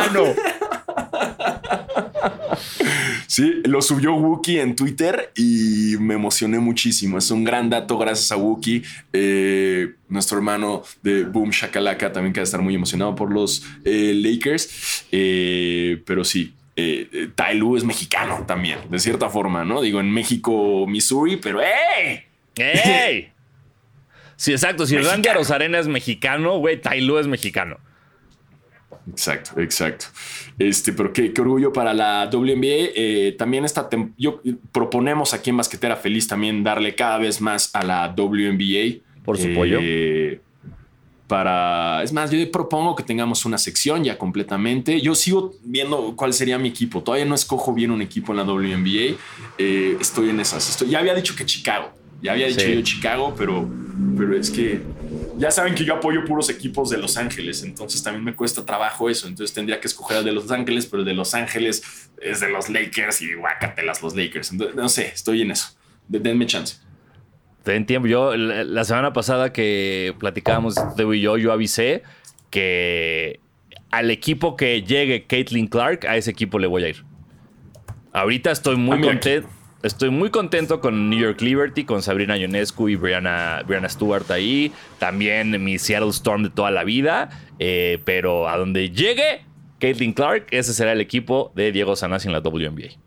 sí, 3.27 3.61
lo 3.63 3.81
subió 3.81 4.13
Wookie 4.15 4.59
en 4.59 4.75
Twitter 4.75 5.31
y 5.37 5.95
me 6.01 6.15
emocioné 6.15 6.59
muchísimo. 6.59 7.17
Es 7.17 7.31
un 7.31 7.45
gran 7.45 7.69
dato 7.69 7.97
gracias 7.97 8.29
a 8.33 8.35
Wookie. 8.35 8.83
Eh, 9.13 9.93
nuestro 10.09 10.37
hermano 10.37 10.83
de 11.01 11.23
Boom 11.23 11.51
Shakalaka 11.51 12.11
también 12.11 12.33
queda 12.33 12.43
estar 12.43 12.61
muy 12.61 12.75
emocionado 12.75 13.15
por 13.15 13.31
los 13.31 13.63
eh, 13.85 14.11
Lakers. 14.13 15.05
Eh, 15.13 16.03
pero 16.05 16.25
sí, 16.25 16.55
eh, 16.75 17.29
Tailu 17.35 17.77
es 17.77 17.85
mexicano 17.85 18.43
también, 18.45 18.79
de 18.89 18.99
cierta 18.99 19.29
forma, 19.29 19.63
¿no? 19.63 19.81
Digo, 19.81 20.01
en 20.01 20.11
México, 20.11 20.85
Missouri, 20.85 21.37
pero 21.37 21.61
¡hey! 21.61 22.25
¡Hey! 22.57 23.29
Sí, 24.35 24.51
exacto. 24.51 24.85
Si 24.85 24.97
Randy 24.97 25.29
Arozarena 25.29 25.79
es 25.79 25.87
mexicano, 25.87 26.57
güey, 26.57 26.81
Tailu 26.81 27.17
es 27.19 27.27
mexicano. 27.27 27.77
Exacto, 29.09 29.59
exacto. 29.61 30.07
Este, 30.57 30.91
pero 30.93 31.13
qué, 31.13 31.31
orgullo 31.39 31.71
para 31.71 31.93
la 31.93 32.29
WNBA. 32.31 32.91
Eh, 32.95 33.35
también 33.37 33.65
esta 33.65 33.87
yo 34.17 34.41
proponemos 34.71 35.33
aquí 35.33 35.51
en 35.51 35.57
Basquetera 35.57 35.95
Feliz 35.95 36.27
también 36.27 36.63
darle 36.63 36.95
cada 36.95 37.17
vez 37.17 37.39
más 37.39 37.69
a 37.73 37.83
la 37.83 38.13
WNBA. 38.17 39.01
Por 39.23 39.37
su 39.37 39.53
pollo. 39.53 39.79
Eh, 39.81 40.39
para, 41.27 42.03
es 42.03 42.13
más, 42.13 42.29
yo 42.29 42.51
propongo 42.51 42.95
que 42.95 43.01
tengamos 43.01 43.45
una 43.45 43.57
sección 43.57 44.03
ya 44.03 44.17
completamente. 44.17 45.01
Yo 45.01 45.15
sigo 45.15 45.53
viendo 45.63 46.15
cuál 46.15 46.33
sería 46.33 46.59
mi 46.59 46.69
equipo. 46.69 47.01
Todavía 47.01 47.25
no 47.25 47.33
escojo 47.33 47.73
bien 47.73 47.89
un 47.89 48.01
equipo 48.01 48.31
en 48.31 48.37
la 48.37 48.43
WNBA. 48.43 49.17
Eh, 49.57 49.97
estoy 49.99 50.29
en 50.29 50.39
esas. 50.39 50.69
Estoy, 50.69 50.89
ya 50.89 50.99
había 50.99 51.15
dicho 51.15 51.35
que 51.35 51.45
Chicago. 51.45 51.91
Ya 52.21 52.33
había 52.33 52.47
dicho 52.47 52.65
yo 52.67 52.81
Chicago, 52.81 53.35
pero, 53.37 53.69
pero 54.17 54.37
es 54.37 54.49
que 54.49 54.81
ya 55.37 55.51
saben 55.51 55.75
que 55.75 55.83
yo 55.83 55.95
apoyo 55.95 56.25
puros 56.25 56.49
equipos 56.49 56.89
de 56.89 56.97
Los 56.97 57.17
Ángeles, 57.17 57.63
entonces 57.63 58.01
también 58.01 58.23
me 58.23 58.33
cuesta 58.35 58.65
trabajo 58.65 59.09
eso. 59.09 59.27
Entonces 59.27 59.53
tendría 59.53 59.79
que 59.79 59.87
escoger 59.87 60.17
el 60.17 60.25
de 60.25 60.31
Los 60.31 60.49
Ángeles, 60.51 60.85
pero 60.85 61.01
el 61.01 61.05
de 61.05 61.13
Los 61.13 61.33
Ángeles 61.33 62.09
es 62.21 62.39
de 62.39 62.49
los 62.49 62.69
Lakers 62.69 63.21
y 63.21 63.33
guácatelas 63.33 64.01
los 64.01 64.15
Lakers. 64.15 64.51
Entonces, 64.51 64.75
no 64.75 64.89
sé, 64.89 65.07
estoy 65.07 65.41
en 65.41 65.51
eso. 65.51 65.77
Denme 66.07 66.45
chance. 66.45 66.77
Ten 67.63 67.85
tiempo. 67.85 68.07
Yo, 68.07 68.35
la 68.35 68.83
semana 68.83 69.11
pasada 69.11 69.51
que 69.51 70.15
platicábamos 70.19 70.75
y 70.97 71.21
yo, 71.21 71.37
yo 71.37 71.51
avisé 71.51 72.03
que 72.49 73.39
al 73.91 74.11
equipo 74.11 74.55
que 74.55 74.83
llegue 74.83 75.25
Caitlin 75.25 75.67
Clark, 75.67 76.05
a 76.05 76.15
ese 76.15 76.31
equipo 76.31 76.59
le 76.59 76.67
voy 76.67 76.83
a 76.83 76.89
ir. 76.89 77.03
Ahorita 78.13 78.51
estoy 78.51 78.77
muy 78.77 79.01
contento 79.01 79.49
Estoy 79.85 80.09
muy 80.09 80.31
contento 80.31 80.81
con 80.81 81.11
New 81.11 81.19
York 81.19 81.41
Liberty, 81.41 81.83
con 81.83 82.01
Sabrina 82.01 82.35
Ionescu 82.35 82.89
y 82.89 82.95
Brianna, 82.95 83.63
Stewart 83.87 84.31
ahí. 84.31 84.71
También 84.97 85.63
mi 85.63 85.77
Seattle 85.77 86.09
Storm 86.09 86.41
de 86.41 86.49
toda 86.49 86.71
la 86.71 86.83
vida. 86.83 87.29
Eh, 87.59 87.99
pero 88.03 88.49
a 88.49 88.57
donde 88.57 88.89
llegue 88.89 89.45
Caitlin 89.79 90.13
Clark, 90.13 90.47
ese 90.49 90.73
será 90.73 90.93
el 90.93 91.01
equipo 91.01 91.51
de 91.53 91.71
Diego 91.71 91.95
Sanasi 91.95 92.27
en 92.27 92.33
la 92.33 92.39
WNBA. 92.39 92.97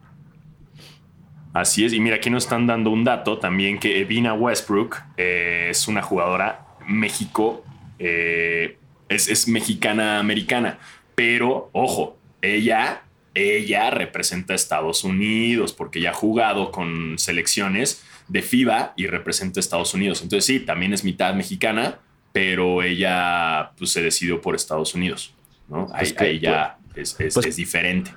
Así 1.53 1.85
es, 1.85 1.93
y 1.93 1.99
mira, 1.99 2.15
aquí 2.15 2.31
nos 2.31 2.45
están 2.45 2.69
dando 2.69 2.91
un 2.91 3.03
dato 3.03 3.39
también 3.39 3.81
que 3.81 3.99
Evina 3.99 4.35
Westbrook 4.35 4.99
eh, 5.17 5.67
es 5.71 5.89
una 5.89 6.03
jugadora 6.03 6.65
México, 6.87 7.65
eh, 7.99 8.79
es, 9.09 9.27
es 9.27 9.49
mexicana 9.49 10.21
americana, 10.21 10.79
pero 11.17 11.71
ojo, 11.73 12.17
ella, 12.41 13.03
ella 13.35 13.91
representa 13.91 14.53
a 14.53 14.57
Estados 14.57 15.05
Unidos 15.05 15.73
porque 15.73 16.01
ya 16.01 16.11
ha 16.11 16.15
jugado 16.15 16.71
con 16.71 17.19
selecciones 17.19 18.03
de 18.29 18.43
FIBA 18.43 18.95
y 18.97 19.07
representa 19.07 19.59
a 19.59 19.63
Estados 19.63 19.95
Unidos. 19.95 20.23
Entonces 20.23 20.45
sí, 20.45 20.61
también 20.61 20.93
es 20.93 21.05
mitad 21.05 21.35
mexicana, 21.35 21.99
pero 22.33 22.83
ella 22.83 23.71
pues, 23.79 23.91
se 23.91 24.03
decidió 24.03 24.41
por 24.41 24.55
Estados 24.55 24.95
Unidos. 24.95 25.35
¿no? 25.69 25.87
Pues 25.89 26.11
ahí, 26.11 26.13
que- 26.17 26.25
ahí 26.25 26.39
ya 26.41 26.79
es, 26.95 27.17
es- 27.21 27.35
pues- 27.35 27.47
es 27.47 27.57
diferente. 27.57 28.11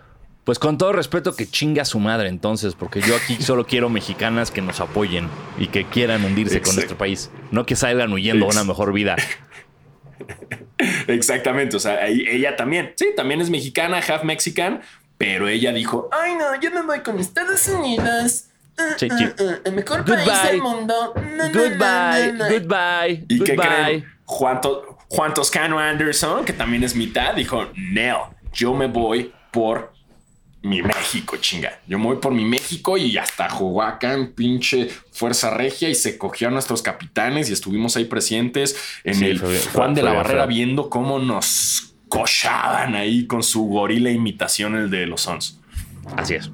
Pues 0.44 0.58
con 0.58 0.80
todo 0.80 0.92
respeto, 0.92 1.36
que 1.36 1.46
chinga 1.46 1.86
su 1.86 2.00
madre 2.00 2.28
entonces, 2.28 2.74
porque 2.74 3.00
yo 3.02 3.16
aquí 3.16 3.36
solo 3.42 3.68
quiero 3.68 3.90
mexicanas 3.90 4.50
que 4.50 4.62
nos 4.62 4.80
apoyen 4.80 5.28
y 5.60 5.68
que 5.68 5.86
quieran 5.86 6.26
hundirse 6.26 6.62
con 6.62 6.74
nuestro 6.76 6.98
país, 6.98 7.30
no 7.52 7.66
que 7.68 7.76
salgan 7.76 8.12
huyendo 8.12 8.46
a 8.46 8.50
una 8.50 8.64
mejor 8.64 8.92
vida. 8.92 9.16
Exactamente, 11.08 11.76
o 11.76 11.80
sea, 11.80 12.08
ella 12.08 12.56
también, 12.56 12.94
sí, 12.96 13.08
también 13.16 13.40
es 13.42 13.50
mexicana, 13.50 13.98
half 14.00 14.24
mexican, 14.24 14.82
pero 15.22 15.48
ella 15.48 15.72
dijo, 15.72 16.10
ay 16.12 16.36
no, 16.36 16.60
yo 16.60 16.72
me 16.72 16.82
voy 16.82 17.00
con 17.02 17.20
Estados 17.20 17.68
Unidos. 17.68 18.46
Sí, 18.98 19.08
ah, 19.12 19.34
el 19.66 19.74
mejor 19.74 20.04
país 20.06 20.44
del 20.44 20.62
mundo. 20.62 21.14
Goodbye, 21.16 21.78
na, 21.78 22.32
na, 22.32 22.32
na". 22.32 22.50
goodbye, 22.50 23.26
¿Y 23.28 23.40
qué 23.44 23.56
goodbye. 23.56 23.68
creen? 23.86 24.06
Juan, 24.26 24.62
To- 24.62 24.98
Juan 25.10 25.34
Toscano 25.34 25.78
Anderson, 25.78 26.44
que 26.46 26.54
también 26.54 26.84
es 26.84 26.96
mitad, 26.96 27.36
dijo, 27.36 27.68
no, 27.76 28.34
yo 28.54 28.74
me 28.74 28.88
voy 28.88 29.32
por 29.52 29.94
mi 30.64 30.82
México, 30.82 31.38
chinga. 31.38 31.80
Yo 31.88 32.00
me 32.00 32.06
voy 32.06 32.18
por 32.18 32.32
mi 32.34 32.46
México 32.46 32.96
y 32.98 33.18
hasta 33.18 33.50
jugó 33.50 33.82
acá 33.84 34.14
en 34.14 34.32
pinche 34.34 34.90
Fuerza 35.12 35.50
Regia 35.50 35.90
y 35.90 35.96
se 35.96 36.18
cogió 36.18 36.48
a 36.48 36.52
nuestros 36.52 36.82
capitanes 36.82 37.50
y 37.50 37.54
estuvimos 37.54 37.96
ahí 37.98 38.06
presentes 38.06 38.76
en 39.04 39.16
Sí, 39.16 39.26
el 39.26 39.40
fue 39.40 39.50
bien, 39.50 39.62
fue- 39.62 39.72
Juan 39.74 39.94
de 39.94 40.02
la 40.04 40.12
fue 40.12 40.18
Barrera 40.18 40.46
viendo 40.46 40.90
cómo 40.90 41.20
nos 41.20 41.91
cochaban 42.12 42.94
ahí 42.94 43.26
con 43.26 43.42
su 43.42 43.64
gorila 43.68 44.12
imitación 44.12 44.76
el 44.76 44.90
de 44.90 45.08
los 45.08 45.22
Sons. 45.22 45.62
Así 46.18 46.34
es. 46.36 46.52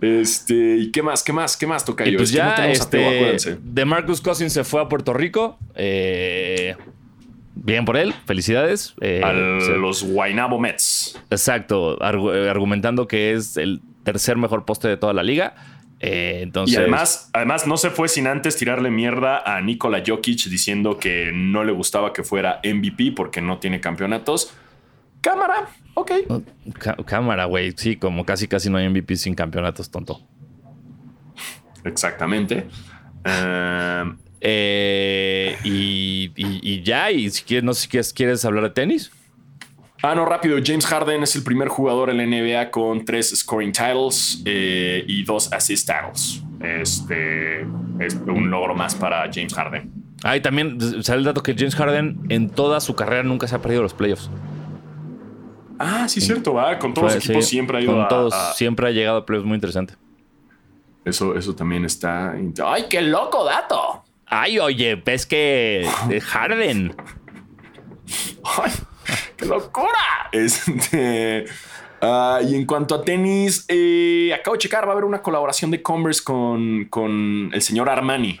Este, 0.00 0.76
¿y 0.78 0.90
qué 0.90 1.02
más? 1.02 1.22
¿Qué 1.22 1.32
más? 1.32 1.56
¿Qué 1.56 1.66
más 1.66 1.84
toca 1.84 2.04
yo? 2.04 2.16
pues 2.18 2.30
Es 2.30 2.36
que 2.36 2.42
no 2.42 2.48
ya, 2.48 2.54
Teo, 2.56 2.64
este, 2.72 3.04
acuérdense. 3.16 3.58
de 3.62 3.84
Marcus 3.84 4.20
Cousins 4.20 4.52
se 4.52 4.64
fue 4.64 4.80
a 4.80 4.88
Puerto 4.88 5.12
Rico. 5.12 5.58
Eh, 5.76 6.74
bien 7.54 7.84
por 7.84 7.96
él, 7.96 8.12
felicidades. 8.26 8.94
Eh, 9.00 9.20
A 9.22 9.32
los 9.32 10.02
Guaynabo 10.02 10.58
Mets. 10.58 11.20
Exacto, 11.30 11.98
argu- 12.00 12.48
argumentando 12.50 13.06
que 13.06 13.32
es 13.32 13.56
el 13.56 13.80
tercer 14.02 14.36
mejor 14.36 14.64
poste 14.64 14.88
de 14.88 14.96
toda 14.96 15.12
la 15.12 15.22
liga. 15.22 15.54
Eh, 16.04 16.40
entonces, 16.42 16.74
Y 16.74 16.78
además, 16.80 17.30
además 17.32 17.66
no 17.68 17.76
se 17.76 17.90
fue 17.90 18.08
sin 18.08 18.26
antes 18.26 18.56
tirarle 18.56 18.90
mierda 18.90 19.38
a 19.46 19.60
Nikola 19.60 20.02
Jokic 20.04 20.46
diciendo 20.48 20.98
que 20.98 21.30
no 21.32 21.62
le 21.62 21.70
gustaba 21.72 22.12
que 22.12 22.24
fuera 22.24 22.60
MVP 22.64 23.12
porque 23.12 23.40
no 23.40 23.58
tiene 23.58 23.80
campeonatos. 23.80 24.52
Cámara, 25.20 25.68
ok. 25.94 26.10
Cá- 26.80 26.96
cámara, 27.06 27.44
güey. 27.44 27.72
Sí, 27.76 27.94
como 27.96 28.26
casi 28.26 28.48
casi 28.48 28.68
no 28.68 28.78
hay 28.78 28.86
MVP 28.88 29.14
sin 29.14 29.34
campeonatos, 29.36 29.90
tonto. 29.90 30.20
Exactamente. 31.84 32.66
Um, 33.24 34.16
Eh, 34.44 35.56
y, 35.62 36.32
y- 36.34 36.60
y 36.74 36.82
ya, 36.82 37.12
y 37.12 37.30
si 37.30 37.44
quieres, 37.44 37.62
no 37.62 37.72
sé 37.74 37.82
si 37.82 37.88
quieres, 37.88 38.12
¿quieres 38.12 38.44
hablar 38.44 38.64
de 38.64 38.70
tenis. 38.70 39.12
Ah, 40.02 40.14
no, 40.14 40.24
rápido. 40.24 40.58
James 40.64 40.86
Harden 40.86 41.22
es 41.22 41.34
el 41.36 41.42
primer 41.42 41.68
jugador 41.68 42.10
en 42.10 42.18
la 42.18 42.26
NBA 42.26 42.70
con 42.70 43.04
tres 43.04 43.30
scoring 43.34 43.72
titles 43.72 44.42
eh, 44.44 45.04
y 45.06 45.22
dos 45.24 45.52
assist 45.52 45.88
titles. 45.88 46.42
Este 46.60 47.62
es 48.00 48.14
un 48.26 48.50
logro 48.50 48.74
más 48.74 48.94
para 48.94 49.22
James 49.32 49.54
Harden. 49.54 49.90
Ah, 50.24 50.36
y 50.36 50.40
también 50.40 50.78
sale 51.02 51.18
el 51.18 51.24
dato 51.24 51.42
que 51.42 51.54
James 51.56 51.74
Harden 51.74 52.20
en 52.28 52.48
toda 52.50 52.80
su 52.80 52.94
carrera 52.94 53.22
nunca 53.24 53.48
se 53.48 53.56
ha 53.56 53.60
perdido 53.60 53.82
los 53.82 53.94
playoffs. 53.94 54.30
Ah, 55.78 56.06
sí, 56.08 56.20
cierto, 56.20 56.54
va. 56.54 56.78
Con 56.78 56.94
todos 56.94 57.08
Fue- 57.10 57.14
los 57.16 57.24
equipos 57.24 57.44
sí, 57.46 57.50
siempre 57.50 57.78
ha 57.78 57.80
ido 57.80 57.92
con 57.92 58.02
a- 58.02 58.08
todos, 58.08 58.32
a- 58.32 58.52
siempre 58.52 58.86
ha 58.86 58.90
llegado 58.92 59.18
a 59.18 59.26
playoffs 59.26 59.46
muy 59.48 59.56
interesante. 59.56 59.94
Eso, 61.04 61.34
eso 61.36 61.56
también 61.56 61.84
está. 61.84 62.34
¡Ay, 62.64 62.84
qué 62.88 63.02
loco 63.02 63.44
dato! 63.44 64.04
Ay, 64.26 64.60
oye, 64.60 64.94
ves 64.94 65.26
que 65.26 65.84
eh, 66.10 66.20
Harden. 66.20 66.94
¡Ay, 68.44 68.70
qué 69.36 69.46
locura! 69.46 69.88
Este, 70.32 71.44
ah, 72.00 72.40
y 72.46 72.54
en 72.54 72.66
cuanto 72.66 72.94
a 72.94 73.04
tenis, 73.04 73.64
eh, 73.68 74.32
acabo 74.34 74.54
de 74.56 74.60
checar, 74.60 74.84
va 74.86 74.90
a 74.90 74.92
haber 74.92 75.04
una 75.04 75.22
colaboración 75.22 75.70
de 75.70 75.82
Converse 75.82 76.22
con, 76.24 76.86
con 76.86 77.50
el 77.52 77.62
señor 77.62 77.88
Armani. 77.88 78.40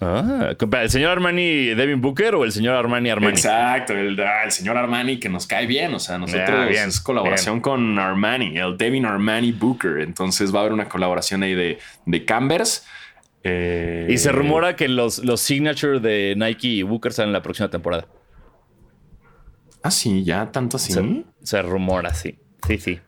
Ah, 0.00 0.52
¿El 0.80 0.90
señor 0.90 1.10
Armani 1.10 1.74
Devin 1.74 2.00
Booker 2.00 2.36
o 2.36 2.44
el 2.44 2.52
señor 2.52 2.76
Armani 2.76 3.10
Armani? 3.10 3.32
Exacto, 3.32 3.94
el, 3.94 4.18
ah, 4.20 4.44
el 4.44 4.52
señor 4.52 4.76
Armani 4.76 5.18
que 5.18 5.28
nos 5.28 5.46
cae 5.48 5.66
bien. 5.66 5.92
O 5.92 5.98
sea, 5.98 6.18
nosotros 6.18 6.48
Ah, 6.52 6.66
bien, 6.66 6.88
es 6.88 7.00
colaboración 7.00 7.60
con 7.60 7.98
Armani, 7.98 8.56
el 8.56 8.76
Devin 8.78 9.06
Armani 9.06 9.50
Booker. 9.50 9.98
Entonces 9.98 10.54
va 10.54 10.58
a 10.58 10.60
haber 10.62 10.72
una 10.72 10.88
colaboración 10.88 11.42
ahí 11.42 11.54
de, 11.54 11.78
de 12.06 12.24
Converse. 12.24 12.82
Eh, 13.42 14.06
Y 14.08 14.18
se 14.18 14.30
rumora 14.30 14.76
que 14.76 14.86
los, 14.86 15.18
los 15.24 15.40
signature 15.40 15.98
de 15.98 16.34
Nike 16.36 16.68
y 16.68 16.82
Booker 16.82 17.12
salen 17.12 17.32
la 17.32 17.42
próxima 17.42 17.68
temporada. 17.68 18.06
Ah, 19.82 19.90
sí, 19.90 20.24
ya 20.24 20.50
tanto 20.52 20.76
así. 20.76 20.92
Se, 20.92 21.24
se 21.42 21.62
rumora, 21.62 22.12
sí. 22.14 22.38
Sí, 22.66 22.78
sí. 22.78 23.00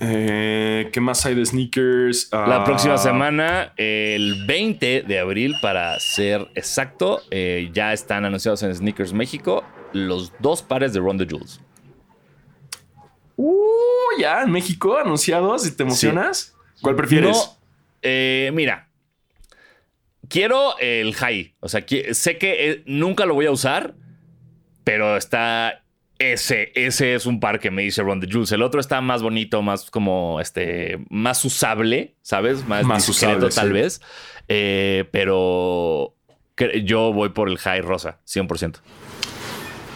Eh, 0.00 0.88
¿Qué 0.92 1.00
más 1.00 1.24
hay 1.26 1.34
de 1.34 1.44
sneakers? 1.46 2.28
La 2.32 2.62
Ah, 2.62 2.64
próxima 2.64 2.98
semana, 2.98 3.72
el 3.76 4.44
20 4.46 5.02
de 5.02 5.18
abril, 5.18 5.54
para 5.62 5.98
ser 6.00 6.48
exacto, 6.54 7.20
eh, 7.30 7.70
ya 7.72 7.92
están 7.92 8.24
anunciados 8.24 8.62
en 8.62 8.74
Sneakers 8.74 9.12
México 9.12 9.64
los 9.92 10.32
dos 10.40 10.62
pares 10.62 10.92
de 10.92 11.00
Ron 11.00 11.18
the 11.18 11.26
Jules. 11.30 11.60
Uh, 13.36 14.20
ya 14.20 14.42
en 14.42 14.50
México 14.50 14.96
anunciados. 14.98 15.66
¿Y 15.66 15.72
te 15.72 15.82
emocionas? 15.82 16.54
¿Cuál 16.80 16.96
prefieres? 16.96 17.36
No, 17.36 17.56
eh, 18.02 18.50
mira, 18.54 18.88
quiero 20.28 20.78
el 20.78 21.14
high. 21.14 21.54
O 21.60 21.68
sea, 21.68 21.84
sé 22.12 22.38
que 22.38 22.82
nunca 22.86 23.26
lo 23.26 23.34
voy 23.34 23.46
a 23.46 23.50
usar, 23.52 23.94
pero 24.84 25.16
está. 25.16 25.78
Ese, 26.18 26.70
ese 26.76 27.14
es 27.14 27.26
un 27.26 27.40
par 27.40 27.58
que 27.58 27.72
me 27.72 27.82
dice 27.82 28.00
Ron 28.02 28.20
the 28.20 28.28
Jules. 28.30 28.52
El 28.52 28.62
otro 28.62 28.80
está 28.80 29.00
más 29.00 29.22
bonito, 29.22 29.60
más 29.60 29.90
como 29.90 30.40
este, 30.40 30.98
más 31.10 31.44
usable, 31.44 32.14
¿sabes? 32.22 32.64
Más, 32.68 32.84
Más 32.84 33.04
discreto, 33.06 33.46
usable, 33.48 33.54
tal 33.54 33.66
sí. 33.68 33.72
vez. 33.72 34.00
Eh, 34.46 35.04
pero 35.10 36.14
yo 36.84 37.12
voy 37.12 37.30
por 37.30 37.48
el 37.48 37.58
high 37.58 37.80
rosa, 37.80 38.20
100%. 38.24 38.76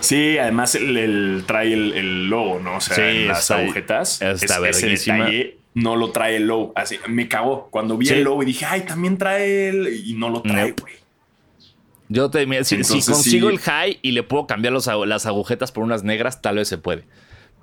Sí, 0.01 0.37
además 0.39 0.75
el, 0.75 0.97
el- 0.97 1.45
trae 1.47 1.73
el, 1.73 1.93
el 1.93 2.27
logo, 2.29 2.59
¿no? 2.61 2.77
O 2.77 2.81
sea, 2.81 2.97
Sí, 2.97 3.03
en 3.03 3.29
las 3.29 3.41
está- 3.43 3.59
agujetas. 3.59 4.23
está 4.23 4.69
es- 4.69 4.83
ese 4.83 5.13
detalle 5.13 5.59
no 5.75 5.95
lo 5.97 6.11
trae 6.11 6.37
el 6.37 6.47
logo. 6.47 6.73
Así, 6.75 6.99
me 7.07 7.29
cagó. 7.29 7.69
Cuando 7.71 7.97
vi 7.97 8.07
Sí. 8.07 8.15
el 8.15 8.23
logo 8.25 8.43
y 8.43 8.47
dije, 8.47 8.65
ay, 8.67 8.83
también 8.83 9.19
trae 9.19 9.69
el. 9.69 9.89
Y 10.07 10.15
no 10.15 10.29
lo 10.31 10.43
trae, 10.43 10.71
Nope. 10.71 10.83
Yo 12.09 12.31
te 12.31 12.47
mira, 12.47 12.63
si, 12.65 12.77
si 12.85 12.95
Entonces, 12.95 13.15
consigo 13.15 13.49
sí. 13.49 13.55
el 13.55 13.61
high 13.61 13.99
y 14.03 14.13
le 14.13 14.23
puedo 14.23 14.47
cambiar 14.47 14.73
los 14.73 14.87
las 15.07 15.27
agujetas 15.27 15.73
por 15.73 15.83
unas 15.85 16.05
negras, 16.05 16.41
tal 16.41 16.57
vez 16.57 16.69
se 16.69 16.79
puede. 16.79 17.05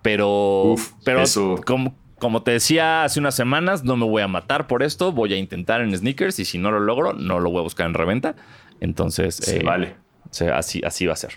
Pero, 0.02 0.64
Uf, 0.74 0.92
pero 1.06 1.22
eso. 1.22 1.62
como, 1.66 1.96
como 2.20 2.44
te 2.44 2.52
decía 2.52 3.06
hace 3.06 3.20
unas 3.20 3.36
semanas, 3.36 3.84
no 3.84 3.96
me 3.96 4.06
voy 4.06 4.22
a 4.22 4.28
matar 4.28 4.68
por 4.68 4.84
esto. 4.84 5.12
Voy 5.14 5.34
a 5.34 5.38
intentar 5.38 5.82
en 5.82 5.96
sneakers 5.98 6.40
y 6.40 6.46
si 6.46 6.58
no 6.58 6.72
lo 6.72 6.80
logro, 6.82 7.14
no 7.14 7.40
lo 7.40 7.50
voy 7.50 7.60
a 7.60 7.64
buscar 7.64 7.86
en 7.88 7.94
reventa. 7.94 8.36
Entonces, 8.82 9.36
Se 9.36 9.60
eh, 9.60 9.64
vale. 9.64 9.96
así, 10.54 10.82
así 10.84 11.06
va 11.06 11.14
a 11.14 11.18
ser. 11.18 11.32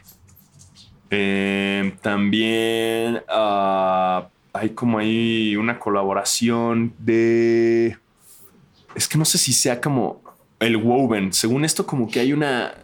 Eh, 1.11 1.95
también 2.03 3.23
ah, 3.29 4.29
hay 4.53 4.71
como 4.71 4.99
ahí 4.99 5.55
una 5.57 5.79
colaboración 5.79 6.93
de. 6.99 7.97
Es 8.97 9.07
que 9.09 9.19
no 9.19 9.25
sé 9.25 9.39
si 9.39 9.53
sea 9.53 9.81
como 9.81 10.23
el 10.59 10.77
Woven. 10.77 11.33
Según 11.33 11.65
esto, 11.65 11.87
como 11.87 12.09
que 12.11 12.19
hay 12.21 12.33
una. 12.33 12.75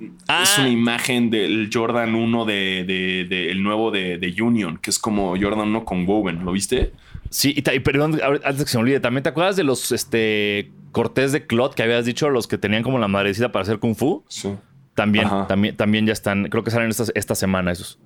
Es 0.00 0.08
Ah. 0.28 0.56
una 0.60 0.68
imagen 0.68 1.30
del 1.30 1.70
Jordan 1.72 2.14
1 2.14 2.44
de, 2.44 2.84
de- 2.86 3.26
de- 3.28 3.50
el 3.50 3.62
nuevo 3.62 3.90
de, 3.90 4.18
de 4.18 4.42
Union, 4.42 4.78
que 4.78 4.90
es 4.90 4.98
como 4.98 5.30
Jordan 5.40 5.68
1 5.68 5.84
con 5.84 6.06
Woven. 6.06 6.44
¿Lo 6.44 6.52
viste? 6.52 6.92
Sí, 7.30 7.52
y, 7.56 7.80
perdón, 7.80 8.18
antes 8.22 8.58
de 8.58 8.64
que 8.64 8.70
se 8.70 8.78
me 8.78 8.82
olvide, 8.84 9.00
¿también 9.00 9.22
te 9.22 9.28
acuerdas 9.28 9.56
de 9.56 9.64
los 9.64 9.92
este, 9.92 10.70
cortés 10.92 11.32
de 11.32 11.46
clot 11.46 11.74
que 11.74 11.82
habías 11.82 12.04
dicho, 12.06 12.30
los 12.30 12.46
que 12.46 12.56
tenían 12.58 12.82
como 12.82 12.98
la 12.98 13.08
madrecita 13.08 13.50
para 13.52 13.64
hacer 13.64 13.78
kung 13.80 13.94
fu? 13.96 14.24
Sí. 14.28 14.50
También, 14.94 15.26
Ajá. 15.26 15.46
también, 15.46 15.76
también 15.76 16.06
ya 16.06 16.12
están, 16.12 16.48
creo 16.48 16.64
que 16.64 16.70
salen 16.70 16.88
esta, 16.90 17.04
esta 17.14 17.34
semana 17.34 17.72
esos. 17.72 17.98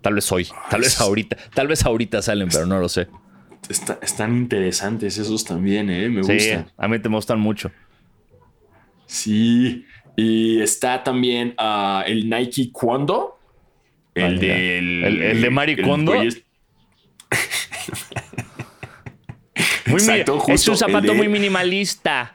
Tal 0.00 0.14
vez 0.14 0.30
hoy, 0.30 0.46
tal 0.70 0.80
vez 0.82 1.00
ahorita, 1.00 1.36
tal 1.54 1.66
vez 1.66 1.84
ahorita 1.84 2.22
salen, 2.22 2.48
pero 2.50 2.66
no 2.66 2.78
lo 2.78 2.88
sé. 2.88 3.08
están 4.00 4.36
interesantes 4.36 5.18
esos 5.18 5.44
también, 5.44 5.90
¿eh? 5.90 6.08
Me 6.08 6.22
sí, 6.22 6.50
A 6.76 6.86
mí 6.88 6.98
te 7.00 7.08
gustan 7.08 7.40
mucho. 7.40 7.70
Sí. 9.06 9.84
Y 10.18 10.60
está 10.60 11.04
también 11.04 11.54
ah, 11.58 12.02
el 12.04 12.28
Nike 12.28 12.70
Cuando. 12.72 13.38
El, 14.16 14.40
del, 14.40 15.22
el, 15.22 15.40
de 15.40 15.48
Mari 15.48 15.76
Kondo. 15.76 16.12
es 16.12 16.42
un 20.68 20.76
zapato 20.76 21.14
muy 21.14 21.28
minimalista. 21.28 22.34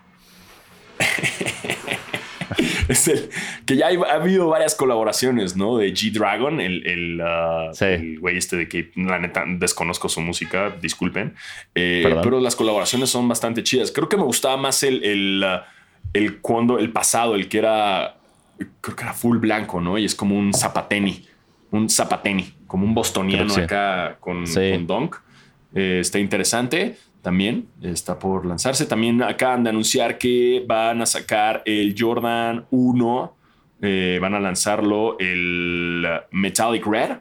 es 2.88 3.10
el 3.10 3.30
que 3.66 3.76
ya 3.76 3.88
ha 3.88 4.14
habido 4.14 4.48
varias 4.48 4.76
colaboraciones, 4.76 5.58
¿no? 5.58 5.78
De 5.78 5.94
G-Dragon, 5.94 6.62
el, 6.62 7.20
ah, 7.22 7.72
el, 7.82 8.18
güey 8.18 8.38
este 8.38 8.56
de 8.56 8.70
que 8.70 8.92
la 8.96 9.20
neta 9.20 9.44
desconozco 9.46 10.08
su 10.08 10.22
música, 10.22 10.74
disculpen. 10.82 11.36
Eh, 11.76 12.02
pero 12.24 12.40
las 12.40 12.56
colaboraciones 12.56 13.10
son 13.10 13.28
bastante 13.28 13.62
chidas. 13.62 13.92
Creo 13.92 14.08
que 14.08 14.16
me 14.16 14.24
gustaba 14.24 14.56
más 14.56 14.84
el, 14.84 15.04
el, 15.04 15.44
ah, 15.44 15.68
el 16.14 16.40
cuando, 16.40 16.80
el 16.80 16.92
pasado, 16.92 17.36
el 17.36 17.50
que 17.50 17.60
era, 17.60 18.18
creo 18.82 18.96
que 18.96 19.04
era 19.04 19.14
full 19.14 19.38
blanco, 19.38 19.82
¿no? 19.82 19.98
Y 19.98 20.06
es 20.06 20.16
como 20.16 20.38
un 20.38 20.54
zapateni, 20.54 21.26
un 21.72 21.90
zapateni, 21.90 22.54
como 22.68 22.86
un 22.86 22.94
bostoniano 22.94 23.54
acá 23.56 24.18
con, 24.20 24.46
con 24.46 24.88
donk. 24.88 25.16
Eh, 25.74 26.00
está 26.02 26.20
interesante 26.20 26.96
también 27.24 27.70
está 27.82 28.20
por 28.20 28.46
lanzarse. 28.46 28.86
También 28.86 29.24
acaban 29.24 29.64
de 29.64 29.70
anunciar 29.70 30.18
que 30.18 30.64
van 30.68 31.02
a 31.02 31.06
sacar 31.06 31.64
el 31.66 31.96
Jordan 31.98 32.66
1. 32.70 33.36
Eh, 33.82 34.20
van 34.22 34.36
a 34.36 34.42
lanzarlo 34.42 35.18
el 35.20 36.06
Metallic 36.32 36.86
Red. 36.86 37.12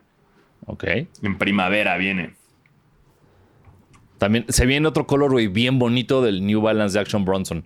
Ok. 0.66 0.84
En 1.22 1.38
primavera 1.38 1.96
viene. 1.96 2.34
También 4.18 4.44
se 4.48 4.66
viene 4.66 4.88
otro 4.88 5.06
color, 5.06 5.34
bien 5.50 5.78
bonito 5.78 6.20
del 6.20 6.44
New 6.44 6.60
Balance 6.60 6.94
de 6.94 7.00
Action 7.00 7.24
Bronson. 7.24 7.64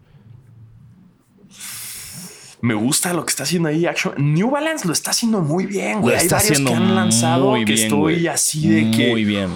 Me 2.61 2.75
gusta 2.75 3.13
lo 3.13 3.25
que 3.25 3.31
está 3.31 3.43
haciendo 3.43 3.69
ahí 3.69 3.87
Action. 3.87 4.15
New 4.17 4.51
Balance 4.51 4.87
lo 4.87 4.93
está 4.93 5.11
haciendo 5.11 5.41
muy 5.41 5.67
bien, 5.67 6.01
güey. 6.01 6.17
Hay 6.17 6.29
varios 6.29 6.61
que 6.61 6.75
han 6.75 6.95
lanzado 6.95 7.55
que 7.65 7.75
estoy 7.75 8.27
así 8.27 8.69
de 8.69 8.91
que. 8.91 9.11
Muy 9.11 9.25
bien 9.25 9.51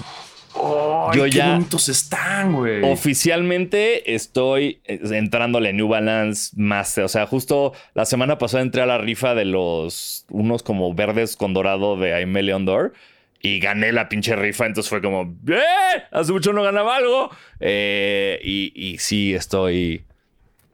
yo 1.13 1.23
qué 1.25 1.31
ya 1.31 1.53
bonitos 1.53 1.89
están, 1.89 2.53
güey. 2.53 2.83
Oficialmente 2.83 4.13
estoy 4.13 4.81
eh, 4.85 4.99
entrándole 5.11 5.69
a 5.69 5.73
New 5.73 5.87
Balance 5.87 6.51
Master. 6.55 7.03
O 7.05 7.07
sea, 7.07 7.25
justo 7.25 7.73
la 7.93 8.05
semana 8.05 8.37
pasada 8.37 8.63
entré 8.63 8.81
a 8.81 8.85
la 8.85 8.97
rifa 8.97 9.35
de 9.35 9.45
los 9.45 10.25
unos 10.29 10.63
como 10.63 10.93
verdes 10.93 11.35
con 11.35 11.53
dorado 11.53 11.97
de 11.97 12.13
Aimelion 12.13 12.65
Door 12.65 12.93
y 13.41 13.59
gané 13.59 13.91
la 13.91 14.09
pinche 14.09 14.35
rifa. 14.35 14.65
Entonces 14.65 14.89
fue 14.89 15.01
como, 15.01 15.35
¡eh! 15.47 16.03
Hace 16.11 16.31
mucho 16.31 16.53
no 16.53 16.63
ganaba 16.63 16.97
algo. 16.97 17.29
Eh, 17.59 18.39
y, 18.43 18.71
y 18.75 18.97
sí, 18.99 19.33
estoy 19.33 20.03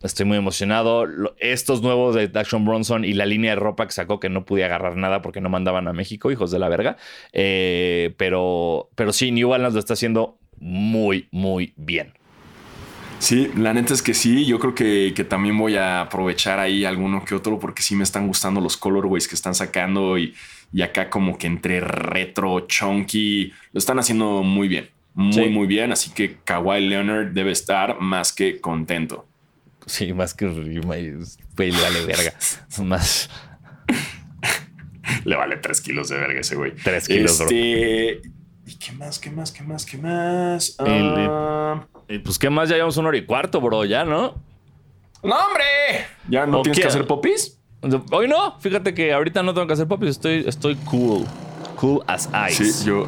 Estoy 0.04 0.26
muy 0.26 0.38
emocionado. 0.38 1.08
Estos 1.40 1.82
nuevos 1.82 2.16
de 2.16 2.30
Action 2.34 2.66
Bronson 2.66 3.04
y 3.04 3.14
la 3.14 3.26
línea 3.26 3.52
de 3.52 3.56
ropa 3.56 3.86
que 3.88 3.94
sacó 3.94 4.20
que 4.20 4.30
no 4.30 4.46
pude 4.46 4.64
agarrar 4.64 4.96
nada 4.96 5.22
porque 5.22 5.42
no 5.42 5.50
mandaban 5.50 5.88
a 5.88 5.94
México, 5.94 6.32
hijos 6.32 6.52
de 6.52 6.60
la 6.60 6.70
verga. 6.70 6.98
Eh, 7.34 8.14
pero, 8.18 8.90
pero 8.96 9.12
sí, 9.12 9.32
New 9.32 9.50
Balance 9.50 9.74
lo 9.74 9.80
está 9.80 9.94
haciendo 9.94 10.38
muy, 10.60 11.28
muy 11.32 11.74
bien. 11.76 12.14
Sí, 13.20 13.50
la 13.56 13.74
neta 13.74 13.96
es 13.96 14.04
que 14.04 14.14
sí. 14.14 14.46
Yo 14.46 14.60
creo 14.60 14.76
que, 14.76 15.12
también 15.28 15.58
voy 15.58 15.76
a 15.76 16.02
aprovechar 16.02 16.60
ahí 16.60 16.86
alguno 16.86 17.26
que 17.26 17.34
otro 17.34 17.58
porque 17.58 17.82
sí 17.82 17.96
me 17.96 18.04
están 18.04 18.28
gustando 18.28 18.62
los 18.62 18.78
colorways 18.78 19.28
que 19.28 19.34
están 19.34 19.56
sacando 19.56 20.20
y, 20.20 20.36
y 20.72 20.84
acá 20.84 21.10
como 21.10 21.38
que 21.38 21.48
entre 21.48 21.80
retro, 21.80 22.62
chunky, 22.68 23.52
lo 23.72 23.80
están 23.80 23.98
haciendo 23.98 24.44
muy 24.44 24.68
bien. 24.68 24.90
Muy, 25.16 25.50
muy 25.50 25.66
bien. 25.66 25.92
Así 25.92 26.12
que 26.12 26.38
Kawhi 26.44 26.88
Leonard 26.88 27.32
debe 27.32 27.52
estar 27.52 28.00
más 28.00 28.32
que 28.32 28.62
contento. 28.62 29.26
Sí, 29.88 30.14
más 30.14 30.34
que 30.34 30.48
Ryuma 30.48 30.96
le 30.96 31.12
vale 31.72 32.06
verga. 32.06 32.34
Más. 32.84 33.30
le 35.24 35.36
vale 35.36 35.58
tres 35.58 35.82
kilos 35.82 36.10
de 36.10 36.18
verga 36.18 36.42
ese 36.42 36.56
güey. 36.56 36.76
Tres 36.76 37.08
kilos, 37.08 37.40
este... 37.40 38.22
¿Y 38.66 38.76
qué 38.76 38.92
más? 38.92 39.18
¿Qué 39.18 39.32
más? 39.32 39.52
¿Qué 39.54 39.64
más? 39.64 39.86
¿Qué 39.86 39.98
más? 39.98 40.76
Ah. 40.80 41.88
pues 42.22 42.38
qué 42.38 42.50
más, 42.50 42.68
ya 42.68 42.76
llevamos 42.76 42.98
una 42.98 43.08
hora 43.08 43.18
y 43.18 43.26
cuarto, 43.26 43.62
bro, 43.62 43.86
ya, 43.86 44.04
¿no? 44.04 44.36
¡No, 45.24 45.36
hombre! 45.36 46.06
¿Ya 46.28 46.46
no 46.46 46.62
tienes 46.64 46.82
que 46.82 46.88
hacer 46.88 47.08
popis? 47.08 47.58
Hoy 48.12 48.28
no, 48.28 48.60
fíjate 48.60 48.94
que 48.94 49.14
ahorita 49.14 49.42
no 49.42 49.54
tengo 49.54 49.68
que 49.68 49.74
hacer 49.74 49.88
popis, 49.88 50.10
estoy, 50.10 50.44
estoy 50.46 50.76
cool. 50.84 51.26
Cool 51.78 52.04
as 52.08 52.30
ice. 52.50 52.74
Sí, 52.74 52.86
yo, 52.86 53.08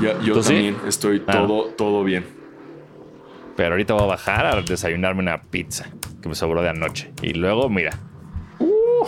yo, 0.00 0.40
también 0.40 0.76
estoy 0.88 1.22
ah. 1.28 1.32
todo, 1.32 1.66
todo 1.66 2.02
bien. 2.02 2.26
Pero 3.56 3.70
ahorita 3.70 3.94
voy 3.94 4.04
a 4.04 4.06
bajar 4.06 4.46
a 4.46 4.62
desayunarme 4.62 5.20
una 5.20 5.42
pizza 5.42 5.88
que 6.22 6.28
me 6.28 6.34
sobró 6.34 6.62
de 6.62 6.70
anoche. 6.70 7.12
Y 7.22 7.34
luego, 7.34 7.68
mira. 7.68 7.98
Uh. 8.58 9.06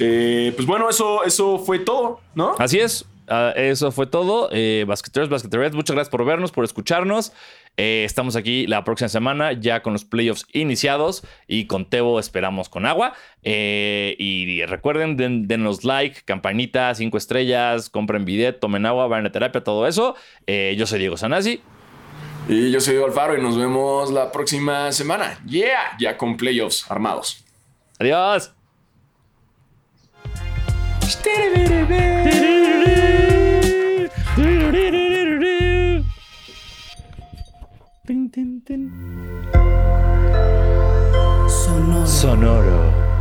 Eh, 0.00 0.52
pues 0.56 0.66
bueno, 0.66 0.88
eso, 0.88 1.24
eso 1.24 1.58
fue 1.58 1.78
todo, 1.78 2.20
¿no? 2.34 2.54
Así 2.58 2.78
es. 2.78 3.06
Ah, 3.26 3.52
eso 3.56 3.90
fue 3.90 4.06
todo. 4.06 4.48
Eh, 4.52 4.84
basqueteros, 4.86 5.28
basqueteros, 5.28 5.72
muchas 5.72 5.94
gracias 5.94 6.10
por 6.10 6.24
vernos, 6.24 6.52
por 6.52 6.64
escucharnos. 6.64 7.32
Eh, 7.76 8.04
estamos 8.04 8.36
aquí 8.36 8.66
la 8.66 8.84
próxima 8.84 9.08
semana 9.08 9.52
ya 9.52 9.82
con 9.82 9.94
los 9.94 10.04
playoffs 10.04 10.46
iniciados 10.52 11.26
y 11.48 11.66
con 11.66 11.88
Tebo 11.88 12.20
esperamos 12.20 12.68
con 12.68 12.86
agua. 12.86 13.14
Eh, 13.42 14.14
y 14.18 14.64
recuerden, 14.66 15.16
denos 15.48 15.84
like, 15.84 16.22
campanita, 16.24 16.94
cinco 16.94 17.16
estrellas, 17.16 17.88
compren 17.88 18.24
bidet, 18.24 18.60
tomen 18.60 18.86
agua, 18.86 19.06
vayan 19.06 19.26
a 19.26 19.32
terapia, 19.32 19.64
todo 19.64 19.86
eso. 19.86 20.14
yo 20.46 20.86
soy 20.86 20.98
Diego 20.98 21.16
Sanasi. 21.16 21.60
Y 22.46 22.70
yo 22.70 22.80
soy 22.80 22.96
Alfaro 23.02 23.38
y 23.38 23.42
nos 23.42 23.56
vemos 23.56 24.10
la 24.10 24.30
próxima 24.30 24.92
semana. 24.92 25.38
Yeah, 25.46 25.96
ya 25.98 26.16
con 26.18 26.36
playoffs 26.36 26.84
armados. 26.90 27.42
Adiós. 27.98 28.52
Sonoro. 41.48 42.06
Sonoro. 42.06 43.13